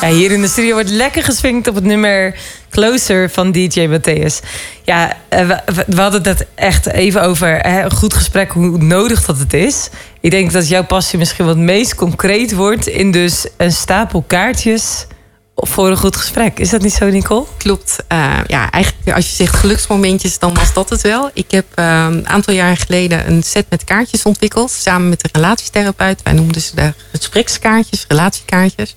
Hier 0.00 0.30
in 0.30 0.40
de 0.40 0.48
studio 0.48 0.74
wordt 0.74 0.90
lekker 0.90 1.22
geswingd 1.22 1.68
op 1.68 1.74
het 1.74 1.84
nummer 1.84 2.34
Closer 2.70 3.30
van 3.30 3.52
DJ 3.52 3.88
Matthäus. 3.88 4.46
Ja, 4.82 5.16
eh, 5.28 5.48
we, 5.86 6.00
hadden 6.00 6.22
het 6.22 6.46
echt 6.54 6.86
even 6.86 7.22
over 7.22 7.58
hè, 7.58 7.82
een 7.82 7.92
goed 7.92 8.14
gesprek, 8.14 8.50
hoe 8.50 8.78
nodig 8.78 9.24
dat 9.24 9.38
het 9.38 9.52
is. 9.52 9.88
Ik 10.20 10.30
denk 10.30 10.52
dat 10.52 10.68
jouw 10.68 10.84
passie 10.84 11.18
misschien 11.18 11.46
wat 11.46 11.56
meest 11.56 11.94
concreet 11.94 12.54
wordt 12.54 12.86
in 12.86 13.10
dus 13.10 13.46
een 13.56 13.72
stapel 13.72 14.24
kaartjes 14.26 15.06
voor 15.54 15.90
een 15.90 15.96
goed 15.96 16.16
gesprek. 16.16 16.58
Is 16.58 16.70
dat 16.70 16.82
niet 16.82 16.92
zo, 16.92 17.10
Nicole? 17.10 17.44
Klopt. 17.56 17.96
Eh, 18.08 18.38
ja, 18.46 18.70
eigenlijk 18.70 19.16
als 19.16 19.28
je 19.28 19.34
zegt 19.34 19.56
geluksmomentjes, 19.56 20.38
dan 20.38 20.54
was 20.54 20.72
dat 20.72 20.90
het 20.90 21.00
wel. 21.00 21.30
Ik 21.34 21.50
heb 21.50 21.66
eh, 21.74 22.06
een 22.10 22.28
aantal 22.28 22.54
jaar 22.54 22.76
geleden 22.76 23.30
een 23.30 23.42
set 23.42 23.66
met 23.68 23.84
kaartjes 23.84 24.22
ontwikkeld. 24.22 24.70
Samen 24.70 25.08
met 25.08 25.20
de 25.20 25.28
relatietherapeut. 25.32 26.22
Wij 26.22 26.32
noemden 26.32 26.60
ze 26.60 26.74
de 26.74 26.92
gesprekskaartjes, 27.12 28.04
relatiekaartjes. 28.08 28.96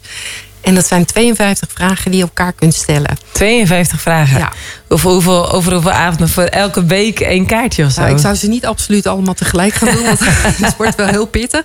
En 0.68 0.76
dat 0.76 0.88
zijn 0.88 1.06
52 1.06 1.70
vragen 1.74 2.12
die 2.12 2.20
je 2.20 2.26
elkaar 2.26 2.54
kunt 2.54 2.74
stellen. 2.74 3.18
52 3.32 4.02
vragen. 4.02 4.40
Ja. 4.40 4.52
Over, 4.90 5.12
hoeveel, 5.12 5.52
over 5.52 5.74
hoeveel 5.74 5.92
avonden 5.92 6.30
voor 6.30 6.44
elke 6.44 6.86
week 6.86 7.20
één 7.20 7.46
kaartje 7.46 7.86
of 7.86 7.92
zo? 7.92 8.02
Nou, 8.02 8.14
ik 8.14 8.20
zou 8.20 8.36
ze 8.36 8.48
niet 8.48 8.66
absoluut 8.66 9.08
allemaal 9.08 9.34
tegelijk 9.34 9.74
gaan 9.74 9.94
doen, 9.94 10.04
want 10.04 10.20
het 10.66 10.76
wordt 10.78 10.96
wel 10.96 11.08
heel 11.08 11.26
pittig. 11.26 11.64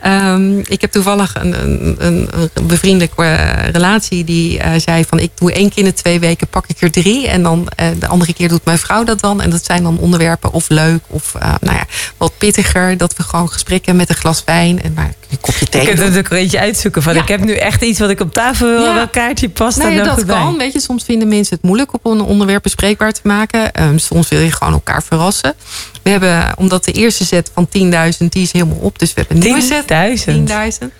Ehm, 0.00 0.58
ik 0.58 0.80
heb 0.80 0.90
toevallig 0.92 1.34
een, 1.40 1.62
een, 1.62 1.96
een, 1.98 2.28
een 2.54 2.66
bevriendelijke 2.66 3.22
eh, 3.24 3.68
relatie 3.72 4.24
die 4.24 4.58
eh, 4.58 4.80
zei 4.80 5.04
van 5.08 5.18
ik 5.18 5.30
doe 5.34 5.52
één 5.52 5.68
keer 5.68 5.78
in 5.78 5.84
de 5.84 5.92
twee 5.94 6.20
weken 6.20 6.46
pak 6.48 6.64
ik 6.66 6.80
er 6.80 6.90
drie 6.90 7.28
en 7.28 7.42
dan 7.42 7.68
eh, 7.76 7.86
de 7.98 8.06
andere 8.06 8.34
keer 8.34 8.48
doet 8.48 8.64
mijn 8.64 8.78
vrouw 8.78 9.04
dat 9.04 9.20
dan. 9.20 9.40
En 9.40 9.50
dat 9.50 9.64
zijn 9.64 9.82
dan 9.82 9.98
onderwerpen 9.98 10.52
of 10.52 10.68
leuk 10.68 11.00
of 11.06 11.32
nou 11.60 11.76
ja, 11.76 11.84
wat 12.16 12.32
pittiger. 12.38 12.96
Dat 12.96 13.16
we 13.16 13.22
gewoon 13.22 13.50
gesprekken 13.50 13.96
met 13.96 14.08
een 14.08 14.14
glas 14.16 14.42
wijn 14.44 14.82
en 14.82 14.92
maar 14.94 15.14
een 15.30 15.40
kopje 15.40 15.58
Je 15.64 15.68
thee. 15.70 15.84
kunt 15.86 15.96
doen. 15.98 16.12
er 16.12 16.18
ook 16.18 16.30
een 16.30 16.36
eentje 16.36 16.58
uitzoeken 16.60 17.02
van 17.02 17.14
Ja. 17.14 17.22
ik 17.22 17.28
heb 17.28 17.44
nu 17.44 17.52
echt 17.54 17.82
iets 17.82 17.98
wat 17.98 18.10
ik 18.10 18.20
op 18.20 18.32
tafel 18.32 18.66
wil. 18.68 18.82
Ja. 18.84 18.94
Welk 18.94 19.12
kaartje 19.12 19.48
past 19.48 19.78
Nou 19.78 19.90
ja, 19.90 20.04
dat 20.04 20.26
bij? 20.26 20.36
kan. 20.36 20.58
Weet 20.58 20.72
je, 20.72 20.80
soms 20.80 21.04
vinden 21.04 21.28
mensen 21.28 21.54
het 21.56 21.64
moeilijk 21.64 21.92
op 21.92 22.06
een 22.06 22.20
onderwerp 22.20 22.61
bespreekbaar 22.62 23.12
te 23.12 23.20
maken. 23.22 23.72
Ehm, 23.72 23.98
soms 23.98 24.28
wil 24.28 24.40
je 24.40 24.52
gewoon 24.52 24.72
elkaar 24.72 25.02
verrassen. 25.02 25.54
We 26.02 26.10
hebben, 26.10 26.52
omdat 26.56 26.84
de 26.84 26.92
eerste 26.92 27.24
set 27.24 27.50
van 27.54 27.68
10.000, 27.68 28.32
die 28.32 28.42
is 28.42 28.52
helemaal 28.52 28.76
op. 28.76 28.98
Dus 28.98 29.14
we 29.14 29.20
hebben 29.20 29.36
een 29.36 29.42
nieuwe 29.42 29.60
set. 29.60 29.86
10.000. 29.86 30.48
10.000. 30.48 30.92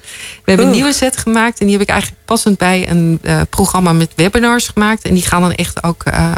We 0.44 0.50
hebben 0.50 0.66
een 0.66 0.72
nieuwe 0.72 0.92
set 0.92 1.16
gemaakt. 1.16 1.58
En 1.58 1.66
die 1.66 1.74
heb 1.74 1.84
ik 1.84 1.90
eigenlijk 1.90 2.20
passend 2.24 2.58
bij 2.58 2.90
een 2.90 3.18
eh, 3.22 3.40
programma 3.50 3.92
met 3.92 4.12
webinars 4.16 4.68
gemaakt. 4.68 5.04
En 5.04 5.14
die 5.14 5.22
gaan 5.22 5.40
dan 5.40 5.54
echt 5.54 5.82
ook 5.82 6.02
eh, 6.04 6.32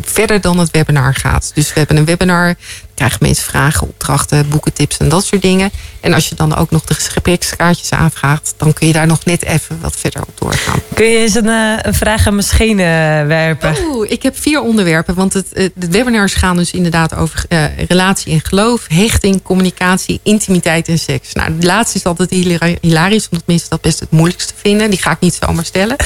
verder 0.00 0.40
dan 0.40 0.58
het 0.58 0.70
webinar 0.70 1.14
gaat. 1.14 1.50
Dus 1.54 1.72
we 1.72 1.78
hebben 1.78 1.96
een 1.96 2.04
webinar, 2.04 2.54
krijgen 3.02 3.26
mensen 3.26 3.44
vragen, 3.44 3.88
opdrachten, 3.88 4.48
boekentips 4.48 4.96
en 4.96 5.08
dat 5.08 5.24
soort 5.24 5.42
dingen. 5.42 5.70
En 6.00 6.12
als 6.12 6.28
je 6.28 6.34
dan 6.34 6.56
ook 6.56 6.70
nog 6.70 6.84
de 6.84 6.94
gesprekskaartjes 6.94 7.90
aanvraagt, 7.90 8.54
dan 8.56 8.72
kun 8.72 8.86
je 8.86 8.92
daar 8.92 9.06
nog 9.06 9.24
net 9.24 9.44
even 9.44 9.80
wat 9.80 9.96
verder 9.96 10.22
op 10.22 10.38
doorgaan. 10.38 10.80
Kun 10.94 11.06
je 11.06 11.18
eens 11.18 11.34
een, 11.34 11.48
eh, 11.48 11.78
een 11.82 11.94
vraag 11.94 12.26
aan 12.26 12.34
mijn 12.34 12.46
schenen 12.46 13.26
werpen? 13.26 13.74
Oeh, 13.84 14.10
ik 14.10 14.22
heb 14.22 14.38
vier 14.38 14.60
onderwerpen. 14.60 15.14
Want 15.14 15.32
het, 15.32 15.52
eh, 15.52 15.68
de 15.74 15.88
webinars 15.88 16.34
gaan 16.34 16.56
dus 16.56 16.70
inderdaad 16.70 17.14
over 17.14 17.44
eh, 17.48 17.64
relatie 17.88 18.32
en 18.32 18.40
geloof, 18.40 18.84
hechting, 18.88 19.42
communicatie, 19.42 20.20
intimiteit 20.22 20.88
en 20.88 20.98
seks. 20.98 21.32
Nou, 21.32 21.58
de 21.58 21.66
laatste 21.66 21.98
is 21.98 22.04
altijd 22.04 22.30
hila- 22.30 22.76
hilarisch, 22.80 23.28
omdat 23.30 23.46
mensen 23.46 23.70
dat 23.70 23.80
best 23.80 24.00
het 24.00 24.10
moeilijkste 24.10 24.54
vinden. 24.56 24.90
Die 24.90 25.02
ga 25.02 25.10
ik 25.10 25.20
niet 25.20 25.38
zomaar 25.42 25.64
stellen. 25.64 25.96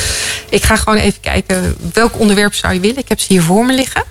Ik 0.49 0.63
ga 0.63 0.77
gewoon 0.77 0.99
even 0.99 1.21
kijken 1.21 1.77
welk 1.93 2.19
onderwerp 2.19 2.55
zou 2.55 2.75
je 2.75 2.81
willen. 2.81 2.99
Ik 2.99 3.09
heb 3.09 3.21
ze 3.21 3.27
hier 3.29 3.43
voor 3.43 3.65
me 3.65 3.73
liggen. 3.73 4.03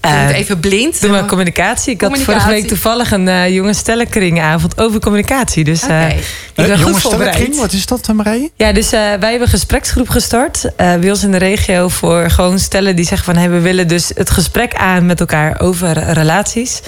Ik 0.00 0.08
doe 0.08 0.12
het 0.20 0.30
Eh, 0.30 0.38
even 0.38 0.60
blind. 0.60 1.00
Doe 1.00 1.10
maar 1.10 1.24
communicatie. 1.24 1.92
Ik 1.92 2.00
had 2.00 2.18
vorige 2.18 2.48
week 2.48 2.66
toevallig 2.66 3.10
een 3.10 3.28
eh 3.28 3.48
jonge 3.54 3.72
stellenkringavond 3.74 4.80
over 4.80 5.00
communicatie. 5.00 5.64
Dus 5.64 5.82
eh, 5.82 5.88
Oké. 5.88 6.14
ik 6.14 6.22
ben 6.54 6.70
Eh, 6.70 6.78
voorbereid. 6.80 7.00
stellenkring, 7.00 7.56
wat 7.56 7.72
is 7.72 7.86
dat, 7.86 8.08
eh, 8.08 8.14
Marije? 8.14 8.50
Ja, 8.56 8.72
dus 8.72 8.86
eh, 8.86 8.90
wij 9.00 9.08
hebben 9.10 9.40
een 9.40 9.48
gespreksgroep 9.48 10.08
gestart 10.08 10.64
eh, 10.76 10.94
bij 10.94 11.10
ons 11.10 11.22
in 11.22 11.30
de 11.30 11.36
regio 11.36 11.88
voor 11.88 12.30
gewoon 12.30 12.58
stellen 12.58 12.96
die 12.96 13.04
zeggen 13.04 13.24
van 13.34 13.36
hey, 13.36 13.50
we 13.50 13.60
willen 13.60 13.88
dus 13.88 14.10
het 14.14 14.30
gesprek 14.30 14.74
aan 14.74 15.06
met 15.06 15.20
elkaar 15.20 15.60
over 15.60 15.98
relaties. 16.12 16.80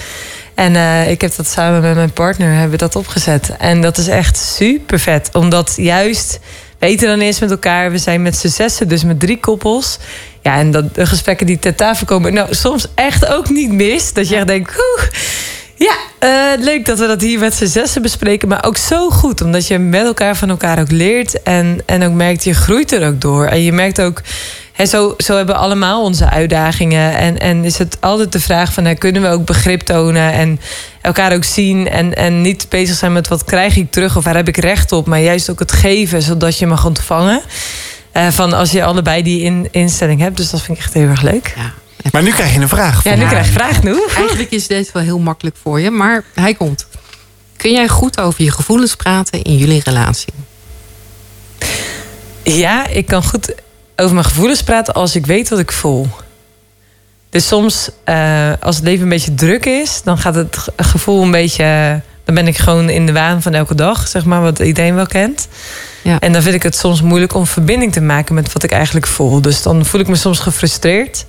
En 0.55 0.75
eh, 0.75 1.09
ik 1.11 1.21
heb 1.21 1.35
dat 1.35 1.47
samen 1.47 1.81
met 1.81 1.95
mijn 1.95 2.11
partner 2.13 2.53
hebben 2.55 2.77
dat 2.77 2.95
opgezet. 2.95 3.51
En 3.59 3.81
dat 3.81 3.97
is 3.97 4.07
echt 4.07 4.37
super 4.37 4.99
vet. 4.99 5.29
Omdat 5.33 5.73
juist 5.75 6.39
weten 6.81 7.07
dan 7.07 7.19
eens 7.19 7.39
met 7.39 7.51
elkaar. 7.51 7.91
We 7.91 7.97
zijn 7.97 8.21
met 8.21 8.37
z'n 8.37 8.47
zessen, 8.47 8.87
dus 8.87 9.03
met 9.03 9.19
drie 9.19 9.39
koppels. 9.39 9.97
Ja, 10.41 10.57
en 10.57 10.71
dat, 10.71 10.95
de 10.95 11.05
gesprekken 11.05 11.45
die 11.45 11.59
ter 11.59 11.75
tafel 11.75 12.05
komen, 12.05 12.33
nou 12.33 12.53
soms 12.53 12.87
echt 12.95 13.27
ook 13.27 13.49
niet 13.49 13.71
mis. 13.71 14.13
Dat 14.13 14.29
je 14.29 14.35
echt 14.35 14.47
denkt, 14.47 14.71
oeh, 14.71 15.07
ja, 15.75 15.95
eh, 16.19 16.63
leuk 16.63 16.85
dat 16.85 16.99
we 16.99 17.07
dat 17.07 17.21
hier 17.21 17.39
met 17.39 17.53
z'n 17.53 17.65
zessen 17.65 18.01
bespreken. 18.01 18.47
Maar 18.47 18.65
ook 18.65 18.77
zo 18.77 19.09
goed, 19.09 19.41
omdat 19.41 19.67
je 19.67 19.77
met 19.77 20.05
elkaar 20.05 20.35
van 20.35 20.49
elkaar 20.49 20.79
ook 20.79 20.91
leert. 20.91 21.43
En, 21.43 21.81
en 21.85 22.03
ook 22.03 22.13
merkt, 22.13 22.43
je 22.43 22.53
groeit 22.53 22.91
er 22.91 23.07
ook 23.07 23.21
door. 23.21 23.45
En 23.45 23.61
je 23.61 23.71
merkt 23.71 24.01
ook, 24.01 24.21
hè, 24.81 24.87
zo, 24.87 25.13
zo 25.17 25.35
hebben 25.35 25.55
we 25.55 25.61
allemaal 25.61 26.03
onze 26.03 26.29
uitdagingen. 26.29 27.17
En, 27.17 27.39
en 27.39 27.65
is 27.65 27.77
het 27.77 27.97
altijd 27.99 28.31
de 28.31 28.39
vraag 28.39 28.73
van, 28.73 28.85
hè, 28.85 28.93
kunnen 28.93 29.21
we 29.21 29.27
ook 29.27 29.45
begrip 29.45 29.81
tonen 29.81 30.31
en 30.31 30.59
elkaar 31.01 31.33
ook 31.33 31.43
zien. 31.43 31.89
En, 31.89 32.15
en 32.15 32.41
niet 32.41 32.65
bezig 32.69 32.95
zijn 32.95 33.13
met 33.13 33.27
wat 33.27 33.43
krijg 33.43 33.75
ik 33.75 33.91
terug 33.91 34.17
of 34.17 34.23
waar 34.23 34.35
heb 34.35 34.47
ik 34.47 34.57
recht 34.57 34.91
op. 34.91 35.07
Maar 35.07 35.19
juist 35.19 35.49
ook 35.49 35.59
het 35.59 35.71
geven, 35.71 36.21
zodat 36.21 36.57
je 36.57 36.67
mag 36.67 36.85
ontvangen. 36.85 37.41
Eh, 38.11 38.27
van 38.27 38.53
als 38.53 38.71
je 38.71 38.83
allebei 38.83 39.23
die 39.23 39.41
in, 39.41 39.67
instelling 39.71 40.19
hebt. 40.19 40.37
Dus 40.37 40.49
dat 40.49 40.61
vind 40.61 40.77
ik 40.77 40.83
echt 40.83 40.93
heel 40.93 41.07
erg 41.07 41.21
leuk. 41.21 41.53
Ja. 41.55 41.73
Maar 42.11 42.23
nu 42.23 42.31
krijg 42.31 42.53
je 42.53 42.59
een 42.59 42.69
vraag. 42.69 43.03
Ja, 43.03 43.15
nu 43.15 43.25
krijg 43.27 43.45
je 43.45 43.51
vraag 43.51 43.83
nu. 43.83 44.03
Eigenlijk 44.15 44.51
is 44.51 44.67
deze 44.67 44.89
wel 44.93 45.03
heel 45.03 45.19
makkelijk 45.19 45.55
voor 45.61 45.79
je, 45.79 45.91
maar 45.91 46.23
hij 46.35 46.53
komt. 46.53 46.87
Kun 47.57 47.71
jij 47.71 47.87
goed 47.87 48.19
over 48.19 48.43
je 48.43 48.51
gevoelens 48.51 48.95
praten 48.95 49.41
in 49.41 49.57
jullie 49.57 49.81
relatie? 49.83 50.33
Ja, 52.43 52.87
ik 52.87 53.05
kan 53.05 53.23
goed 53.23 53.53
over 54.01 54.13
mijn 54.13 54.25
gevoelens 54.27 54.63
praten 54.63 54.93
als 54.93 55.15
ik 55.15 55.25
weet 55.25 55.49
wat 55.49 55.59
ik 55.59 55.71
voel. 55.71 56.07
Dus 57.29 57.47
soms, 57.47 57.89
eh, 58.03 58.51
als 58.61 58.75
het 58.75 58.85
leven 58.85 59.03
een 59.03 59.09
beetje 59.09 59.35
druk 59.35 59.65
is, 59.65 60.01
dan 60.03 60.17
gaat 60.17 60.35
het 60.35 60.57
ge- 60.57 60.71
gevoel 60.77 61.23
een 61.23 61.31
beetje. 61.31 62.01
Dan 62.25 62.35
ben 62.35 62.47
ik 62.47 62.57
gewoon 62.57 62.89
in 62.89 63.05
de 63.05 63.11
waan 63.11 63.41
van 63.41 63.53
elke 63.53 63.75
dag, 63.75 64.07
zeg 64.07 64.25
maar, 64.25 64.41
wat 64.41 64.59
iedereen 64.59 64.95
wel 64.95 65.05
kent. 65.05 65.47
Ja. 66.01 66.19
En 66.19 66.33
dan 66.33 66.41
vind 66.41 66.55
ik 66.55 66.63
het 66.63 66.75
soms 66.75 67.01
moeilijk 67.01 67.33
om 67.33 67.45
verbinding 67.47 67.91
te 67.93 68.01
maken 68.01 68.35
met 68.35 68.53
wat 68.53 68.63
ik 68.63 68.71
eigenlijk 68.71 69.07
voel. 69.07 69.41
Dus 69.41 69.61
dan 69.61 69.85
voel 69.85 70.01
ik 70.01 70.07
me 70.07 70.15
soms 70.15 70.39
gefrustreerd. 70.39 71.25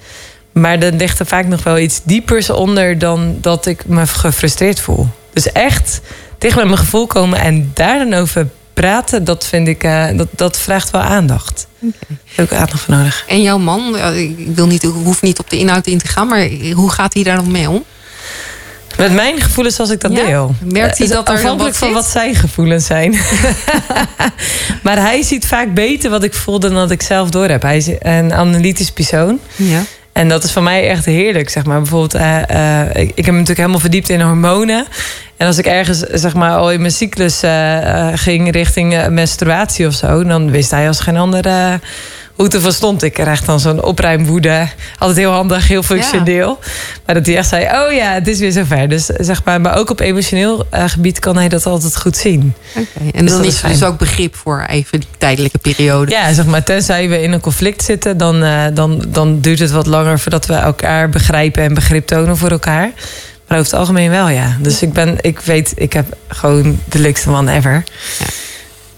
Maar 0.52 0.78
dan 0.78 0.96
ligt 0.96 1.18
er 1.18 1.26
vaak 1.26 1.46
nog 1.46 1.62
wel 1.62 1.78
iets 1.78 2.00
diepers 2.04 2.50
onder 2.50 2.98
dan 2.98 3.36
dat 3.40 3.66
ik 3.66 3.86
me 3.86 4.06
gefrustreerd 4.06 4.80
voel. 4.80 5.08
Dus 5.32 5.52
echt 5.52 6.00
dicht 6.38 6.54
bij 6.54 6.64
mijn 6.64 6.78
gevoel 6.78 7.06
komen 7.06 7.38
en 7.40 7.70
daar 7.74 7.98
dan 7.98 8.14
over 8.14 8.48
praten, 8.74 9.24
dat 9.24 9.46
vind 9.46 9.68
ik, 9.68 9.84
eh, 9.84 10.06
dat, 10.16 10.28
dat 10.30 10.58
vraagt 10.58 10.90
wel 10.90 11.00
aandacht. 11.00 11.66
Daar 11.78 11.90
heb 12.34 12.44
ik 12.44 12.58
aandacht 12.58 12.80
voor 12.80 12.94
nodig. 12.94 13.24
En 13.26 13.42
jouw 13.42 13.58
man, 13.58 13.94
ja, 13.96 14.10
ik 14.10 14.36
wil 14.54 14.66
niet, 14.66 14.82
ik 14.82 14.90
hoef 15.04 15.22
niet 15.22 15.38
op 15.38 15.50
de 15.50 15.58
inhoud 15.58 15.86
in 15.86 15.98
te 15.98 16.08
gaan, 16.08 16.26
maar 16.26 16.48
hoe 16.74 16.90
gaat 16.90 17.14
hij 17.14 17.22
daar 17.22 17.36
dan 17.36 17.50
mee 17.50 17.70
om? 17.70 17.84
Met 18.96 19.12
mijn 19.12 19.40
gevoelens 19.40 19.80
als 19.80 19.90
ik 19.90 20.00
dat 20.00 20.12
Ja? 20.12 20.24
deel. 20.24 20.54
Merkt 20.60 20.98
hij 20.98 21.06
Eh, 21.06 21.12
dat 21.12 21.28
er 21.28 21.34
Afhankelijk 21.34 21.74
van 21.74 21.92
wat 21.92 22.06
zijn 22.06 22.34
gevoelens 22.34 22.86
zijn. 22.86 23.12
maar 24.82 25.00
hij 25.00 25.22
ziet 25.22 25.46
vaak 25.46 25.74
beter 25.74 26.10
wat 26.10 26.22
ik 26.22 26.34
voel 26.34 26.60
dan 26.60 26.74
dat 26.74 26.90
ik 26.90 27.02
zelf 27.02 27.30
door 27.30 27.48
heb. 27.48 27.62
Hij 27.62 27.76
is 27.76 27.88
een 27.98 28.32
analytisch 28.32 28.90
persoon. 28.90 29.38
Ja. 29.56 29.82
En 30.12 30.28
dat 30.28 30.44
is 30.44 30.52
voor 30.52 30.62
mij 30.62 30.88
echt 30.88 31.04
heerlijk, 31.04 31.48
zeg 31.48 31.64
maar. 31.64 31.80
Bijvoorbeeld, 31.80 32.14
eh, 32.14 32.80
eh, 32.80 32.96
ik, 32.96 33.16
heb 33.16 33.26
me 33.26 33.32
natuurlijk 33.32 33.58
helemaal 33.58 33.78
verdiept 33.78 34.08
in 34.08 34.20
hormonen. 34.20 34.86
En 35.36 35.46
als 35.46 35.58
ik 35.58 35.66
ergens, 35.66 35.98
zeg 35.98 36.34
maar, 36.34 36.56
al 36.56 36.72
in 36.72 36.80
mijn 36.80 36.92
cyclus 36.92 37.42
eh, 37.42 38.08
ging 38.14 38.50
richting 38.50 39.08
menstruatie 39.08 39.86
of 39.86 39.94
zo... 39.94 40.24
dan 40.24 40.50
wist 40.50 40.70
hij 40.70 40.86
als 40.88 41.00
geen 41.00 41.16
ander 41.16 41.46
eh, 41.46 41.74
hoe 42.34 42.44
het 42.44 42.54
ervan 42.54 42.72
stond. 42.72 43.02
Ik 43.02 43.12
krijg 43.12 43.44
dan 43.44 43.60
zo'n 43.60 43.82
opruimwoede. 43.82 44.68
Altijd 44.98 45.18
heel 45.18 45.30
handig, 45.30 45.68
heel 45.68 45.82
functioneel. 45.82 46.58
Maar 47.06 47.14
dat 47.14 47.26
hij 47.26 47.36
echt 47.36 47.48
zei, 47.48 47.64
oh 47.64 47.92
ja, 47.92 48.12
het 48.12 48.28
is 48.28 48.38
weer 48.38 48.52
zover. 48.52 48.88
Dus 48.88 49.06
zeg 49.06 49.44
maar, 49.44 49.60
maar 49.60 49.76
ook 49.76 49.90
op 49.90 50.00
emotioneel 50.00 50.66
eh, 50.70 50.84
gebied 50.86 51.18
kan 51.18 51.36
hij 51.36 51.48
dat 51.48 51.66
altijd 51.66 51.98
goed 51.98 52.16
zien. 52.16 52.54
Oké. 52.74 52.88
En 53.12 53.24
Dus 53.24 53.30
dan 53.30 53.42
dat 53.42 53.52
is 53.52 53.62
er 53.62 53.68
dus 53.68 53.82
ook 53.82 53.98
begrip 53.98 54.36
voor 54.36 54.64
even 54.68 55.00
die 55.00 55.08
tijdelijke 55.18 55.58
periode. 55.58 56.10
Ja, 56.10 56.32
zeg 56.32 56.46
maar, 56.46 56.64
tenzij 56.64 57.08
we 57.08 57.22
in 57.22 57.32
een 57.32 57.40
conflict 57.40 57.82
zitten, 57.84 58.16
dan, 58.16 58.42
eh, 58.42 58.64
dan, 58.74 59.04
dan 59.08 59.40
duurt 59.40 59.58
het 59.58 59.70
wat 59.70 59.86
langer 59.86 60.18
voordat 60.18 60.46
we 60.46 60.54
elkaar 60.54 61.08
begrijpen 61.08 61.62
en 61.62 61.74
begrip 61.74 62.06
tonen 62.06 62.36
voor 62.36 62.50
elkaar. 62.50 62.90
Maar 63.48 63.58
over 63.58 63.70
het 63.70 63.80
algemeen 63.80 64.10
wel, 64.10 64.28
ja. 64.28 64.56
Dus 64.60 64.82
ik 64.82 64.92
ben, 64.92 65.16
ik 65.20 65.40
weet, 65.40 65.72
ik 65.74 65.92
heb 65.92 66.16
gewoon 66.28 66.78
de 66.88 66.98
leukste 66.98 67.30
man 67.30 67.48
ever. 67.48 67.84
Ja. 68.18 68.26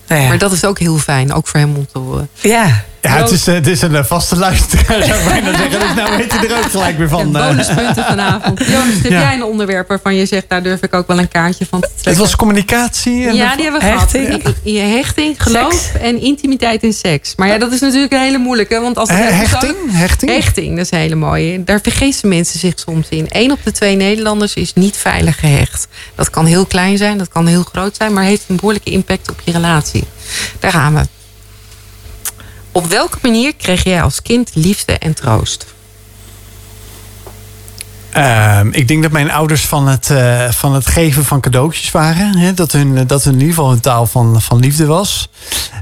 Nou 0.08 0.22
ja. 0.22 0.28
Maar 0.28 0.38
dat 0.38 0.52
is 0.52 0.64
ook 0.64 0.78
heel 0.78 0.98
fijn, 0.98 1.32
ook 1.32 1.46
voor 1.46 1.60
hem 1.60 1.76
om 1.76 1.86
te 1.92 1.98
horen. 1.98 2.28
ja. 2.40 2.84
Ja, 3.04 3.16
het 3.16 3.30
is, 3.30 3.46
eh, 3.46 3.54
het 3.54 3.66
is 3.66 3.82
een 3.82 3.94
eh, 3.96 4.04
vaste 4.04 4.36
luisteraar, 4.36 5.02
zou 5.04 5.18
ik 5.18 5.24
bijna 5.28 5.56
zeggen. 5.58 5.80
Dus 5.80 5.94
nou 5.94 6.16
weet 6.16 6.32
je 6.32 6.46
er 6.48 6.56
ook 6.58 6.70
gelijk 6.70 6.98
weer 6.98 7.08
van. 7.08 7.36
eh. 7.36 7.46
bonuspunten 7.48 8.04
vanavond. 8.04 8.58
Jonas, 8.66 8.94
heb 9.02 9.10
Ja. 9.10 9.20
jij 9.20 9.34
een 9.34 9.44
onderwerp 9.44 9.88
waarvan 9.88 10.14
je 10.14 10.26
zegt... 10.26 10.44
daar 10.48 10.62
durf 10.62 10.82
ik 10.82 10.94
ook 10.94 11.06
wel 11.06 11.18
een 11.18 11.28
kaartje 11.28 11.66
van 11.70 11.80
te 11.80 11.86
trekken? 11.86 12.10
Het 12.10 12.20
was 12.20 12.36
communicatie. 12.36 13.26
En 13.28 13.34
ja, 13.34 13.54
die 13.54 13.62
hebben 13.62 13.80
we 13.80 13.86
Hechting. 13.86 14.26
gehad. 14.42 14.54
I- 14.64 14.78
Hechting, 14.78 15.42
geloof 15.42 15.72
Seks. 15.72 16.02
en 16.02 16.20
intimiteit 16.20 16.82
en 16.82 16.92
seks. 16.92 17.32
Maar 17.36 17.48
ja, 17.48 17.58
dat 17.58 17.72
is 17.72 17.80
natuurlijk 17.80 18.12
een 18.12 18.20
hele 18.20 18.38
moeilijke. 18.38 18.80
Want 18.80 18.98
als 18.98 19.08
hechting? 19.08 19.74
Hechting? 19.90 20.30
Hechting, 20.30 20.68
dat 20.76 20.84
is 20.84 20.90
een 20.90 20.98
hele 20.98 21.14
mooie. 21.14 21.64
Daar 21.64 21.80
vergeesten 21.82 22.28
mensen 22.28 22.58
zich 22.58 22.72
soms 22.76 23.06
in. 23.08 23.26
Eén 23.28 23.52
op 23.52 23.58
de 23.64 23.72
twee 23.72 23.96
Nederlanders 23.96 24.54
is 24.54 24.72
niet 24.74 24.96
veilig 24.96 25.40
gehecht. 25.40 25.86
Dat 26.14 26.30
kan 26.30 26.46
heel 26.46 26.66
klein 26.66 26.96
zijn, 26.98 27.18
dat 27.18 27.28
kan 27.28 27.46
heel 27.46 27.62
groot 27.72 27.96
zijn... 27.96 28.12
maar 28.12 28.24
heeft 28.24 28.44
een 28.48 28.56
behoorlijke 28.56 28.90
impact 28.90 29.30
op 29.30 29.40
je 29.44 29.52
relatie. 29.52 30.04
Daar 30.58 30.70
gaan 30.72 30.94
we. 30.94 31.00
Op 32.74 32.86
welke 32.86 33.18
manier 33.22 33.54
kreeg 33.54 33.84
jij 33.84 34.02
als 34.02 34.22
kind 34.22 34.50
liefde 34.54 34.92
en 34.92 35.14
troost? 35.14 35.73
Ehm, 38.14 38.68
ik 38.70 38.88
denk 38.88 39.02
dat 39.02 39.12
mijn 39.12 39.30
ouders 39.30 39.66
van 39.66 39.88
het, 39.88 40.10
eh, 40.10 40.50
van 40.50 40.74
het 40.74 40.86
geven 40.86 41.24
van 41.24 41.40
cadeautjes 41.40 41.90
waren. 41.90 42.36
Hè? 42.36 42.54
Dat, 42.54 42.72
hun, 42.72 43.06
dat 43.06 43.24
hun 43.24 43.32
in 43.32 43.40
ieder 43.40 43.54
geval 43.54 43.72
een 43.72 43.80
taal 43.80 44.06
van, 44.06 44.40
van 44.42 44.58
liefde 44.58 44.86
was. 44.86 45.28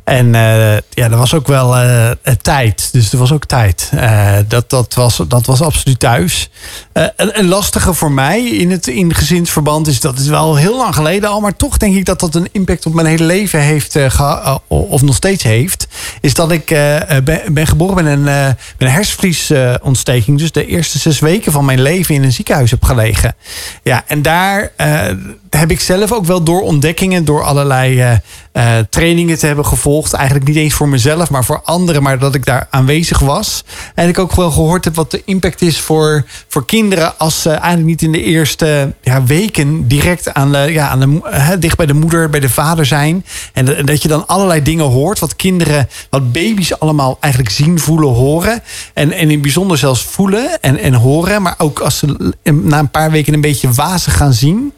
En 0.05 0.35
eh, 0.35 0.73
ja, 0.75 1.11
er 1.11 1.16
was 1.16 1.35
ook 1.35 1.47
wel 1.47 1.77
eh, 1.77 2.11
eh, 2.11 2.16
tijd. 2.42 2.88
Dus 2.92 3.12
er 3.12 3.18
was 3.18 3.33
ook 3.33 3.45
tijd. 3.45 3.90
Eh, 3.95 4.33
dat, 4.49 4.71
dat, 4.71 4.95
was, 4.95 5.21
dat 5.29 5.47
was 5.47 5.61
absoluut 5.62 5.99
thuis. 5.99 6.51
Eh, 6.92 7.05
een, 7.16 7.38
een 7.38 7.49
lastige 7.49 7.95
voor 7.95 8.12
mij 8.12 8.45
in 8.45 8.71
het 8.71 8.87
in 8.87 9.14
gezinsverband 9.14 9.87
is 9.87 10.01
dat 10.01 10.18
is 10.18 10.27
wel 10.27 10.57
heel 10.57 10.77
lang 10.77 10.95
geleden 10.95 11.29
al. 11.31 11.40
Maar 11.40 11.57
toch 11.57 11.77
denk 11.77 11.95
ik 11.97 12.05
dat 12.05 12.21
dat 12.21 12.35
een 12.35 12.49
impact 12.53 12.87
op 12.87 12.95
mijn 12.95 13.07
hele 13.07 13.25
leven 13.25 13.61
heeft. 13.61 13.97
eh, 13.97 14.11
geha- 14.11 14.42
eh, 14.45 14.57
of 14.90 15.03
nog 15.03 15.14
steeds 15.14 15.42
heeft. 15.42 15.87
Is 16.21 16.35
dat 16.35 16.51
ik 16.53 16.71
eh, 16.71 17.16
eh, 17.16 17.25
ben, 17.25 17.40
ben 17.55 17.66
geboren 17.66 18.05
met 18.05 18.12
een, 18.12 18.29
eh, 18.29 18.45
met 18.47 18.57
een 18.79 18.88
hersenvliesontsteking. 18.88 20.38
dus 20.38 20.53
de 20.53 20.66
eerste 20.66 20.99
zes 20.99 21.18
weken 21.18 21.53
van 21.53 21.64
mijn 21.64 21.81
leven 21.83 22.14
in 22.14 22.22
een 22.25 22.33
ziekenhuis 22.33 22.71
heb 22.71 22.85
gelegen. 22.85 23.35
Ja, 23.83 24.05
en 24.07 24.23
daar 24.23 24.73
eh, 24.77 25.07
heb 25.51 25.71
ik 25.71 25.81
zelf 25.81 26.13
ook 26.13 26.25
wel 26.25 26.43
door 26.43 26.61
ontdekkingen, 26.61 27.25
door 27.25 27.43
allerlei 27.43 28.21
eh, 28.53 28.79
trainingen 28.91 29.38
te 29.38 29.47
hebben 29.47 29.67
gevolgd. 29.67 30.12
Eigenlijk 30.12 30.47
niet 30.47 30.57
eens 30.57 30.75
voor 30.75 30.88
mezelf, 30.88 31.31
maar 31.31 31.45
voor 31.45 31.61
anderen. 31.65 32.03
Maar 32.03 32.19
dat 32.19 32.35
ik 32.35 32.45
daar 32.45 32.67
aanwezig 32.71 33.19
was. 33.19 33.65
En 33.95 34.09
ik 34.09 34.19
ook 34.19 34.35
wel 34.35 34.51
gehoord 34.51 34.85
heb 34.85 34.95
wat 34.95 35.11
de 35.11 35.23
impact 35.25 35.62
is 35.62 35.81
voor, 35.81 36.25
voor 36.49 36.65
kinderen. 36.67 37.19
als 37.19 37.43
ze 37.43 37.51
eigenlijk 37.51 37.85
niet 37.85 38.03
in 38.03 38.12
de 38.12 38.23
eerste 38.23 38.95
ja, 39.01 39.25
weken 39.25 39.88
direct 39.88 40.35
aan 40.35 40.53
de, 40.53 40.59
ja, 40.59 40.88
aan 40.88 41.01
de, 41.01 41.57
dicht 41.59 41.77
bij 41.77 41.87
de 41.87 41.95
moeder, 41.95 42.31
bij 42.31 42.41
de 42.41 42.49
vader 42.49 42.87
zijn. 42.87 43.25
En 43.53 43.65
dat- 43.65 44.03
je 44.03 44.09
dan 44.09 44.27
allerlei 44.27 44.62
dingen 44.62 44.85
hoort. 44.85 45.19
wat 45.19 45.37
kinderen, 45.37 45.88
wat 46.11 46.33
baby's 46.33 46.73
allemaal 46.73 47.17
eigenlijk 47.21 47.53
zien, 47.53 47.79
voelen, 47.79 48.09
horen. 48.09 48.62
En, 48.95 49.12
en 49.12 49.31
in 49.31 49.41
bijzonder 49.41 49.79
zelfs 49.79 50.03
voelen 50.03 50.61
en, 50.61 50.79
en 50.79 50.95
horen. 50.95 51.43
Maar 51.43 51.55
ook 51.59 51.79
als 51.79 51.99
ze 51.99 52.35
na 52.53 52.79
een 52.79 52.91
paar 52.91 53.11
weken 53.11 53.35
een 53.35 53.41
beetje 53.41 53.73
wazig 53.73 54.17
gaan 54.17 54.33
zien 54.33 54.73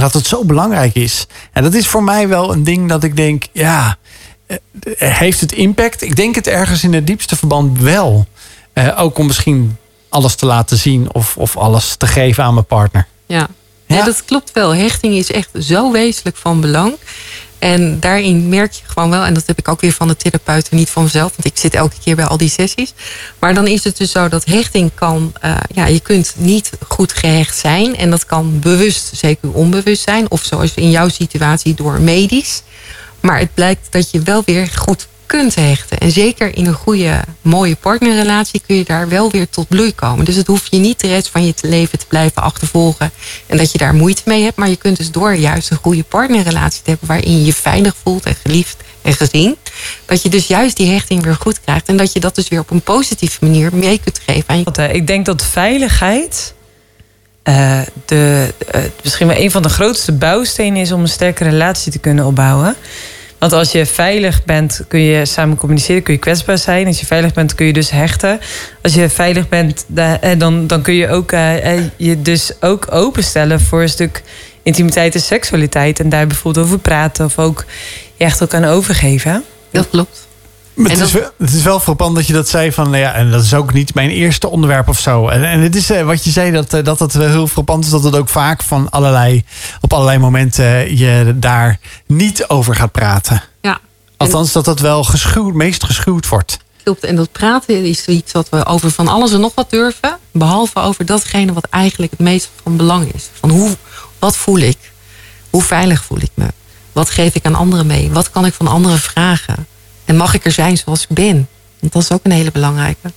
dat 0.00 0.12
het 0.12 0.26
zo 0.26 0.44
belangrijk 0.44 0.94
is. 0.94 1.26
En 1.52 1.62
dat 1.62 1.74
is 1.74 1.86
voor 1.86 2.02
mij 2.02 2.28
wel 2.28 2.52
een 2.52 2.64
ding 2.64 2.88
dat 2.88 3.04
ik 3.04 3.16
denk, 3.16 3.44
ja, 3.52 3.96
eh, 4.46 4.56
heeft 4.98 5.40
het 5.40 5.52
impact? 5.52 6.02
Ik 6.02 6.16
denk 6.16 6.34
het 6.34 6.46
ergens 6.46 6.84
in 6.84 6.92
het 6.92 7.06
diepste 7.06 7.36
verband 7.36 7.78
wel. 7.80 8.26
Eh, 8.72 9.00
ook 9.00 9.18
om 9.18 9.26
misschien 9.26 9.76
alles 10.08 10.34
te 10.34 10.46
laten 10.46 10.76
zien 10.76 11.14
of, 11.14 11.36
of 11.36 11.56
alles 11.56 11.96
te 11.96 12.06
geven 12.06 12.44
aan 12.44 12.54
mijn 12.54 12.66
partner. 12.66 13.06
Ja. 13.26 13.48
Ja. 13.86 14.04
dat 14.04 14.24
klopt 14.24 14.52
wel. 14.52 14.74
Hechting 14.74 15.14
is 15.14 15.30
echt 15.30 15.48
zo 15.60 15.92
wezenlijk 15.92 16.36
van 16.36 16.60
belang. 16.60 16.94
En 17.62 18.00
daarin 18.00 18.48
merk 18.48 18.72
je 18.72 18.82
gewoon 18.86 19.10
wel, 19.10 19.24
en 19.24 19.34
dat 19.34 19.46
heb 19.46 19.58
ik 19.58 19.68
ook 19.68 19.80
weer 19.80 19.92
van 19.92 20.08
de 20.08 20.16
therapeuten, 20.16 20.76
niet 20.76 20.90
van 20.90 21.02
mezelf, 21.02 21.32
want 21.36 21.44
ik 21.44 21.58
zit 21.58 21.74
elke 21.74 21.96
keer 22.04 22.16
bij 22.16 22.24
al 22.24 22.36
die 22.36 22.50
sessies. 22.50 22.94
Maar 23.38 23.54
dan 23.54 23.66
is 23.66 23.84
het 23.84 23.96
dus 23.96 24.10
zo 24.10 24.28
dat 24.28 24.44
hechting 24.44 24.90
kan, 24.94 25.32
eh, 25.40 25.56
ja, 25.74 25.86
je 25.86 26.00
kunt 26.00 26.34
niet 26.36 26.70
goed 26.88 27.12
gehecht 27.12 27.58
zijn. 27.58 27.96
En 27.96 28.10
dat 28.10 28.26
kan 28.26 28.60
bewust, 28.60 29.10
zeker 29.14 29.52
onbewust 29.52 30.02
zijn. 30.02 30.30
Of 30.30 30.42
zoals 30.44 30.74
in 30.74 30.90
jouw 30.90 31.08
situatie 31.08 31.74
door 31.74 32.00
medisch. 32.00 32.62
Maar 33.20 33.38
het 33.38 33.54
blijkt 33.54 33.86
dat 33.90 34.10
je 34.10 34.20
wel 34.20 34.42
weer 34.44 34.68
goed 34.74 35.06
kunt 35.38 35.54
hechten. 35.54 35.98
En 35.98 36.10
zeker 36.10 36.56
in 36.56 36.66
een 36.66 36.74
goede, 36.74 37.20
mooie 37.40 37.76
partnerrelatie 37.76 38.62
kun 38.66 38.76
je 38.76 38.84
daar 38.84 39.08
wel 39.08 39.30
weer 39.30 39.48
tot 39.48 39.68
bloei 39.68 39.94
komen. 39.94 40.24
Dus 40.24 40.36
het 40.36 40.46
hoeft 40.46 40.66
je 40.70 40.78
niet 40.78 41.00
de 41.00 41.06
rest 41.06 41.28
van 41.28 41.46
je 41.46 41.54
leven 41.60 41.98
te 41.98 42.06
blijven 42.06 42.42
achtervolgen. 42.42 43.10
En 43.46 43.56
dat 43.56 43.72
je 43.72 43.78
daar 43.78 43.94
moeite 43.94 44.22
mee 44.24 44.42
hebt. 44.42 44.56
Maar 44.56 44.68
je 44.68 44.76
kunt 44.76 44.96
dus 44.96 45.10
door 45.10 45.34
juist 45.34 45.70
een 45.70 45.76
goede 45.76 46.02
partnerrelatie 46.02 46.82
te 46.82 46.90
hebben. 46.90 47.08
waarin 47.08 47.38
je 47.38 47.44
je 47.44 47.52
veilig 47.52 47.94
voelt 48.02 48.24
en 48.24 48.34
geliefd 48.34 48.76
en 49.02 49.12
gezien. 49.12 49.56
Dat 50.04 50.22
je 50.22 50.28
dus 50.28 50.46
juist 50.46 50.76
die 50.76 50.90
hechting 50.90 51.22
weer 51.22 51.36
goed 51.36 51.60
krijgt. 51.60 51.88
En 51.88 51.96
dat 51.96 52.12
je 52.12 52.20
dat 52.20 52.34
dus 52.34 52.48
weer 52.48 52.60
op 52.60 52.70
een 52.70 52.82
positieve 52.82 53.38
manier 53.40 53.74
mee 53.74 54.00
kunt 54.04 54.20
geven 54.26 54.48
aan 54.48 54.58
je 54.58 54.64
eh, 54.64 54.94
Ik 54.94 55.06
denk 55.06 55.26
dat 55.26 55.44
veiligheid 55.44 56.54
eh, 57.42 57.80
de, 58.06 58.54
eh, 58.70 58.82
misschien 59.02 59.26
wel 59.26 59.36
een 59.36 59.50
van 59.50 59.62
de 59.62 59.68
grootste 59.68 60.12
bouwstenen 60.12 60.80
is 60.80 60.92
om 60.92 61.00
een 61.00 61.08
sterke 61.08 61.44
relatie 61.44 61.92
te 61.92 61.98
kunnen 61.98 62.24
opbouwen. 62.24 62.76
Want 63.42 63.54
als 63.54 63.72
je 63.72 63.86
veilig 63.86 64.44
bent, 64.44 64.84
kun 64.88 65.00
je 65.00 65.26
samen 65.26 65.56
communiceren, 65.56 66.02
kun 66.02 66.14
je 66.14 66.20
kwetsbaar 66.20 66.58
zijn. 66.58 66.86
Als 66.86 67.00
je 67.00 67.06
veilig 67.06 67.32
bent, 67.32 67.54
kun 67.54 67.66
je 67.66 67.72
dus 67.72 67.90
hechten. 67.90 68.40
Als 68.82 68.94
je 68.94 69.08
veilig 69.08 69.48
bent, 69.48 69.86
eh, 69.94 70.14
dan, 70.38 70.66
dan 70.66 70.82
kun 70.82 70.94
je 70.94 71.08
ook, 71.08 71.32
eh, 71.32 71.76
eh, 71.76 71.84
je 71.96 72.22
dus 72.22 72.52
ook 72.60 72.92
openstellen 72.92 73.60
voor 73.60 73.82
een 73.82 73.88
stuk 73.88 74.22
intimiteit 74.62 75.14
en 75.14 75.20
seksualiteit. 75.20 76.00
En 76.00 76.08
daar 76.08 76.26
bijvoorbeeld 76.26 76.66
over 76.66 76.78
praten 76.78 77.24
of 77.24 77.38
ook 77.38 77.64
je 78.16 78.24
echt 78.24 78.42
ook 78.42 78.54
aan 78.54 78.64
overgeven. 78.64 79.44
Dat 79.70 79.88
klopt. 79.88 80.26
Maar 80.74 80.90
het, 80.90 81.00
is 81.00 81.12
het 81.12 81.52
is 81.52 81.62
wel 81.62 81.80
frappant 81.80 82.14
dat 82.14 82.26
je 82.26 82.32
dat 82.32 82.48
zei 82.48 82.72
van, 82.72 82.90
nou 82.90 83.02
ja, 83.02 83.12
en 83.12 83.30
dat 83.30 83.42
is 83.42 83.54
ook 83.54 83.72
niet 83.72 83.94
mijn 83.94 84.10
eerste 84.10 84.48
onderwerp 84.48 84.88
of 84.88 84.98
zo. 84.98 85.28
En, 85.28 85.44
en 85.44 85.60
het 85.60 85.76
is 85.76 85.90
eh, 85.90 86.04
wat 86.04 86.24
je 86.24 86.30
zei, 86.30 86.50
dat, 86.50 86.74
eh, 86.74 86.84
dat 86.84 86.98
het 86.98 87.12
wel 87.12 87.28
heel 87.28 87.46
frappant 87.46 87.84
is 87.84 87.90
dat 87.90 88.04
het 88.04 88.16
ook 88.16 88.28
vaak 88.28 88.62
van 88.62 88.90
allerlei, 88.90 89.44
op 89.80 89.92
allerlei 89.92 90.18
momenten 90.18 90.64
eh, 90.64 90.98
je 90.98 91.34
daar 91.36 91.78
niet 92.06 92.48
over 92.48 92.76
gaat 92.76 92.92
praten. 92.92 93.42
Ja. 93.60 93.80
Althans, 94.16 94.52
dat 94.52 94.64
dat 94.64 94.80
wel 94.80 95.04
geschuwd, 95.04 95.54
meest 95.54 95.84
geschuwd 95.84 96.28
wordt. 96.28 96.58
Klopt. 96.82 97.04
En 97.04 97.16
dat 97.16 97.32
praten 97.32 97.84
is 97.84 98.06
iets 98.06 98.32
wat 98.32 98.48
we 98.48 98.64
over 98.64 98.90
van 98.90 99.08
alles 99.08 99.32
en 99.32 99.40
nog 99.40 99.52
wat 99.54 99.70
durven. 99.70 100.18
Behalve 100.32 100.78
over 100.78 101.06
datgene 101.06 101.52
wat 101.52 101.66
eigenlijk 101.70 102.10
het 102.12 102.20
meest 102.20 102.50
van 102.62 102.76
belang 102.76 103.12
is. 103.14 103.28
Van 103.40 103.50
hoe, 103.50 103.76
wat 104.18 104.36
voel 104.36 104.58
ik? 104.58 104.78
Hoe 105.50 105.62
veilig 105.62 106.04
voel 106.04 106.18
ik 106.20 106.30
me? 106.34 106.46
Wat 106.92 107.10
geef 107.10 107.34
ik 107.34 107.46
aan 107.46 107.54
anderen 107.54 107.86
mee? 107.86 108.10
Wat 108.10 108.30
kan 108.30 108.46
ik 108.46 108.52
van 108.54 108.66
anderen 108.66 108.98
vragen? 108.98 109.66
Mag 110.16 110.34
ik 110.34 110.44
er 110.44 110.52
zijn 110.52 110.76
zoals 110.76 111.02
ik 111.02 111.08
ben? 111.08 111.48
Want 111.80 111.92
dat 111.92 112.02
is 112.02 112.12
ook 112.12 112.20
een 112.22 112.30
hele 112.30 112.50
belangrijke. 112.52 113.12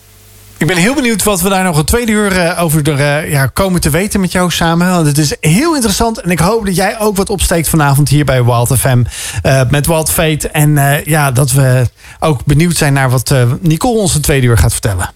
Ik 0.58 0.68
ben 0.68 0.78
heel 0.78 0.94
benieuwd 0.96 1.24
wat 1.24 1.42
we 1.42 1.50
daar 1.50 1.64
nog 1.64 1.78
een 1.78 1.86
tweede 1.86 2.12
uur 2.12 2.38
eh, 2.38 2.64
over 2.64 2.84
de, 2.84 2.92
eh, 2.92 3.32
ja, 3.32 3.46
komen 3.46 3.82
te 3.82 3.90
weten 3.90 4.20
met 4.20 4.32
jou 4.32 4.52
samen. 4.52 5.06
Het 5.06 5.18
is 5.18 5.36
heel 5.40 5.74
interessant. 5.76 6.22
En 6.22 6.30
ik 6.32 6.40
hoop 6.40 6.66
dat 6.66 6.76
jij 6.76 7.00
ook 7.00 7.16
wat 7.18 7.30
opsteekt 7.30 7.70
vanavond 7.70 8.10
hier 8.10 8.26
bij 8.26 8.44
Wild 8.44 8.78
FM. 8.78 9.04
eh, 9.42 9.62
met 9.70 9.88
Wild 9.88 10.12
Fate. 10.12 10.50
En 10.50 11.02
ja, 11.06 11.32
dat 11.32 11.52
we 11.52 11.90
ook 12.20 12.46
benieuwd 12.46 12.78
zijn 12.78 12.94
naar 12.94 13.10
wat 13.10 13.32
eh, 13.32 13.52
Nicole 13.62 14.00
ons 14.00 14.16
een 14.16 14.22
tweede 14.22 14.48
uur 14.48 14.58
gaat 14.58 14.72
vertellen. 14.72 15.14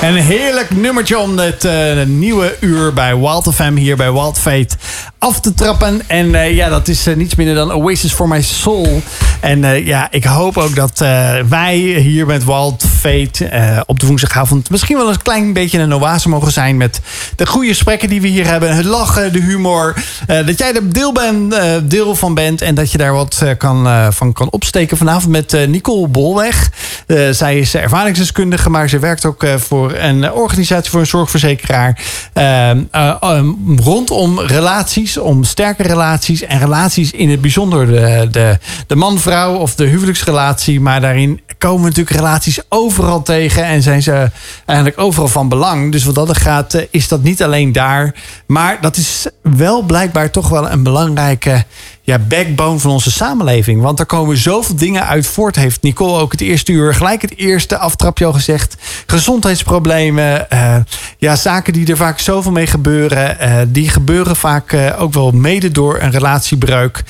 En 0.00 0.08
een 0.16 0.22
heerlijk 0.22 0.70
nummertje 0.70 1.18
om 1.18 1.38
het 1.38 1.66
nieuwe 2.06 2.56
uur 2.60 2.92
bij 2.92 3.16
Wild 3.16 3.54
FM 3.54 3.74
hier 3.74 3.96
bij 3.96 4.12
Wild 4.12 4.38
Fate 4.38 4.76
af 5.20 5.40
te 5.40 5.54
trappen. 5.54 6.02
En 6.06 6.34
eh, 6.34 6.54
ja, 6.54 6.68
dat 6.68 6.88
is 6.88 7.06
eh, 7.06 7.16
niets 7.16 7.34
minder 7.34 7.54
dan 7.54 7.72
Oasis 7.72 8.12
for 8.12 8.28
My 8.28 8.42
Soul. 8.42 9.02
En 9.40 9.64
eh, 9.64 9.86
ja, 9.86 10.08
ik 10.10 10.24
hoop 10.24 10.56
ook 10.56 10.74
dat 10.74 10.98
wij 11.48 11.76
hier 11.78 12.26
met 12.26 12.44
Wild 12.44 12.84
Fate 13.00 13.82
op 13.86 14.00
de 14.00 14.06
woensdagavond 14.06 14.70
misschien 14.70 14.96
wel 14.96 15.08
een 15.08 15.22
klein 15.22 15.52
beetje 15.52 15.78
een 15.78 15.94
oase 15.94 16.28
mogen 16.28 16.52
zijn 16.52 16.76
met 16.76 17.00
de 17.36 17.46
goede 17.46 17.68
gesprekken 17.68 18.08
die 18.08 18.20
we 18.20 18.28
hier 18.28 18.46
hebben. 18.46 18.76
Het 18.76 18.84
lachen, 18.84 19.32
de 19.32 19.40
humor. 19.40 19.94
dat 20.26 20.58
jij 20.58 20.74
er 20.74 20.92
deel, 20.92 21.12
ben, 21.12 21.52
deel 21.88 22.14
van 22.14 22.34
bent 22.34 22.62
en 22.62 22.74
dat 22.74 22.92
je 22.92 22.98
daar 22.98 23.12
wat 23.12 23.44
kan, 23.58 24.12
van 24.12 24.32
kan 24.32 24.50
opsteken 24.50 24.96
vanavond 24.96 25.32
met 25.32 25.68
Nicole 25.68 26.08
Bolweg. 26.08 26.70
Zij 27.30 27.58
is 27.58 27.74
ervaringsdeskundige, 27.74 28.70
maar 28.70 28.88
ze 28.88 28.98
werkt 28.98 29.24
ook 29.24 29.46
voor 29.56 29.94
een 29.94 30.32
organisatie 30.32 30.90
voor 30.90 31.00
een 31.00 31.06
zorgverzekeraar. 31.06 31.98
rondom 33.76 34.40
relaties, 34.40 35.09
om 35.16 35.44
sterke 35.44 35.82
relaties 35.82 36.42
en 36.42 36.58
relaties 36.58 37.10
in 37.10 37.30
het 37.30 37.40
bijzonder 37.40 37.86
de, 37.86 38.28
de, 38.30 38.58
de 38.86 38.94
man-vrouw 38.96 39.54
of 39.54 39.74
de 39.74 39.84
huwelijksrelatie. 39.84 40.80
Maar 40.80 41.00
daarin 41.00 41.40
komen 41.58 41.82
natuurlijk 41.82 42.16
relaties 42.16 42.60
overal 42.68 43.22
tegen 43.22 43.64
en 43.64 43.82
zijn 43.82 44.02
ze 44.02 44.30
eigenlijk 44.66 45.00
overal 45.00 45.28
van 45.28 45.48
belang. 45.48 45.92
Dus 45.92 46.04
wat 46.04 46.14
dat 46.14 46.28
er 46.28 46.36
gaat, 46.36 46.74
eh, 46.74 46.84
is 46.90 47.08
dat 47.08 47.22
niet 47.22 47.42
alleen 47.42 47.72
daar. 47.72 48.14
Maar 48.46 48.80
dat 48.80 48.96
is 48.96 49.26
wel 49.42 49.82
blijkbaar 49.82 50.30
toch 50.30 50.48
wel 50.48 50.70
een 50.70 50.82
belangrijke 50.82 51.64
ja, 52.10 52.18
backbone 52.18 52.78
van 52.78 52.90
onze 52.90 53.10
samenleving. 53.10 53.82
Want 53.82 53.98
er 53.98 54.06
komen 54.06 54.36
zoveel 54.36 54.76
dingen 54.76 55.06
uit 55.06 55.26
voort. 55.26 55.56
Heeft 55.56 55.82
Nicole 55.82 56.20
ook 56.20 56.32
het 56.32 56.40
eerste 56.40 56.72
uur 56.72 56.94
gelijk 56.94 57.22
het 57.22 57.36
eerste 57.36 57.78
aftrapje 57.78 58.24
al 58.24 58.32
gezegd. 58.32 58.76
Gezondheidsproblemen. 59.06 60.50
eh, 60.50 60.76
ja, 61.18 61.36
zaken 61.36 61.72
die 61.72 61.86
er 61.86 61.96
vaak 61.96 62.18
zoveel 62.18 62.52
mee 62.52 62.66
gebeuren. 62.66 63.38
eh, 63.38 63.56
die 63.68 63.88
gebeuren 63.88 64.36
vaak 64.36 64.72
eh, 64.72 65.00
ook 65.02 65.12
wel 65.12 65.30
mede 65.30 65.70
door 65.70 66.00
een 66.00 66.10
relatiebreuk. 66.10 67.02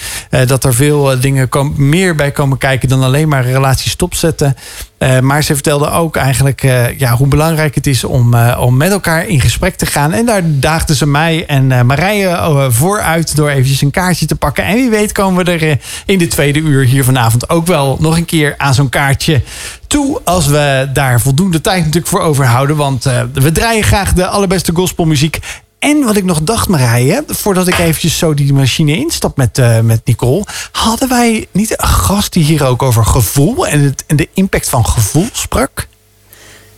Dat 0.47 0.65
er 0.65 0.75
veel 0.75 1.21
dingen 1.21 1.49
kom- 1.49 1.75
meer 1.77 2.15
bij 2.15 2.31
komen 2.31 2.59
kijken 2.59 2.89
dan 2.89 3.03
alleen 3.03 3.29
maar 3.29 3.45
een 3.45 3.53
relatie 3.53 3.91
stopzetten. 3.91 4.57
Eh, 5.01 5.21
maar 5.21 5.43
ze 5.43 5.55
vertelde 5.55 5.91
ook 5.91 6.17
eigenlijk 6.17 6.63
eh, 6.63 6.99
ja, 6.99 7.17
hoe 7.17 7.27
belangrijk 7.27 7.75
het 7.75 7.87
is 7.87 8.05
om, 8.05 8.35
eh, 8.35 8.61
om 8.61 8.77
met 8.77 8.91
elkaar 8.91 9.27
in 9.27 9.41
gesprek 9.41 9.77
te 9.77 9.87
gaan. 9.87 10.13
En 10.13 10.27
daar 10.27 10.43
daagden 10.45 10.97
ze 10.97 11.07
mij 11.07 11.47
en 11.47 11.87
Marije 11.87 12.29
eh, 12.29 12.67
vooruit 12.69 13.37
door 13.37 13.49
eventjes 13.49 13.81
een 13.81 13.91
kaartje 13.91 14.27
te 14.27 14.37
pakken. 14.37 14.65
En 14.65 14.75
wie 14.75 14.91
weet 14.91 15.13
komen 15.13 15.45
we 15.45 15.53
er 15.53 15.79
in 16.07 16.19
de 16.19 16.27
tweede 16.27 16.59
uur 16.59 16.85
hier 16.85 17.05
vanavond 17.05 17.49
ook 17.51 17.67
wel 17.67 17.97
nog 18.01 18.17
een 18.17 18.25
keer 18.25 18.55
aan 18.57 18.75
zo'n 18.75 18.89
kaartje 18.89 19.43
toe. 19.87 20.21
Als 20.25 20.47
we 20.47 20.89
daar 20.93 21.21
voldoende 21.21 21.61
tijd 21.61 21.79
natuurlijk 21.79 22.07
voor 22.07 22.21
overhouden. 22.21 22.77
Want 22.77 23.05
we 23.33 23.53
draaien 23.53 23.85
graag 23.85 24.13
de 24.13 24.27
allerbeste 24.27 24.73
gospelmuziek. 24.75 25.39
En 25.81 26.05
wat 26.05 26.17
ik 26.17 26.25
nog 26.25 26.43
dacht, 26.43 26.69
Marije, 26.69 27.25
voordat 27.27 27.69
ik 27.69 27.79
eventjes 27.79 28.19
zo 28.19 28.35
die 28.35 28.53
machine 28.53 28.97
instap 28.97 29.37
met, 29.37 29.59
eh, 29.59 29.81
met 29.81 30.01
Nicole. 30.05 30.45
Hadden 30.73 31.09
wij 31.09 31.47
niet 31.53 31.71
een 31.83 31.89
gast 31.89 32.33
die 32.33 32.45
hier 32.45 32.65
ook 32.67 32.83
over 32.83 33.05
gevoel 33.05 33.67
en, 33.67 33.81
het, 33.81 34.05
en 34.07 34.17
de 34.17 34.29
impact 34.35 34.69
van 34.69 34.87
gevoel 34.87 35.27
sprak? 35.33 35.89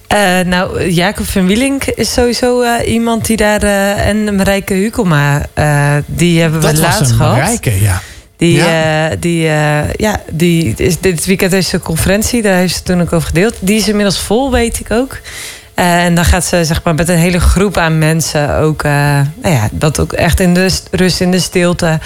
Eh, 0.06 0.40
nou, 0.40 0.88
Jacob 0.88 1.26
van 1.26 1.46
Wielink 1.46 1.84
is 1.84 2.12
sowieso 2.12 2.60
eh, 2.60 2.92
iemand 2.92 3.26
die 3.26 3.36
daar... 3.36 3.62
eh, 3.62 4.06
en 4.08 4.36
Marijke 4.36 4.74
Hukoma, 4.74 5.46
die 6.06 6.40
hebben 6.40 6.60
we 6.60 6.66
Dat 6.66 6.78
was 6.78 6.88
laatst 6.88 7.10
een 7.10 7.16
gehad. 7.16 7.64
ja. 7.64 8.02
Die, 8.36 8.52
Ja. 8.56 9.14
die, 9.16 9.40
ja, 9.96 10.20
die 10.30 10.74
is, 10.76 11.00
dit 11.00 11.24
weekend 11.24 11.52
is 11.52 11.68
de 11.68 11.80
conferentie, 11.80 12.42
daar 12.42 12.56
heeft 12.56 12.74
ze 12.74 12.82
toen 12.82 13.00
ook 13.00 13.12
over 13.12 13.26
gedeeld. 13.28 13.54
Die 13.60 13.76
is 13.76 13.88
inmiddels 13.88 14.18
vol, 14.18 14.50
weet 14.50 14.80
ik 14.80 14.90
ook. 14.90 15.18
Eh, 15.74 16.04
en 16.04 16.14
dan 16.14 16.24
gaat 16.24 16.44
ze 16.44 16.64
zeg 16.64 16.82
maar, 16.82 16.94
met 16.94 17.08
een 17.08 17.16
hele 17.18 17.40
groep 17.40 17.76
aan 17.76 17.98
mensen 17.98 18.56
ook, 18.56 18.82
eh, 18.82 18.90
nou 19.42 19.54
ja, 19.54 19.68
dat 19.70 20.00
ook 20.00 20.12
echt 20.12 20.40
in 20.40 20.54
de 20.54 20.68
st- 20.68 20.88
rust, 20.90 21.20
in 21.20 21.30
de 21.30 21.38
stilte. 21.40 21.98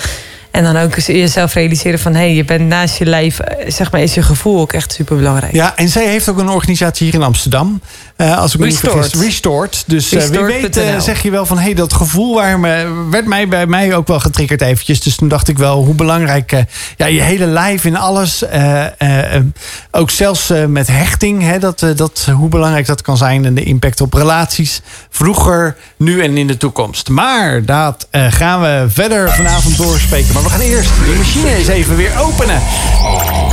En 0.56 0.62
dan 0.64 0.76
ook 0.76 0.96
eens 0.96 1.06
jezelf 1.06 1.54
realiseren 1.54 1.98
van, 1.98 2.12
hé, 2.12 2.18
hey, 2.18 2.34
je 2.34 2.44
bent 2.44 2.68
naast 2.68 2.98
je 2.98 3.04
lijf, 3.06 3.38
eh, 3.38 3.70
zeg 3.70 3.90
maar, 3.92 4.00
is 4.00 4.14
je 4.14 4.22
gevoel 4.22 4.60
ook 4.60 4.72
echt 4.72 4.92
super 4.92 5.16
belangrijk. 5.16 5.52
Ja, 5.52 5.76
en 5.76 5.88
zij 5.88 6.06
heeft 6.08 6.28
ook 6.28 6.38
een 6.38 6.48
organisatie 6.48 7.04
hier 7.06 7.14
in 7.14 7.22
Amsterdam. 7.22 7.80
Eh, 8.16 8.38
als 8.38 8.54
ik 8.54 8.60
me 8.60 8.66
niet 8.66 8.80
Restored. 8.80 9.06
vergis. 9.10 9.26
Restored. 9.26 9.84
Dus 9.86 10.12
eh, 10.12 10.24
wie 10.24 10.40
weet 10.40 10.80
zeg 10.98 11.22
je 11.22 11.30
wel 11.30 11.46
van... 11.46 11.56
hé, 11.58 11.62
hey, 11.64 11.74
dat 11.74 11.92
gevoel 11.92 12.34
waar 12.34 12.60
me, 12.60 13.04
werd 13.10 13.26
mij 13.26 13.48
bij 13.48 13.66
mij 13.66 13.94
ook 13.94 14.06
wel 14.06 14.20
getriggerd 14.20 14.60
eventjes. 14.60 15.00
Dus 15.00 15.16
toen 15.16 15.28
dacht 15.28 15.48
ik 15.48 15.58
wel 15.58 15.84
hoe 15.84 15.94
belangrijk... 15.94 16.52
eh, 16.52 16.60
ja, 16.96 17.06
je 17.06 17.20
hele 17.22 17.46
lijf 17.46 17.84
in 17.84 17.96
alles. 17.96 18.42
eh, 18.44 18.84
eh, 18.84 19.34
eh, 19.34 19.42
ook 19.90 20.10
zelfs 20.10 20.50
eh, 20.50 20.64
met 20.64 20.86
hechting. 20.86 21.42
Hè, 21.42 21.58
dat, 21.58 21.86
dat, 21.96 22.28
hoe 22.36 22.48
belangrijk 22.48 22.86
dat 22.86 23.02
kan 23.02 23.16
zijn. 23.16 23.44
En 23.44 23.54
de 23.54 23.62
impact 23.62 24.00
op 24.00 24.12
relaties. 24.14 24.80
Vroeger, 25.10 25.76
nu 25.96 26.22
en 26.22 26.36
in 26.36 26.46
de 26.46 26.56
toekomst. 26.56 27.08
Maar 27.08 27.64
dat 27.64 28.06
eh, 28.10 28.26
gaan 28.32 28.60
we 28.60 28.84
verder 28.88 29.32
vanavond 29.32 29.76
doorspreken. 29.76 30.34
Maar 30.34 30.42
we 30.46 30.52
gaan 30.52 30.60
eerst 30.60 30.88
de 30.88 31.14
machine 31.16 31.54
eens 31.54 31.68
even 31.68 31.96
weer 31.96 32.18
openen. 32.18 32.62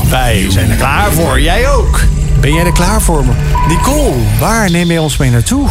Wij 0.10 0.46
zijn 0.50 0.70
er 0.70 0.76
klaar 0.76 1.12
voor. 1.12 1.42
Jij 1.42 1.70
ook. 1.70 2.00
Ben 2.42 2.54
jij 2.54 2.66
er 2.66 2.72
klaar 2.72 3.02
voor? 3.02 3.24
Nicole, 3.68 4.14
waar 4.40 4.72
neem 4.72 4.92
je 4.92 5.02
ons 5.02 5.18
mee 5.18 5.30
naartoe? 5.30 5.70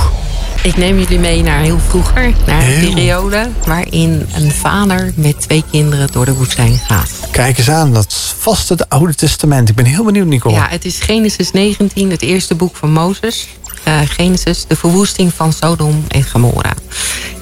Ik 0.63 0.77
neem 0.77 0.99
jullie 0.99 1.19
mee 1.19 1.43
naar 1.43 1.61
heel 1.61 1.79
vroeger. 1.79 2.33
Naar 2.47 2.69
een 2.69 2.95
periode 2.95 3.51
waarin 3.67 4.27
een 4.35 4.51
vader 4.51 5.13
met 5.17 5.41
twee 5.41 5.65
kinderen 5.71 6.09
door 6.13 6.25
de 6.25 6.35
woestijn 6.35 6.79
gaat. 6.87 7.11
Kijk 7.31 7.59
eens 7.59 7.71
aan, 7.71 7.93
dat 7.93 8.07
is 8.09 8.35
vast 8.39 8.69
het 8.69 8.89
Oude 8.89 9.15
Testament. 9.15 9.69
Ik 9.69 9.75
ben 9.75 9.85
heel 9.85 10.05
benieuwd, 10.05 10.27
Nicole. 10.27 10.55
Ja, 10.55 10.67
het 10.69 10.85
is 10.85 11.01
Genesis 11.01 11.51
19, 11.51 12.11
het 12.11 12.23
eerste 12.23 12.55
boek 12.55 12.77
van 12.77 12.93
Mozes. 12.93 13.49
Eh, 13.83 14.01
Genesis, 14.05 14.65
de 14.69 14.77
verwoesting 14.77 15.33
van 15.35 15.53
Sodom 15.53 16.05
en 16.09 16.25
Gomorra. 16.25 16.75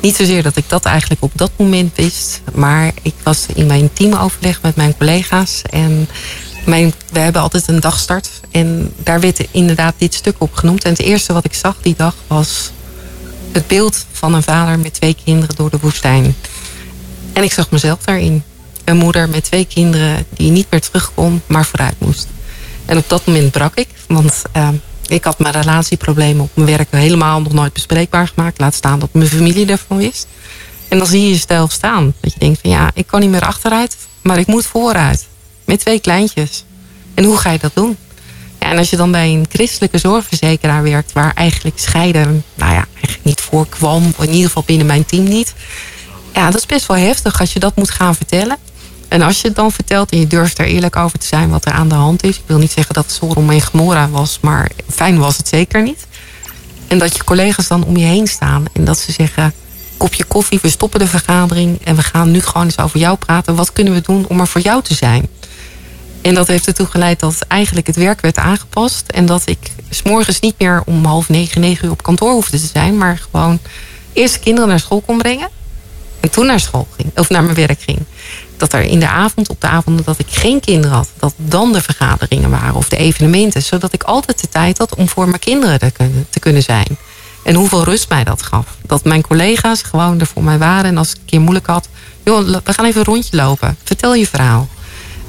Niet 0.01 0.17
zozeer 0.17 0.43
dat 0.43 0.57
ik 0.57 0.65
dat 0.69 0.85
eigenlijk 0.85 1.23
op 1.23 1.33
dat 1.35 1.51
moment 1.57 1.97
wist, 1.97 2.41
maar 2.55 2.93
ik 3.03 3.15
was 3.23 3.47
in 3.55 3.67
mijn 3.67 3.93
teamoverleg 3.93 4.63
met 4.63 4.77
mijn 4.77 4.97
collega's 4.97 5.63
en 5.71 6.09
mijn, 6.65 6.95
we 7.13 7.19
hebben 7.19 7.43
altijd 7.43 7.69
een 7.69 7.81
dagstart 7.81 8.31
en 8.51 8.93
daar 8.97 9.21
werd 9.21 9.47
inderdaad 9.51 9.95
dit 9.99 10.15
stuk 10.15 10.35
op 10.39 10.55
genoemd. 10.55 10.85
En 10.85 10.91
het 10.91 11.01
eerste 11.01 11.33
wat 11.33 11.45
ik 11.45 11.55
zag 11.55 11.77
die 11.83 11.95
dag 11.97 12.15
was 12.27 12.71
het 13.53 13.67
beeld 13.67 14.07
van 14.13 14.35
een 14.35 14.43
vader 14.43 14.79
met 14.79 14.95
twee 14.95 15.17
kinderen 15.25 15.57
door 15.57 15.71
de 15.71 15.79
woestijn. 15.81 16.37
En 17.33 17.43
ik 17.43 17.53
zag 17.53 17.71
mezelf 17.71 17.99
daarin. 18.05 18.43
Een 18.85 18.97
moeder 18.97 19.29
met 19.29 19.45
twee 19.45 19.65
kinderen 19.65 20.27
die 20.29 20.51
niet 20.51 20.67
meer 20.71 20.81
terug 20.81 21.15
kon, 21.15 21.43
maar 21.47 21.65
vooruit 21.65 21.95
moest. 21.99 22.29
En 22.85 22.97
op 22.97 23.09
dat 23.09 23.27
moment 23.27 23.51
brak 23.51 23.77
ik, 23.77 23.89
want 24.09 24.43
eh, 24.53 24.69
ik 25.11 25.25
had 25.25 25.39
mijn 25.39 25.55
relatieproblemen 25.55 26.43
op 26.43 26.51
mijn 26.55 26.77
werk 26.77 26.89
helemaal 26.91 27.41
nog 27.41 27.53
nooit 27.53 27.73
bespreekbaar 27.73 28.29
gemaakt. 28.29 28.61
Laat 28.61 28.75
staan 28.75 28.99
dat 28.99 29.09
mijn 29.13 29.29
familie 29.29 29.67
ervan 29.67 29.97
wist. 29.97 30.27
En 30.89 30.99
dan 30.99 31.07
zie 31.07 31.23
je 31.23 31.29
jezelf 31.29 31.73
staan. 31.73 32.15
Dat 32.21 32.33
je 32.33 32.39
denkt 32.39 32.61
van 32.61 32.71
ja, 32.71 32.91
ik 32.95 33.07
kan 33.07 33.21
niet 33.21 33.31
meer 33.31 33.47
achteruit, 33.47 33.97
maar 34.23 34.39
ik 34.39 34.47
moet 34.47 34.67
vooruit. 34.67 35.27
Met 35.65 35.81
twee 35.81 36.01
kleintjes. 36.01 36.65
En 37.15 37.25
hoe 37.25 37.37
ga 37.37 37.51
je 37.51 37.59
dat 37.59 37.75
doen? 37.75 37.97
Ja, 38.61 38.71
en 38.71 38.79
als 38.79 38.91
je 38.91 38.97
dan 38.97 39.11
bij 39.11 39.29
een 39.29 39.47
christelijke 39.49 39.99
zorgverzekeraar 39.99 40.83
werkt, 40.83 41.13
waar 41.13 41.33
eigenlijk 41.35 41.79
scheiden, 41.79 42.45
nou 42.55 42.73
ja, 42.73 42.87
eigenlijk 42.95 43.25
niet 43.25 43.41
voorkwam, 43.41 44.15
in 44.19 44.31
ieder 44.31 44.47
geval 44.47 44.63
binnen 44.67 44.87
mijn 44.87 45.05
team 45.05 45.25
niet. 45.25 45.55
Ja, 46.35 46.51
dat 46.51 46.61
is 46.61 46.67
best 46.67 46.87
wel 46.87 46.97
heftig 46.97 47.41
als 47.41 47.53
je 47.53 47.59
dat 47.59 47.77
moet 47.77 47.91
gaan 47.91 48.15
vertellen. 48.15 48.57
En 49.11 49.23
als 49.23 49.41
je 49.41 49.47
het 49.47 49.57
dan 49.57 49.73
vertelt 49.73 50.11
en 50.11 50.19
je 50.19 50.27
durft 50.27 50.59
er 50.59 50.67
eerlijk 50.67 50.97
over 50.97 51.19
te 51.19 51.27
zijn 51.27 51.51
wat 51.51 51.67
er 51.67 51.73
aan 51.73 51.89
de 51.89 51.95
hand 51.95 52.23
is. 52.23 52.37
Ik 52.37 52.43
wil 52.47 52.59
niet 52.59 52.73
zeggen 52.73 52.95
dat 52.95 53.05
het 53.05 53.13
Sodom 53.13 53.51
en 53.51 53.61
Gomorra 53.61 54.09
was, 54.09 54.39
maar 54.41 54.71
fijn 54.89 55.19
was 55.19 55.37
het 55.37 55.49
zeker 55.49 55.83
niet. 55.83 56.07
En 56.87 56.99
dat 56.99 57.17
je 57.17 57.25
collega's 57.25 57.69
dan 57.69 57.85
om 57.85 57.97
je 57.97 58.05
heen 58.05 58.27
staan 58.27 58.65
en 58.73 58.85
dat 58.85 58.99
ze 58.99 59.13
zeggen: 59.13 59.53
kopje 59.97 60.25
koffie, 60.25 60.59
we 60.63 60.69
stoppen 60.69 61.01
de 61.01 61.07
vergadering 61.07 61.85
en 61.85 61.97
we 61.97 62.03
gaan 62.03 62.31
nu 62.31 62.41
gewoon 62.41 62.65
eens 62.65 62.79
over 62.79 62.99
jou 62.99 63.17
praten. 63.17 63.55
Wat 63.55 63.73
kunnen 63.73 63.93
we 63.93 64.01
doen 64.01 64.27
om 64.29 64.41
er 64.41 64.47
voor 64.47 64.61
jou 64.61 64.83
te 64.83 64.95
zijn? 64.95 65.29
En 66.23 66.35
dat 66.35 66.47
heeft 66.47 66.67
ertoe 66.67 66.87
geleid 66.87 67.21
dat 67.21 67.41
eigenlijk 67.49 67.87
het 67.87 67.97
werk 67.97 68.21
werd 68.21 68.39
aangepast. 68.39 69.09
En 69.11 69.27
dat 69.27 69.43
ik 69.45 69.59
s'morgens 69.91 70.41
niet 70.41 70.55
meer 70.59 70.83
om 70.87 71.05
half 71.05 71.29
negen, 71.29 71.61
negen 71.61 71.85
uur 71.85 71.91
op 71.91 72.03
kantoor 72.03 72.33
hoefde 72.33 72.61
te 72.61 72.67
zijn. 72.73 72.99
Maar 72.99 73.19
gewoon 73.31 73.59
eerst 74.13 74.35
de 74.35 74.41
kinderen 74.41 74.69
naar 74.69 74.81
school 74.81 75.01
kon 75.01 75.19
brengen. 75.19 75.49
En 76.21 76.31
toen 76.31 76.47
naar 76.47 76.61
school 76.61 76.89
ging. 76.97 77.19
Of 77.19 77.29
naar 77.29 77.43
mijn 77.43 77.57
werk 77.57 77.81
ging. 77.81 77.99
Dat 78.61 78.73
er 78.73 78.83
in 78.83 79.01
de 79.01 79.09
avond, 79.09 79.49
op 79.49 79.61
de 79.61 79.67
avonden 79.67 80.05
dat 80.05 80.19
ik 80.19 80.27
geen 80.31 80.61
kinderen 80.61 80.97
had. 80.97 81.09
Dat 81.19 81.35
dan 81.37 81.73
de 81.73 81.83
vergaderingen 81.83 82.51
waren 82.51 82.75
of 82.75 82.89
de 82.89 82.97
evenementen. 82.97 83.63
Zodat 83.63 83.93
ik 83.93 84.03
altijd 84.03 84.41
de 84.41 84.49
tijd 84.49 84.79
had 84.79 84.95
om 84.95 85.09
voor 85.09 85.29
mijn 85.29 85.39
kinderen 85.39 85.79
te 85.79 85.91
kunnen, 85.91 86.27
te 86.31 86.41
kunnen 86.41 86.63
zijn. 86.63 86.99
En 87.45 87.55
hoeveel 87.55 87.85
rust 87.85 88.09
mij 88.09 88.25
dat 88.25 88.43
gaf. 88.43 88.67
Dat 88.83 89.05
mijn 89.05 89.23
collega's 89.23 89.83
gewoon 89.83 90.21
er 90.21 90.27
voor 90.27 90.45
mij 90.45 90.59
waren. 90.59 90.85
En 90.85 90.99
als 90.99 91.11
ik 91.11 91.17
een 91.17 91.25
keer 91.25 91.41
moeilijk 91.41 91.67
had. 91.67 91.89
Joh, 92.25 92.49
we 92.65 92.73
gaan 92.73 92.85
even 92.85 93.01
een 93.01 93.07
rondje 93.07 93.37
lopen. 93.37 93.77
Vertel 93.85 94.15
je 94.15 94.27
verhaal. 94.27 94.69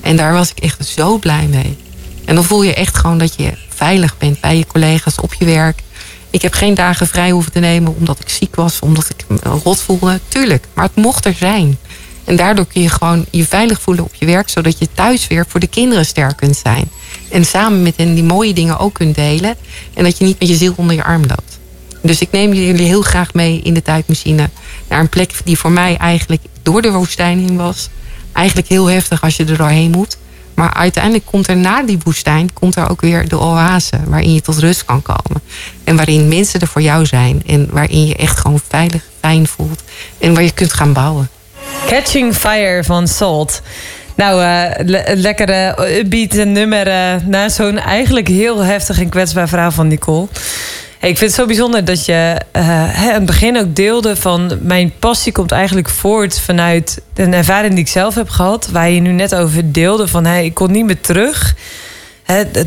En 0.02 0.16
daar 0.16 0.34
was 0.34 0.50
ik 0.50 0.60
echt 0.60 0.86
zo 0.86 1.18
blij 1.18 1.48
mee. 1.48 1.78
En 2.26 2.36
dan 2.36 2.44
voel 2.44 2.64
je 2.64 2.74
echt 2.74 2.98
gewoon 2.98 3.18
dat 3.18 3.36
je 3.36 3.54
veilig 3.70 4.18
bent 4.18 4.42
bij 4.42 4.58
je 4.58 4.68
collega's 4.68 5.20
op 5.20 5.34
je 5.34 5.46
werk. 5.46 5.82
Ik 6.30 6.42
heb 6.42 6.54
geen 6.54 6.74
dagen 6.74 7.08
vrij 7.08 7.32
hoeven 7.32 7.52
te 7.52 7.60
nemen 7.60 7.96
omdat 7.96 8.20
ik 8.20 8.30
ziek 8.30 8.56
was, 8.56 8.80
omdat 8.80 9.10
ik 9.10 9.26
me 9.28 9.38
rot 9.64 9.82
voelde. 9.82 10.20
Tuurlijk, 10.28 10.66
maar 10.74 10.86
het 10.86 10.96
mocht 10.96 11.26
er 11.26 11.34
zijn. 11.34 11.78
En 12.24 12.36
daardoor 12.36 12.66
kun 12.66 12.82
je 12.82 12.90
gewoon 12.90 13.26
je 13.32 13.46
veilig 13.46 13.82
voelen 13.82 14.04
op 14.04 14.14
je 14.14 14.26
werk, 14.26 14.50
zodat 14.50 14.80
je 14.80 14.88
thuis 14.94 15.28
weer 15.28 15.46
voor 15.48 15.60
de 15.60 15.68
kinderen 15.68 16.06
sterk 16.06 16.38
kunt 16.38 16.58
zijn. 16.58 16.90
En 17.30 17.46
samen 17.46 17.82
met 17.82 17.98
hen 17.98 18.14
die 18.14 18.24
mooie 18.24 18.54
dingen 18.54 18.78
ook 18.78 18.94
kunt 18.94 19.16
delen. 19.16 19.56
En 19.94 20.04
dat 20.04 20.18
je 20.18 20.26
niet 20.26 20.40
met 20.40 20.48
je 20.48 20.56
ziel 20.56 20.74
onder 20.76 20.96
je 20.96 21.04
arm 21.04 21.22
loopt. 21.22 21.60
Dus 22.02 22.22
ik 22.22 22.32
neem 22.32 22.54
jullie 22.54 22.88
heel 22.88 23.02
graag 23.02 23.34
mee 23.34 23.62
in 23.62 23.74
de 23.74 23.82
tijdmachine 23.82 24.50
naar 24.88 25.00
een 25.00 25.10
plek 25.10 25.32
die 25.44 25.58
voor 25.58 25.72
mij 25.72 25.98
eigenlijk 25.98 26.42
door 26.62 26.82
de 26.82 26.92
woestijn 26.92 27.40
heen 27.40 27.58
was 27.58 27.90
eigenlijk 28.32 28.68
heel 28.68 28.86
heftig 28.86 29.22
als 29.22 29.36
je 29.36 29.46
er 29.46 29.58
doorheen 29.58 29.92
moet. 29.92 30.18
Maar 30.54 30.74
uiteindelijk 30.74 31.26
komt 31.26 31.48
er 31.48 31.58
na 31.58 31.84
die 31.84 32.00
woestijn 32.04 32.54
komt 32.54 32.76
er 32.76 32.90
ook 32.90 33.02
weer 33.02 33.28
de 33.28 33.40
oase 33.40 34.00
waarin 34.08 34.34
je 34.34 34.42
tot 34.42 34.58
rust 34.58 34.86
kan 34.86 35.02
komen. 35.02 35.42
En 35.84 35.96
waarin 35.96 36.28
mensen 36.28 36.60
er 36.60 36.68
voor 36.68 36.82
jou 36.82 37.06
zijn. 37.06 37.44
En 37.46 37.68
waarin 37.72 38.08
je 38.08 38.16
echt 38.16 38.40
gewoon 38.40 38.62
veilig, 38.68 39.04
fijn 39.20 39.48
voelt. 39.48 39.84
En 40.18 40.34
waar 40.34 40.44
je 40.44 40.52
kunt 40.52 40.74
gaan 40.74 40.94
bouwen. 40.94 41.30
Catching 41.92 42.36
Fire 42.36 42.84
van 42.84 43.08
Salt. 43.08 43.62
Nou, 44.16 44.44
eh, 44.44 44.86
le- 44.86 45.04
lekkere 45.16 45.76
upbeat 45.98 46.34
en 46.34 46.52
nummer 46.52 46.88
eh, 46.88 47.16
na 47.26 47.50
zo'n 47.50 47.78
eigenlijk 47.78 48.28
heel 48.28 48.64
heftig 48.64 49.00
en 49.00 49.10
kwetsbaar 49.10 49.48
verhaal 49.48 49.72
van 49.72 49.88
Nicole. 49.88 50.28
Ik 51.00 51.18
vind 51.18 51.20
het 51.20 51.34
zo 51.34 51.46
bijzonder 51.46 51.86
dat 51.86 52.06
je 52.06 52.38
eh, 52.52 52.64
hè, 52.66 53.08
aan 53.08 53.14
het 53.14 53.26
begin 53.26 53.58
ook 53.58 53.76
deelde 53.76 54.16
van... 54.16 54.58
mijn 54.62 54.94
passie 55.00 55.32
komt 55.32 55.52
eigenlijk 55.52 55.90
voort 55.90 56.40
vanuit 56.40 57.02
een 57.14 57.34
ervaring 57.34 57.74
die 57.74 57.84
ik 57.84 57.90
zelf 57.90 58.16
heb 58.16 58.30
gehad... 58.30 58.68
waar 58.72 58.90
je 58.90 59.00
nu 59.00 59.12
net 59.12 59.36
over 59.36 59.72
deelde 59.72 60.08
van 60.08 60.26
hey, 60.26 60.46
ik 60.46 60.54
kon 60.54 60.72
niet 60.72 60.86
meer 60.86 61.02
terug... 61.02 61.56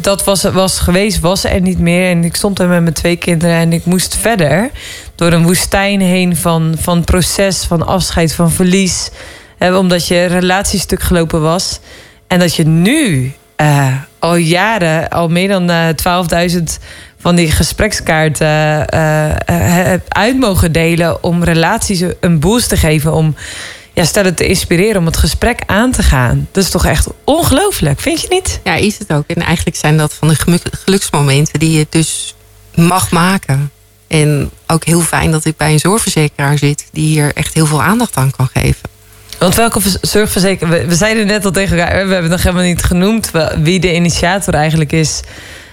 Dat 0.01 0.25
was, 0.25 0.43
was 0.43 0.79
geweest, 0.79 1.21
was 1.21 1.45
er 1.45 1.61
niet 1.61 1.79
meer. 1.79 2.11
En 2.11 2.25
ik 2.25 2.37
stond 2.37 2.57
daar 2.57 2.69
met 2.69 2.83
mijn 2.83 2.95
twee 2.95 3.17
kinderen 3.17 3.57
en 3.57 3.73
ik 3.73 3.85
moest 3.85 4.17
verder. 4.17 4.71
Door 5.15 5.33
een 5.33 5.43
woestijn 5.43 6.01
heen 6.01 6.37
van, 6.37 6.75
van 6.79 7.05
proces, 7.05 7.65
van 7.65 7.87
afscheid, 7.87 8.35
van 8.35 8.51
verlies. 8.51 9.11
Omdat 9.59 10.07
je 10.07 10.25
relatiestuk 10.25 11.03
gelopen 11.03 11.41
was. 11.41 11.81
En 12.27 12.39
dat 12.39 12.55
je 12.55 12.67
nu 12.67 13.33
eh, 13.57 13.95
al 14.19 14.37
jaren, 14.37 15.09
al 15.09 15.29
meer 15.29 15.49
dan 15.49 15.71
eh 15.71 15.89
12.000 16.57 16.63
van 17.19 17.35
die 17.35 17.51
gesprekskaarten 17.51 18.87
eh, 18.87 19.31
eh, 19.31 19.37
hebt 19.87 20.15
uit 20.15 20.39
mogen 20.39 20.73
delen. 20.73 21.23
Om 21.23 21.45
relaties 21.45 22.03
een 22.21 22.41
boost 22.41 22.69
te 22.69 22.77
geven. 22.77 23.13
Om 23.13 23.35
ja, 23.95 24.05
stel 24.05 24.25
het 24.25 24.37
te 24.37 24.47
inspireren 24.47 24.97
om 24.97 25.07
het 25.07 25.17
gesprek 25.17 25.61
aan 25.67 25.91
te 25.91 26.03
gaan. 26.03 26.49
Dat 26.53 26.65
is 26.65 26.71
toch 26.71 26.87
echt 26.87 27.07
ongelooflijk, 27.25 28.01
vind 28.01 28.21
je 28.21 28.27
niet? 28.31 28.61
Ja, 28.65 28.75
is 28.75 28.99
het 28.99 29.13
ook. 29.13 29.25
En 29.27 29.43
eigenlijk 29.43 29.77
zijn 29.77 29.97
dat 29.97 30.15
van 30.15 30.29
de 30.29 30.61
geluksmomenten 30.85 31.59
die 31.59 31.79
je 31.79 31.87
dus 31.89 32.35
mag 32.75 33.11
maken. 33.11 33.71
En 34.07 34.51
ook 34.67 34.85
heel 34.85 35.01
fijn 35.01 35.31
dat 35.31 35.45
ik 35.45 35.57
bij 35.57 35.73
een 35.73 35.79
zorgverzekeraar 35.79 36.59
zit 36.59 36.87
die 36.93 37.07
hier 37.07 37.33
echt 37.35 37.55
heel 37.55 37.67
veel 37.67 37.83
aandacht 37.83 38.17
aan 38.17 38.31
kan 38.37 38.49
geven. 38.53 38.89
Want 39.39 39.55
welke 39.55 39.81
zorgverzekeraar... 40.01 40.73
We, 40.73 40.87
we 40.87 40.95
zeiden 40.95 41.27
net 41.27 41.45
al 41.45 41.51
tegen 41.51 41.79
elkaar... 41.79 41.93
we 41.93 41.99
hebben 41.99 42.23
het 42.23 42.31
nog 42.31 42.43
helemaal 42.43 42.65
niet 42.65 42.83
genoemd... 42.83 43.31
wie 43.63 43.81
de 43.81 43.95
initiator 43.95 44.55
eigenlijk 44.55 44.93
is... 44.93 45.21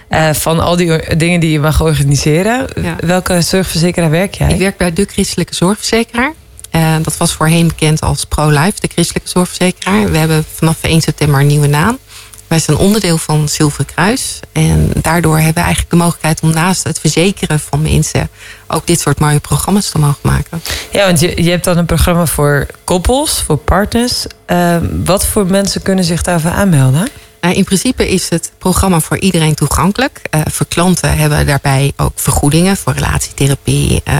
eh, 0.08 0.32
van 0.32 0.60
al 0.60 0.76
die 0.76 1.16
dingen 1.16 1.40
die 1.40 1.50
je 1.50 1.60
mag 1.60 1.82
organiseren. 1.82 2.66
Ja. 2.82 2.96
Welke 3.00 3.40
zorgverzekeraar 3.40 4.10
werk 4.10 4.34
jij? 4.34 4.52
Ik 4.52 4.58
werk 4.58 4.76
bij 4.76 4.92
de 4.92 5.06
christelijke 5.10 5.54
zorgverzekeraar. 5.54 6.32
Eh, 6.72 6.94
dat 7.02 7.16
was 7.16 7.32
voorheen 7.32 7.66
bekend 7.66 8.00
als 8.00 8.24
ProLife, 8.24 8.80
de 8.80 8.88
christelijke 8.92 9.28
zorgverzekeraar. 9.28 10.10
We 10.10 10.18
hebben 10.18 10.44
vanaf 10.54 10.82
1 10.82 11.00
september 11.00 11.40
een 11.40 11.46
nieuwe 11.46 11.66
naam. 11.66 11.98
Wij 12.46 12.58
zijn 12.58 12.76
onderdeel 12.76 13.18
van 13.18 13.48
Zilveren 13.48 13.86
Kruis. 13.86 14.40
En 14.52 14.90
daardoor 14.94 15.36
hebben 15.36 15.54
we 15.54 15.60
eigenlijk 15.60 15.90
de 15.90 15.96
mogelijkheid 15.96 16.40
om 16.40 16.50
naast 16.50 16.84
het 16.84 17.00
verzekeren 17.00 17.60
van 17.60 17.82
mensen... 17.82 18.28
ook 18.66 18.86
dit 18.86 19.00
soort 19.00 19.20
mooie 19.20 19.40
programma's 19.40 19.90
te 19.90 19.98
mogen 19.98 20.18
maken. 20.22 20.62
Ja, 20.92 21.06
want 21.06 21.20
je, 21.20 21.42
je 21.42 21.50
hebt 21.50 21.64
dan 21.64 21.76
een 21.76 21.86
programma 21.86 22.26
voor 22.26 22.66
koppels, 22.84 23.42
voor 23.42 23.56
partners. 23.56 24.26
Eh, 24.46 24.76
wat 25.04 25.26
voor 25.26 25.46
mensen 25.46 25.82
kunnen 25.82 26.04
zich 26.04 26.22
daarvoor 26.22 26.50
aanmelden? 26.50 27.08
Nou, 27.42 27.54
in 27.54 27.64
principe 27.64 28.08
is 28.08 28.28
het 28.28 28.52
programma 28.58 29.00
voor 29.00 29.18
iedereen 29.18 29.54
toegankelijk. 29.54 30.20
Eh, 30.30 30.40
voor 30.50 30.66
klanten 30.66 31.16
hebben 31.16 31.46
daarbij 31.46 31.92
ook 31.96 32.12
vergoedingen 32.14 32.76
voor 32.76 32.92
relatietherapie, 32.92 34.00
eh, 34.04 34.18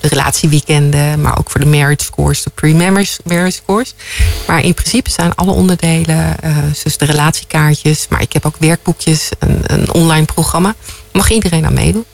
relatieweekenden, 0.00 1.20
maar 1.20 1.38
ook 1.38 1.50
voor 1.50 1.60
de 1.60 1.66
marriage 1.66 2.10
course, 2.10 2.42
de 2.44 2.50
pre-marriage 2.54 3.60
course. 3.66 3.92
Maar 4.46 4.64
in 4.64 4.74
principe 4.74 5.10
zijn 5.10 5.34
alle 5.34 5.50
onderdelen, 5.50 6.40
eh 6.40 6.56
dus 6.82 6.96
de 6.96 7.04
relatiekaartjes, 7.04 8.06
maar 8.08 8.20
ik 8.20 8.32
heb 8.32 8.46
ook 8.46 8.56
werkboekjes, 8.58 9.28
een, 9.38 9.58
een 9.62 9.92
online 9.92 10.26
programma. 10.26 10.74
Mag 11.12 11.30
iedereen 11.30 11.66
aan 11.66 11.74
meedoen? 11.74 12.04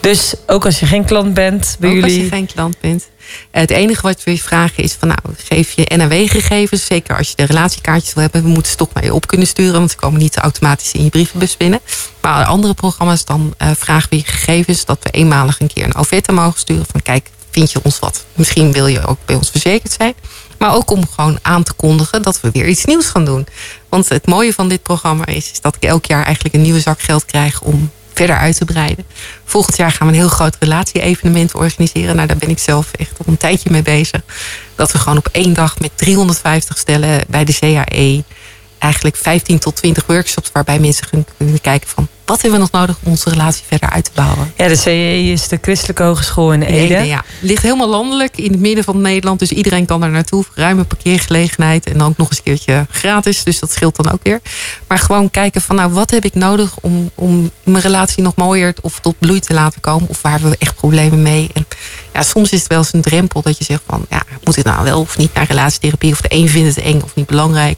Dus 0.00 0.34
ook 0.46 0.64
als 0.64 0.80
je 0.80 0.86
geen 0.86 1.04
klant 1.04 1.34
bent 1.34 1.76
bij 1.78 1.88
Ook 1.88 1.94
jullie... 1.94 2.14
als 2.14 2.22
je 2.22 2.28
geen 2.28 2.46
klant 2.46 2.80
bent. 2.80 3.08
Het 3.50 3.70
enige 3.70 4.02
wat 4.02 4.24
we 4.24 4.30
je 4.30 4.42
vragen 4.42 4.82
is 4.82 4.92
van 4.92 5.08
nou, 5.08 5.20
geef 5.36 5.72
je 5.72 5.96
NAW-gegevens. 5.96 6.86
Zeker 6.86 7.16
als 7.16 7.28
je 7.28 7.36
de 7.36 7.44
relatiekaartjes 7.44 8.14
wil 8.14 8.22
hebben. 8.22 8.42
We 8.42 8.48
moeten 8.48 8.70
ze 8.70 8.76
toch 8.76 8.92
maar 8.92 9.04
je 9.04 9.14
op 9.14 9.26
kunnen 9.26 9.46
sturen. 9.46 9.78
Want 9.78 9.90
ze 9.90 9.96
komen 9.96 10.20
niet 10.20 10.36
automatisch 10.36 10.92
in 10.92 11.04
je 11.04 11.10
brievenbus 11.10 11.56
binnen. 11.56 11.80
Maar 12.20 12.44
andere 12.44 12.74
programma's 12.74 13.24
dan 13.24 13.54
eh, 13.56 13.70
vragen 13.76 14.10
we 14.10 14.16
je 14.16 14.24
gegevens. 14.24 14.84
Dat 14.84 14.98
we 15.02 15.10
eenmalig 15.10 15.60
een 15.60 15.72
keer 15.72 15.84
een 15.84 15.98
offerte 15.98 16.32
mogen 16.32 16.60
sturen. 16.60 16.86
Van 16.90 17.02
kijk, 17.02 17.30
vind 17.50 17.72
je 17.72 17.80
ons 17.82 17.98
wat? 17.98 18.24
Misschien 18.34 18.72
wil 18.72 18.86
je 18.86 19.06
ook 19.06 19.18
bij 19.24 19.36
ons 19.36 19.50
verzekerd 19.50 19.92
zijn. 19.92 20.14
Maar 20.58 20.74
ook 20.74 20.90
om 20.90 21.08
gewoon 21.08 21.38
aan 21.42 21.62
te 21.62 21.72
kondigen 21.72 22.22
dat 22.22 22.40
we 22.40 22.50
weer 22.50 22.68
iets 22.68 22.84
nieuws 22.84 23.06
gaan 23.06 23.24
doen. 23.24 23.46
Want 23.88 24.08
het 24.08 24.26
mooie 24.26 24.52
van 24.52 24.68
dit 24.68 24.82
programma 24.82 25.26
is, 25.26 25.50
is 25.50 25.60
dat 25.60 25.76
ik 25.76 25.84
elk 25.84 26.06
jaar 26.06 26.24
eigenlijk 26.24 26.54
een 26.54 26.62
nieuwe 26.62 26.80
zak 26.80 27.00
geld 27.00 27.24
krijg 27.24 27.60
om 27.60 27.90
verder 28.18 28.38
uit 28.38 28.56
te 28.56 28.64
breiden. 28.64 29.04
Volgend 29.44 29.76
jaar 29.76 29.90
gaan 29.90 30.06
we 30.06 30.12
een 30.12 30.18
heel 30.18 30.28
groot 30.28 30.56
relatie-evenement 30.60 31.54
organiseren. 31.54 32.16
Nou, 32.16 32.28
daar 32.28 32.36
ben 32.36 32.48
ik 32.48 32.58
zelf 32.58 32.90
echt 32.92 33.10
al 33.18 33.24
een 33.26 33.36
tijdje 33.36 33.70
mee 33.70 33.82
bezig. 33.82 34.20
Dat 34.74 34.92
we 34.92 34.98
gewoon 34.98 35.18
op 35.18 35.28
één 35.32 35.52
dag 35.52 35.78
met 35.78 35.90
350 35.94 36.78
stellen 36.78 37.20
bij 37.28 37.44
de 37.44 37.58
CAE... 37.58 38.22
eigenlijk 38.78 39.16
15 39.16 39.58
tot 39.58 39.76
20 39.76 40.06
workshops 40.06 40.50
waarbij 40.52 40.78
mensen 40.78 41.06
kunnen 41.36 41.60
kijken 41.60 41.88
van... 41.88 42.08
wat 42.24 42.42
hebben 42.42 42.60
we 42.60 42.66
nog 42.70 42.80
nodig 42.80 42.96
om 43.02 43.10
onze 43.10 43.30
relatie 43.30 43.64
verder 43.66 43.90
uit 43.90 44.04
te 44.04 44.10
bouwen? 44.14 44.52
Ja, 44.56 44.68
de 44.68 44.76
CE 44.76 45.22
is 45.22 45.48
de 45.48 45.58
Christelijke 45.60 46.02
Hogeschool 46.02 46.52
in 46.52 46.62
Ede. 46.62 46.96
Ede, 46.96 47.06
ja. 47.06 47.24
Ligt 47.40 47.62
helemaal 47.62 47.88
landelijk 47.88 48.36
in 48.36 48.50
het 48.50 48.60
midden 48.60 48.84
van 48.84 49.00
Nederland. 49.00 49.38
Dus 49.38 49.52
iedereen 49.52 49.86
kan 49.86 50.00
daar 50.00 50.10
naartoe. 50.10 50.44
Ruime 50.54 50.84
parkeergelegenheid. 50.84 51.86
En 51.86 52.02
ook 52.02 52.16
nog 52.16 52.28
eens 52.28 52.38
een 52.38 52.44
keertje 52.44 52.86
gratis. 52.90 53.44
Dus 53.44 53.58
dat 53.58 53.72
scheelt 53.72 53.96
dan 53.96 54.12
ook 54.12 54.20
weer. 54.22 54.40
Maar 54.86 54.98
gewoon 54.98 55.30
kijken 55.30 55.60
van 55.60 55.76
nou, 55.76 55.92
wat 55.92 56.10
heb 56.10 56.24
ik 56.24 56.34
nodig 56.34 56.76
om, 56.80 57.10
om 57.14 57.50
mijn 57.62 57.82
relatie 57.82 58.22
nog 58.22 58.36
mooier 58.36 58.74
of 58.82 59.00
tot 59.00 59.18
bloei 59.18 59.40
te 59.40 59.54
laten 59.54 59.80
komen. 59.80 60.08
Of 60.08 60.22
waar 60.22 60.32
hebben 60.32 60.50
we 60.50 60.56
echt 60.58 60.74
problemen 60.74 61.22
mee. 61.22 61.50
En 61.54 61.66
ja, 62.12 62.22
soms 62.22 62.50
is 62.50 62.58
het 62.58 62.68
wel 62.68 62.78
eens 62.78 62.92
een 62.92 63.02
drempel 63.02 63.42
dat 63.42 63.58
je 63.58 63.64
zegt 63.64 63.82
van 63.86 64.06
ja, 64.10 64.22
moet 64.44 64.56
ik 64.56 64.64
nou 64.64 64.84
wel 64.84 65.00
of 65.00 65.18
niet 65.18 65.34
naar 65.34 65.46
relatietherapie? 65.46 66.12
Of 66.12 66.20
de 66.20 66.28
een 66.30 66.48
vindt 66.48 66.74
het 66.74 66.84
eng 66.84 67.00
of 67.02 67.14
niet 67.14 67.26
belangrijk. 67.26 67.76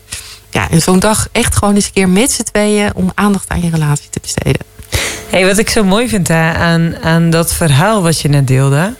Ja, 0.51 0.71
en 0.71 0.81
zo'n 0.81 0.99
dag 0.99 1.29
echt 1.33 1.57
gewoon 1.57 1.75
eens 1.75 1.87
een 1.87 1.93
keer 1.93 2.09
met 2.09 2.31
z'n 2.31 2.43
tweeën 2.43 2.95
om 2.95 3.13
aandacht 3.15 3.49
aan 3.49 3.63
je 3.63 3.71
relatie 3.71 4.11
te 4.11 4.21
besteden. 4.21 4.67
Hey, 5.31 5.47
wat 5.47 5.59
ik 5.59 5.71
zo 5.71 5.85
mooi 5.85 6.09
vind 6.09 6.29
hè, 6.29 6.53
aan, 6.53 6.97
aan 7.03 7.31
dat 7.31 7.55
verhaal 7.55 8.03
wat 8.03 8.21
je 8.21 8.29
net 8.29 8.47
deelde, 8.47 8.95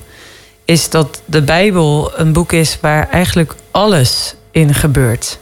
is 0.65 0.91
dat 0.91 1.23
de 1.25 1.43
Bijbel 1.43 2.13
een 2.17 2.33
boek 2.33 2.53
is 2.53 2.79
waar 2.81 3.09
eigenlijk 3.09 3.55
alles 3.71 4.35
in 4.51 4.75
gebeurt. 4.75 5.39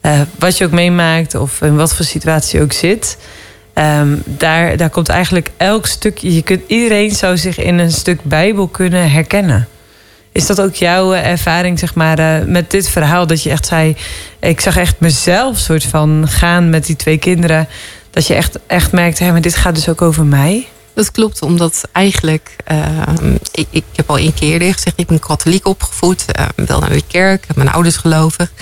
Eh, 0.00 0.20
wat 0.38 0.58
je 0.58 0.64
ook 0.64 0.70
meemaakt 0.70 1.34
of 1.34 1.62
in 1.62 1.76
wat 1.76 1.94
voor 1.94 2.04
situatie 2.04 2.58
je 2.58 2.64
ook 2.64 2.72
zit, 2.72 3.18
ehm, 3.72 4.16
daar, 4.24 4.76
daar 4.76 4.90
komt 4.90 5.08
eigenlijk 5.08 5.50
elk 5.56 5.86
stukje. 5.86 6.34
Je 6.34 6.42
kunt, 6.42 6.62
iedereen 6.66 7.10
zou 7.10 7.36
zich 7.38 7.58
in 7.58 7.78
een 7.78 7.92
stuk 7.92 8.22
Bijbel 8.22 8.68
kunnen 8.68 9.10
herkennen. 9.10 9.68
Is 10.32 10.46
dat 10.46 10.60
ook 10.60 10.74
jouw 10.74 11.12
eh, 11.12 11.30
ervaring, 11.30 11.78
zeg 11.78 11.94
maar, 11.94 12.18
eh, 12.18 12.46
met 12.46 12.70
dit 12.70 12.88
verhaal? 12.88 13.26
Dat 13.26 13.42
je 13.42 13.50
echt 13.50 13.66
zei, 13.66 13.96
ik 14.40 14.60
zag 14.60 14.76
echt 14.76 15.00
mezelf 15.00 15.58
soort 15.58 15.84
van 15.84 16.28
gaan 16.28 16.70
met 16.70 16.86
die 16.86 16.96
twee 16.96 17.18
kinderen. 17.18 17.68
Dat 18.10 18.26
je 18.26 18.34
echt, 18.34 18.58
echt 18.66 18.92
merkt, 18.92 19.18
hé, 19.18 19.30
maar 19.30 19.40
dit 19.40 19.56
gaat 19.56 19.74
dus 19.74 19.88
ook 19.88 20.02
over 20.02 20.24
mij. 20.24 20.66
Dat 20.94 21.10
klopt, 21.10 21.42
omdat 21.42 21.88
eigenlijk, 21.92 22.56
ehm, 22.64 23.34
ik, 23.52 23.66
ik 23.70 23.84
heb 23.94 24.10
al 24.10 24.18
een 24.18 24.34
keer 24.34 24.52
eerder 24.52 24.72
gezegd, 24.72 24.98
ik 24.98 25.06
ben 25.06 25.18
katholiek 25.18 25.66
opgevoed, 25.66 26.24
eh, 26.32 26.46
wel 26.54 26.80
naar 26.80 26.92
de 26.92 27.02
kerk, 27.06 27.46
mijn 27.54 27.70
ouders 27.70 27.96
gelovig. 27.96 28.52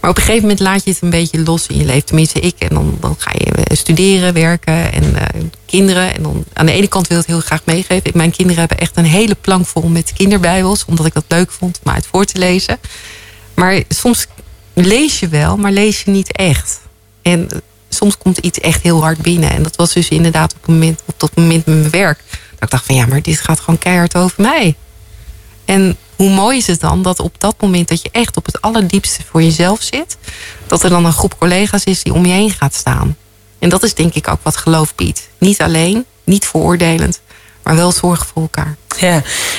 Maar 0.00 0.10
op 0.10 0.16
een 0.16 0.22
gegeven 0.22 0.42
moment 0.42 0.60
laat 0.60 0.84
je 0.84 0.90
het 0.90 1.02
een 1.02 1.10
beetje 1.10 1.42
los 1.42 1.66
in 1.66 1.78
je 1.78 1.84
leven. 1.84 2.04
Tenminste, 2.04 2.40
ik. 2.40 2.54
En 2.58 2.68
dan, 2.68 2.96
dan 3.00 3.14
ga 3.18 3.30
je 3.34 3.44
eh, 3.44 3.76
studeren, 3.76 4.34
werken 4.34 4.92
en 4.92 5.14
eh, 5.14 5.40
kinderen. 5.66 6.14
En 6.14 6.22
dan 6.22 6.44
aan 6.52 6.66
de 6.66 6.72
ene 6.72 6.88
kant 6.88 7.06
wil 7.08 7.18
ik 7.18 7.26
het 7.26 7.34
heel 7.34 7.44
graag 7.44 7.64
meegeven. 7.64 8.10
Mijn 8.14 8.30
kinderen 8.30 8.58
hebben 8.58 8.78
echt 8.78 8.96
een 8.96 9.04
hele 9.04 9.34
plank 9.34 9.66
vol 9.66 9.88
met 9.88 10.12
kinderbijbels. 10.12 10.84
Omdat 10.84 11.06
ik 11.06 11.14
dat 11.14 11.24
leuk 11.28 11.50
vond 11.50 11.80
om 11.84 11.92
uit 11.92 12.06
voor 12.06 12.24
te 12.24 12.38
lezen. 12.38 12.78
Maar 13.54 13.82
soms 13.88 14.26
lees 14.72 15.18
je 15.18 15.28
wel, 15.28 15.56
maar 15.56 15.72
lees 15.72 16.02
je 16.02 16.10
niet 16.10 16.32
echt. 16.32 16.80
En 17.22 17.48
eh, 17.50 17.58
soms 17.88 18.18
komt 18.18 18.38
iets 18.38 18.60
echt 18.60 18.82
heel 18.82 19.00
hard 19.00 19.18
binnen. 19.18 19.50
En 19.50 19.62
dat 19.62 19.76
was 19.76 19.92
dus 19.92 20.08
inderdaad 20.08 20.54
op, 20.54 20.66
moment, 20.66 21.02
op 21.04 21.14
dat 21.16 21.36
moment 21.36 21.66
met 21.66 21.76
mijn 21.78 21.90
werk. 21.90 22.20
Dat 22.30 22.62
ik 22.62 22.70
dacht 22.70 22.86
van 22.86 22.94
ja, 22.94 23.06
maar 23.06 23.22
dit 23.22 23.40
gaat 23.40 23.60
gewoon 23.60 23.78
keihard 23.78 24.16
over 24.16 24.42
mij. 24.42 24.76
En 25.68 25.96
hoe 26.16 26.30
mooi 26.30 26.56
is 26.56 26.66
het 26.66 26.80
dan 26.80 27.02
dat 27.02 27.20
op 27.20 27.40
dat 27.40 27.54
moment 27.60 27.88
dat 27.88 28.02
je 28.02 28.08
echt 28.12 28.36
op 28.36 28.46
het 28.46 28.60
allerdiepste 28.60 29.22
voor 29.30 29.42
jezelf 29.42 29.82
zit, 29.82 30.16
dat 30.66 30.82
er 30.82 30.90
dan 30.90 31.04
een 31.04 31.12
groep 31.12 31.38
collega's 31.38 31.84
is 31.84 32.02
die 32.02 32.12
om 32.12 32.26
je 32.26 32.32
heen 32.32 32.50
gaat 32.50 32.74
staan. 32.74 33.16
En 33.58 33.68
dat 33.68 33.82
is 33.82 33.94
denk 33.94 34.14
ik 34.14 34.28
ook 34.28 34.42
wat 34.42 34.56
geloof 34.56 34.94
biedt. 34.94 35.28
Niet 35.38 35.60
alleen, 35.60 36.04
niet 36.24 36.46
veroordelend, 36.46 37.20
maar 37.68 37.76
wel 37.76 37.92
zorgen 37.92 38.26
voor 38.26 38.42
elkaar. 38.42 38.76
Ja, 38.98 39.12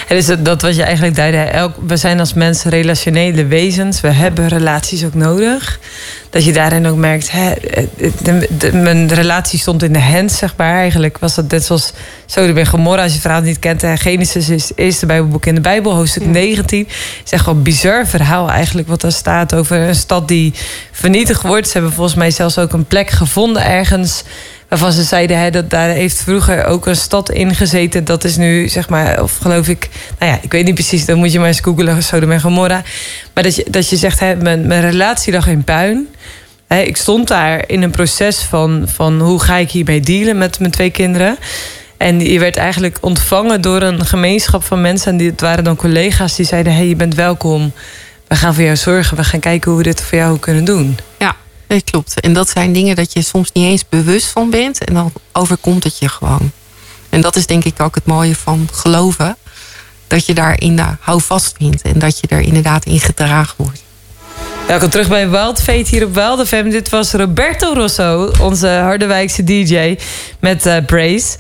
en 0.08 0.16
dus 0.16 0.26
dat, 0.26 0.46
dat 0.46 0.62
wat 0.62 0.76
je 0.76 0.84
eigenlijk 0.84 1.16
duidde. 1.16 1.38
Elk, 1.38 1.74
we 1.86 1.98
zijn 1.98 2.20
als 2.20 2.34
mensen 2.34 2.70
relationele 2.70 3.46
wezens. 3.46 4.02
We 4.02 4.08
hebben 4.08 4.48
relaties 4.48 5.06
ook 5.06 5.14
nodig. 5.14 5.80
Dat 6.30 6.46
je 6.46 6.54
daarin 6.54 6.88
ook 6.88 6.96
merkt, 6.96 7.32
hè, 7.32 7.54
de, 8.22 8.48
de- 8.58 8.74
mijn 8.74 9.14
relatie 9.14 9.60
stond 9.60 9.84
in 9.84 9.94
de 9.94 10.02
hand, 10.02 10.32
zeg 10.32 10.54
maar. 10.58 10.74
Eigenlijk 10.76 11.18
was 11.18 11.36
dat 11.36 11.52
net 11.52 11.66
zoals 11.66 11.92
Sodom 12.26 12.58
en 12.58 12.66
Gomorra. 12.68 12.98
Als 13.02 13.08
je 13.08 13.14
het 13.18 13.22
verhaal 13.22 13.42
niet 13.42 13.60
kent, 13.60 13.82
hè, 13.82 13.98
Genesis 13.98 14.50
is 14.50 14.70
het 14.70 14.78
eerste 14.78 15.06
Bijbelboek 15.06 15.46
in 15.46 15.56
de 15.56 15.62
Bijbel, 15.62 15.96
hoofdstuk 15.96 16.26
19. 16.26 16.80
Het 16.88 17.26
is 17.26 17.32
echt 17.32 17.46
wel 17.46 17.56
een 17.56 17.64
bizar 17.64 18.08
verhaal 18.08 18.50
eigenlijk, 18.50 18.88
wat 18.88 19.02
daar 19.02 19.12
staat 19.12 19.56
over 19.56 19.78
een 19.78 19.96
stad 19.96 20.28
die 20.28 20.54
vernietigd 20.92 21.42
wordt. 21.42 21.66
Ze 21.68 21.74
hebben 21.74 21.94
volgens 21.94 22.16
mij 22.16 22.32
zelfs 22.32 22.58
ook 22.58 22.74
een 22.74 22.86
plek 22.86 23.10
gevonden 23.10 23.66
ergens 23.66 24.24
waarvan 24.70 24.92
ze 24.92 25.04
zeiden 25.04 25.40
hè, 25.40 25.50
dat 25.50 25.70
daar 25.70 25.90
heeft 25.90 26.24
vroeger 26.24 26.66
ook 26.66 26.86
een 26.86 26.96
stad 26.96 27.32
in 27.32 27.56
gezeten. 27.56 28.06
Dat 28.06 28.24
is 28.24 28.38
nu, 28.38 28.68
zeg 28.68 28.90
maar, 28.90 29.22
of 29.22 29.38
geloof 29.38 29.68
ik, 29.68 29.90
nou 30.20 30.32
ja, 30.32 30.40
ik 30.42 30.52
weet 30.52 30.66
niet 30.66 30.74
precies, 30.74 31.06
dan 31.06 31.18
moet 31.18 31.32
je 31.32 31.40
maar 31.40 31.48
eens 31.48 31.60
googelen, 31.60 32.04
Sodom 32.04 32.32
en 32.32 32.42
Gomorra. 32.42 32.84
Maar 33.34 33.44
dat 33.44 33.56
je, 33.56 33.66
dat 33.70 33.90
je 33.90 33.96
zegt, 33.96 34.20
hè, 34.20 34.36
mijn, 34.36 34.68
mijn 34.68 34.82
relatie 34.82 35.34
lag 35.34 35.48
in 35.48 35.64
puin. 35.64 36.08
Hè, 36.68 36.82
ik 36.82 36.98
stond 36.98 37.28
daar 37.28 37.64
in 37.68 37.82
een 37.82 37.92
proces 37.92 38.38
van, 38.38 38.84
van 38.88 39.20
hoe 39.20 39.42
ga 39.42 39.56
ik 39.56 39.72
hiermee 39.72 40.00
dealen 40.00 40.38
met 40.38 40.60
mijn 40.60 40.72
twee 40.72 40.90
kinderen. 40.90 41.38
En 41.98 42.20
je 42.20 42.40
werd 42.40 42.58
eigenlijk 42.58 42.98
ontvangen 43.02 43.62
door 43.62 43.82
een 43.82 44.06
gemeenschap 44.06 44.64
van 44.64 44.82
mensen. 44.82 45.12
En 45.12 45.18
die, 45.18 45.30
het 45.30 45.42
waren 45.42 45.64
dan 45.64 45.76
collega's 45.76 46.36
die 46.36 46.46
zeiden: 46.46 46.74
hey, 46.74 46.88
je 46.88 46.96
bent 46.96 47.16
welkom. 47.16 47.74
We 48.28 48.36
gaan 48.36 48.54
voor 48.54 48.64
jou 48.64 48.76
zorgen. 48.76 49.18
We 49.18 49.24
gaan 49.24 49.40
kijken 49.40 49.72
hoe 49.72 49.80
we 49.80 49.86
dit 49.86 50.02
voor 50.02 50.18
jou 50.18 50.40
kunnen 50.40 50.66
doen. 50.66 50.98
Ja, 51.18 51.36
dat 51.70 51.84
klopt. 51.84 52.20
En 52.20 52.34
dat 52.34 52.50
zijn 52.50 52.74
dingen 52.74 52.96
dat 52.96 53.14
je 53.14 53.22
soms 53.22 53.52
niet 53.52 53.66
eens 53.66 53.90
bewust 53.90 54.28
van 54.28 54.50
bent. 54.50 54.84
En 54.84 54.94
dan 54.94 55.12
overkomt 55.32 55.84
het 55.84 56.00
je 56.00 56.10
gewoon. 56.10 56.52
En 57.10 57.22
dat 57.22 57.36
is 57.36 57.46
denk 57.46 57.64
ik 57.64 57.82
ook 57.82 57.96
het 57.96 58.06
mooie 58.06 58.36
van 58.36 58.68
geloven. 58.72 59.38
Dat 60.08 60.26
je 60.26 60.34
daarin 60.34 60.76
de 60.76 60.86
houvast 61.00 61.56
vindt. 61.58 61.82
En 61.82 62.00
dat 62.00 62.20
je 62.20 62.28
er 62.28 62.40
inderdaad 62.40 62.86
in 62.86 63.00
gedragen 63.00 63.56
wordt. 63.58 63.84
Welkom 64.68 64.90
terug 64.90 65.08
bij 65.08 65.30
Wild 65.30 65.62
Fate 65.62 65.90
hier 65.90 66.06
op 66.06 66.14
Wild 66.14 66.48
FM. 66.48 66.70
Dit 66.70 66.90
was 66.90 67.12
Roberto 67.12 67.74
Rosso, 67.74 68.32
onze 68.42 68.68
Harderwijkse 68.68 69.44
DJ 69.44 69.98
met 70.40 70.66
eh 70.66 70.86
Brace. 70.86 71.38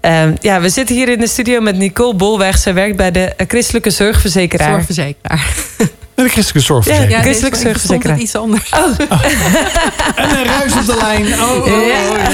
Ehm, 0.00 0.34
ja, 0.40 0.60
we 0.60 0.68
zitten 0.68 0.96
hier 0.96 1.08
in 1.08 1.18
de 1.18 1.28
studio 1.28 1.60
met 1.60 1.76
Nicole 1.76 2.14
Bolweg. 2.14 2.58
Zij 2.58 2.74
werkt 2.74 2.96
bij 2.96 3.10
de 3.10 3.24
eh, 3.24 3.46
Christelijke 3.48 3.90
Zorgverzekeraar. 3.90 4.70
Zorgverzekeraar. 4.70 5.54
De 6.22 6.28
christelijke 6.28 6.60
zorgverzekering. 6.72 7.12
Ja, 7.16 7.20
christelijke 7.22 8.08
het 8.08 8.20
iets 8.20 8.34
anders. 8.36 8.70
En 10.16 10.38
een 10.38 10.44
ruis 10.44 10.72
op 10.72 10.86
de 10.86 10.96
lijn. 11.00 11.26
Oh, 11.26 11.50
oh, 11.50 11.66
oh, 11.66 11.86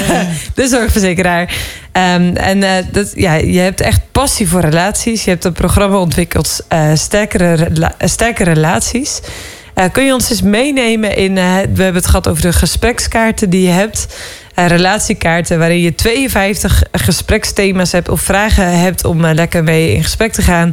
Ja. 0.07 0.27
De 0.53 0.67
zorgverzekeraar. 0.67 1.53
Ehm, 1.91 2.35
en 2.35 2.63
eh, 2.63 2.85
dat, 2.91 3.11
ja, 3.15 3.33
je 3.33 3.59
hebt 3.59 3.81
echt 3.81 4.01
passie 4.11 4.47
voor 4.49 4.61
relaties. 4.61 5.23
Je 5.23 5.29
hebt 5.29 5.43
een 5.45 5.53
programma 5.53 5.97
ontwikkeld, 5.97 6.59
eh, 6.67 6.91
sterkere, 6.93 7.53
rela- 7.53 7.95
sterke 7.99 8.43
relaties. 8.43 9.19
Eh, 9.73 9.85
kun 9.91 10.03
je 10.05 10.13
ons 10.13 10.29
eens 10.29 10.41
meenemen 10.41 11.15
in... 11.15 11.37
eh, 11.37 11.43
we 11.73 11.83
hebben 11.83 11.93
het 12.01 12.05
gehad 12.05 12.27
over 12.27 12.41
de 12.41 12.53
gesprekskaarten 12.53 13.49
die 13.49 13.61
je 13.61 13.71
hebt. 13.71 14.07
Eh, 14.59 14.67
relatiekaarten 14.67 15.59
waarin 15.59 15.79
je 15.79 15.95
52 15.95 16.83
gespreksthema's 16.91 17.91
hebt... 17.91 18.09
of 18.09 18.21
vragen 18.21 18.79
hebt 18.79 19.05
om 19.05 19.25
eh, 19.25 19.33
lekker 19.33 19.63
mee 19.63 19.93
in 19.93 20.03
gesprek 20.03 20.31
te 20.31 20.41
gaan. 20.41 20.71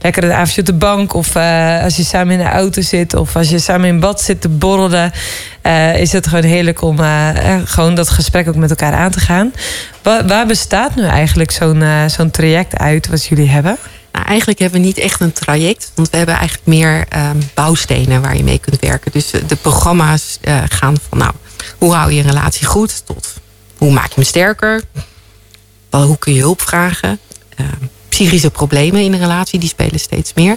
Lekker 0.00 0.24
een 0.24 0.32
avondje 0.32 0.60
op 0.60 0.66
de 0.66 0.72
bank 0.72 1.14
of 1.14 1.34
eh, 1.34 1.82
als 1.82 1.96
je 1.96 2.04
samen 2.04 2.32
in 2.32 2.38
de 2.38 2.50
auto 2.50 2.82
zit... 2.82 3.14
of 3.14 3.36
als 3.36 3.48
je 3.48 3.58
samen 3.58 3.88
in 3.88 4.00
bad 4.00 4.20
zit 4.22 4.40
te 4.40 4.48
borrelen... 4.48 5.12
is 5.96 6.12
het 6.12 6.26
gewoon 6.26 6.44
heerlijk 6.44 6.82
om 6.82 6.98
gewoon 7.64 7.94
dat 7.94 8.08
gesprek 8.08 8.48
ook 8.48 8.56
met 8.56 8.70
elkaar 8.70 8.92
aan 8.92 9.10
te 9.10 9.20
gaan. 9.20 9.52
Wa- 10.02 10.24
waar 10.24 10.46
bestaat 10.46 10.94
nu 10.94 11.02
eigenlijk 11.06 11.50
zo'n 11.50 11.84
zo'n 12.06 12.30
traject 12.30 12.76
uit 12.76 13.08
wat 13.08 13.24
jullie 13.24 13.48
hebben? 13.48 13.76
Nou, 14.12 14.26
eigenlijk 14.26 14.58
hebben 14.58 14.80
we 14.80 14.86
niet 14.86 14.98
echt 14.98 15.20
een 15.20 15.32
traject. 15.32 15.92
Want 15.94 16.10
we 16.10 16.16
hebben 16.16 16.34
eigenlijk 16.34 16.66
meer 16.66 17.04
ehm, 17.08 17.36
bouwstenen 17.54 18.22
waar 18.22 18.36
je 18.36 18.44
mee 18.44 18.58
kunt 18.58 18.80
werken. 18.80 19.12
Dus 19.12 19.30
de 19.46 19.56
programma's 19.56 20.38
gaan 20.68 20.96
van 21.08 21.18
nou, 21.18 21.32
hoe 21.78 21.94
hou 21.94 22.12
je 22.12 22.20
een 22.20 22.28
relatie 22.28 22.66
goed 22.66 23.06
tot 23.06 23.34
hoe 23.78 23.92
maak 23.92 24.08
je 24.08 24.14
hem 24.14 24.24
sterker? 24.24 24.82
Wel, 25.90 26.02
hoe 26.02 26.18
kun 26.18 26.34
je 26.34 26.40
hulp 26.40 26.60
vragen? 26.60 27.18
Ehm, 27.56 27.84
psychische 28.08 28.50
problemen 28.50 29.00
in 29.00 29.12
een 29.12 29.18
relatie, 29.18 29.58
die 29.58 29.68
spelen 29.68 30.00
steeds 30.00 30.32
meer. 30.34 30.56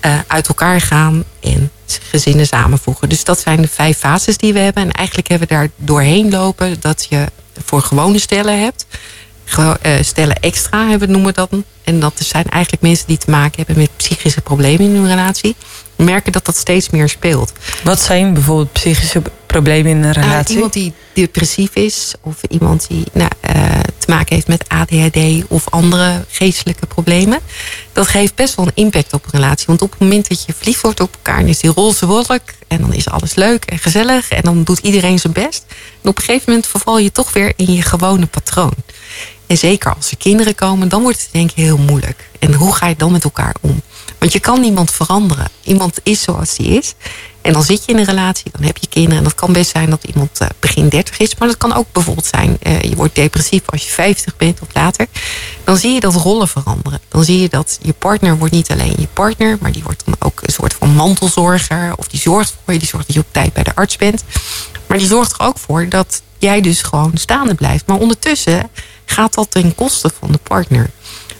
Eh, 0.00 0.18
uit 0.26 0.48
elkaar 0.48 0.80
gaan 0.80 1.24
en 1.40 1.70
gezinnen 1.86 2.46
samenvoegen. 2.46 3.08
Dus 3.08 3.24
dat 3.24 3.40
zijn 3.40 3.60
de 3.60 3.68
vijf 3.68 3.98
fases 3.98 4.36
die 4.36 4.52
we 4.52 4.58
hebben. 4.58 4.82
En 4.82 4.90
eigenlijk 4.90 5.28
hebben 5.28 5.48
we 5.48 5.54
daar 5.54 5.68
doorheen 5.76 6.30
lopen 6.30 6.80
dat 6.80 7.06
je 7.08 7.26
voor 7.64 7.82
gewone 7.82 8.18
stellen 8.18 8.60
hebt. 8.60 8.86
Eh, 9.82 9.92
stellen 10.00 10.40
extra 10.40 10.88
hebben, 10.88 11.10
noemen 11.10 11.28
we 11.28 11.34
dat. 11.34 11.50
En 11.84 12.00
dat 12.00 12.20
zijn 12.24 12.44
eigenlijk 12.44 12.82
mensen 12.82 13.06
die 13.06 13.18
te 13.18 13.30
maken 13.30 13.56
hebben 13.56 13.76
met 13.76 13.96
psychische 13.96 14.40
problemen 14.40 14.86
in 14.86 14.94
hun 14.94 15.06
relatie. 15.06 15.56
Merken 15.98 16.32
dat 16.32 16.44
dat 16.44 16.56
steeds 16.56 16.90
meer 16.90 17.08
speelt. 17.08 17.52
Wat 17.84 18.00
zijn 18.00 18.34
bijvoorbeeld 18.34 18.72
psychische 18.72 19.22
problemen 19.46 19.90
in 19.90 19.96
een 20.02 20.04
Uh, 20.18 20.22
relatie? 20.22 20.54
iemand 20.54 20.72
die 20.72 20.92
depressief 21.12 21.74
is, 21.74 22.14
of 22.20 22.36
iemand 22.48 22.88
die 22.88 23.04
nou, 23.12 23.30
eh, 23.40 23.54
te 23.98 24.10
maken 24.10 24.34
heeft 24.34 24.48
met 24.48 24.68
ADHD 24.68 25.44
of 25.48 25.68
andere 25.70 26.24
geestelijke 26.28 26.86
problemen. 26.86 27.38
Dat 27.92 28.06
geeft 28.06 28.34
best 28.34 28.54
wel 28.54 28.66
een 28.66 28.72
impact 28.74 29.12
op 29.12 29.24
een 29.24 29.40
relatie. 29.40 29.66
Want 29.66 29.82
op 29.82 29.90
het 29.90 30.00
moment 30.00 30.28
dat 30.28 30.44
je 30.44 30.52
verliefd 30.54 30.80
wordt 30.80 31.00
op 31.00 31.14
elkaar, 31.14 31.38
dan 31.38 31.48
is 31.48 31.58
die 31.60 31.70
roze 31.70 32.06
wolk. 32.06 32.40
En 32.68 32.80
dan 32.80 32.92
is 32.92 33.08
alles 33.08 33.34
leuk 33.34 33.64
en 33.64 33.78
gezellig. 33.78 34.28
En 34.28 34.42
dan 34.42 34.64
doet 34.64 34.78
iedereen 34.78 35.18
zijn 35.18 35.32
best. 35.32 35.64
En 36.02 36.08
op 36.08 36.16
een 36.16 36.24
gegeven 36.24 36.44
moment 36.46 36.66
verval 36.66 36.98
je 36.98 37.12
toch 37.12 37.32
weer 37.32 37.52
in 37.56 37.72
je 37.72 37.82
gewone 37.82 38.26
patroon. 38.26 38.74
En 39.46 39.58
zeker 39.58 39.94
als 39.94 40.10
er 40.10 40.16
kinderen 40.16 40.54
komen, 40.54 40.88
dan 40.88 41.02
wordt 41.02 41.20
het 41.20 41.28
denk 41.32 41.50
ik 41.50 41.56
heel 41.56 41.78
moeilijk. 41.78 42.28
En 42.38 42.54
hoe 42.54 42.74
ga 42.74 42.86
je 42.86 42.96
dan 42.96 43.12
met 43.12 43.24
elkaar 43.24 43.54
om? 43.60 43.82
Want 44.18 44.32
je 44.32 44.40
kan 44.40 44.60
niemand 44.60 44.90
veranderen. 44.90 45.48
Iemand 45.62 45.98
is 46.02 46.22
zoals 46.22 46.56
die 46.56 46.78
is. 46.78 46.94
En 47.42 47.52
dan 47.52 47.62
zit 47.62 47.84
je 47.84 47.92
in 47.92 47.98
een 47.98 48.04
relatie, 48.04 48.50
dan 48.52 48.62
heb 48.62 48.76
je 48.76 48.86
kinderen. 48.86 49.18
En 49.18 49.24
dat 49.24 49.34
kan 49.34 49.52
best 49.52 49.70
zijn 49.70 49.90
dat 49.90 50.04
iemand 50.04 50.40
eh, 50.40 50.48
begin 50.60 50.88
30 50.88 51.18
is. 51.18 51.34
Maar 51.36 51.48
dat 51.48 51.56
kan 51.56 51.74
ook 51.74 51.86
bijvoorbeeld 51.92 52.26
zijn, 52.26 52.56
eh, 52.60 52.80
je 52.80 52.96
wordt 52.96 53.14
depressief 53.14 53.62
als 53.66 53.84
je 53.84 53.90
50 53.90 54.36
bent 54.36 54.60
of 54.60 54.68
later. 54.72 55.06
Dan 55.64 55.76
zie 55.76 55.92
je 55.92 56.00
dat 56.00 56.14
rollen 56.14 56.48
veranderen. 56.48 57.00
Dan 57.08 57.24
zie 57.24 57.40
je 57.40 57.48
dat 57.48 57.78
je 57.82 57.92
partner 57.92 58.38
wordt 58.38 58.54
niet 58.54 58.70
alleen 58.70 58.94
je 58.98 59.08
partner, 59.12 59.58
maar 59.60 59.72
die 59.72 59.82
wordt 59.82 60.02
dan 60.04 60.14
ook 60.18 60.40
een 60.42 60.52
soort 60.52 60.74
van 60.74 60.94
mantelzorger. 60.94 61.92
Of 61.96 62.08
die 62.08 62.20
zorgt 62.20 62.56
voor 62.64 62.72
je, 62.72 62.78
die 62.78 62.88
zorgt 62.88 63.06
dat 63.06 63.16
je 63.16 63.22
op 63.22 63.32
tijd 63.32 63.52
bij 63.52 63.62
de 63.62 63.74
arts 63.74 63.96
bent. 63.96 64.24
Maar 64.86 64.98
die 64.98 65.06
zorgt 65.06 65.32
er 65.32 65.46
ook 65.46 65.58
voor 65.58 65.88
dat 65.88 66.22
jij 66.38 66.60
dus 66.60 66.82
gewoon 66.82 67.10
staande 67.14 67.54
blijft. 67.54 67.86
Maar 67.86 67.98
ondertussen 67.98 68.70
gaat 69.04 69.34
dat 69.34 69.50
ten 69.50 69.74
koste 69.74 70.10
van 70.18 70.32
de 70.32 70.38
partner. 70.42 70.90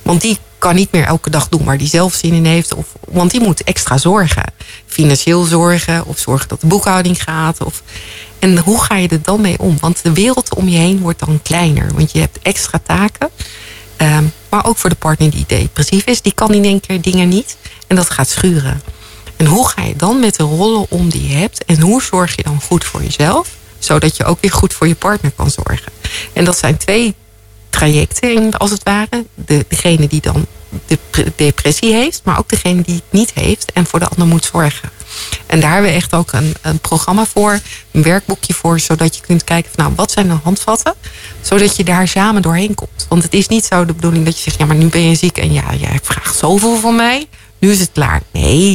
Want 0.03 0.21
die 0.21 0.39
kan 0.59 0.74
niet 0.74 0.92
meer 0.92 1.04
elke 1.04 1.30
dag 1.30 1.48
doen 1.48 1.64
waar 1.64 1.78
die 1.78 1.88
zelf 1.88 2.14
zin 2.14 2.32
in 2.32 2.44
heeft. 2.44 2.74
Of, 2.74 2.86
want 3.09 3.30
die 3.30 3.40
moet 3.40 3.64
extra 3.64 3.98
zorgen. 3.98 4.52
Financieel 4.86 5.44
zorgen 5.44 6.06
of 6.06 6.18
zorgen 6.18 6.48
dat 6.48 6.61
de 6.61 6.66
boekhouding 6.66 7.22
gaat. 7.22 7.64
Of, 7.64 7.82
en 8.38 8.59
hoe 8.59 8.82
ga 8.82 8.96
je 8.96 9.09
er 9.09 9.22
dan 9.22 9.40
mee 9.40 9.59
om? 9.59 9.76
Want 9.80 10.02
de 10.02 10.12
wereld 10.12 10.54
om 10.54 10.68
je 10.68 10.78
heen 10.78 11.00
wordt 11.00 11.18
dan 11.18 11.40
kleiner. 11.42 11.90
Want 11.94 12.12
je 12.12 12.18
hebt 12.20 12.38
extra 12.42 12.80
taken. 12.82 13.30
Ehm, 13.96 14.24
maar 14.48 14.66
ook 14.66 14.76
voor 14.76 14.90
de 14.90 14.96
partner 14.96 15.30
die 15.30 15.44
depressief 15.46 16.04
is. 16.04 16.22
Die 16.22 16.32
kan 16.34 16.54
in 16.54 16.64
één 16.64 16.80
keer 16.80 17.00
dingen 17.00 17.28
niet. 17.28 17.56
En 17.86 17.96
dat 17.96 18.11
gaat 18.11 18.28
schuren. 18.28 18.82
En 19.36 19.46
hoe 19.46 19.68
ga 19.68 19.82
je 19.82 19.96
dan 19.96 20.20
met 20.20 20.36
de 20.36 20.42
rollen 20.42 20.86
om 20.90 21.09
die 21.09 21.28
je 21.28 21.34
hebt? 21.34 21.64
En 21.64 21.80
hoe 21.80 22.02
zorg 22.02 22.36
je 22.36 22.42
dan 22.42 22.61
goed 22.61 22.84
voor 22.84 23.02
jezelf? 23.02 23.48
Zodat 23.78 24.16
je 24.16 24.24
ook 24.24 24.38
weer 24.40 24.52
goed 24.52 24.74
voor 24.74 24.88
je 24.88 24.94
partner 24.94 25.30
kan 25.36 25.50
zorgen. 25.50 25.92
En 26.32 26.44
dat 26.44 26.59
zijn 26.59 26.76
twee 26.76 27.14
trajecten, 27.79 28.35
in, 28.35 28.55
als 28.55 28.70
het 28.70 28.83
ware. 28.83 29.24
De, 29.35 29.64
degene 29.68 30.07
die 30.07 30.20
dan 30.20 30.47
de 30.87 30.99
pre- 31.11 31.33
depressie 31.37 31.93
heeft, 31.93 32.20
maar 32.24 32.39
ook 32.39 32.49
degene 32.49 32.83
die 32.83 32.95
het 32.95 33.05
niet 33.11 33.33
heeft 33.35 33.72
en 33.72 33.87
voor 33.87 33.99
de 33.99 34.09
ander 34.09 34.26
moet 34.26 34.45
zorgen. 34.45 34.91
En 35.47 35.61
daar 35.61 35.72
hebben 35.72 35.91
we 35.91 35.97
echt 35.97 36.14
ook 36.14 36.33
een, 36.33 36.55
een 36.62 36.79
programma 36.79 37.24
voor, 37.24 37.61
een 37.91 38.03
werkboekje 38.03 38.55
voor, 38.55 38.81
zodat 38.81 39.16
je 39.16 39.22
kunt 39.22 39.45
kijken 39.45 39.70
van 39.74 39.85
nou, 39.85 39.97
wat 39.97 40.11
zijn 40.11 40.29
de 40.29 40.37
handvatten, 40.43 40.95
zodat 41.41 41.76
je 41.76 41.85
daar 41.85 42.09
samen 42.09 42.43
doorheen 42.43 42.74
komt. 42.74 43.07
Want 43.09 43.22
het 43.22 43.35
is 43.35 43.49
niet 43.49 43.64
zo 43.64 43.85
de 43.85 43.93
bedoeling 43.95 44.24
dat 44.24 44.37
je 44.37 44.43
zegt, 44.43 44.59
ja, 44.59 44.66
maar 44.66 44.76
nu 44.76 44.87
ben 44.87 45.09
je 45.09 45.14
ziek 45.14 45.39
en 45.39 45.53
ja, 45.53 45.74
jij 45.74 45.99
vraagt 46.03 46.39
zoveel 46.39 46.76
van 46.76 46.97
mij, 46.97 47.26
nu 47.59 47.70
is 47.70 47.81
het 47.81 47.91
klaar. 47.93 48.22
Nee, 48.31 48.70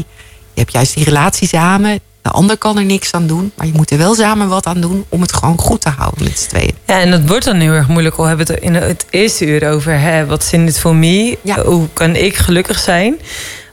je 0.53 0.59
hebt 0.59 0.71
juist 0.71 0.95
die 0.95 1.03
relatie 1.03 1.47
samen. 1.47 1.99
De 2.23 2.29
ander 2.29 2.57
kan 2.57 2.77
er 2.77 2.85
niks 2.85 3.11
aan 3.11 3.27
doen, 3.27 3.51
maar 3.55 3.65
je 3.65 3.73
moet 3.75 3.91
er 3.91 3.97
wel 3.97 4.15
samen 4.15 4.47
wat 4.47 4.65
aan 4.65 4.81
doen 4.81 5.05
om 5.09 5.21
het 5.21 5.33
gewoon 5.33 5.57
goed 5.57 5.81
te 5.81 5.89
houden 5.89 6.23
met 6.23 6.39
z'n 6.39 6.49
tweeën. 6.49 6.75
Ja, 6.85 6.99
en 6.99 7.11
dat 7.11 7.21
wordt 7.25 7.45
dan 7.45 7.59
heel 7.59 7.71
erg 7.71 7.87
moeilijk. 7.87 8.15
Al 8.15 8.25
hebben 8.25 8.47
we 8.47 8.53
het 8.53 8.61
in 8.61 8.73
het 8.73 9.05
eerste 9.09 9.45
uur 9.45 9.69
over. 9.69 9.99
Hè, 9.99 10.25
wat 10.25 10.43
is 10.43 10.53
in 10.53 10.65
dit 10.65 10.79
voor 10.79 10.95
me? 10.95 11.37
Ja. 11.41 11.63
Hoe 11.63 11.87
kan 11.93 12.15
ik 12.15 12.35
gelukkig 12.35 12.79
zijn? 12.79 13.19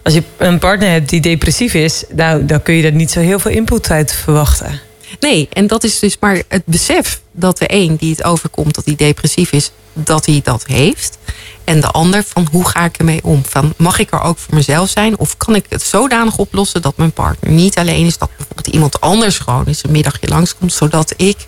Als 0.02 0.14
je 0.14 0.22
een 0.36 0.58
partner 0.58 0.90
hebt 0.90 1.08
die 1.08 1.20
depressief 1.20 1.74
is, 1.74 2.04
nou, 2.14 2.46
dan 2.46 2.62
kun 2.62 2.74
je 2.74 2.82
er 2.82 2.92
niet 2.92 3.10
zo 3.10 3.20
heel 3.20 3.38
veel 3.38 3.50
input 3.50 3.90
uit 3.90 4.12
verwachten. 4.12 4.80
Nee, 5.20 5.48
en 5.52 5.66
dat 5.66 5.84
is 5.84 5.98
dus 5.98 6.16
maar 6.20 6.42
het 6.48 6.62
besef 6.64 7.20
dat 7.32 7.58
de 7.58 7.74
een 7.74 7.96
die 7.96 8.10
het 8.10 8.24
overkomt, 8.24 8.74
dat 8.74 8.84
hij 8.84 8.94
depressief 8.96 9.52
is, 9.52 9.70
dat 9.92 10.26
hij 10.26 10.40
dat 10.44 10.66
heeft. 10.66 11.18
En 11.64 11.80
de 11.80 11.86
ander 11.86 12.24
van 12.24 12.48
hoe 12.52 12.68
ga 12.68 12.84
ik 12.84 12.96
ermee 12.96 13.20
om? 13.22 13.44
Van 13.44 13.74
mag 13.76 13.98
ik 13.98 14.12
er 14.12 14.22
ook 14.22 14.38
voor 14.38 14.54
mezelf 14.54 14.88
zijn? 14.88 15.18
Of 15.18 15.36
kan 15.36 15.54
ik 15.54 15.64
het 15.68 15.82
zodanig 15.82 16.38
oplossen 16.38 16.82
dat 16.82 16.96
mijn 16.96 17.12
partner 17.12 17.52
niet 17.52 17.78
alleen 17.78 18.06
is, 18.06 18.18
dat 18.18 18.30
bijvoorbeeld 18.36 18.74
iemand 18.74 19.00
anders 19.00 19.38
gewoon 19.38 19.66
eens 19.66 19.84
een 19.84 19.90
middagje 19.90 20.28
langskomt, 20.28 20.72
zodat 20.72 21.14
ik 21.16 21.46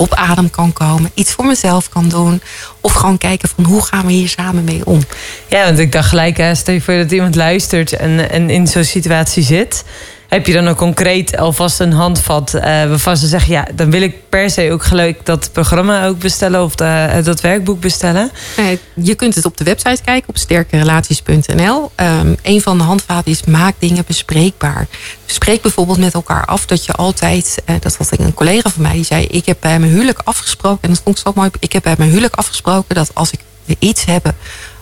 op 0.00 0.14
adem 0.14 0.50
kan 0.50 0.72
komen, 0.72 1.10
iets 1.14 1.32
voor 1.32 1.46
mezelf 1.46 1.88
kan 1.88 2.08
doen. 2.08 2.42
Of 2.80 2.92
gewoon 2.92 3.18
kijken 3.18 3.48
van 3.48 3.64
hoe 3.64 3.82
gaan 3.82 4.06
we 4.06 4.12
hier 4.12 4.28
samen 4.28 4.64
mee 4.64 4.86
om? 4.86 5.00
Ja, 5.48 5.64
want 5.64 5.78
ik 5.78 5.92
dacht 5.92 6.08
gelijk, 6.08 6.50
stel 6.52 6.74
je 6.74 6.80
voor 6.80 6.94
dat 6.96 7.10
iemand 7.10 7.34
luistert 7.34 7.92
en, 7.92 8.30
en 8.30 8.50
in 8.50 8.66
zo'n 8.66 8.84
situatie 8.84 9.42
zit. 9.42 9.84
Heb 10.30 10.46
je 10.46 10.52
dan 10.52 10.68
ook 10.68 10.76
concreet 10.76 11.36
alvast 11.36 11.80
een 11.80 11.92
handvat 11.92 12.54
eh, 12.54 12.62
waarvan 12.62 13.16
ze 13.16 13.26
zeggen... 13.26 13.52
ja, 13.52 13.66
dan 13.74 13.90
wil 13.90 14.02
ik 14.02 14.28
per 14.28 14.50
se 14.50 14.72
ook 14.72 14.84
gelijk 14.84 15.26
dat 15.26 15.52
programma 15.52 16.06
ook 16.06 16.18
bestellen... 16.18 16.62
of 16.62 16.74
de- 16.74 17.20
dat 17.24 17.40
werkboek 17.40 17.80
bestellen. 17.80 18.30
Nee, 18.56 18.78
je 18.94 19.14
kunt 19.14 19.34
het 19.34 19.44
op 19.44 19.56
de 19.56 19.64
website 19.64 20.02
kijken, 20.04 20.28
op 20.28 20.36
sterkerelaties.nl. 20.36 21.90
Ehm 21.94 22.34
een 22.42 22.60
van 22.60 22.78
de 22.78 22.84
handvaten 22.84 23.30
is 23.30 23.44
maak 23.44 23.74
dingen 23.78 24.04
bespreekbaar. 24.06 24.86
Spreek 25.26 25.62
bijvoorbeeld 25.62 25.98
met 25.98 26.14
elkaar 26.14 26.44
af 26.44 26.66
dat 26.66 26.84
je 26.84 26.92
altijd... 26.92 27.62
eh, 27.64 27.74
dat 27.80 27.96
had 27.96 28.18
een 28.18 28.34
collega 28.34 28.70
van 28.70 28.82
mij, 28.82 28.92
die 28.92 29.04
zei... 29.04 29.24
ik 29.26 29.46
heb 29.46 29.56
bij 29.60 29.78
mijn 29.78 29.92
huwelijk 29.92 30.20
afgesproken... 30.24 30.82
en 30.82 30.88
dat 30.88 31.00
vond 31.04 31.16
ik 31.18 31.22
zo 31.26 31.32
mooi... 31.34 31.50
ik 31.58 31.72
heb 31.72 31.82
bij 31.82 31.94
mijn 31.98 32.10
huwelijk 32.10 32.34
afgesproken 32.34 32.94
dat 32.94 33.10
als 33.14 33.30
ik 33.30 33.40
iets 33.78 34.04
heb... 34.04 34.34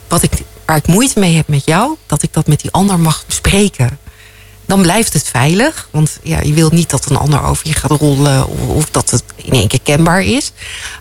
Wat 0.09 0.23
ik, 0.23 0.31
waar 0.65 0.77
ik 0.77 0.87
moeite 0.87 1.19
mee 1.19 1.37
heb 1.37 1.49
met 1.49 1.65
jou... 1.65 1.97
dat 2.07 2.23
ik 2.23 2.33
dat 2.33 2.47
met 2.47 2.61
die 2.61 2.71
ander 2.71 2.99
mag 2.99 3.25
bespreken 3.27 3.99
dan 4.69 4.83
blijft 4.83 5.13
het 5.13 5.29
veilig. 5.29 5.89
Want 5.91 6.19
ja, 6.23 6.41
je 6.41 6.53
wilt 6.53 6.73
niet 6.73 6.91
dat 6.91 7.11
een 7.11 7.17
ander 7.17 7.43
over 7.43 7.67
je 7.67 7.73
gaat 7.73 7.91
rollen 7.91 8.49
of, 8.49 8.91
dat 8.91 9.11
het 9.11 9.25
in 9.37 9.53
één 9.53 9.69
keer 9.69 9.81
kenbaar 9.83 10.23
is. 10.23 10.53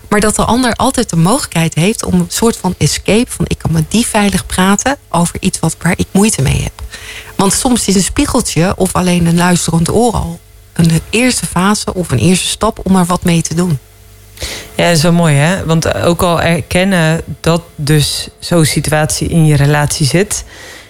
Maar 0.08 0.20
dat 0.20 0.36
de 0.36 0.44
ander 0.44 0.74
altijd 0.74 1.10
de 1.10 1.16
mogelijkheid 1.16 1.74
heeft 1.74 2.04
om 2.04 2.14
een 2.14 2.26
soort 2.28 2.56
van 2.56 2.74
escape 2.78 3.30
van 3.30 3.44
ik 3.48 3.58
kan 3.58 3.72
met 3.72 3.90
die 3.90 4.06
veilig 4.06 4.46
praten 4.46 4.96
over 5.08 5.36
iets 5.40 5.58
wat, 5.58 5.76
waar 5.82 5.94
ik 5.96 6.06
moeite 6.10 6.42
mee 6.42 6.62
heb. 6.62 6.82
Want 7.36 7.52
soms 7.52 7.86
is 7.86 7.94
een 7.94 8.02
spiegeltje 8.02 8.74
of 8.76 8.92
alleen 8.92 9.26
een 9.26 9.36
luisterend 9.36 9.90
oor 9.90 10.12
al 10.12 10.40
een 10.72 11.00
eerste 11.10 11.46
fase 11.46 11.94
of 11.94 12.10
een 12.10 12.18
eerste 12.18 12.48
stap 12.48 12.80
om 12.82 12.96
er 12.96 13.04
wat 13.04 13.24
mee 13.24 13.42
te 13.42 13.54
doen. 13.54 13.78
Ja, 14.74 14.86
dat 14.86 14.96
is 14.96 15.02
wel 15.02 15.12
mooi, 15.12 15.34
hè? 15.34 15.64
Want 15.64 15.94
ook 15.94 16.22
al 16.22 16.40
erkennen 16.40 17.22
dat 17.40 17.62
dus 17.76 18.28
zo'n 18.38 18.64
situatie 18.64 19.28
in 19.28 19.46
je 19.46 19.56
relatie 19.56 20.06
zit... 20.06 20.44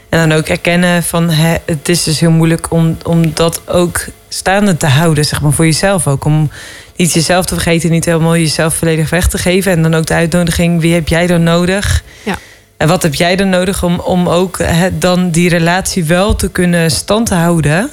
en 0.08 0.28
dan 0.28 0.38
ook 0.38 0.46
erkennen 0.46 1.02
van 1.02 1.30
hè, 1.30 1.56
het 1.64 1.88
is 1.88 2.02
dus 2.02 2.20
heel 2.20 2.30
moeilijk 2.30 2.70
om, 2.70 2.96
om 3.04 3.34
dat 3.34 3.68
ook 3.68 4.04
staande 4.28 4.76
te 4.76 4.86
houden, 4.86 5.24
zeg 5.24 5.40
maar, 5.40 5.52
voor 5.52 5.64
jezelf 5.64 6.06
ook. 6.06 6.24
Om 6.24 6.50
niet 6.96 7.12
jezelf 7.12 7.46
te 7.46 7.54
vergeten, 7.54 7.90
niet 7.90 8.04
helemaal 8.04 8.36
jezelf 8.36 8.74
volledig 8.74 9.10
weg 9.10 9.28
te 9.28 9.38
geven. 9.38 9.72
En 9.72 9.82
dan 9.82 9.94
ook 9.94 10.06
de 10.06 10.14
uitnodiging, 10.14 10.80
wie 10.80 10.94
heb 10.94 11.08
jij 11.08 11.26
dan 11.26 11.42
nodig? 11.42 12.02
Ja. 12.22 12.38
En 12.76 12.88
wat 12.88 13.02
heb 13.02 13.14
jij 13.14 13.36
dan 13.36 13.48
nodig 13.48 13.82
om, 13.82 14.00
om 14.00 14.28
ook 14.28 14.58
hè, 14.58 14.98
dan 14.98 15.30
die 15.30 15.48
relatie 15.48 16.04
wel 16.04 16.34
te 16.36 16.50
kunnen 16.50 16.90
stand 16.90 17.28
houden... 17.28 17.90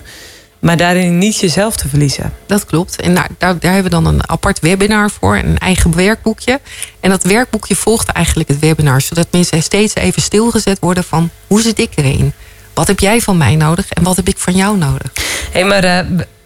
maar 0.65 0.77
daarin 0.77 1.17
niet 1.17 1.39
jezelf 1.39 1.75
te 1.75 1.87
verliezen? 1.87 2.33
Dat 2.45 2.65
klopt. 2.65 3.01
En 3.01 3.15
daar, 3.15 3.29
daar, 3.37 3.59
daar 3.59 3.73
hebben 3.73 3.91
we 3.91 4.03
dan 4.03 4.13
een 4.13 4.29
apart 4.29 4.59
webinar 4.59 5.11
voor, 5.11 5.35
een 5.37 5.57
eigen 5.57 5.95
werkboekje. 5.95 6.59
En 6.99 7.09
dat 7.09 7.23
werkboekje 7.23 7.75
volgt 7.75 8.09
eigenlijk 8.09 8.49
het 8.49 8.59
webinar, 8.59 9.01
zodat 9.01 9.27
mensen 9.31 9.63
steeds 9.63 9.95
even 9.95 10.21
stilgezet 10.21 10.79
worden 10.79 11.03
van 11.03 11.29
hoe 11.47 11.61
zit 11.61 11.79
ik 11.79 11.91
erin? 11.95 12.33
Wat 12.73 12.87
heb 12.87 12.99
jij 12.99 13.21
van 13.21 13.37
mij 13.37 13.55
nodig 13.55 13.89
en 13.89 14.03
wat 14.03 14.15
heb 14.15 14.27
ik 14.27 14.37
van 14.37 14.55
jou 14.55 14.77
nodig? 14.77 15.11
Hé, 15.51 15.63
maar 15.63 15.83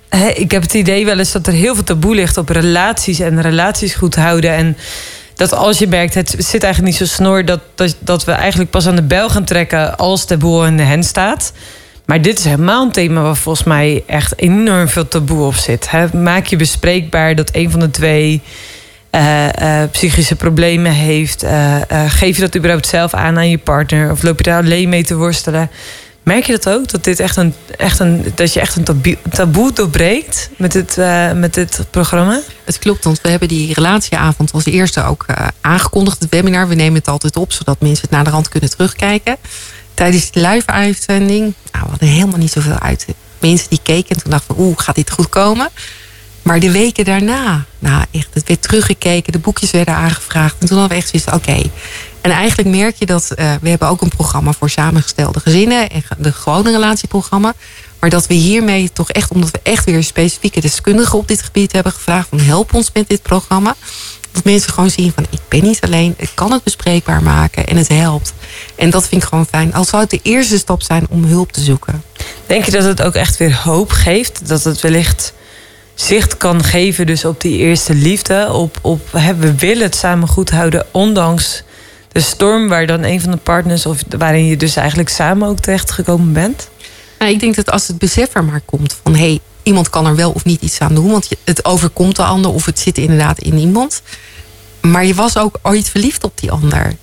eh, 0.09 0.37
ik 0.37 0.51
heb 0.51 0.61
het 0.61 0.73
idee 0.73 1.05
wel 1.05 1.19
eens 1.19 1.31
dat 1.31 1.47
er 1.47 1.53
heel 1.53 1.75
veel 1.75 1.83
taboe 1.83 2.15
ligt 2.15 2.37
op 2.37 2.49
relaties 2.49 3.19
en 3.19 3.41
relaties 3.41 3.93
goed 3.93 4.15
houden. 4.15 4.51
En 4.51 4.77
dat 5.35 5.53
als 5.53 5.77
je 5.77 5.87
merkt, 5.87 6.13
het 6.13 6.35
zit 6.37 6.63
eigenlijk 6.63 6.99
niet 6.99 7.09
zo 7.09 7.15
snor 7.15 7.45
dat, 7.45 7.59
dat, 7.75 7.95
dat 7.99 8.23
we 8.23 8.31
eigenlijk 8.31 8.69
pas 8.69 8.87
aan 8.87 8.95
de 8.95 9.03
bel 9.03 9.29
gaan 9.29 9.45
trekken 9.45 9.97
als 9.97 10.27
de 10.27 10.37
boel 10.37 10.65
in 10.65 10.77
de 10.77 10.83
hen 10.83 11.03
staat. 11.03 11.51
Maar 12.09 12.21
dit 12.21 12.39
is 12.39 12.45
helemaal 12.45 12.85
een 12.85 12.91
thema 12.91 13.21
waar 13.21 13.35
volgens 13.35 13.67
mij 13.67 14.03
echt 14.07 14.39
enorm 14.39 14.87
veel 14.87 15.07
taboe 15.07 15.45
op 15.45 15.55
zit. 15.55 15.89
Maak 16.13 16.45
je 16.45 16.55
bespreekbaar 16.55 17.35
dat 17.35 17.49
een 17.51 17.71
van 17.71 17.79
de 17.79 17.91
twee 17.91 18.41
eh, 19.09 19.81
eh, 19.81 19.89
psychische 19.91 20.35
problemen 20.35 20.91
heeft. 20.91 21.43
Eh, 21.43 21.75
geef 22.07 22.35
je 22.35 22.41
dat 22.41 22.55
überhaupt 22.55 22.87
zelf 22.87 23.13
aan 23.13 23.37
aan 23.37 23.49
je 23.49 23.57
partner? 23.57 24.11
Of 24.11 24.23
loop 24.23 24.37
je 24.37 24.43
daar 24.43 24.61
alleen 24.61 24.89
mee 24.89 25.03
te 25.03 25.15
worstelen? 25.15 25.69
Merk 26.23 26.45
je 26.45 26.51
dat 26.51 26.69
ook? 26.69 26.89
Dat, 26.89 27.03
dit 27.03 27.19
echt 27.19 27.37
een, 27.37 27.53
echt 27.77 27.99
een, 27.99 28.31
dat 28.35 28.53
je 28.53 28.59
echt 28.59 28.75
een 28.75 28.83
taboe, 28.83 29.17
taboe 29.31 29.73
doorbreekt 29.73 30.49
met 30.57 30.71
dit, 30.71 30.97
met 31.35 31.53
dit 31.53 31.85
programma? 31.89 32.39
Het 32.63 32.79
klopt, 32.79 33.03
want 33.03 33.21
we 33.21 33.29
hebben 33.29 33.47
die 33.47 33.73
relatieavond 33.73 34.51
als 34.51 34.65
eerste 34.65 35.03
ook 35.03 35.25
aangekondigd, 35.61 36.19
het 36.19 36.29
webinar. 36.29 36.67
We 36.67 36.75
nemen 36.75 36.99
het 36.99 37.07
altijd 37.07 37.35
op, 37.35 37.51
zodat 37.51 37.79
mensen 37.79 38.01
het 38.01 38.11
naar 38.11 38.23
de 38.23 38.29
rand 38.29 38.49
kunnen 38.49 38.69
terugkijken. 38.69 39.37
Tijdens 39.99 40.31
de 40.31 40.47
live-uitzending, 40.47 41.41
nou, 41.71 41.83
we 41.83 41.89
hadden 41.89 42.07
helemaal 42.07 42.37
niet 42.37 42.51
zoveel 42.51 42.79
uit. 42.79 43.05
Mensen 43.39 43.69
die 43.69 43.79
keken 43.83 44.15
en 44.15 44.21
toen 44.21 44.31
dachten 44.31 44.55
we, 44.55 44.61
oeh, 44.61 44.77
gaat 44.77 44.95
dit 44.95 45.11
goed 45.11 45.29
komen? 45.29 45.69
Maar 46.41 46.59
de 46.59 46.71
weken 46.71 47.05
daarna, 47.05 47.65
nou 47.79 48.05
echt, 48.11 48.27
het 48.33 48.47
werd 48.47 48.61
teruggekeken, 48.61 49.31
de 49.31 49.39
boekjes 49.39 49.71
werden 49.71 49.93
aangevraagd. 49.93 50.55
En 50.59 50.67
toen 50.67 50.77
hadden 50.77 50.97
we 50.97 51.03
echt 51.03 51.09
zoiets, 51.09 51.31
oké. 51.31 51.69
En 52.21 52.31
eigenlijk 52.31 52.69
merk 52.69 52.95
je 52.95 53.05
dat, 53.05 53.31
eh, 53.31 53.53
we 53.61 53.69
hebben 53.69 53.87
ook 53.87 54.01
een 54.01 54.09
programma 54.09 54.51
voor 54.51 54.69
samengestelde 54.69 55.39
gezinnen. 55.39 55.89
En 55.89 56.03
de 56.17 56.31
gewone 56.31 56.71
relatieprogramma. 56.71 57.53
Maar 57.99 58.09
dat 58.09 58.27
we 58.27 58.33
hiermee 58.33 58.91
toch 58.93 59.11
echt, 59.11 59.31
omdat 59.31 59.51
we 59.51 59.59
echt 59.63 59.85
weer 59.85 60.03
specifieke 60.03 60.61
deskundigen 60.61 61.17
op 61.17 61.27
dit 61.27 61.41
gebied 61.41 61.71
hebben 61.71 61.91
gevraagd. 61.91 62.27
Van 62.29 62.39
help 62.39 62.73
ons 62.73 62.89
met 62.93 63.09
dit 63.09 63.21
programma. 63.21 63.75
Dat 64.31 64.43
mensen 64.43 64.73
gewoon 64.73 64.89
zien 64.89 65.11
van 65.15 65.25
ik 65.29 65.39
ben 65.47 65.63
niet 65.63 65.81
alleen. 65.81 66.13
Ik 66.17 66.31
kan 66.33 66.51
het 66.51 66.63
bespreekbaar 66.63 67.23
maken 67.23 67.67
en 67.67 67.77
het 67.77 67.87
helpt. 67.87 68.33
En 68.75 68.89
dat 68.89 69.07
vind 69.07 69.23
ik 69.23 69.27
gewoon 69.27 69.45
fijn. 69.45 69.73
Al 69.73 69.83
zou 69.83 70.01
het 70.01 70.11
de 70.11 70.19
eerste 70.23 70.57
stap 70.57 70.81
zijn 70.81 71.05
om 71.09 71.23
hulp 71.23 71.51
te 71.51 71.61
zoeken. 71.61 72.03
Denk 72.45 72.65
je 72.65 72.71
dat 72.71 72.83
het 72.83 73.01
ook 73.01 73.15
echt 73.15 73.37
weer 73.37 73.55
hoop 73.63 73.91
geeft? 73.91 74.47
Dat 74.47 74.63
het 74.63 74.81
wellicht 74.81 75.33
zicht 75.93 76.37
kan 76.37 76.63
geven 76.63 77.05
dus 77.05 77.25
op 77.25 77.41
die 77.41 77.57
eerste 77.57 77.93
liefde? 77.93 78.53
Op, 78.53 78.77
op 78.81 79.09
we 79.11 79.55
willen 79.55 79.83
het 79.83 79.95
samen 79.95 80.27
goed 80.27 80.49
houden, 80.49 80.85
ondanks 80.91 81.63
de 82.11 82.19
storm 82.19 82.67
waar 82.67 82.87
dan 82.87 83.03
een 83.03 83.21
van 83.21 83.31
de 83.31 83.37
partners... 83.37 83.85
of 83.85 84.03
waarin 84.17 84.45
je 84.45 84.57
dus 84.57 84.75
eigenlijk 84.75 85.09
samen 85.09 85.47
ook 85.47 85.59
terecht 85.59 85.91
gekomen 85.91 86.33
bent? 86.33 86.69
Nou, 87.19 87.31
ik 87.31 87.39
denk 87.39 87.55
dat 87.55 87.71
als 87.71 87.87
het 87.87 87.97
besef 87.97 88.35
er 88.35 88.43
maar 88.43 88.61
komt 88.65 88.97
van 89.03 89.15
hé, 89.15 89.19
hey, 89.19 89.39
iemand 89.63 89.89
kan 89.89 90.05
er 90.05 90.15
wel 90.15 90.31
of 90.31 90.45
niet 90.45 90.61
iets 90.61 90.79
aan 90.79 90.95
doen, 90.95 91.11
want 91.11 91.29
het 91.43 91.65
overkomt 91.65 92.15
de 92.15 92.23
ander 92.23 92.51
of 92.51 92.65
het 92.65 92.79
zit 92.79 92.97
inderdaad 92.97 93.39
in 93.39 93.57
iemand. 93.57 94.01
Maar 94.81 95.05
je 95.05 95.13
was 95.13 95.37
ook 95.37 95.59
ooit 95.61 95.89
verliefd 95.89 96.23
op 96.23 96.31
die 96.35 96.51
ander. 96.51 96.95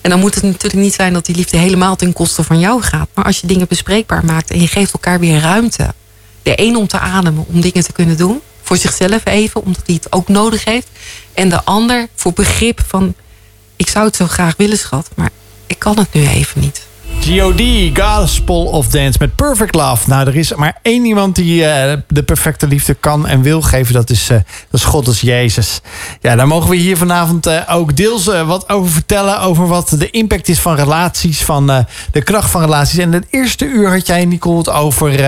En 0.00 0.10
dan 0.10 0.20
moet 0.20 0.34
het 0.34 0.44
natuurlijk 0.44 0.82
niet 0.82 0.94
zijn 0.94 1.12
dat 1.12 1.26
die 1.26 1.36
liefde 1.36 1.56
helemaal 1.56 1.96
ten 1.96 2.12
koste 2.12 2.44
van 2.44 2.58
jou 2.58 2.82
gaat. 2.82 3.08
Maar 3.14 3.24
als 3.24 3.40
je 3.40 3.46
dingen 3.46 3.68
bespreekbaar 3.68 4.24
maakt 4.24 4.50
en 4.50 4.60
je 4.60 4.66
geeft 4.68 4.92
elkaar 4.92 5.20
weer 5.20 5.40
ruimte. 5.40 5.94
De 6.42 6.60
een 6.60 6.76
om 6.76 6.86
te 6.86 6.98
ademen, 6.98 7.44
om 7.48 7.60
dingen 7.60 7.84
te 7.84 7.92
kunnen 7.92 8.16
doen. 8.16 8.40
Voor 8.62 8.76
zichzelf 8.76 9.24
even, 9.24 9.62
omdat 9.62 9.82
hij 9.86 9.94
het 9.94 10.12
ook 10.12 10.28
nodig 10.28 10.64
heeft. 10.64 10.88
En 11.32 11.48
de 11.48 11.64
ander 11.64 12.08
voor 12.14 12.32
begrip 12.32 12.80
van... 12.86 13.14
ik 13.76 13.88
zou 13.88 14.06
het 14.06 14.16
zo 14.16 14.26
graag 14.26 14.54
willen, 14.56 14.78
schat, 14.78 15.08
maar 15.14 15.30
ik 15.66 15.78
kan 15.78 15.98
het 15.98 16.12
nu 16.12 16.26
even 16.26 16.60
niet. 16.60 16.86
G.O.D. 17.22 17.62
Gospel 17.98 18.64
of 18.64 18.88
Dance 18.88 19.18
met 19.20 19.34
Perfect 19.34 19.74
Love. 19.74 20.08
Nou, 20.08 20.26
er 20.26 20.36
is 20.36 20.54
maar 20.54 20.78
één 20.82 21.04
iemand 21.04 21.34
die 21.34 21.64
eh, 21.64 21.98
de 22.08 22.22
perfecte 22.22 22.66
liefde 22.66 22.94
kan 22.94 23.26
en 23.26 23.42
wil 23.42 23.62
geven. 23.62 23.94
Dat 23.94 24.10
is, 24.10 24.30
eh, 24.30 24.36
dat 24.70 24.80
is 24.80 24.84
God, 24.84 25.04
dat 25.04 25.14
is 25.14 25.20
Jezus. 25.20 25.80
Ja, 26.20 26.36
daar 26.36 26.46
mogen 26.46 26.70
we 26.70 26.76
hier 26.76 26.96
vanavond 26.96 27.46
eh, 27.46 27.62
ook 27.68 27.96
deels 27.96 28.24
wat 28.24 28.68
over 28.68 28.90
vertellen. 28.90 29.40
Over 29.40 29.66
wat 29.66 29.94
de 29.98 30.10
impact 30.10 30.48
is 30.48 30.60
van 30.60 30.74
relaties, 30.74 31.42
van 31.42 31.66
de 32.12 32.22
kracht 32.22 32.50
van 32.50 32.60
relaties. 32.60 32.98
En 32.98 33.12
het 33.12 33.26
eerste 33.30 33.64
uur 33.64 33.90
had 33.90 34.06
jij, 34.06 34.24
Nicole, 34.24 34.58
het 34.58 34.70
over... 34.70 35.20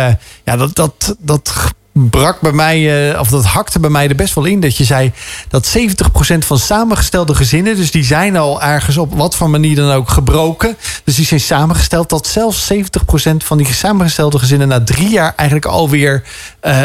ja, 0.45 0.57
dat, 0.57 0.74
dat, 0.74 1.16
dat 1.18 1.74
brak 1.95 2.40
bij 2.40 2.53
mij, 2.53 3.11
eh, 3.12 3.20
of 3.20 3.28
dat 3.28 3.45
hakte 3.45 3.80
bij 3.80 3.90
mij 3.90 4.09
er 4.09 4.14
best 4.14 4.34
wel 4.34 4.45
in. 4.45 4.61
Dat 4.61 4.76
je 4.76 4.84
zei 4.84 5.12
dat 5.49 5.66
70% 5.66 6.45
van 6.45 6.59
samengestelde 6.59 7.34
gezinnen, 7.34 7.76
dus 7.76 7.90
die 7.90 8.05
zijn 8.05 8.36
al 8.36 8.62
ergens 8.62 8.97
op 8.97 9.14
wat 9.14 9.36
voor 9.36 9.51
manier 9.51 9.76
dan 9.76 9.90
ook 9.90 10.09
gebroken. 10.09 10.76
Dus 11.05 11.14
die 11.14 11.26
zijn 11.26 11.40
samengesteld. 11.40 12.09
Dat 12.09 12.26
zelfs 12.26 12.66
70% 12.66 13.45
van 13.45 13.59
die 13.59 13.72
samengestelde 13.72 14.38
gezinnen 14.38 14.68
na 14.68 14.84
drie 14.84 15.09
jaar 15.09 15.32
eigenlijk 15.36 15.68
alweer 15.68 16.22
eh, 16.61 16.82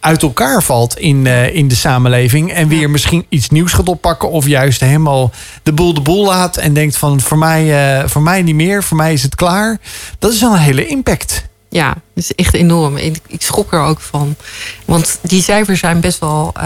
uit 0.00 0.22
elkaar 0.22 0.62
valt 0.62 0.98
in, 0.98 1.26
eh, 1.26 1.54
in 1.54 1.68
de 1.68 1.74
samenleving. 1.74 2.52
En 2.52 2.68
weer 2.68 2.90
misschien 2.90 3.26
iets 3.28 3.48
nieuws 3.48 3.72
gaat 3.72 3.88
oppakken. 3.88 4.30
Of 4.30 4.46
juist 4.46 4.80
helemaal 4.80 5.30
de 5.62 5.72
boel 5.72 5.94
de 5.94 6.00
boel 6.00 6.24
laat. 6.24 6.56
En 6.56 6.72
denkt 6.72 6.96
van 6.96 7.20
voor 7.20 7.38
mij, 7.38 8.08
voor 8.08 8.22
mij 8.22 8.42
niet 8.42 8.54
meer. 8.54 8.82
Voor 8.82 8.96
mij 8.96 9.12
is 9.12 9.22
het 9.22 9.34
klaar. 9.34 9.78
Dat 10.18 10.32
is 10.32 10.40
wel 10.40 10.52
een 10.52 10.58
hele 10.58 10.86
impact. 10.86 11.50
Ja, 11.72 11.94
dat 12.14 12.24
is 12.24 12.32
echt 12.34 12.54
enorm. 12.54 12.96
Ik, 12.96 13.16
ik 13.26 13.42
schrok 13.42 13.72
er 13.72 13.80
ook 13.80 14.00
van. 14.00 14.36
Want 14.84 15.18
die 15.22 15.42
cijfers 15.42 15.80
zijn 15.80 16.00
best 16.00 16.18
wel, 16.18 16.50
eh, 16.54 16.62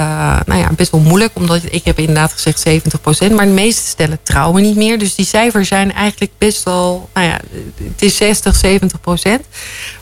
nou 0.46 0.60
ja, 0.60 0.70
best 0.76 0.90
wel 0.90 1.00
moeilijk. 1.00 1.30
Omdat 1.34 1.60
ik 1.70 1.84
heb 1.84 1.98
inderdaad 1.98 2.32
gezegd 2.32 2.68
70%. 3.28 3.34
Maar 3.34 3.46
de 3.46 3.52
meeste 3.52 3.88
stellen 3.88 4.18
trouwen 4.22 4.62
niet 4.62 4.76
meer. 4.76 4.98
Dus 4.98 5.14
die 5.14 5.26
cijfers 5.26 5.68
zijn 5.68 5.92
eigenlijk 5.92 6.32
best 6.38 6.62
wel... 6.62 7.08
Nou 7.14 7.26
ja, 7.26 7.40
het 7.82 8.02
is 8.02 8.16
60, 8.16 8.62
70%. 8.66 8.68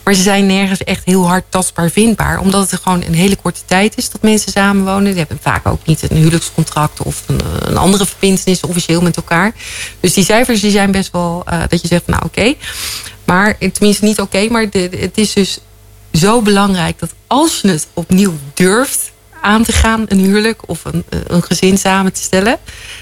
Maar 0.03 0.13
ze 0.13 0.21
zijn 0.21 0.45
nergens 0.45 0.83
echt 0.83 1.05
heel 1.05 1.27
hard 1.27 1.43
tastbaar 1.49 1.89
vindbaar. 1.89 2.39
Omdat 2.39 2.71
het 2.71 2.81
gewoon 2.81 3.03
een 3.03 3.15
hele 3.15 3.35
korte 3.35 3.61
tijd 3.65 3.97
is 3.97 4.09
dat 4.09 4.21
mensen 4.21 4.51
samenwonen. 4.51 5.05
Die 5.05 5.17
hebben 5.17 5.39
vaak 5.41 5.67
ook 5.67 5.85
niet 5.85 6.11
een 6.11 6.17
huwelijkscontract... 6.17 7.01
of 7.01 7.23
een, 7.25 7.39
een 7.59 7.77
andere 7.77 8.05
verbindenis 8.05 8.61
officieel 8.61 9.01
met 9.01 9.15
elkaar. 9.15 9.53
Dus 9.99 10.13
die 10.13 10.23
cijfers 10.25 10.61
die 10.61 10.71
zijn 10.71 10.91
best 10.91 11.11
wel... 11.11 11.43
eh, 11.45 11.59
dat 11.67 11.81
je 11.81 11.87
zegt, 11.87 12.07
nou 12.07 12.23
oké... 12.25 12.53
Maar 13.25 13.57
tenminste 13.57 14.05
niet 14.05 14.19
oké, 14.21 14.47
maar 14.49 14.65
het 14.71 15.17
is 15.17 15.34
dus 15.35 15.59
zo 16.13 16.41
belangrijk 16.41 16.99
dat 16.99 17.13
als 17.27 17.59
je 17.61 17.67
het 17.67 17.87
opnieuw 17.93 18.33
durft 18.53 19.11
aan 19.41 19.63
te 19.63 19.71
gaan, 19.71 20.05
een 20.07 20.19
huwelijk 20.19 20.69
of 20.69 20.85
een, 20.85 21.03
een 21.27 21.43
gezin 21.43 21.77
samen 21.77 22.13
te 22.13 22.21
stellen, 22.21 22.57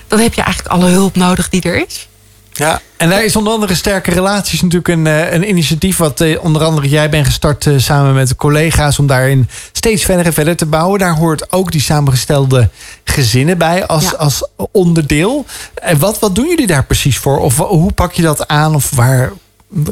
dan 0.07 0.19
heb 0.19 0.34
je 0.34 0.41
eigenlijk 0.41 0.75
alle 0.75 0.89
hulp 0.89 1.15
nodig 1.15 1.49
die 1.49 1.61
er 1.61 1.86
is. 1.88 2.07
Ja, 2.53 2.81
en 2.97 3.09
daar 3.09 3.23
is 3.23 3.36
onder 3.36 3.53
andere 3.53 3.75
Sterke 3.75 4.11
Relaties 4.11 4.61
natuurlijk 4.61 4.88
een, 4.88 5.07
eh, 5.07 5.34
een 5.34 5.49
initiatief... 5.49 5.97
wat 5.97 6.21
eh, 6.21 6.43
onder 6.43 6.63
andere 6.63 6.89
jij 6.89 7.09
bent 7.09 7.25
gestart 7.25 7.67
eh, 7.67 7.73
samen 7.77 8.13
met 8.13 8.36
collega's... 8.36 8.99
om 8.99 9.07
daarin 9.07 9.49
steeds 9.71 10.03
verder 10.03 10.25
en 10.25 10.34
verder 10.34 10.55
te 10.55 10.65
bouwen. 10.65 10.99
Daar 10.99 11.15
hoort 11.15 11.51
ook 11.51 11.71
die 11.71 11.81
samengestelde 11.81 12.69
gezinnen 13.03 13.57
bij 13.57 13.86
als, 13.88 14.03
Ja. 14.03 14.11
als 14.11 14.47
onderdeel. 14.71 15.45
En 15.73 15.99
wat, 15.99 16.19
wat 16.19 16.36
doen 16.36 16.47
jullie 16.47 16.67
daar 16.67 16.86
precies 16.86 17.17
voor? 17.17 17.39
Of 17.39 17.57
hoe 17.57 17.91
pak 17.91 18.13
je 18.13 18.21
dat 18.21 18.47
aan? 18.47 18.75
Of 18.75 18.91
waar 18.95 19.31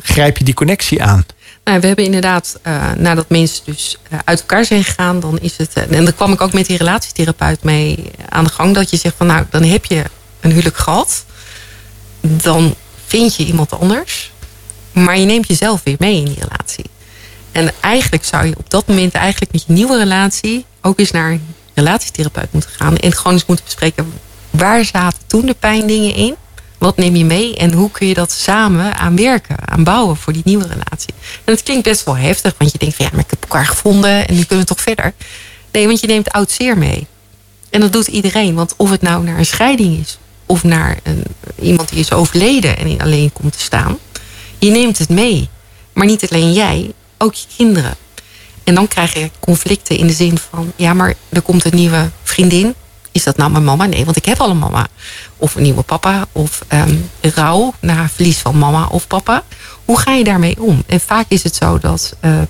grijp 0.01 0.37
je 0.37 0.43
die 0.43 0.53
connectie 0.53 1.03
aan? 1.03 1.25
Nou, 1.63 1.79
we 1.79 1.87
hebben 1.87 2.05
inderdaad, 2.05 2.59
eh, 2.61 2.91
nadat 2.91 3.29
mensen 3.29 3.61
dus 3.65 3.97
eh, 4.09 4.19
uit 4.25 4.39
elkaar 4.39 4.65
zijn 4.65 4.83
gegaan, 4.83 5.19
dan 5.19 5.39
is 5.39 5.57
het. 5.57 5.73
eh, 5.73 5.91
en 5.97 6.03
daar 6.03 6.13
kwam 6.13 6.31
ik 6.33 6.41
ook 6.41 6.53
met 6.53 6.65
die 6.65 6.77
relatietherapeut 6.77 7.63
mee 7.63 8.11
aan 8.29 8.43
de 8.43 8.49
gang. 8.49 8.75
Dat 8.75 8.89
je 8.89 8.97
zegt 8.97 9.15
van 9.17 9.27
nou, 9.27 9.45
dan 9.49 9.63
heb 9.63 9.85
je 9.85 10.03
een 10.39 10.51
huwelijk 10.51 10.77
gehad. 10.77 11.25
Dan 12.21 12.75
vind 13.05 13.35
je 13.35 13.45
iemand 13.45 13.71
anders. 13.71 14.31
Maar 14.91 15.17
je 15.19 15.25
neemt 15.25 15.47
jezelf 15.47 15.81
weer 15.83 15.95
mee 15.99 16.15
in 16.17 16.25
die 16.25 16.39
relatie. 16.39 16.85
En 17.51 17.71
eigenlijk 17.79 18.23
zou 18.25 18.45
je 18.45 18.57
op 18.57 18.69
dat 18.69 18.87
moment 18.87 19.13
eigenlijk 19.13 19.51
met 19.51 19.63
je 19.67 19.73
nieuwe 19.73 19.97
relatie 19.97 20.65
ook 20.81 20.99
eens 20.99 21.11
naar 21.11 21.31
een 21.31 21.55
relatietherapeut 21.73 22.51
moeten 22.51 22.69
gaan. 22.69 22.97
En 22.97 23.13
gewoon 23.13 23.33
eens 23.33 23.45
moeten 23.45 23.65
bespreken 23.65 24.13
waar 24.49 24.85
zaten 24.85 25.19
toen 25.27 25.45
de 25.45 25.55
pijndingen 25.59 26.15
in. 26.15 26.35
Wat 26.81 26.97
neem 26.97 27.15
je 27.15 27.25
mee 27.25 27.55
en 27.55 27.73
hoe 27.73 27.91
kun 27.91 28.07
je 28.07 28.13
dat 28.13 28.31
samen 28.31 28.95
aan 28.95 29.15
werken, 29.15 29.67
aan 29.67 29.83
bouwen 29.83 30.17
voor 30.17 30.33
die 30.33 30.41
nieuwe 30.45 30.67
relatie? 30.67 31.13
En 31.43 31.53
het 31.53 31.63
klinkt 31.63 31.83
best 31.83 32.03
wel 32.03 32.17
heftig, 32.17 32.53
want 32.57 32.71
je 32.71 32.77
denkt 32.77 32.95
van 32.95 33.05
ja, 33.05 33.11
maar 33.13 33.23
ik 33.23 33.29
heb 33.29 33.41
elkaar 33.41 33.65
gevonden 33.65 34.27
en 34.27 34.35
nu 34.35 34.43
kunnen 34.43 34.65
we 34.65 34.73
toch 34.73 34.81
verder. 34.81 35.13
Nee, 35.71 35.87
want 35.87 35.99
je 35.99 36.07
neemt 36.07 36.31
oud 36.31 36.51
zeer 36.51 36.77
mee. 36.77 37.07
En 37.69 37.79
dat 37.79 37.93
doet 37.93 38.07
iedereen, 38.07 38.55
want 38.55 38.73
of 38.77 38.89
het 38.89 39.01
nou 39.01 39.23
naar 39.23 39.37
een 39.37 39.45
scheiding 39.45 39.99
is 39.99 40.17
of 40.45 40.63
naar 40.63 40.99
een, 41.03 41.23
iemand 41.59 41.89
die 41.89 41.99
is 41.99 42.11
overleden 42.11 42.77
en 42.77 43.01
alleen 43.01 43.33
komt 43.33 43.53
te 43.53 43.61
staan, 43.63 43.97
je 44.57 44.69
neemt 44.69 44.97
het 44.97 45.09
mee. 45.09 45.49
Maar 45.93 46.05
niet 46.05 46.29
alleen 46.29 46.53
jij, 46.53 46.91
ook 47.17 47.33
je 47.33 47.45
kinderen. 47.55 47.95
En 48.63 48.75
dan 48.75 48.87
krijg 48.87 49.13
je 49.13 49.29
conflicten 49.39 49.97
in 49.97 50.07
de 50.07 50.13
zin 50.13 50.37
van: 50.49 50.71
ja, 50.75 50.93
maar 50.93 51.13
er 51.29 51.41
komt 51.41 51.65
een 51.65 51.75
nieuwe 51.75 52.09
vriendin. 52.23 52.75
Is 53.11 53.23
dat 53.23 53.37
nou 53.37 53.51
mijn 53.51 53.63
mama? 53.63 53.85
Nee, 53.85 54.05
want 54.05 54.17
ik 54.17 54.25
heb 54.25 54.39
al 54.39 54.49
een 54.49 54.57
mama. 54.57 54.87
Of 55.37 55.55
een 55.55 55.63
nieuwe 55.63 55.81
papa. 55.81 56.25
Of 56.31 56.61
ehm, 56.67 56.95
rouw 57.21 57.73
na 57.79 58.09
verlies 58.09 58.37
van 58.37 58.57
mama 58.57 58.85
of 58.85 59.07
papa. 59.07 59.43
Hoe 59.85 59.99
ga 59.99 60.11
je 60.11 60.23
daarmee 60.23 60.61
om? 60.61 60.83
En 60.87 60.99
vaak 60.99 61.25
is 61.27 61.43
het 61.43 61.55
zo 61.55 61.79
dat 61.79 62.15
eh, 62.19 62.41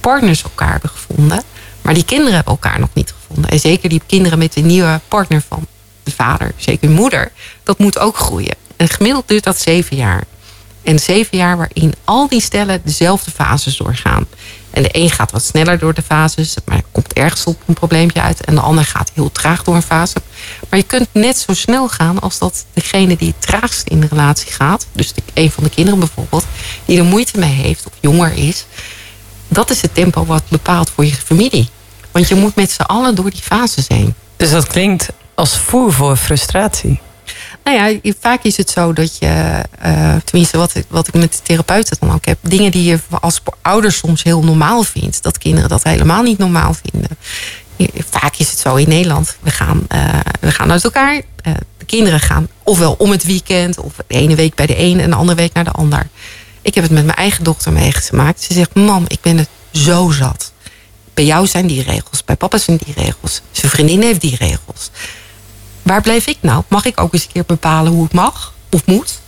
partners 0.00 0.42
elkaar 0.42 0.70
hebben 0.70 0.90
gevonden. 0.90 1.42
Maar 1.82 1.94
die 1.94 2.04
kinderen 2.04 2.44
elkaar 2.44 2.80
nog 2.80 2.88
niet 2.92 3.14
gevonden. 3.20 3.50
En 3.50 3.60
zeker 3.60 3.88
die 3.88 4.02
kinderen 4.06 4.38
met 4.38 4.52
de 4.52 4.60
nieuwe 4.60 5.00
partner 5.08 5.42
van 5.48 5.66
de 6.02 6.10
vader, 6.10 6.52
zeker 6.56 6.88
hun 6.88 6.96
moeder. 6.96 7.32
Dat 7.62 7.78
moet 7.78 7.98
ook 7.98 8.16
groeien. 8.16 8.54
En 8.76 8.88
gemiddeld 8.88 9.28
duurt 9.28 9.44
dat 9.44 9.60
zeven 9.60 9.96
jaar. 9.96 10.24
En 10.84 10.98
zeven 10.98 11.38
jaar 11.38 11.56
waarin 11.56 11.94
al 12.04 12.28
die 12.28 12.40
stellen 12.40 12.80
dezelfde 12.84 13.30
fases 13.30 13.76
doorgaan. 13.76 14.26
En 14.70 14.82
de 14.82 14.88
een 14.92 15.10
gaat 15.10 15.30
wat 15.30 15.44
sneller 15.44 15.78
door 15.78 15.94
de 15.94 16.02
fases, 16.02 16.56
maar 16.64 16.82
komt 16.92 17.12
ergens 17.12 17.44
op 17.44 17.62
een 17.66 17.74
probleempje 17.74 18.20
uit. 18.20 18.44
En 18.44 18.54
de 18.54 18.60
ander 18.60 18.84
gaat 18.84 19.10
heel 19.14 19.32
traag 19.32 19.62
door 19.62 19.74
een 19.74 19.82
fase. 19.82 20.16
Maar 20.68 20.78
je 20.78 20.84
kunt 20.84 21.08
net 21.12 21.38
zo 21.38 21.54
snel 21.54 21.88
gaan 21.88 22.20
als 22.20 22.38
dat 22.38 22.64
degene 22.72 23.16
die 23.16 23.28
het 23.28 23.46
traagst 23.46 23.88
in 23.88 24.00
de 24.00 24.06
relatie 24.10 24.52
gaat. 24.52 24.86
Dus 24.92 25.12
de, 25.12 25.22
een 25.34 25.50
van 25.50 25.64
de 25.64 25.70
kinderen 25.70 25.98
bijvoorbeeld, 25.98 26.44
die 26.84 26.98
er 26.98 27.04
moeite 27.04 27.38
mee 27.38 27.52
heeft 27.52 27.86
of 27.86 27.92
jonger 28.00 28.32
is. 28.32 28.66
Dat 29.48 29.70
is 29.70 29.82
het 29.82 29.94
tempo 29.94 30.26
wat 30.26 30.42
bepaalt 30.48 30.90
voor 30.90 31.04
je 31.04 31.14
familie. 31.14 31.68
Want 32.10 32.28
je 32.28 32.34
moet 32.34 32.54
met 32.54 32.70
z'n 32.70 32.82
allen 32.82 33.14
door 33.14 33.30
die 33.30 33.42
fases 33.42 33.88
heen. 33.88 34.14
Dus 34.36 34.50
dat 34.50 34.66
klinkt 34.66 35.08
als 35.34 35.58
voer 35.58 35.92
voor 35.92 36.16
frustratie. 36.16 37.00
Nou 37.64 37.76
ja, 38.02 38.12
vaak 38.20 38.42
is 38.42 38.56
het 38.56 38.70
zo 38.70 38.92
dat 38.92 39.18
je, 39.18 39.62
eh, 39.78 40.16
tenminste 40.24 40.56
wat, 40.58 40.74
ik- 40.74 40.84
wat 40.88 41.08
ik 41.08 41.14
met 41.14 41.32
de 41.32 41.38
therapeuten 41.42 41.96
dan 42.00 42.12
ook 42.12 42.24
heb, 42.24 42.38
dingen 42.42 42.70
die 42.70 42.84
je 42.84 42.98
als 43.20 43.40
ouder 43.62 43.92
soms 43.92 44.22
heel 44.22 44.44
normaal 44.44 44.82
vindt, 44.82 45.22
dat 45.22 45.38
kinderen 45.38 45.68
dat 45.68 45.82
helemaal 45.82 46.22
niet 46.22 46.38
normaal 46.38 46.74
vinden. 46.90 47.10
Vaak 48.10 48.36
is 48.36 48.50
het 48.50 48.58
zo 48.58 48.74
in 48.74 48.88
Nederland, 48.88 49.36
we 49.40 49.50
gaan, 49.50 49.84
eh, 49.88 50.08
we 50.40 50.50
gaan 50.50 50.70
uit 50.72 50.84
elkaar. 50.84 51.22
Eh, 51.42 51.52
de 51.78 51.84
kinderen 51.84 52.20
gaan 52.20 52.48
ofwel 52.62 52.94
om 52.98 53.10
het 53.10 53.24
weekend, 53.24 53.78
of 53.78 53.92
de 53.96 54.14
ene 54.14 54.34
week 54.34 54.54
bij 54.54 54.66
de 54.66 54.78
een 54.78 55.00
en 55.00 55.10
de 55.10 55.16
andere 55.16 55.38
week 55.38 55.52
naar 55.52 55.64
de 55.64 55.70
ander. 55.70 56.06
Ik 56.62 56.74
heb 56.74 56.84
het 56.84 56.92
met 56.92 57.04
mijn 57.04 57.18
eigen 57.18 57.44
dochter 57.44 57.72
meegemaakt. 57.72 58.42
Ze 58.42 58.52
zegt, 58.52 58.74
mam, 58.74 59.04
ik 59.08 59.20
ben 59.20 59.38
het 59.38 59.48
zo 59.72 60.10
zat. 60.10 60.52
Bij 61.14 61.24
jou 61.24 61.46
zijn 61.46 61.66
die 61.66 61.82
regels, 61.82 62.24
bij 62.24 62.36
papa 62.36 62.58
zijn 62.58 62.78
die 62.84 62.94
regels. 62.96 63.40
Zijn 63.50 63.70
vriendin 63.72 64.02
heeft 64.02 64.20
die 64.20 64.36
regels 64.36 64.90
waar 65.84 66.02
blijf 66.02 66.26
ik 66.26 66.38
nou? 66.40 66.62
Mag 66.68 66.84
ik 66.84 67.00
ook 67.00 67.12
eens 67.12 67.24
een 67.24 67.32
keer 67.32 67.44
bepalen 67.46 67.92
hoe 67.92 68.02
het 68.02 68.12
mag 68.12 68.52
of 68.70 68.86
moet? 68.86 69.22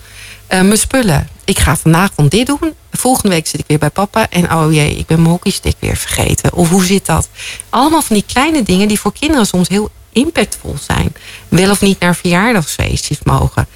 Eh, 0.46 0.60
mijn 0.60 0.78
spullen. 0.78 1.28
Ik 1.44 1.58
ga 1.58 1.76
dan 2.14 2.28
dit 2.28 2.46
doen. 2.46 2.74
Volgende 2.90 3.28
week 3.28 3.46
zit 3.46 3.60
ik 3.60 3.66
weer 3.66 3.78
bij 3.78 3.90
papa. 3.90 4.30
En 4.30 4.52
oh 4.52 4.72
jee, 4.72 4.96
ik 4.96 5.06
ben 5.06 5.18
mijn 5.18 5.30
hockeystick 5.30 5.76
weer 5.78 5.96
vergeten. 5.96 6.52
Of 6.52 6.70
hoe 6.70 6.84
zit 6.84 7.06
dat? 7.06 7.28
Allemaal 7.68 8.02
van 8.02 8.16
die 8.16 8.24
kleine 8.26 8.62
dingen 8.62 8.88
die 8.88 9.00
voor 9.00 9.12
kinderen 9.12 9.46
soms 9.46 9.68
heel 9.68 9.90
impactvol 10.12 10.76
zijn. 10.80 11.14
Wel 11.48 11.70
of 11.70 11.80
niet 11.80 12.00
naar 12.00 12.16
verjaardagsfeestjes 12.16 13.18
mogen. 13.22 13.66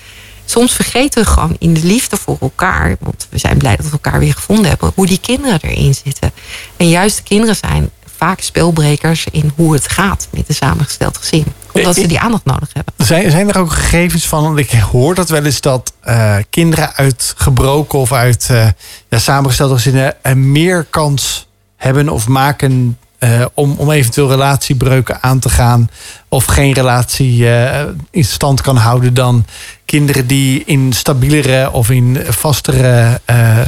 Soms 0.44 0.72
vergeten 0.72 1.22
we 1.22 1.28
gewoon 1.28 1.56
in 1.58 1.74
de 1.74 1.84
liefde 1.84 2.16
voor 2.16 2.36
elkaar. 2.40 2.96
Want 3.00 3.26
we 3.30 3.38
zijn 3.38 3.58
blij 3.58 3.76
dat 3.76 3.86
we 3.86 3.92
elkaar 3.92 4.18
weer 4.18 4.34
gevonden 4.34 4.68
hebben. 4.68 4.92
Hoe 4.94 5.06
die 5.06 5.20
kinderen 5.20 5.58
erin 5.62 5.94
zitten. 5.94 6.32
En 6.76 6.88
juist 6.88 7.16
de 7.16 7.22
kinderen 7.22 7.56
zijn 7.56 7.90
vaak 8.20 8.40
spelbrekers 8.40 9.26
in 9.30 9.52
hoe 9.56 9.72
het 9.72 9.88
gaat 9.88 10.28
met 10.30 10.48
een 10.48 10.54
samengesteld 10.54 11.16
gezin. 11.16 11.44
Omdat 11.72 11.94
ze 11.94 12.06
die 12.06 12.20
aandacht 12.20 12.44
nodig 12.44 12.68
hebben. 12.72 12.94
Zijn, 12.96 13.30
zijn 13.30 13.48
er 13.48 13.58
ook 13.58 13.72
gegevens 13.72 14.26
van, 14.26 14.42
want 14.42 14.58
ik 14.58 14.70
hoor 14.70 15.14
dat 15.14 15.28
wel 15.28 15.44
eens 15.44 15.60
dat 15.60 15.92
eh, 16.00 16.36
kinderen 16.50 16.94
uit 16.94 17.34
gebroken 17.36 17.98
of 17.98 18.12
uit 18.12 18.46
eh, 18.50 18.68
ja, 19.08 19.18
samengestelde 19.18 19.74
gezinnen 19.74 20.14
een 20.22 20.52
meer 20.52 20.86
kans 20.90 21.48
hebben 21.76 22.08
of 22.08 22.28
maken 22.28 22.98
eh, 23.20 23.44
om, 23.54 23.74
om 23.76 23.90
eventueel 23.90 24.28
relatiebreuken 24.28 25.22
aan 25.22 25.38
te 25.38 25.48
gaan 25.48 25.90
of 26.28 26.44
geen 26.44 26.72
relatie 26.72 27.50
eh, 27.50 27.86
in 28.10 28.24
stand 28.24 28.60
kan 28.60 28.76
houden 28.76 29.14
dan 29.14 29.44
kinderen 29.84 30.26
die 30.26 30.62
in 30.64 30.92
stabielere 30.92 31.70
of 31.70 31.90
in 31.90 32.18
vastere 32.28 33.20
eh, 33.24 33.58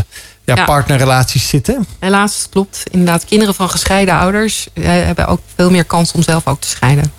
ja, 0.45 0.55
Ja. 0.55 0.65
partnerrelaties 0.65 1.49
zitten. 1.49 1.87
Helaas, 1.99 2.39
het 2.39 2.49
klopt. 2.51 2.83
Inderdaad, 2.91 3.25
kinderen 3.25 3.55
van 3.55 3.71
gescheiden 3.71 4.15
ouders 4.15 4.69
eh, 4.75 4.85
hebben 4.85 5.27
ook 5.27 5.41
veel 5.57 5.71
meer 5.71 5.85
kans 5.85 6.13
om 6.13 6.23
zelf 6.23 6.47
ook 6.47 6.61
te 6.61 6.69
scheiden. 6.69 7.13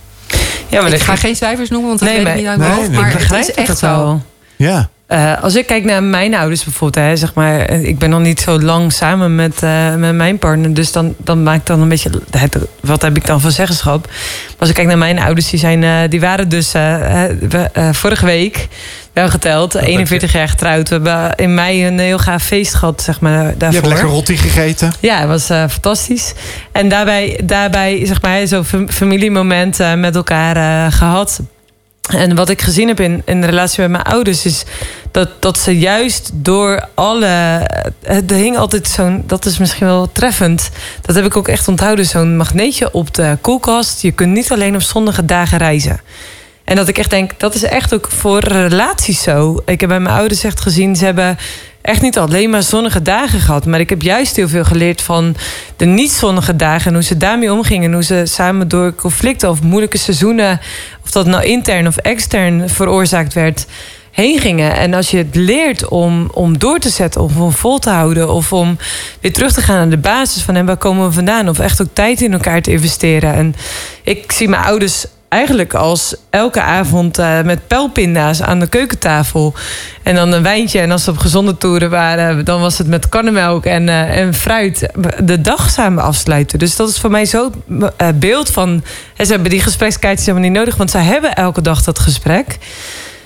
Ja, 0.69 0.81
maar 0.81 0.91
ik 0.91 0.97
dat- 0.97 1.01
ga 1.07 1.15
geen 1.15 1.35
cijfers 1.35 1.69
noemen, 1.69 1.87
want 1.87 1.99
dat 1.99 2.09
Nee, 2.09 2.17
weet 2.23 2.27
ik 2.27 2.35
niet 2.39 2.47
uit 2.47 2.57
mijn 2.57 2.71
nee, 2.71 2.79
hoofd. 2.79 2.91
Maar 2.91 3.11
het 3.11 3.31
is 3.31 3.47
het 3.47 3.55
echt 3.55 3.77
zo. 3.77 4.21
Ja. 4.55 4.89
Eh, 5.07 5.43
als 5.43 5.55
ik 5.55 5.65
kijk 5.65 5.83
naar 5.83 6.03
mijn 6.03 6.35
ouders 6.35 6.63
bijvoorbeeld, 6.63 7.05
hè, 7.05 7.15
zeg 7.15 7.33
maar, 7.33 7.59
eh, 7.59 7.83
ik 7.83 7.97
ben 7.99 8.09
nog 8.09 8.19
niet 8.19 8.39
zo 8.39 8.59
lang 8.59 8.93
samen 8.93 9.35
met, 9.35 9.63
eh, 9.63 9.95
met 9.95 10.13
mijn 10.15 10.37
partner, 10.37 10.73
dus 10.73 10.91
dan, 10.91 11.15
dan 11.17 11.43
maak 11.43 11.55
ik 11.59 11.65
dan 11.65 11.81
een 11.81 11.89
beetje, 11.89 12.09
het, 12.31 12.57
wat 12.81 13.01
heb 13.01 13.15
ik 13.17 13.25
dan 13.25 13.41
van 13.41 13.51
zeggenschap? 13.51 14.05
Maar 14.07 14.55
als 14.59 14.69
ik 14.69 14.75
kijk 14.75 14.87
naar 14.87 14.97
mijn 14.97 15.19
ouders, 15.19 15.49
die, 15.49 15.59
zijn, 15.59 16.09
die 16.09 16.19
waren 16.21 16.49
dus 16.49 16.71
vorige 17.91 18.25
week 18.25 18.67
wel 19.13 19.29
geteld, 19.29 19.75
41 19.75 20.31
jaar 20.33 20.47
getrouwd. 20.49 20.89
We 20.89 20.93
hebben 20.93 21.35
in 21.35 21.53
mei 21.53 21.85
een 21.87 21.99
heel 21.99 22.17
gaaf 22.19 22.43
feest 22.43 22.73
gehad, 22.73 23.01
zeg 23.01 23.19
maar, 23.19 23.45
Je 23.47 23.57
daarvoor. 23.57 23.81
hebt 23.81 23.93
lekker 23.93 24.09
rotti 24.13 24.37
gegeten. 24.37 24.91
Ja, 24.99 25.19
het 25.19 25.27
was 25.27 25.45
fantastisch. 25.71 26.33
En 26.71 26.89
daarbij, 26.89 27.39
daarbij 27.43 28.05
zeg 28.05 28.21
maar, 28.21 28.47
zo'n 28.47 28.63
fam- 28.65 28.89
familiemoment 28.89 29.79
eh, 29.79 29.93
met 29.93 30.15
elkaar 30.15 30.55
eh, 30.57 30.91
gehad. 30.93 31.39
En 32.09 32.35
wat 32.35 32.49
ik 32.49 32.61
gezien 32.61 32.87
heb 32.87 32.99
in, 32.99 33.21
in 33.25 33.41
de 33.41 33.47
relatie 33.47 33.81
met 33.81 33.91
mijn 33.91 34.03
ouders 34.03 34.45
is 34.45 34.63
dat, 35.11 35.29
dat 35.39 35.59
ze 35.59 35.79
juist 35.79 36.29
door 36.33 36.87
alle. 36.93 37.25
Er 38.01 38.33
hing 38.33 38.57
altijd 38.57 38.87
zo'n. 38.87 39.23
Dat 39.27 39.45
is 39.45 39.57
misschien 39.57 39.87
wel 39.87 40.11
treffend. 40.11 40.69
Dat 41.01 41.15
heb 41.15 41.25
ik 41.25 41.37
ook 41.37 41.47
echt 41.47 41.67
onthouden. 41.67 42.05
Zo'n 42.05 42.37
magneetje 42.37 42.93
op 42.93 43.13
de 43.13 43.37
koelkast. 43.41 44.01
Je 44.01 44.11
kunt 44.11 44.33
niet 44.33 44.51
alleen 44.51 44.75
op 44.75 44.81
zonnige 44.81 45.25
dagen 45.25 45.57
reizen. 45.57 46.01
En 46.63 46.75
dat 46.75 46.87
ik 46.87 46.97
echt 46.97 47.09
denk, 47.09 47.39
dat 47.39 47.55
is 47.55 47.63
echt 47.63 47.93
ook 47.93 48.07
voor 48.11 48.39
relaties 48.39 49.21
zo. 49.21 49.61
Ik 49.65 49.79
heb 49.79 49.89
bij 49.89 49.99
mijn 49.99 50.15
ouders 50.15 50.43
echt 50.43 50.59
gezien, 50.59 50.95
ze 50.95 51.05
hebben 51.05 51.37
echt 51.83 52.01
niet 52.01 52.17
alleen 52.17 52.49
maar 52.49 52.63
zonnige 52.63 53.01
dagen 53.01 53.39
gehad. 53.39 53.65
Maar 53.65 53.79
ik 53.79 53.89
heb 53.89 54.01
juist 54.01 54.35
heel 54.35 54.47
veel 54.47 54.63
geleerd 54.63 55.01
van 55.01 55.35
de 55.77 55.85
niet 55.85 56.11
zonnige 56.11 56.55
dagen. 56.55 56.87
En 56.87 56.93
hoe 56.93 57.03
ze 57.03 57.17
daarmee 57.17 57.53
omgingen. 57.53 57.87
En 57.89 57.93
hoe 57.93 58.03
ze 58.03 58.21
samen 58.25 58.67
door 58.67 58.95
conflicten 58.95 59.49
of 59.49 59.61
moeilijke 59.61 59.97
seizoenen... 59.97 60.59
of 61.03 61.11
dat 61.11 61.25
nou 61.25 61.43
intern 61.43 61.87
of 61.87 61.97
extern 61.97 62.69
veroorzaakt 62.69 63.33
werd... 63.33 63.65
heen 64.11 64.39
gingen. 64.39 64.75
En 64.75 64.93
als 64.93 65.11
je 65.11 65.17
het 65.17 65.35
leert 65.35 65.87
om, 65.87 66.29
om 66.33 66.57
door 66.57 66.79
te 66.79 66.89
zetten 66.89 67.21
of 67.21 67.37
om 67.37 67.51
vol 67.51 67.79
te 67.79 67.89
houden... 67.89 68.29
of 68.29 68.53
om 68.53 68.77
weer 69.21 69.33
terug 69.33 69.53
te 69.53 69.61
gaan 69.61 69.75
naar 69.75 69.89
de 69.89 69.97
basis 69.97 70.41
van... 70.41 70.55
en 70.55 70.65
waar 70.65 70.77
komen 70.77 71.07
we 71.07 71.13
vandaan? 71.13 71.49
Of 71.49 71.59
echt 71.59 71.81
ook 71.81 71.93
tijd 71.93 72.21
in 72.21 72.33
elkaar 72.33 72.61
te 72.61 72.71
investeren. 72.71 73.33
En 73.33 73.55
ik 74.03 74.31
zie 74.31 74.49
mijn 74.49 74.63
ouders 74.63 75.05
eigenlijk 75.33 75.73
als 75.73 76.15
elke 76.29 76.61
avond 76.61 77.17
eh, 77.17 77.41
met 77.41 77.67
pijlpinda's 77.67 78.41
aan 78.41 78.59
de 78.59 78.67
keukentafel. 78.67 79.53
En 80.03 80.15
dan 80.15 80.31
een 80.31 80.43
wijntje. 80.43 80.79
En 80.79 80.91
als 80.91 81.03
ze 81.03 81.09
op 81.09 81.17
gezonde 81.17 81.57
toeren 81.57 81.89
waren, 81.89 82.45
dan 82.45 82.61
was 82.61 82.77
het 82.77 82.87
met 82.87 83.09
karnemelk 83.09 83.65
en, 83.65 83.89
eh, 83.89 84.17
en 84.17 84.33
fruit. 84.33 84.89
De 85.23 85.41
dag 85.41 85.69
samen 85.69 86.03
afsluiten. 86.03 86.59
Dus 86.59 86.75
dat 86.75 86.89
is 86.89 86.99
voor 86.99 87.11
mij 87.11 87.25
zo'n 87.25 87.53
eh, 87.97 88.07
beeld 88.15 88.49
van. 88.49 88.83
ze 89.17 89.31
hebben 89.31 89.49
die 89.49 89.61
gesprekskaartjes 89.61 90.25
helemaal 90.25 90.49
niet 90.49 90.57
nodig, 90.57 90.75
want 90.75 90.91
zij 90.91 91.03
hebben 91.03 91.35
elke 91.35 91.61
dag 91.61 91.83
dat 91.83 91.99
gesprek. 91.99 92.57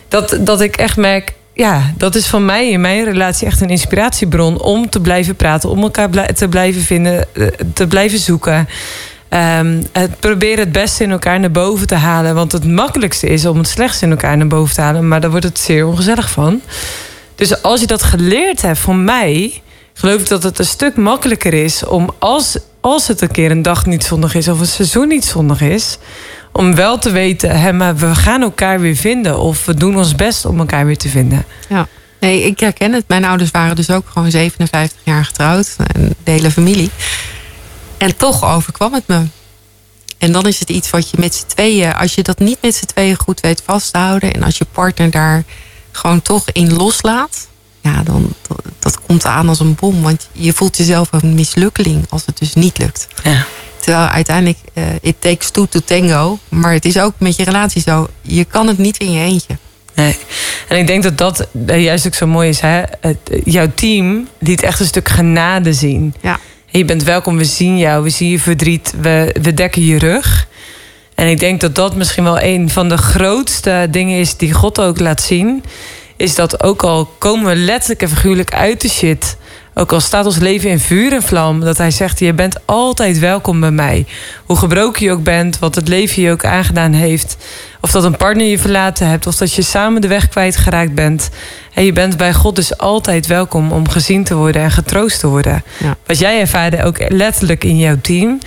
Dat, 0.08 0.38
dat 0.40 0.62
ik 0.62 0.78
echt 0.78 0.98
merk. 0.98 1.34
Ja, 1.54 1.94
dat 1.98 2.16
is 2.16 2.28
voor 2.28 2.42
mij 2.42 2.70
in 2.70 2.82
mijn 2.82 3.04
relatie 3.04 3.48
echt 3.48 3.62
een 3.62 3.70
inspiratiebron 3.70 4.62
om 4.62 4.90
te 4.90 5.02
blijven 5.02 5.36
praten, 5.36 5.70
om 5.70 5.82
elkaar 5.82 6.34
te 6.34 6.48
blijven 6.48 6.82
vinden, 6.82 7.28
te 7.74 7.88
blijven 7.88 8.20
zoeken. 8.20 8.68
Ehm, 9.30 9.82
het 9.92 10.20
proberen 10.20 10.60
het 10.60 10.72
beste 10.72 11.04
in 11.04 11.12
elkaar 11.12 11.40
naar 11.40 11.52
boven 11.52 11.88
te 11.88 11.96
halen. 11.96 12.36
Want 12.36 12.52
het 12.52 12.66
makkelijkste 12.66 13.28
is 13.28 13.46
om 13.46 13.58
het 13.58 13.68
slechtste 13.68 14.06
in 14.06 14.12
elkaar 14.12 14.38
naar 14.38 14.48
boven 14.48 14.76
te 14.76 14.82
halen. 14.82 15.08
Maar 15.08 15.22
daar 15.22 15.30
wordt 15.30 15.46
het 15.46 15.60
zeer 15.60 15.88
ongezellig 15.88 16.30
van. 16.30 16.62
Dus 17.36 17.62
als 17.62 17.80
je 17.80 17.88
dat 17.88 18.04
geleerd 18.04 18.62
hebt 18.62 18.80
van 18.80 19.04
mij, 19.04 19.62
geloof 19.94 20.22
ik 20.22 20.28
dat 20.28 20.44
het 20.44 20.60
een 20.60 20.66
stuk 20.66 20.96
makkelijker 20.96 21.54
is 21.54 21.86
om 21.86 22.10
als, 22.20 22.58
als 22.82 23.08
het 23.08 23.22
een 23.22 23.32
keer 23.32 23.52
een 23.52 23.62
dag 23.62 23.86
niet 23.86 24.04
zondag 24.04 24.36
is 24.36 24.48
of 24.48 24.60
een 24.60 24.66
seizoen 24.66 25.08
niet 25.08 25.26
zondag 25.26 25.62
is, 25.62 25.98
om 26.52 26.76
wel 26.76 26.98
te 26.98 27.12
weten, 27.12 27.60
hè, 27.60 27.74
maar 27.74 27.96
we 27.96 28.16
gaan 28.16 28.42
elkaar 28.42 28.80
weer 28.80 28.96
vinden 28.96 29.40
of 29.40 29.66
we 29.66 29.74
doen 29.74 29.98
ons 29.98 30.16
best 30.16 30.46
om 30.46 30.60
elkaar 30.60 30.86
weer 30.86 30.98
te 30.98 31.10
vinden. 31.10 31.46
Ja. 31.70 31.88
Nee, 32.20 32.44
ik 32.44 32.60
herken 32.60 32.94
het. 32.94 33.04
Mijn 33.08 33.26
ouders 33.26 33.52
waren 33.52 33.76
dus 33.76 33.90
ook 33.90 34.06
gewoon 34.10 34.32
57 34.32 35.00
jaar 35.04 35.26
getrouwd. 35.26 35.76
De 36.24 36.32
hele 36.32 36.52
familie. 36.52 36.90
En 37.98 38.18
toch 38.18 38.44
overkwam 38.44 38.94
het 38.94 39.08
me. 39.08 39.26
En 40.18 40.32
dan 40.32 40.48
is 40.48 40.60
het 40.60 40.70
iets 40.70 40.90
wat 40.90 41.10
je 41.10 41.18
met 41.20 41.36
z'n 41.36 41.46
tweeën... 41.46 41.94
als 41.94 42.16
je 42.16 42.24
dat 42.24 42.40
niet 42.40 42.58
met 42.62 42.76
z'n 42.76 42.86
tweeën 42.86 43.18
goed 43.20 43.40
weet 43.40 43.62
vast 43.66 43.94
te 43.94 44.00
houden... 44.00 44.34
en 44.34 44.44
als 44.44 44.58
je 44.58 44.66
partner 44.72 45.12
daar 45.12 45.44
gewoon 45.92 46.22
toch 46.22 46.46
in 46.52 46.74
loslaat... 46.74 47.48
ja, 47.82 48.04
dan 48.04 48.34
dat, 48.80 49.02
komt 49.06 49.26
aan 49.26 49.50
als 49.50 49.60
een 49.60 49.76
bom. 49.76 50.02
Want 50.02 50.30
je 50.32 50.54
voelt 50.54 50.78
jezelf 50.78 51.08
een 51.12 51.34
mislukkeling 51.34 52.06
als 52.10 52.26
het 52.26 52.38
dus 52.38 52.54
niet 52.54 52.78
lukt. 52.78 53.08
Ja. 53.24 53.46
Terwijl 53.80 54.08
uiteindelijk, 54.08 54.58
eh 54.74 54.84
it 55.02 55.16
takes 55.22 55.50
two 55.50 55.66
to 55.66 55.80
tango. 55.86 56.40
Maar 56.50 56.74
het 56.74 56.86
is 56.86 57.00
ook 57.00 57.14
met 57.18 57.36
je 57.36 57.44
relatie 57.44 57.82
zo. 57.82 58.08
Je 58.22 58.46
kan 58.46 58.68
het 58.68 58.78
niet 58.78 58.98
in 58.98 59.12
je 59.12 59.24
eentje. 59.24 59.58
Nee. 59.96 60.18
En 60.68 60.78
ik 60.78 60.88
denk 60.88 61.04
dat 61.04 61.18
dat 61.18 61.48
eh, 61.66 61.84
juist 61.84 62.08
ook 62.08 62.14
zo 62.14 62.28
mooi 62.28 62.50
is. 62.50 62.60
Hè? 62.60 62.84
Het, 63.02 63.18
eh, 63.32 63.42
jouw 63.44 63.72
team 63.76 64.28
liet 64.40 64.64
echt 64.64 64.80
een 64.80 64.86
stuk 64.86 65.10
genade 65.10 65.74
zien. 65.74 66.14
Ja. 66.22 66.40
Je 66.78 66.86
bent 66.86 67.04
welkom, 67.04 67.38
we 67.38 67.46
zien 67.46 67.78
jou, 67.78 68.04
we 68.04 68.10
zien 68.10 68.30
je 68.30 68.40
verdriet, 68.40 68.94
we, 69.02 69.36
we 69.42 69.54
dekken 69.54 69.86
je 69.86 69.98
rug. 69.98 70.48
En 71.16 71.28
ik 71.28 71.40
denk 71.40 71.62
dat 71.62 71.76
dat 71.76 71.96
misschien 71.96 72.24
wel 72.24 72.42
een 72.42 72.70
van 72.70 72.90
de 72.90 72.98
grootste 72.98 73.88
dingen 73.92 74.20
is 74.20 74.38
die 74.38 74.54
God 74.54 74.82
ook 74.82 75.00
laat 75.00 75.22
zien. 75.22 75.64
Is 76.16 76.36
dat 76.36 76.64
ook 76.64 76.84
al 76.84 77.10
komen 77.18 77.46
we 77.46 77.56
letterlijk 77.56 78.02
en 78.02 78.10
figuurlijk 78.10 78.54
uit 78.54 78.82
de 78.82 78.90
shit. 78.90 79.38
Ook 79.80 79.92
al 79.92 80.00
staat 80.00 80.26
ons 80.26 80.38
leven 80.38 80.70
in 80.70 80.80
vuur 80.80 81.14
en 81.14 81.22
vlam. 81.22 81.60
Dat 81.60 81.78
hij 81.78 81.92
zegt, 81.92 82.20
je 82.20 82.34
bent 82.34 82.60
altijd 82.66 83.20
welkom 83.20 83.60
bij 83.60 83.72
mij. 83.72 84.06
Hoe 84.46 84.58
gebroken 84.58 85.06
je 85.06 85.12
ook 85.12 85.24
bent, 85.24 85.60
wat 85.60 85.76
het 85.76 85.88
leven 85.88 86.22
je 86.22 86.32
ook 86.32 86.46
aangedaan 86.46 86.94
heeft. 86.94 87.38
Of 87.82 87.92
dat 87.92 88.04
een 88.04 88.18
partner 88.18 88.46
je 88.46 88.60
verlaten 88.60 89.08
hebt. 89.08 89.28
Of 89.28 89.36
dat 89.36 89.54
je 89.54 89.62
samen 89.62 90.02
de 90.02 90.08
weg 90.08 90.30
kwijtgeraakt 90.30 90.94
bent. 90.94 91.30
En 91.74 91.86
je 91.86 91.94
bent 91.94 92.18
bij 92.18 92.34
God 92.34 92.56
dus 92.56 92.78
altijd 92.78 93.28
welkom 93.28 93.72
om 93.72 93.90
gezien 93.90 94.24
te 94.24 94.36
worden 94.36 94.62
en 94.62 94.72
getroost 94.72 95.20
te 95.20 95.28
worden. 95.28 95.64
Ja. 95.80 95.98
Wat 96.06 96.20
jij 96.20 96.40
ervaarde 96.40 96.84
ook 96.84 97.10
letterlijk 97.10 97.64
in 97.64 97.78
jouw 97.78 97.98
team. 98.02 98.40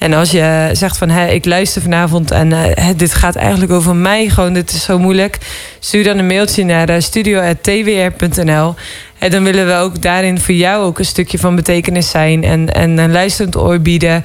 En 0.00 0.12
als 0.12 0.30
je 0.30 0.70
zegt 0.72 0.96
van 0.96 1.08
hé, 1.08 1.26
ik 1.26 1.44
luister 1.44 1.82
vanavond 1.82 2.30
en 2.30 2.52
eh, 2.52 2.86
dit 2.96 3.14
gaat 3.14 3.36
eigenlijk 3.36 3.72
over 3.72 3.96
mij, 3.96 4.28
gewoon 4.28 4.52
dit 4.52 4.70
is 4.70 4.84
zo 4.84 4.98
moeilijk. 4.98 5.38
Stuur 5.78 6.04
dan 6.04 6.18
een 6.18 6.26
mailtje 6.26 6.64
naar 6.64 6.90
uh, 6.90 6.96
studio.twr.nl. 6.98 8.74
En 9.18 9.30
dan 9.30 9.44
willen 9.44 9.66
we 9.66 9.74
ook 9.74 10.02
daarin 10.02 10.40
voor 10.40 10.54
jou 10.54 10.84
ook 10.84 10.98
een 10.98 11.04
stukje 11.04 11.38
van 11.38 11.56
betekenis 11.56 12.10
zijn 12.10 12.44
en, 12.44 12.74
en 12.74 12.98
een 12.98 13.12
luisterend 13.12 13.56
oor 13.56 13.80
bieden. 13.80 14.24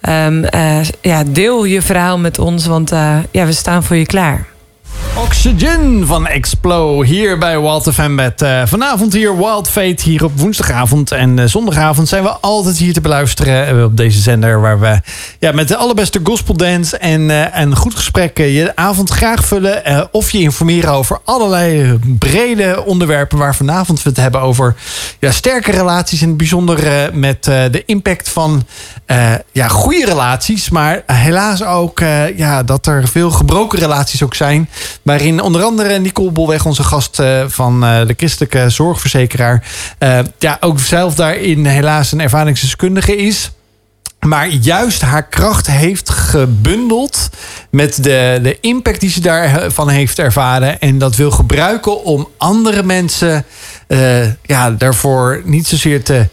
Ehm, 0.00 0.44
eh, 0.44 0.80
ja, 1.00 1.24
deel 1.24 1.64
je 1.64 1.82
verhaal 1.82 2.18
met 2.18 2.38
ons, 2.38 2.66
want 2.66 2.92
eh, 2.92 3.16
ja, 3.30 3.46
we 3.46 3.52
staan 3.52 3.82
voor 3.82 3.96
je 3.96 4.06
klaar. 4.06 4.49
Oxygen 5.14 6.06
van 6.06 6.26
Explo 6.26 7.02
hier 7.02 7.38
bij 7.38 7.60
Wild 7.60 7.92
FM 7.92 8.14
met 8.14 8.42
eh, 8.42 8.62
vanavond 8.66 9.12
hier 9.12 9.36
Wild 9.36 9.68
Fate 9.68 10.02
hier 10.02 10.24
op 10.24 10.38
woensdagavond 10.38 11.12
en 11.12 11.38
eh, 11.38 11.44
zondagavond 11.46 12.08
zijn 12.08 12.22
we 12.22 12.28
altijd 12.28 12.76
hier 12.76 12.92
te 12.92 13.00
beluisteren 13.00 13.66
eh, 13.66 13.84
op 13.84 13.96
deze 13.96 14.20
zender 14.20 14.60
waar 14.60 14.80
we 14.80 15.00
ja, 15.38 15.52
met 15.52 15.68
de 15.68 15.76
allerbeste 15.76 16.20
gospel 16.22 16.56
dance 16.56 16.96
en 16.96 17.28
een 17.60 17.76
goed 17.76 17.94
gesprek 17.94 18.38
je 18.38 18.72
avond 18.74 19.10
graag 19.10 19.44
vullen 19.44 20.08
of 20.12 20.30
je 20.30 20.38
informeren 20.38 20.92
over 20.92 21.18
allerlei 21.24 21.98
brede 22.18 22.84
onderwerpen 22.84 23.38
waar 23.38 23.54
vanavond 23.54 24.02
we 24.02 24.08
het 24.08 24.18
hebben 24.18 24.40
over 24.40 24.74
ja, 25.18 25.30
sterke 25.30 25.70
relaties 25.70 26.20
het 26.20 26.36
bijzonder 26.36 27.10
met 27.12 27.44
de 27.44 27.82
impact 27.86 28.28
van 28.28 28.66
ja, 29.52 29.68
goede 29.68 30.04
relaties, 30.04 30.70
maar 30.70 31.02
helaas 31.06 31.62
ook 31.62 31.98
ja, 32.36 32.62
dat 32.62 32.86
er 32.86 33.08
veel 33.08 33.30
gebroken 33.30 33.78
relaties 33.78 34.22
ook 34.22 34.34
zijn. 34.34 34.68
Waarin 35.02 35.40
onder 35.40 35.62
andere 35.62 35.98
Nicole 35.98 36.30
Bolweg, 36.30 36.66
onze 36.66 36.82
gast 36.82 37.18
eh, 37.18 37.44
van 37.46 37.84
eh, 37.84 38.06
de 38.06 38.14
christelijke 38.16 38.70
zorgverzekeraar, 38.70 39.64
eh, 39.98 40.18
ja, 40.38 40.56
ook 40.60 40.80
zelf 40.80 41.14
daarin 41.14 41.66
helaas 41.66 42.12
een 42.12 42.20
ervaringsdeskundige 42.20 43.16
is. 43.16 43.50
Maar 44.20 44.48
juist 44.48 45.02
haar 45.02 45.28
kracht 45.28 45.66
heeft 45.66 46.10
gebundeld 46.10 47.30
met 47.70 48.02
de, 48.02 48.38
de 48.42 48.58
impact 48.60 49.00
die 49.00 49.10
ze 49.10 49.20
daarvan 49.20 49.88
heeft 49.88 50.18
ervaren. 50.18 50.80
En 50.80 50.98
dat 50.98 51.16
wil 51.16 51.30
gebruiken 51.30 52.04
om 52.04 52.28
andere 52.36 52.82
mensen 52.82 53.44
ja, 54.42 54.70
daarvoor 54.70 55.42
niet 55.44 55.66
zozeer 55.66 56.04
te 56.04 56.26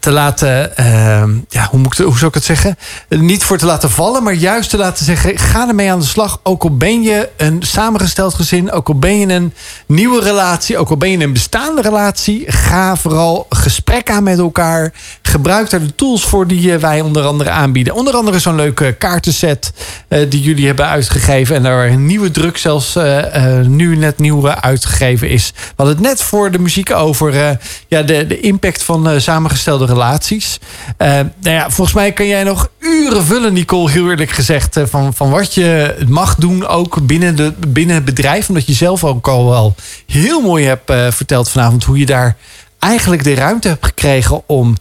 te 0.00 0.10
laten, 0.10 0.76
eh, 0.76 1.24
ja, 1.48 1.66
hoe, 1.70 1.80
moet 1.80 1.98
ik, 1.98 2.04
hoe 2.04 2.16
zou 2.16 2.26
ik 2.28 2.34
het 2.34 2.44
zeggen? 2.44 2.76
Eh, 3.08 3.18
Niet 3.18 3.44
voor 3.44 3.58
te 3.58 3.66
laten 3.66 3.90
vallen, 3.90 4.22
maar 4.22 4.34
juist 4.34 4.70
te 4.70 4.76
laten 4.76 5.04
zeggen: 5.04 5.38
ga 5.38 5.68
ermee 5.68 5.90
aan 5.92 6.00
de 6.00 6.06
slag. 6.06 6.40
Ook 6.42 6.62
al 6.62 6.76
ben 6.76 7.02
je 7.02 7.28
een 7.36 7.62
samengesteld 7.62 8.34
gezin, 8.34 8.72
ook 8.72 8.88
al 8.88 8.98
ben 8.98 9.18
je 9.18 9.26
een 9.28 9.52
nieuwe 9.86 10.20
relatie, 10.22 10.78
ook 10.78 10.90
al 10.90 10.96
ben 10.96 11.10
je 11.10 11.18
een 11.24 11.32
bestaande 11.32 11.82
relatie, 11.82 12.44
ga 12.52 12.96
vooral 12.96 13.46
gesprek 13.48 14.10
aan 14.10 14.22
met 14.22 14.38
elkaar. 14.38 14.92
Gebruik 15.22 15.70
daar 15.70 15.80
de 15.80 15.94
tools 15.94 16.24
voor 16.24 16.46
die 16.46 16.72
eh, 16.74 16.78
wij 16.80 17.00
onder 17.00 17.24
andere 17.24 17.50
aanbieden. 17.50 17.94
Onder 17.94 18.14
andere 18.14 18.38
zo'n 18.38 18.54
leuke 18.54 18.92
kaartenset 18.98 19.72
eh, 20.08 20.30
die 20.30 20.40
jullie 20.42 20.66
hebben 20.66 20.86
uitgegeven. 20.86 21.56
En 21.56 21.62
daar 21.62 21.86
een 21.86 22.06
nieuwe 22.06 22.30
druk 22.30 22.56
zelfs 22.56 22.96
eh, 22.96 23.58
eh, 23.60 23.66
nu 23.66 23.96
net 23.96 24.18
nieuw 24.18 24.46
eh, 24.48 24.56
uitgegeven 24.60 25.28
is. 25.28 25.52
We 25.54 25.72
hadden 25.76 25.94
het 25.96 26.04
net 26.04 26.22
voor 26.22 26.50
de 26.50 26.58
muziek 26.58 26.90
over 26.92 27.40
eh, 27.40 27.56
ja, 27.88 28.02
de, 28.02 28.26
de 28.26 28.40
impact 28.40 28.82
van 28.82 29.08
eh, 29.08 29.18
relaties. 29.66 30.58
Eh, 30.96 31.08
nou 31.08 31.30
ja, 31.40 31.70
volgens 31.70 31.96
mij 31.96 32.12
kan 32.12 32.26
jij 32.26 32.44
nog 32.44 32.70
uren 32.78 33.24
vullen, 33.24 33.52
Nicole, 33.52 33.90
heel 33.90 34.10
eerlijk 34.10 34.30
gezegd. 34.30 34.76
eh, 34.76 34.84
van, 34.86 35.14
van 35.14 35.30
wat 35.30 35.54
je 35.54 35.96
mag 36.08 36.34
doen 36.34 36.66
ook 36.66 37.06
binnen, 37.06 37.36
de, 37.36 37.52
binnen 37.68 37.94
het 37.94 38.04
bedrijf. 38.04 38.48
Omdat 38.48 38.66
je 38.66 38.72
zelf 38.72 39.04
ook 39.04 39.28
al 39.28 39.48
wel 39.48 39.74
heel 40.06 40.40
mooi 40.40 40.66
hebt 40.66 40.90
eh, 40.90 41.10
verteld 41.10 41.48
vanavond 41.48 41.84
hoe 41.84 41.98
je 41.98 42.06
daar 42.06 42.36
eigenlijk 42.78 43.24
de 43.24 43.34
ruimte 43.34 43.68
hebt 43.68 43.86
gekregen 43.86 44.42
om 44.46 44.76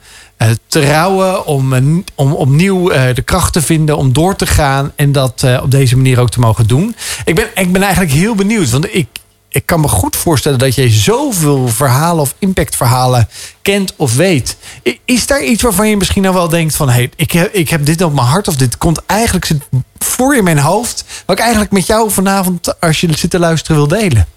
te 0.67 0.85
rouwen, 0.85 1.45
om, 1.45 2.03
om 2.15 2.33
opnieuw 2.33 2.87
de 2.89 3.21
kracht 3.25 3.53
te 3.53 3.61
vinden, 3.61 3.97
om 3.97 4.13
door 4.13 4.35
te 4.35 4.45
gaan 4.45 4.91
en 4.95 5.11
dat 5.11 5.45
op 5.61 5.71
deze 5.71 5.95
manier 5.95 6.19
ook 6.19 6.29
te 6.29 6.39
mogen 6.39 6.67
doen. 6.67 6.95
Ik 7.25 7.35
ben, 7.35 7.45
ik 7.55 7.71
ben 7.71 7.81
eigenlijk 7.81 8.13
heel 8.13 8.35
benieuwd, 8.35 8.69
want 8.69 8.95
ik, 8.95 9.07
ik 9.53 9.65
kan 9.65 9.79
me 9.79 9.87
goed 9.87 10.15
voorstellen 10.15 10.59
dat 10.59 10.75
je 10.75 10.89
zoveel 10.89 11.67
verhalen 11.67 12.21
of 12.21 12.35
impactverhalen 12.39 13.29
kent 13.61 13.93
of 13.95 14.15
weet. 14.15 14.57
Is 15.05 15.27
daar 15.27 15.43
iets 15.43 15.61
waarvan 15.61 15.89
je 15.89 15.97
misschien 15.97 16.21
nou 16.21 16.33
wel 16.33 16.49
denkt 16.49 16.75
van... 16.75 16.89
Hey, 16.89 17.09
ik, 17.15 17.31
heb, 17.31 17.53
ik 17.53 17.69
heb 17.69 17.85
dit 17.85 18.01
op 18.01 18.13
mijn 18.13 18.27
hart 18.27 18.47
of 18.47 18.55
dit 18.55 18.77
komt 18.77 19.05
eigenlijk 19.05 19.49
voor 19.97 20.35
in 20.35 20.43
mijn 20.43 20.59
hoofd... 20.59 21.03
wat 21.25 21.35
ik 21.35 21.41
eigenlijk 21.41 21.71
met 21.73 21.85
jou 21.85 22.11
vanavond, 22.11 22.79
als 22.79 23.01
je 23.01 23.17
zit 23.17 23.29
te 23.29 23.39
luisteren, 23.39 23.75
wil 23.75 23.99
delen? 23.99 24.27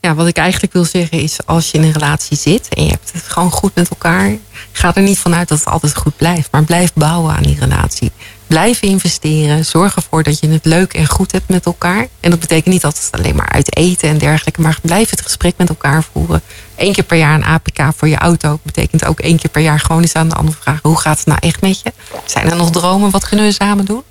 Ja, 0.00 0.14
wat 0.14 0.26
ik 0.26 0.36
eigenlijk 0.36 0.72
wil 0.72 0.84
zeggen 0.84 1.20
is, 1.20 1.38
als 1.46 1.70
je 1.70 1.78
in 1.78 1.84
een 1.84 1.92
relatie 1.92 2.36
zit 2.36 2.68
en 2.68 2.84
je 2.84 2.90
hebt 2.90 3.12
het 3.12 3.22
gewoon 3.22 3.50
goed 3.50 3.74
met 3.74 3.88
elkaar, 3.88 4.36
ga 4.72 4.94
er 4.94 5.02
niet 5.02 5.18
vanuit 5.18 5.48
dat 5.48 5.58
het 5.58 5.68
altijd 5.68 5.96
goed 5.96 6.16
blijft, 6.16 6.48
maar 6.50 6.64
blijf 6.64 6.92
bouwen 6.94 7.34
aan 7.34 7.42
die 7.42 7.58
relatie. 7.58 8.10
Blijf 8.54 8.82
investeren, 8.82 9.64
zorg 9.64 9.96
ervoor 9.96 10.22
dat 10.22 10.38
je 10.38 10.48
het 10.48 10.64
leuk 10.64 10.94
en 10.94 11.06
goed 11.06 11.32
hebt 11.32 11.48
met 11.48 11.66
elkaar. 11.66 12.08
En 12.20 12.30
dat 12.30 12.40
betekent 12.40 12.74
niet 12.74 12.84
altijd 12.84 13.08
alleen 13.10 13.36
maar 13.36 13.48
uit 13.48 13.76
eten 13.76 14.08
en 14.08 14.18
dergelijke, 14.18 14.60
maar 14.60 14.78
blijf 14.82 15.10
het 15.10 15.20
gesprek 15.20 15.54
met 15.56 15.68
elkaar 15.68 16.04
voeren. 16.12 16.42
Eén 16.76 16.92
keer 16.92 17.04
per 17.04 17.16
jaar 17.16 17.34
een 17.34 17.44
APK 17.44 17.78
voor 17.96 18.08
je 18.08 18.16
auto 18.16 18.58
betekent 18.62 19.04
ook 19.04 19.20
één 19.20 19.36
keer 19.36 19.50
per 19.50 19.62
jaar 19.62 19.80
gewoon 19.80 20.02
eens 20.02 20.14
aan 20.14 20.28
de 20.28 20.34
ander 20.34 20.54
vragen: 20.54 20.88
hoe 20.88 21.00
gaat 21.00 21.18
het 21.18 21.26
nou 21.26 21.38
echt 21.42 21.60
met 21.60 21.80
je? 21.80 21.92
Zijn 22.24 22.50
er 22.50 22.56
nog 22.56 22.70
dromen? 22.70 23.10
Wat 23.10 23.28
kunnen 23.28 23.46
we 23.46 23.52
samen 23.52 23.84
doen? 23.84 24.02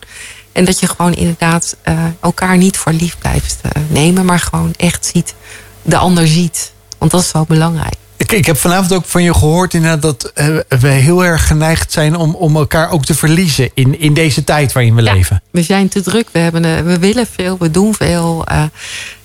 En 0.51 0.65
dat 0.65 0.79
je 0.79 0.87
gewoon 0.87 1.13
inderdaad 1.13 1.75
eh, 1.81 2.05
elkaar 2.19 2.57
niet 2.57 2.77
voor 2.77 2.91
lief 2.91 3.17
blijft 3.17 3.59
eh, 3.61 3.81
nemen, 3.87 4.25
maar 4.25 4.39
gewoon 4.39 4.73
echt 4.77 5.05
ziet, 5.05 5.35
de 5.81 5.97
ander 5.97 6.27
ziet. 6.27 6.71
Want 6.97 7.11
dat 7.11 7.21
is 7.21 7.31
wel 7.31 7.45
belangrijk. 7.45 8.02
Ik, 8.23 8.31
ik 8.31 8.45
heb 8.45 8.57
vanavond 8.57 8.93
ook 8.93 9.05
van 9.05 9.23
je 9.23 9.33
gehoord 9.33 9.73
inderdaad 9.73 10.01
dat 10.01 10.31
eh, 10.33 10.47
we 10.79 10.87
heel 10.87 11.25
erg 11.25 11.47
geneigd 11.47 11.91
zijn 11.91 12.15
om, 12.15 12.35
om 12.35 12.55
elkaar 12.55 12.91
ook 12.91 13.05
te 13.05 13.15
verliezen 13.15 13.69
in, 13.73 13.99
in 13.99 14.13
deze 14.13 14.43
tijd 14.43 14.71
waarin 14.73 14.95
we 14.95 15.01
Ja. 15.01 15.13
leven. 15.13 15.41
We 15.51 15.63
zijn 15.63 15.87
te 15.87 16.01
druk, 16.01 16.27
we, 16.31 16.39
hebben, 16.39 16.65
eh, 16.65 16.81
we 16.81 16.99
willen 16.99 17.27
veel, 17.35 17.57
we 17.59 17.71
doen 17.71 17.95
veel. 17.95 18.45
eh, 18.45 18.63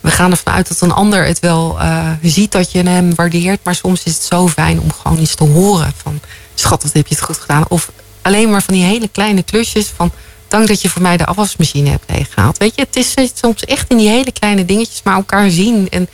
we 0.00 0.10
gaan 0.10 0.30
ervan 0.30 0.52
uit 0.52 0.68
dat 0.68 0.80
een 0.80 0.92
ander 0.92 1.24
het 1.24 1.38
wel 1.40 1.78
ziet 2.22 2.52
dat 2.52 2.72
je 2.72 2.82
hem 2.82 3.14
waardeert. 3.14 3.60
Maar 3.64 3.74
soms 3.74 4.02
is 4.04 4.14
het 4.14 4.22
zo 4.22 4.48
fijn 4.48 4.80
om 4.80 4.92
gewoon 4.92 5.18
iets 5.20 5.34
te 5.34 5.44
horen 5.44 5.92
van... 6.02 6.20
schat, 6.54 6.82
wat 6.82 6.92
heb 6.92 7.06
je 7.06 7.14
het 7.14 7.24
goed 7.24 7.38
gedaan? 7.38 7.64
Of 7.68 7.90
alleen 8.22 8.50
maar 8.50 8.62
van 8.62 8.74
die 8.74 8.84
hele 8.84 9.08
kleine 9.08 9.42
klusjes 9.42 9.86
van... 9.96 10.10
dank 10.48 10.68
dat 10.68 10.82
je 10.82 10.88
voor 10.88 11.02
mij 11.02 11.16
de 11.16 11.26
afwasmachine 11.26 11.90
hebt 11.90 12.04
leeggehaald. 12.08 12.58
Weet 12.58 12.72
je, 12.74 12.80
het 12.90 12.96
is 12.96 13.14
soms 13.34 13.64
echt 13.64 13.90
in 13.90 13.96
die 13.96 14.08
hele 14.08 14.32
kleine 14.32 14.64
dingetjes... 14.64 15.00
maar 15.04 15.14
elkaar 15.14 15.50
zien 15.50 15.88
en 15.90 16.08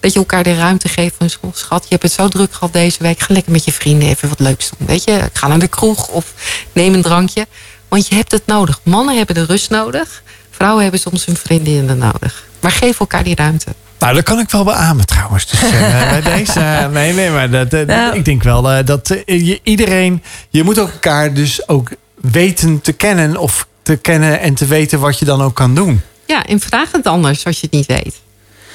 dat 0.00 0.12
je 0.12 0.18
elkaar 0.18 0.42
de 0.42 0.54
ruimte 0.56 0.88
geeft 0.88 1.14
van... 1.18 1.30
"Schat, 1.30 1.56
schat, 1.56 1.82
je 1.82 1.88
hebt 1.88 2.02
het 2.02 2.12
zo 2.12 2.28
druk 2.28 2.52
gehad 2.52 2.72
deze 2.72 3.02
week. 3.02 3.20
Ga 3.20 3.34
lekker 3.34 3.52
met 3.52 3.64
je 3.64 3.72
vrienden 3.72 4.08
even 4.08 4.28
wat 4.28 4.40
leuks 4.40 4.70
doen. 4.78 4.86
Weet 4.86 5.04
je, 5.04 5.30
ga 5.32 5.46
naar 5.48 5.58
de 5.58 5.68
kroeg 5.68 6.08
of 6.08 6.32
neem 6.72 6.94
een 6.94 7.02
drankje. 7.02 7.46
Want 7.88 8.08
je 8.08 8.14
hebt 8.14 8.32
het 8.32 8.46
nodig. 8.46 8.80
Mannen 8.82 9.16
hebben 9.16 9.34
de 9.34 9.44
rust 9.44 9.70
nodig. 9.70 10.22
Vrouwen 10.50 10.82
hebben 10.82 11.00
soms 11.00 11.24
hun 11.24 11.36
vriendinnen 11.36 11.98
nodig. 11.98 12.44
Maar 12.60 12.70
geef 12.72 13.00
elkaar 13.00 13.24
die 13.24 13.34
ruimte. 13.34 13.74
Nou, 13.98 14.14
dat 14.14 14.22
kan 14.24 14.38
ik 14.38 14.50
wel 14.50 14.64
beamen 14.64 15.06
trouwens. 15.06 15.46
Dus, 15.46 15.62
eh, 15.62 16.10
bij 16.10 16.22
deze, 16.22 16.60
eh, 16.60 16.88
nee, 16.88 17.12
nee, 17.12 17.30
maar 17.30 17.50
dat, 17.50 17.72
eh, 17.72 17.86
Nou. 17.86 18.16
ik 18.16 18.24
denk 18.24 18.42
wel 18.42 18.62
dat 18.84 19.14
je, 19.26 19.60
iedereen, 19.62 20.22
je 20.50 20.62
moet 20.64 20.78
ook 20.78 20.90
elkaar 20.90 21.34
dus 21.34 21.68
ook 21.68 21.90
weten 22.20 22.80
te 22.80 22.92
kennen 22.92 23.36
of 23.36 23.66
te 23.82 23.96
kennen 23.96 24.40
en 24.40 24.54
te 24.54 24.66
weten 24.66 25.00
wat 25.00 25.18
je 25.18 25.24
dan 25.24 25.42
ook 25.42 25.54
kan 25.54 25.74
doen. 25.74 26.00
Ja, 26.26 26.44
en 26.46 26.60
vraag 26.60 26.92
het 26.92 27.06
anders 27.06 27.44
als 27.44 27.60
je 27.60 27.66
het 27.70 27.74
niet 27.74 27.86
weet. 27.86 28.20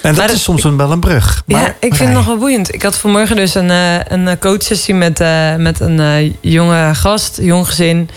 En 0.03 0.15
dat 0.15 0.25
Maar 0.25 0.33
is 0.35 0.43
soms 0.43 0.63
een, 0.63 0.77
wel 0.77 0.91
een 0.91 0.99
brug. 0.99 1.43
Maar, 1.45 1.61
ja, 1.61 1.67
ik 1.79 1.95
vind 1.95 2.09
het 2.09 2.17
nog 2.17 2.25
wel 2.25 2.37
boeiend. 2.37 2.73
Ik 2.73 2.81
had 2.81 2.97
vanmorgen 2.97 3.35
dus 3.35 3.55
een, 3.55 3.69
eh, 3.71 3.95
een 4.07 4.27
eh, 4.27 4.37
coachsessie 4.39 4.93
met, 4.93 5.19
eh, 5.19 5.55
met 5.55 5.79
een 5.79 5.99
eh, 5.99 6.31
jonge 6.41 6.95
gast, 6.95 7.37
jong 7.41 7.67
gezin. 7.67 8.09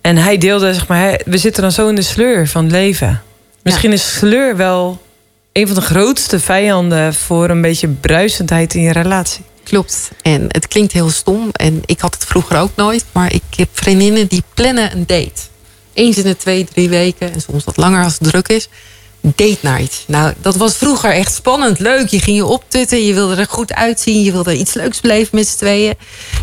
En 0.00 0.16
hij 0.16 0.38
deelde, 0.38 0.74
zeg 0.74 0.86
maar, 0.86 0.98
hij- 0.98 1.20
we 1.24 1.38
zitten 1.38 1.62
dan 1.62 1.72
zo 1.72 1.88
in 1.88 1.94
de 1.94 2.02
sleur 2.02 2.48
van 2.48 2.62
het 2.62 2.72
leven. 2.72 3.22
Misschien 3.62 3.92
is 3.92 4.14
sleur 4.16 4.56
wel 4.56 5.02
een 5.52 5.66
van 5.66 5.74
de 5.76 5.82
grootste 5.82 6.40
vijanden 6.40 7.14
voor 7.14 7.48
een 7.50 7.60
beetje 7.60 7.88
bruisendheid 7.88 8.74
in 8.74 8.82
je 8.82 8.92
relatie. 8.92 9.44
Klopt. 9.64 10.10
En 10.22 10.44
het 10.48 10.68
klinkt 10.68 10.92
heel 10.92 11.10
stom. 11.10 11.48
En 11.52 11.80
ik 11.86 12.00
had 12.00 12.14
het 12.14 12.24
vroeger 12.24 12.58
ook 12.58 12.70
nooit. 12.74 13.04
Maar 13.12 13.32
ik 13.32 13.42
heb 13.56 13.68
vriendinnen 13.72 14.26
die 14.26 14.42
plannen 14.54 14.92
een 14.92 15.04
date. 15.06 15.40
Eens 15.92 16.16
in 16.16 16.22
de 16.24 16.36
twee, 16.36 16.64
drie 16.72 16.88
weken. 16.88 17.32
En 17.32 17.40
soms 17.40 17.64
wat 17.64 17.76
langer 17.76 18.04
als 18.04 18.18
het 18.18 18.28
druk 18.28 18.48
is. 18.48 18.68
Date 19.26 19.58
night. 19.60 20.04
Nou, 20.06 20.34
dat 20.40 20.56
was 20.56 20.76
vroeger 20.76 21.10
echt 21.10 21.34
spannend. 21.34 21.78
Leuk. 21.78 22.08
Je 22.08 22.20
ging 22.20 22.36
je 22.36 22.44
optutten. 22.44 23.04
Je 23.06 23.14
wilde 23.14 23.36
er 23.36 23.46
goed 23.50 23.72
uitzien. 23.74 24.22
Je 24.22 24.32
wilde 24.32 24.56
iets 24.56 24.74
leuks 24.74 25.00
beleven 25.00 25.36
met 25.36 25.48
z'n 25.48 25.56
tweeën. 25.56 25.94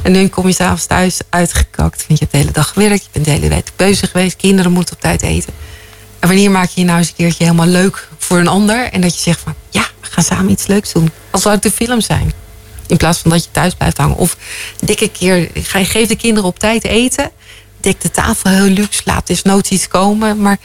En 0.04 0.12
nu 0.12 0.28
kom 0.28 0.48
je 0.48 0.54
s'avonds 0.54 0.86
thuis 0.86 1.20
uitgekakt. 1.30 2.06
Want 2.08 2.20
je 2.20 2.26
hebt 2.26 2.32
de 2.32 2.38
hele 2.38 2.52
dag 2.52 2.70
gewerkt. 2.70 3.04
Je 3.04 3.10
bent 3.12 3.26
de 3.26 3.32
hele 3.32 3.50
week 3.50 3.72
bezig 3.76 4.12
geweest. 4.12 4.36
Kinderen 4.36 4.72
moeten 4.72 4.96
op 4.96 5.02
tijd 5.02 5.22
eten. 5.22 5.54
En 6.20 6.28
wanneer 6.28 6.52
maak 6.52 6.70
je 6.70 6.80
je 6.82 6.86
nou 6.86 6.98
eens 6.98 7.08
een 7.08 7.16
keertje 7.16 7.44
helemaal 7.44 7.68
leuk 7.68 8.08
voor 8.18 8.38
een 8.38 8.48
ander? 8.48 8.92
En 8.92 9.02
dat 9.02 9.16
je 9.16 9.22
zegt 9.22 9.40
van, 9.40 9.56
ja, 9.70 9.86
we 10.02 10.08
gaan 10.08 10.24
samen 10.24 10.52
iets 10.52 10.68
leuks 10.68 10.92
doen. 10.92 11.12
Als 11.32 11.42
zou 11.42 11.54
het 11.54 11.64
de 11.64 11.72
film 11.72 12.02
zijn. 12.02 12.34
In 12.88 12.98
plaats 12.98 13.20
van 13.20 13.32
dat 13.32 13.44
je 13.44 13.52
thuis 13.52 13.74
blijft 13.74 13.98
hangen. 13.98 14.18
Of 14.18 14.38
dikke 14.80 15.10
keer, 15.10 15.50
geef 15.64 16.08
de 16.08 16.16
kinderen 16.16 16.50
op 16.50 16.60
tijd 16.60 16.84
eten. 16.84 17.32
Dek 17.80 18.02
de 18.02 18.12
tafel 18.12 18.50
heel 18.50 18.70
luxe, 18.74 19.02
laat 19.06 19.28
desnoods 19.28 19.70
iets 19.70 19.88
komen. 19.88 20.42
Maar 20.42 20.58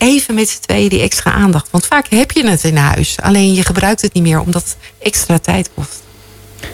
even 0.00 0.34
met 0.34 0.48
z'n 0.48 0.60
tweeën 0.60 0.88
die 0.88 1.00
extra 1.00 1.32
aandacht. 1.32 1.68
Want 1.70 1.86
vaak 1.86 2.06
heb 2.08 2.30
je 2.30 2.48
het 2.48 2.64
in 2.64 2.76
huis. 2.76 3.16
Alleen 3.22 3.54
je 3.54 3.64
gebruikt 3.64 4.02
het 4.02 4.12
niet 4.12 4.22
meer 4.22 4.40
omdat 4.40 4.62
het 4.62 4.76
extra 4.98 5.38
tijd 5.38 5.70
kost. 5.74 6.02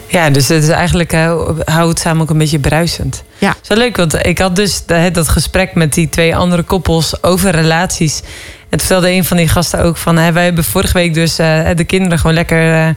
Ja, 0.07 0.29
dus 0.29 0.47
het 0.47 0.63
is 0.63 0.69
eigenlijk, 0.69 1.13
eh, 1.13 1.49
hou 1.65 1.89
het 1.89 1.99
samen 1.99 2.21
ook 2.21 2.29
een 2.29 2.37
beetje 2.37 2.59
bruisend. 2.59 3.23
Ja. 3.37 3.55
Zo 3.61 3.73
leuk, 3.73 3.97
want 3.97 4.25
ik 4.25 4.37
had 4.37 4.55
dus 4.55 4.85
dat, 4.85 5.13
dat 5.13 5.27
gesprek 5.27 5.75
met 5.75 5.93
die 5.93 6.09
twee 6.09 6.35
andere 6.35 6.63
koppels 6.63 7.23
over 7.23 7.51
relaties. 7.51 8.21
En 8.69 8.77
toen 8.77 8.79
vertelde 8.79 9.09
een 9.09 9.25
van 9.25 9.37
die 9.37 9.47
gasten 9.47 9.83
ook 9.83 9.97
van... 9.97 10.17
Hè, 10.17 10.31
wij 10.31 10.43
hebben 10.43 10.63
vorige 10.63 10.93
week 10.93 11.13
dus 11.13 11.39
eh, 11.39 11.69
de 11.75 11.83
kinderen 11.83 12.19
gewoon 12.19 12.35
lekker 12.35 12.73
eh, 12.73 12.89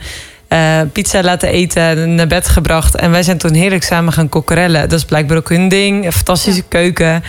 eh, 0.50 0.80
pizza 0.92 1.22
laten 1.22 1.48
eten... 1.48 2.14
naar 2.14 2.26
bed 2.26 2.48
gebracht. 2.48 2.96
En 2.96 3.10
wij 3.10 3.22
zijn 3.22 3.38
toen 3.38 3.54
heerlijk 3.54 3.82
samen 3.82 4.12
gaan 4.12 4.28
kokkerellen. 4.28 4.88
Dat 4.88 4.98
is 4.98 5.04
blijkbaar 5.04 5.36
ook 5.36 5.48
hun 5.48 5.68
ding. 5.68 6.04
Een 6.04 6.12
fantastische 6.12 6.62
keuken. 6.62 7.22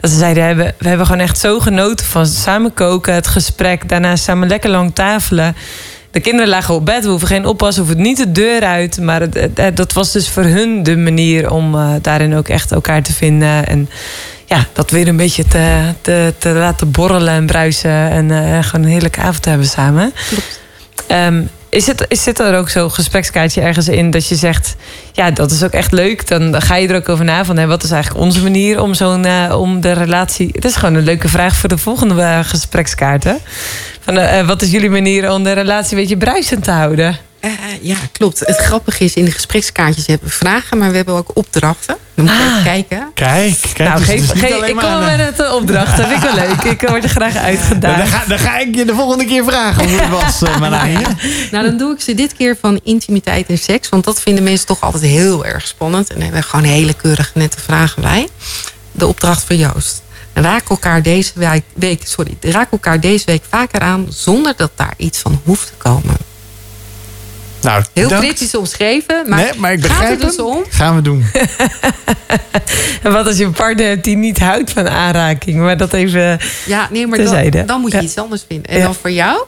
Dat 0.00 0.10
ze 0.10 0.16
zeiden, 0.16 0.42
we 0.42 0.48
hebben, 0.48 0.74
we 0.78 0.88
hebben 0.88 1.06
gewoon 1.06 1.20
echt 1.20 1.38
zo 1.38 1.60
genoten 1.60 2.06
van 2.06 2.26
samen 2.26 2.74
koken. 2.74 3.14
Het 3.14 3.26
gesprek, 3.26 3.88
daarna 3.88 4.16
samen 4.16 4.48
lekker 4.48 4.70
lang 4.70 4.94
tafelen. 4.94 5.56
De 6.10 6.20
kinderen 6.20 6.48
lagen 6.48 6.74
op 6.74 6.84
bed, 6.84 7.04
we 7.04 7.10
hoeven 7.10 7.28
geen 7.28 7.46
oppas, 7.46 7.76
we 7.76 7.82
hoeven 7.82 8.02
niet 8.02 8.16
de 8.16 8.32
deur 8.32 8.62
uit. 8.62 9.00
Maar 9.00 9.20
het, 9.20 9.76
dat 9.76 9.92
was 9.92 10.12
dus 10.12 10.28
voor 10.28 10.44
hun 10.44 10.82
de 10.82 10.96
manier 10.96 11.50
om 11.50 11.74
eh, 11.74 11.90
daarin 12.00 12.34
ook 12.34 12.48
echt 12.48 12.72
elkaar 12.72 13.02
te 13.02 13.12
vinden. 13.12 13.66
En 13.66 13.88
ja, 14.44 14.66
dat 14.72 14.90
weer 14.90 15.08
een 15.08 15.16
beetje 15.16 15.44
te, 15.44 15.92
te, 16.00 16.34
te 16.38 16.48
laten 16.48 16.90
borrelen 16.90 17.34
en 17.34 17.46
bruisen. 17.46 18.10
En 18.10 18.30
eh, 18.30 18.62
gewoon 18.62 18.84
een 18.84 18.92
heerlijke 18.92 19.20
avond 19.20 19.42
te 19.42 19.48
hebben 19.48 19.68
samen. 19.68 20.12
Ehm, 21.06 21.42
is, 21.74 21.86
het, 21.86 22.04
is 22.08 22.22
zit 22.22 22.38
er 22.38 22.58
ook 22.58 22.68
zo'n 22.68 22.90
gesprekskaartje 22.90 23.60
ergens 23.60 23.88
in 23.88 24.10
dat 24.10 24.28
je 24.28 24.34
zegt... 24.34 24.76
ja, 25.12 25.30
dat 25.30 25.50
is 25.50 25.62
ook 25.62 25.70
echt 25.70 25.92
leuk. 25.92 26.28
Dan, 26.28 26.62
ga 26.62 26.76
je 26.76 26.88
er 26.88 26.96
ook 26.96 27.08
over 27.08 27.24
na 27.24 27.44
van... 27.44 27.56
Hè, 27.56 27.66
wat 27.66 27.82
is 27.82 27.90
eigenlijk 27.90 28.24
onze 28.24 28.42
manier 28.42 28.80
om, 28.80 28.94
zo'n, 28.94 29.24
eh, 29.24 29.60
om 29.60 29.80
de 29.80 29.92
relatie... 29.92 30.48
Het 30.52 30.64
is 30.64 30.76
gewoon 30.76 30.94
een 30.94 31.04
leuke 31.04 31.28
vraag 31.28 31.56
voor 31.56 31.68
de 31.68 31.78
volgende 31.78 32.22
eh, 32.22 32.38
gesprekskaart. 32.42 33.24
Hè? 33.24 33.34
Van, 34.00 34.18
eh, 34.18 34.46
wat 34.46 34.62
is 34.62 34.70
jullie 34.70 34.90
manier 34.90 35.32
om 35.32 35.42
de 35.42 35.52
relatie 35.52 35.96
een 35.96 36.02
beetje 36.02 36.16
bruisend 36.16 36.64
te 36.64 36.70
houden? 36.70 37.18
Eh, 37.44 37.50
ja, 37.80 37.96
klopt. 38.12 38.38
Het 38.40 38.56
grappige 38.56 39.04
is, 39.04 39.14
in 39.14 39.24
de 39.24 39.30
gesprekskaartjes 39.30 40.06
hebben 40.06 40.28
we 40.28 40.34
vragen, 40.34 40.78
maar 40.78 40.90
we 40.90 40.96
hebben 40.96 41.14
ook 41.14 41.30
opdrachten. 41.34 41.96
Dan 42.14 42.24
moet 42.24 42.34
je 42.34 42.40
Ah. 42.40 42.50
even 42.50 42.62
kijken. 42.64 43.10
Kijk, 43.14 43.56
kijk. 43.74 43.78
nou, 43.88 43.98
dus 43.98 44.08
geef, 44.08 44.30
geef- 44.30 44.66
ik 44.68 44.76
kom 44.76 44.98
met 44.98 45.18
eh, 45.20 45.26
het 45.26 45.52
opdracht. 45.52 45.96
Dat 45.96 46.06
vind 46.06 46.22
ik 46.24 46.30
wel 46.30 46.46
leuk. 46.46 46.62
Ik 46.62 46.88
word 46.88 47.02
er 47.04 47.10
graag 47.10 47.32
dan, 47.32 47.42
uitgedaagd. 47.42 48.10
ga, 48.10 48.24
dan 48.28 48.38
ga 48.38 48.58
ik 48.58 48.74
je 48.74 48.84
de 48.84 48.94
volgende 48.94 49.24
keer 49.24 49.44
vragen 49.44 49.88
hoe 49.88 50.00
het 50.00 50.10
was, 50.10 50.42
uh, 50.42 50.58
Marije. 50.58 50.98
Nou, 51.50 51.64
dan 51.64 51.76
doe 51.76 51.94
ik 51.94 52.00
ze 52.00 52.14
dit 52.14 52.32
keer 52.34 52.56
van 52.60 52.80
intimiteit 52.84 53.48
en 53.48 53.58
seks. 53.58 53.88
Want 53.88 54.04
dat 54.04 54.20
vinden 54.20 54.44
mensen 54.44 54.66
toch 54.66 54.80
altijd 54.80 55.02
heel 55.02 55.44
erg 55.44 55.66
spannend. 55.66 56.08
En 56.08 56.14
daar 56.14 56.24
hebben 56.24 56.40
we 56.42 56.46
gewoon 56.48 56.64
hele 56.64 56.94
keurige 56.94 57.30
nette 57.34 57.60
vragen 57.60 58.02
bij. 58.02 58.28
De 58.92 59.06
opdracht 59.06 59.44
voor 59.44 59.56
Joost. 59.56 60.02
Raak 60.32 60.68
elkaar 60.68 61.02
deze 61.02 61.32
week, 61.34 61.62
week, 61.74 62.02
sorry, 62.06 62.36
raak 62.40 62.72
elkaar 62.72 63.00
deze 63.00 63.24
week 63.26 63.42
vaker 63.50 63.80
aan 63.80 64.06
zonder 64.10 64.54
dat 64.56 64.70
daar 64.74 64.94
iets 64.96 65.18
van 65.18 65.40
hoeft 65.44 65.66
te 65.66 65.72
komen. 65.78 66.16
Nou, 67.64 67.82
Heel 67.92 68.08
dank. 68.08 68.22
kritisch 68.22 68.54
omschreven, 68.54 69.28
maar, 69.28 69.38
nee, 69.38 69.50
maar 69.56 69.72
ik 69.72 69.84
gaat 69.84 69.88
begrijp 69.98 70.20
dus 70.20 70.36
hem. 70.36 70.44
om. 70.46 70.64
Gaan 70.70 70.94
we 70.94 71.02
doen. 71.02 71.24
En 73.02 73.12
wat 73.16 73.26
als 73.26 73.36
je 73.36 73.44
een 73.44 73.52
partner 73.52 73.86
hebt 73.86 74.04
die 74.04 74.16
niet 74.16 74.38
houdt 74.38 74.70
van 74.70 74.88
aanraking? 74.88 75.56
Maar 75.60 75.76
dat 75.76 75.92
even... 75.92 76.38
Ja, 76.66 76.88
nee, 76.90 77.06
maar 77.06 77.18
dan, 77.24 77.66
dan 77.66 77.80
moet 77.80 77.90
je 77.90 77.96
Ja. 77.96 78.02
iets 78.02 78.16
anders 78.16 78.44
vinden. 78.48 78.70
En 78.70 78.78
Ja. 78.78 78.84
dan 78.84 78.94
voor 78.94 79.10
jou, 79.10 79.44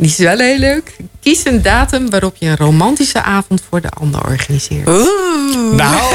die 0.00 0.10
is 0.10 0.16
wel 0.16 0.38
heel 0.38 0.58
leuk. 0.58 0.96
Kies 1.22 1.40
een 1.44 1.62
datum 1.62 2.10
waarop 2.10 2.36
je 2.38 2.46
een 2.46 2.56
romantische 2.56 3.22
avond 3.22 3.62
voor 3.68 3.80
de 3.80 3.88
ander 4.00 4.20
organiseert. 4.24 4.88
Oeh. 4.88 5.08
Nou, 5.72 5.94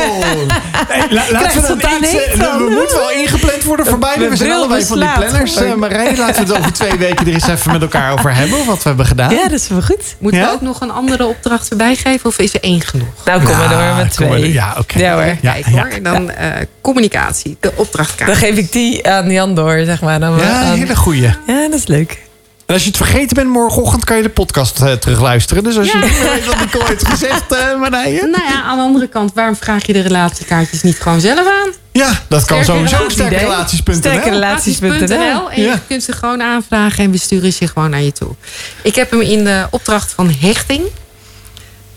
hey, 0.88 1.06
la- 1.10 1.24
laten 1.32 1.48
we 1.48 1.54
dan 1.54 1.64
spontaan 1.64 2.04
iets, 2.04 2.14
eh. 2.14 2.58
We 2.58 2.68
moeten 2.80 2.98
wel 2.98 3.12
ingepland 3.12 3.64
worden 3.64 3.86
voor 3.86 3.98
beide. 4.00 4.30
We 4.30 4.36
zijn 4.36 4.52
allebei 4.52 4.86
van 4.86 5.00
die 5.00 5.10
planners. 5.16 5.56
Marije, 5.78 6.18
laten 6.18 6.46
we 6.48 6.54
het 6.54 6.60
over 6.60 6.74
twee 6.84 6.98
weken 6.98 7.28
er 7.28 7.34
eens 7.34 7.48
even 7.48 7.72
met 7.72 7.82
elkaar 7.82 8.12
over 8.12 8.36
hebben. 8.36 8.66
Wat 8.66 8.78
we 8.78 8.88
hebben 8.88 9.06
gedaan. 9.06 9.34
Ja, 9.34 9.42
dat 9.44 9.52
is 9.60 9.68
wel 9.68 9.82
goed. 9.82 10.16
Moeten 10.20 10.40
Ja? 10.40 10.48
we 10.48 10.54
ook 10.54 10.62
nog 10.62 10.82
een 10.82 10.92
andere 10.92 11.26
opdracht 11.26 11.70
erbij 11.70 11.96
geven 11.96 12.26
of 12.30 12.40
is 12.40 12.54
er 12.54 12.62
één 12.64 12.82
genoeg? 12.82 13.08
Nou, 13.26 13.44
kom 13.44 13.58
maar 13.58 13.72
Ja, 13.72 13.88
door 13.88 13.96
met 14.04 14.12
twee. 14.12 14.54
Ja, 14.54 14.76
oké. 14.80 15.00
Ja 15.00 15.14
hoor. 15.14 15.38
Ja, 15.42 15.52
Kijk 15.52 15.66
hoor. 15.66 15.86
En 15.88 16.04
dan 16.04 16.30
eh, 16.32 16.50
communicatie, 16.82 17.58
de 17.60 17.72
opdrachtkaart. 17.76 18.30
Dan 18.30 18.40
geef 18.40 18.58
ik 18.58 18.72
die 18.72 19.10
aan 19.10 19.32
Jan 19.32 19.56
door, 19.56 19.82
zeg 19.86 20.02
maar. 20.02 20.20
Dan 20.20 20.38
Ja, 20.38 20.62
een 20.72 20.78
hele 20.78 20.96
goeie. 20.96 21.22
ja, 21.22 21.38
dat 21.70 21.74
is 21.80 21.88
leuk. 21.88 22.24
En 22.66 22.74
als 22.74 22.84
je 22.84 22.88
het 22.90 22.98
vergeten 22.98 23.36
bent 23.36 23.50
morgenochtend, 23.50 24.04
kan 24.06 24.18
je 24.18 24.24
de 24.24 24.30
podcast 24.30 24.82
eh, 24.82 24.92
terugluisteren. 24.92 25.64
Dus 25.64 25.78
als 25.78 25.92
je 25.92 25.98
niet 25.98 26.12
meer 26.20 26.30
weet 26.30 26.46
wat 26.46 26.60
Nicole 26.60 26.86
heeft 26.86 27.08
gezegd, 27.08 27.52
eh 27.52 27.80
Marije. 27.80 28.22
Nou 28.22 28.44
ja, 28.44 28.62
aan 28.64 28.78
de 28.78 28.84
andere 28.84 29.08
kant, 29.08 29.32
waarom 29.34 29.56
vraag 29.56 29.86
je 29.86 29.94
de 29.94 30.02
relatiekaartjes 30.02 30.82
niet 30.82 31.00
gewoon 31.00 31.22
zelf 31.22 31.48
aan? 31.48 31.72
Ja, 31.92 32.08
dat 32.28 32.46
kan 32.46 32.64
Sterke 32.64 32.66
sowieso. 32.66 32.96
relatie- 32.96 33.12
Sterke 33.16 33.36
idee. 33.36 33.46
relaties.nl. 33.48 33.96
Sterke 33.96 34.30
relaties.nl. 34.30 34.90
Relaties.nl. 34.92 35.50
En 35.52 35.62
Ja. 35.62 35.72
je 35.74 35.80
kunt 35.88 36.04
ze 36.04 36.12
gewoon 36.12 36.42
aanvragen 36.42 37.04
en 37.04 37.12
we 37.12 37.18
sturen 37.18 37.54
ze 37.54 37.68
gewoon 37.68 37.90
naar 37.90 38.02
je 38.02 38.12
toe. 38.12 38.36
Ik 38.84 38.96
heb 38.96 39.12
hem 39.12 39.22
in 39.22 39.44
de 39.44 39.68
opdracht 39.70 40.12
van 40.14 40.32
hechting. 40.40 40.82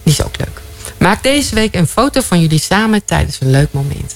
Die 0.02 0.12
is 0.12 0.22
ook 0.24 0.38
leuk. 0.38 0.60
Maak 0.98 1.22
deze 1.22 1.54
week 1.54 1.74
een 1.74 1.86
foto 1.86 2.20
van 2.20 2.40
jullie 2.40 2.60
samen 2.60 3.04
tijdens 3.04 3.36
een 3.40 3.50
leuk 3.50 3.68
moment. 3.70 4.14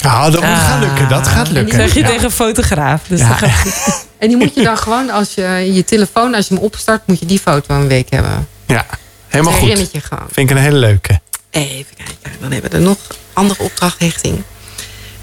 Ja, 0.00 0.30
dat 0.30 0.40
moet 0.44 0.58
gaan 0.58 0.80
lukken. 0.80 1.08
Dat 1.08 1.26
gaat 1.26 1.44
Dat 1.44 1.54
lukken. 1.54 1.76
zeg 1.78 1.94
je 1.94 2.00
Ja. 2.00 2.06
tegen 2.06 2.24
een 2.24 2.30
fotograaf. 2.30 3.00
Dus 3.08 3.20
Ja. 3.20 3.28
dat 3.28 3.36
gaat. 3.50 4.06
En 4.18 4.28
die 4.28 4.36
moet 4.36 4.54
je 4.54 4.62
dan 4.62 4.78
gewoon, 4.78 5.10
als 5.10 5.34
je 5.34 5.70
je 5.72 5.84
telefoon, 5.84 6.34
als 6.34 6.48
je 6.48 6.54
hem 6.54 6.62
opstart, 6.62 7.06
moet 7.06 7.18
je 7.18 7.26
die 7.26 7.38
foto 7.38 7.74
een 7.74 7.88
week 7.88 8.10
hebben. 8.10 8.48
Ja, 8.66 8.86
helemaal 9.28 9.52
Dat 9.52 9.60
goed. 9.78 9.90
je 9.92 10.00
gewoon. 10.00 10.26
Vind 10.32 10.50
ik 10.50 10.56
een 10.56 10.62
hele 10.62 10.76
leuke. 10.78 11.20
Even 11.50 11.96
kijken, 11.96 12.40
dan 12.40 12.52
hebben 12.52 12.70
we 12.70 12.76
er 12.76 12.82
nog 12.82 12.96
andere 13.32 13.62
opdrachthechting. 13.62 14.42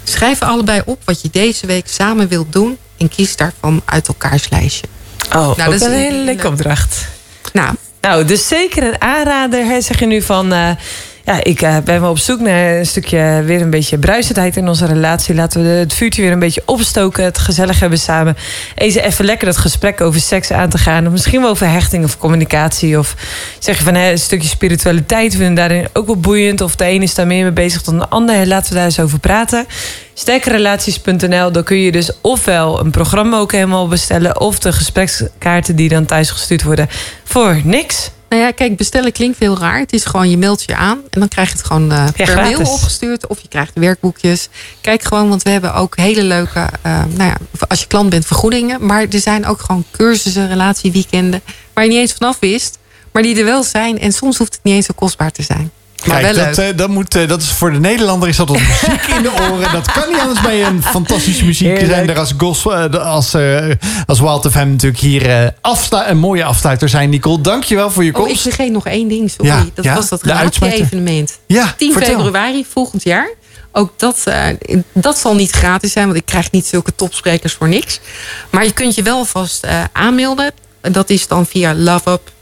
Schrijf 0.04 0.42
allebei 0.42 0.82
op 0.84 1.00
wat 1.04 1.20
je 1.22 1.28
deze 1.32 1.66
week 1.66 1.86
samen 1.88 2.28
wilt 2.28 2.52
doen 2.52 2.78
en 2.98 3.08
kies 3.08 3.36
daarvan 3.36 3.82
uit 3.84 4.08
elkaars 4.08 4.48
lijstje. 4.50 4.86
Oh, 5.34 5.46
dat 5.46 5.56
dat 5.56 5.72
is 5.72 5.80
een 5.82 5.92
hele 5.92 6.24
leuke 6.24 6.46
opdracht. 6.48 7.06
Nou, 7.52 7.74
Nou, 8.00 8.24
dus 8.24 8.48
zeker 8.48 8.82
een 8.82 9.00
aanrader. 9.00 9.64
Hè, 9.64 9.80
zeg 9.80 9.98
je 9.98 10.06
nu 10.06 10.22
van... 10.22 10.52
eh, 10.52 10.70
ja, 11.26 11.44
ik 11.44 11.62
eh, 11.62 11.76
ben 11.84 12.00
wel 12.00 12.10
op 12.10 12.18
zoek 12.18 12.40
naar 12.40 12.76
een 12.76 12.86
stukje 12.86 13.42
weer 13.44 13.60
een 13.60 13.70
beetje 13.70 13.98
bruisendheid 13.98 14.56
in 14.56 14.68
onze 14.68 14.86
relatie. 14.86 15.34
Laten 15.34 15.62
we 15.62 15.68
het 15.68 15.92
vuurtje 15.92 16.22
weer 16.22 16.32
een 16.32 16.38
beetje 16.38 16.62
opstoken. 16.64 17.24
Het 17.24 17.38
gezellig 17.38 17.80
hebben 17.80 17.98
samen. 17.98 18.36
Eens 18.74 18.94
even 18.94 19.24
lekker 19.24 19.46
dat 19.46 19.56
gesprek 19.56 20.00
over 20.00 20.20
seks 20.20 20.50
aan 20.50 20.68
te 20.68 20.78
gaan. 20.78 21.06
Of 21.06 21.12
misschien 21.12 21.40
wel 21.40 21.50
over 21.50 21.70
hechting 21.70 22.04
of 22.04 22.18
communicatie. 22.18 22.98
Of 22.98 23.14
zeg 23.58 23.78
je 23.78 23.84
van 23.84 23.94
hè, 23.94 24.10
een 24.10 24.18
stukje 24.18 24.48
spiritualiteit. 24.48 25.36
Vinden 25.36 25.54
daarin 25.54 25.88
ook 25.92 26.06
wel 26.06 26.16
boeiend. 26.20 26.60
Of 26.60 26.76
de 26.76 26.84
een 26.84 27.02
is 27.02 27.14
daar 27.14 27.26
meer 27.26 27.42
mee 27.42 27.52
bezig 27.52 27.82
dan 27.82 27.98
de 27.98 28.08
ander. 28.08 28.46
Laten 28.46 28.68
we 28.68 28.74
daar 28.74 28.84
eens 28.84 29.00
over 29.00 29.18
praten. 29.18 29.66
Sterkerrelaties.nl, 30.14 31.52
dan 31.52 31.62
kun 31.64 31.78
je 31.78 31.92
dus 31.92 32.10
ofwel 32.20 32.80
een 32.80 32.90
programma 32.90 33.38
ook 33.38 33.52
helemaal 33.52 33.88
bestellen... 33.88 34.40
of 34.40 34.58
de 34.58 34.72
gesprekskaarten 34.72 35.76
die 35.76 35.88
dan 35.88 36.06
thuis 36.06 36.30
gestuurd 36.30 36.62
worden 36.62 36.88
voor 37.24 37.60
niks. 37.64 38.10
Nou 38.28 38.42
ja, 38.42 38.50
kijk, 38.50 38.76
bestellen 38.76 39.12
klinkt 39.12 39.38
heel 39.38 39.58
raar. 39.58 39.78
Het 39.78 39.92
is 39.92 40.04
gewoon, 40.04 40.30
je 40.30 40.38
meldt 40.38 40.62
je 40.62 40.76
aan 40.76 40.98
en 41.10 41.20
dan 41.20 41.28
krijg 41.28 41.48
je 41.48 41.56
het 41.56 41.66
gewoon 41.66 41.92
eh, 41.92 42.04
per 42.16 42.26
gratis. 42.26 42.56
mail 42.58 42.72
opgestuurd. 42.72 43.26
Of 43.26 43.40
je 43.40 43.48
krijgt 43.48 43.72
werkboekjes. 43.74 44.48
Kijk 44.80 45.02
gewoon, 45.02 45.28
want 45.28 45.42
we 45.42 45.50
hebben 45.50 45.74
ook 45.74 45.96
hele 45.96 46.22
leuke, 46.22 46.68
eh, 46.82 47.04
nou 47.08 47.30
ja, 47.30 47.36
als 47.68 47.80
je 47.80 47.86
klant 47.86 48.10
bent, 48.10 48.26
vergoedingen. 48.26 48.86
Maar 48.86 49.06
er 49.10 49.20
zijn 49.20 49.46
ook 49.46 49.60
gewoon 49.60 49.84
cursussen, 49.90 50.48
relatieweekenden, 50.48 51.42
waar 51.72 51.84
je 51.84 51.90
niet 51.90 51.98
eens 51.98 52.12
vanaf 52.12 52.38
wist. 52.38 52.78
Maar 53.12 53.22
die 53.22 53.38
er 53.38 53.44
wel 53.44 53.62
zijn 53.62 53.98
en 53.98 54.12
soms 54.12 54.38
hoeft 54.38 54.54
het 54.54 54.62
niet 54.62 54.74
eens 54.74 54.86
zo 54.86 54.92
kostbaar 54.96 55.32
te 55.32 55.42
zijn. 55.42 55.70
Maar 56.04 56.20
Kijk, 56.20 56.34
dat, 56.34 56.58
eh, 56.58 56.76
dat, 56.76 56.88
moet, 56.88 57.14
eh, 57.14 57.28
dat 57.28 57.42
is 57.42 57.48
voor 57.50 57.72
de 57.72 57.78
Nederlander 57.80 58.28
is 58.28 58.36
dat 58.36 58.48
als 58.50 58.58
muziek 58.58 59.06
in 59.16 59.22
de 59.22 59.32
oren. 59.50 59.72
Dat 59.72 59.92
kan 59.92 60.08
niet 60.12 60.20
anders 60.20 60.40
bij 60.40 60.64
een 60.64 60.82
fantastische 60.82 61.44
muziek 61.44 61.66
Heerlijk. 61.68 61.90
zijn. 61.90 62.08
Er 62.10 62.18
als, 62.18 62.34
gospel, 62.38 62.74
eh, 62.74 63.06
als, 63.06 63.36
als 64.06 64.20
Wild 64.20 64.46
FM 64.50 64.68
natuurlijk 64.70 65.00
hier 65.02 65.54
afslu- 65.60 66.06
een 66.06 66.18
mooie 66.18 66.44
afsluiter 66.44 66.88
zijn. 66.88 67.10
Nicole, 67.10 67.40
dankjewel 67.40 67.90
voor 67.90 68.04
je 68.04 68.14
Oh, 68.14 68.20
ik 68.20 68.26
komst. 68.26 68.42
vergeet 68.42 68.72
nog 68.72 68.86
één 68.86 69.08
ding, 69.08 69.30
sorry. 69.30 69.50
Ja, 69.50 69.64
dat 69.74 69.84
ja, 69.84 69.94
was 69.94 70.08
dat 70.08 70.22
relatie-evenement. 70.22 71.38
ja, 71.46 71.74
10 71.76 71.92
vertel. 71.92 72.14
februari 72.14 72.64
volgend 72.70 73.02
jaar. 73.02 73.28
Ook 73.72 73.92
dat, 73.96 74.24
dat 74.92 75.18
zal 75.18 75.34
niet 75.34 75.50
gratis 75.50 75.92
zijn, 75.92 76.06
want 76.06 76.18
ik 76.18 76.26
krijg 76.26 76.50
niet 76.50 76.66
zulke 76.66 76.94
topsprekers 76.94 77.52
voor 77.52 77.68
niks. 77.68 78.00
Maar 78.50 78.64
je 78.64 78.72
kunt 78.72 78.94
je 78.94 79.02
wel 79.02 79.24
vast 79.24 79.66
aanmelden. 79.92 80.52
Dat 80.80 81.10
is 81.10 81.26
dan 81.26 81.46
via 81.46 81.74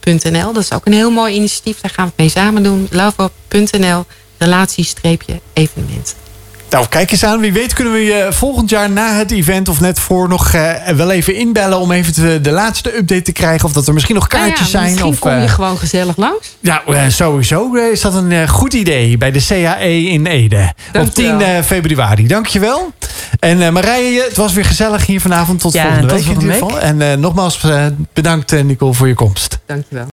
Dat 0.04 0.56
is 0.56 0.72
ook 0.72 0.86
een 0.86 0.92
heel 0.92 1.10
mooi 1.10 1.34
initiatief. 1.34 1.80
Daar 1.80 1.90
gaan 1.90 2.04
we 2.04 2.10
het 2.10 2.20
mee 2.20 2.28
samen 2.28 2.62
doen. 2.62 2.88
Loveup.nl, 2.90 4.04
relatie-evenement. 4.38 6.14
Nou, 6.74 6.86
kijk 6.88 7.10
eens 7.10 7.24
aan. 7.24 7.40
Wie 7.40 7.52
weet 7.52 7.72
kunnen 7.72 7.92
we 7.92 7.98
je 8.04 8.28
volgend 8.30 8.70
jaar 8.70 8.90
na 8.90 9.14
het 9.14 9.30
event 9.30 9.68
of 9.68 9.80
net 9.80 9.98
voor 9.98 10.28
nog 10.28 10.52
eh, 10.52 10.88
wel 10.96 11.10
even 11.10 11.34
inbellen 11.34 11.78
om 11.78 11.92
even 11.92 12.12
te- 12.12 12.38
de 12.42 12.50
laatste 12.50 12.96
update 12.96 13.22
te 13.22 13.32
krijgen. 13.32 13.64
Of 13.64 13.72
dat 13.72 13.86
er 13.86 13.94
misschien 13.94 14.14
nog 14.14 14.26
kaartjes 14.26 14.58
Nou 14.58 14.64
ja, 14.64 14.70
zijn. 14.70 14.84
Misschien 14.84 15.08
Of, 15.12 15.18
kom 15.18 15.30
je 15.30 15.44
eh, 15.46 15.50
gewoon 15.50 15.78
gezellig 15.78 16.16
langs. 16.16 16.56
Ja, 16.60 16.82
eh, 16.86 17.02
sowieso 17.08 17.74
is 17.74 18.00
dat 18.00 18.14
een 18.14 18.48
goed 18.48 18.72
idee 18.74 19.18
bij 19.18 19.30
de 19.30 19.44
CAE 19.48 20.02
in 20.02 20.26
Ede. 20.26 20.72
Op 20.94 21.14
10 21.14 21.24
Dankjewel. 21.26 21.40
eh, 21.40 21.62
februari. 21.62 22.26
Dankjewel. 22.26 22.92
En 23.38 23.72
Marije, 23.72 24.22
het 24.28 24.36
was 24.36 24.52
weer 24.52 24.64
gezellig 24.64 25.06
hier 25.06 25.20
vanavond. 25.20 25.60
Tot 25.60 25.72
Ja, 25.72 25.82
volgende 25.82 26.06
tot 26.08 26.16
week 26.18 26.26
in 26.26 26.32
volgende 26.34 26.54
ieder 26.54 26.68
geval. 26.68 27.10
En 27.10 27.20
nogmaals 27.20 27.60
bedankt 28.12 28.64
Nicole 28.64 28.94
voor 28.94 29.08
je 29.08 29.14
komst. 29.14 29.58
Dankjewel. 29.66 30.02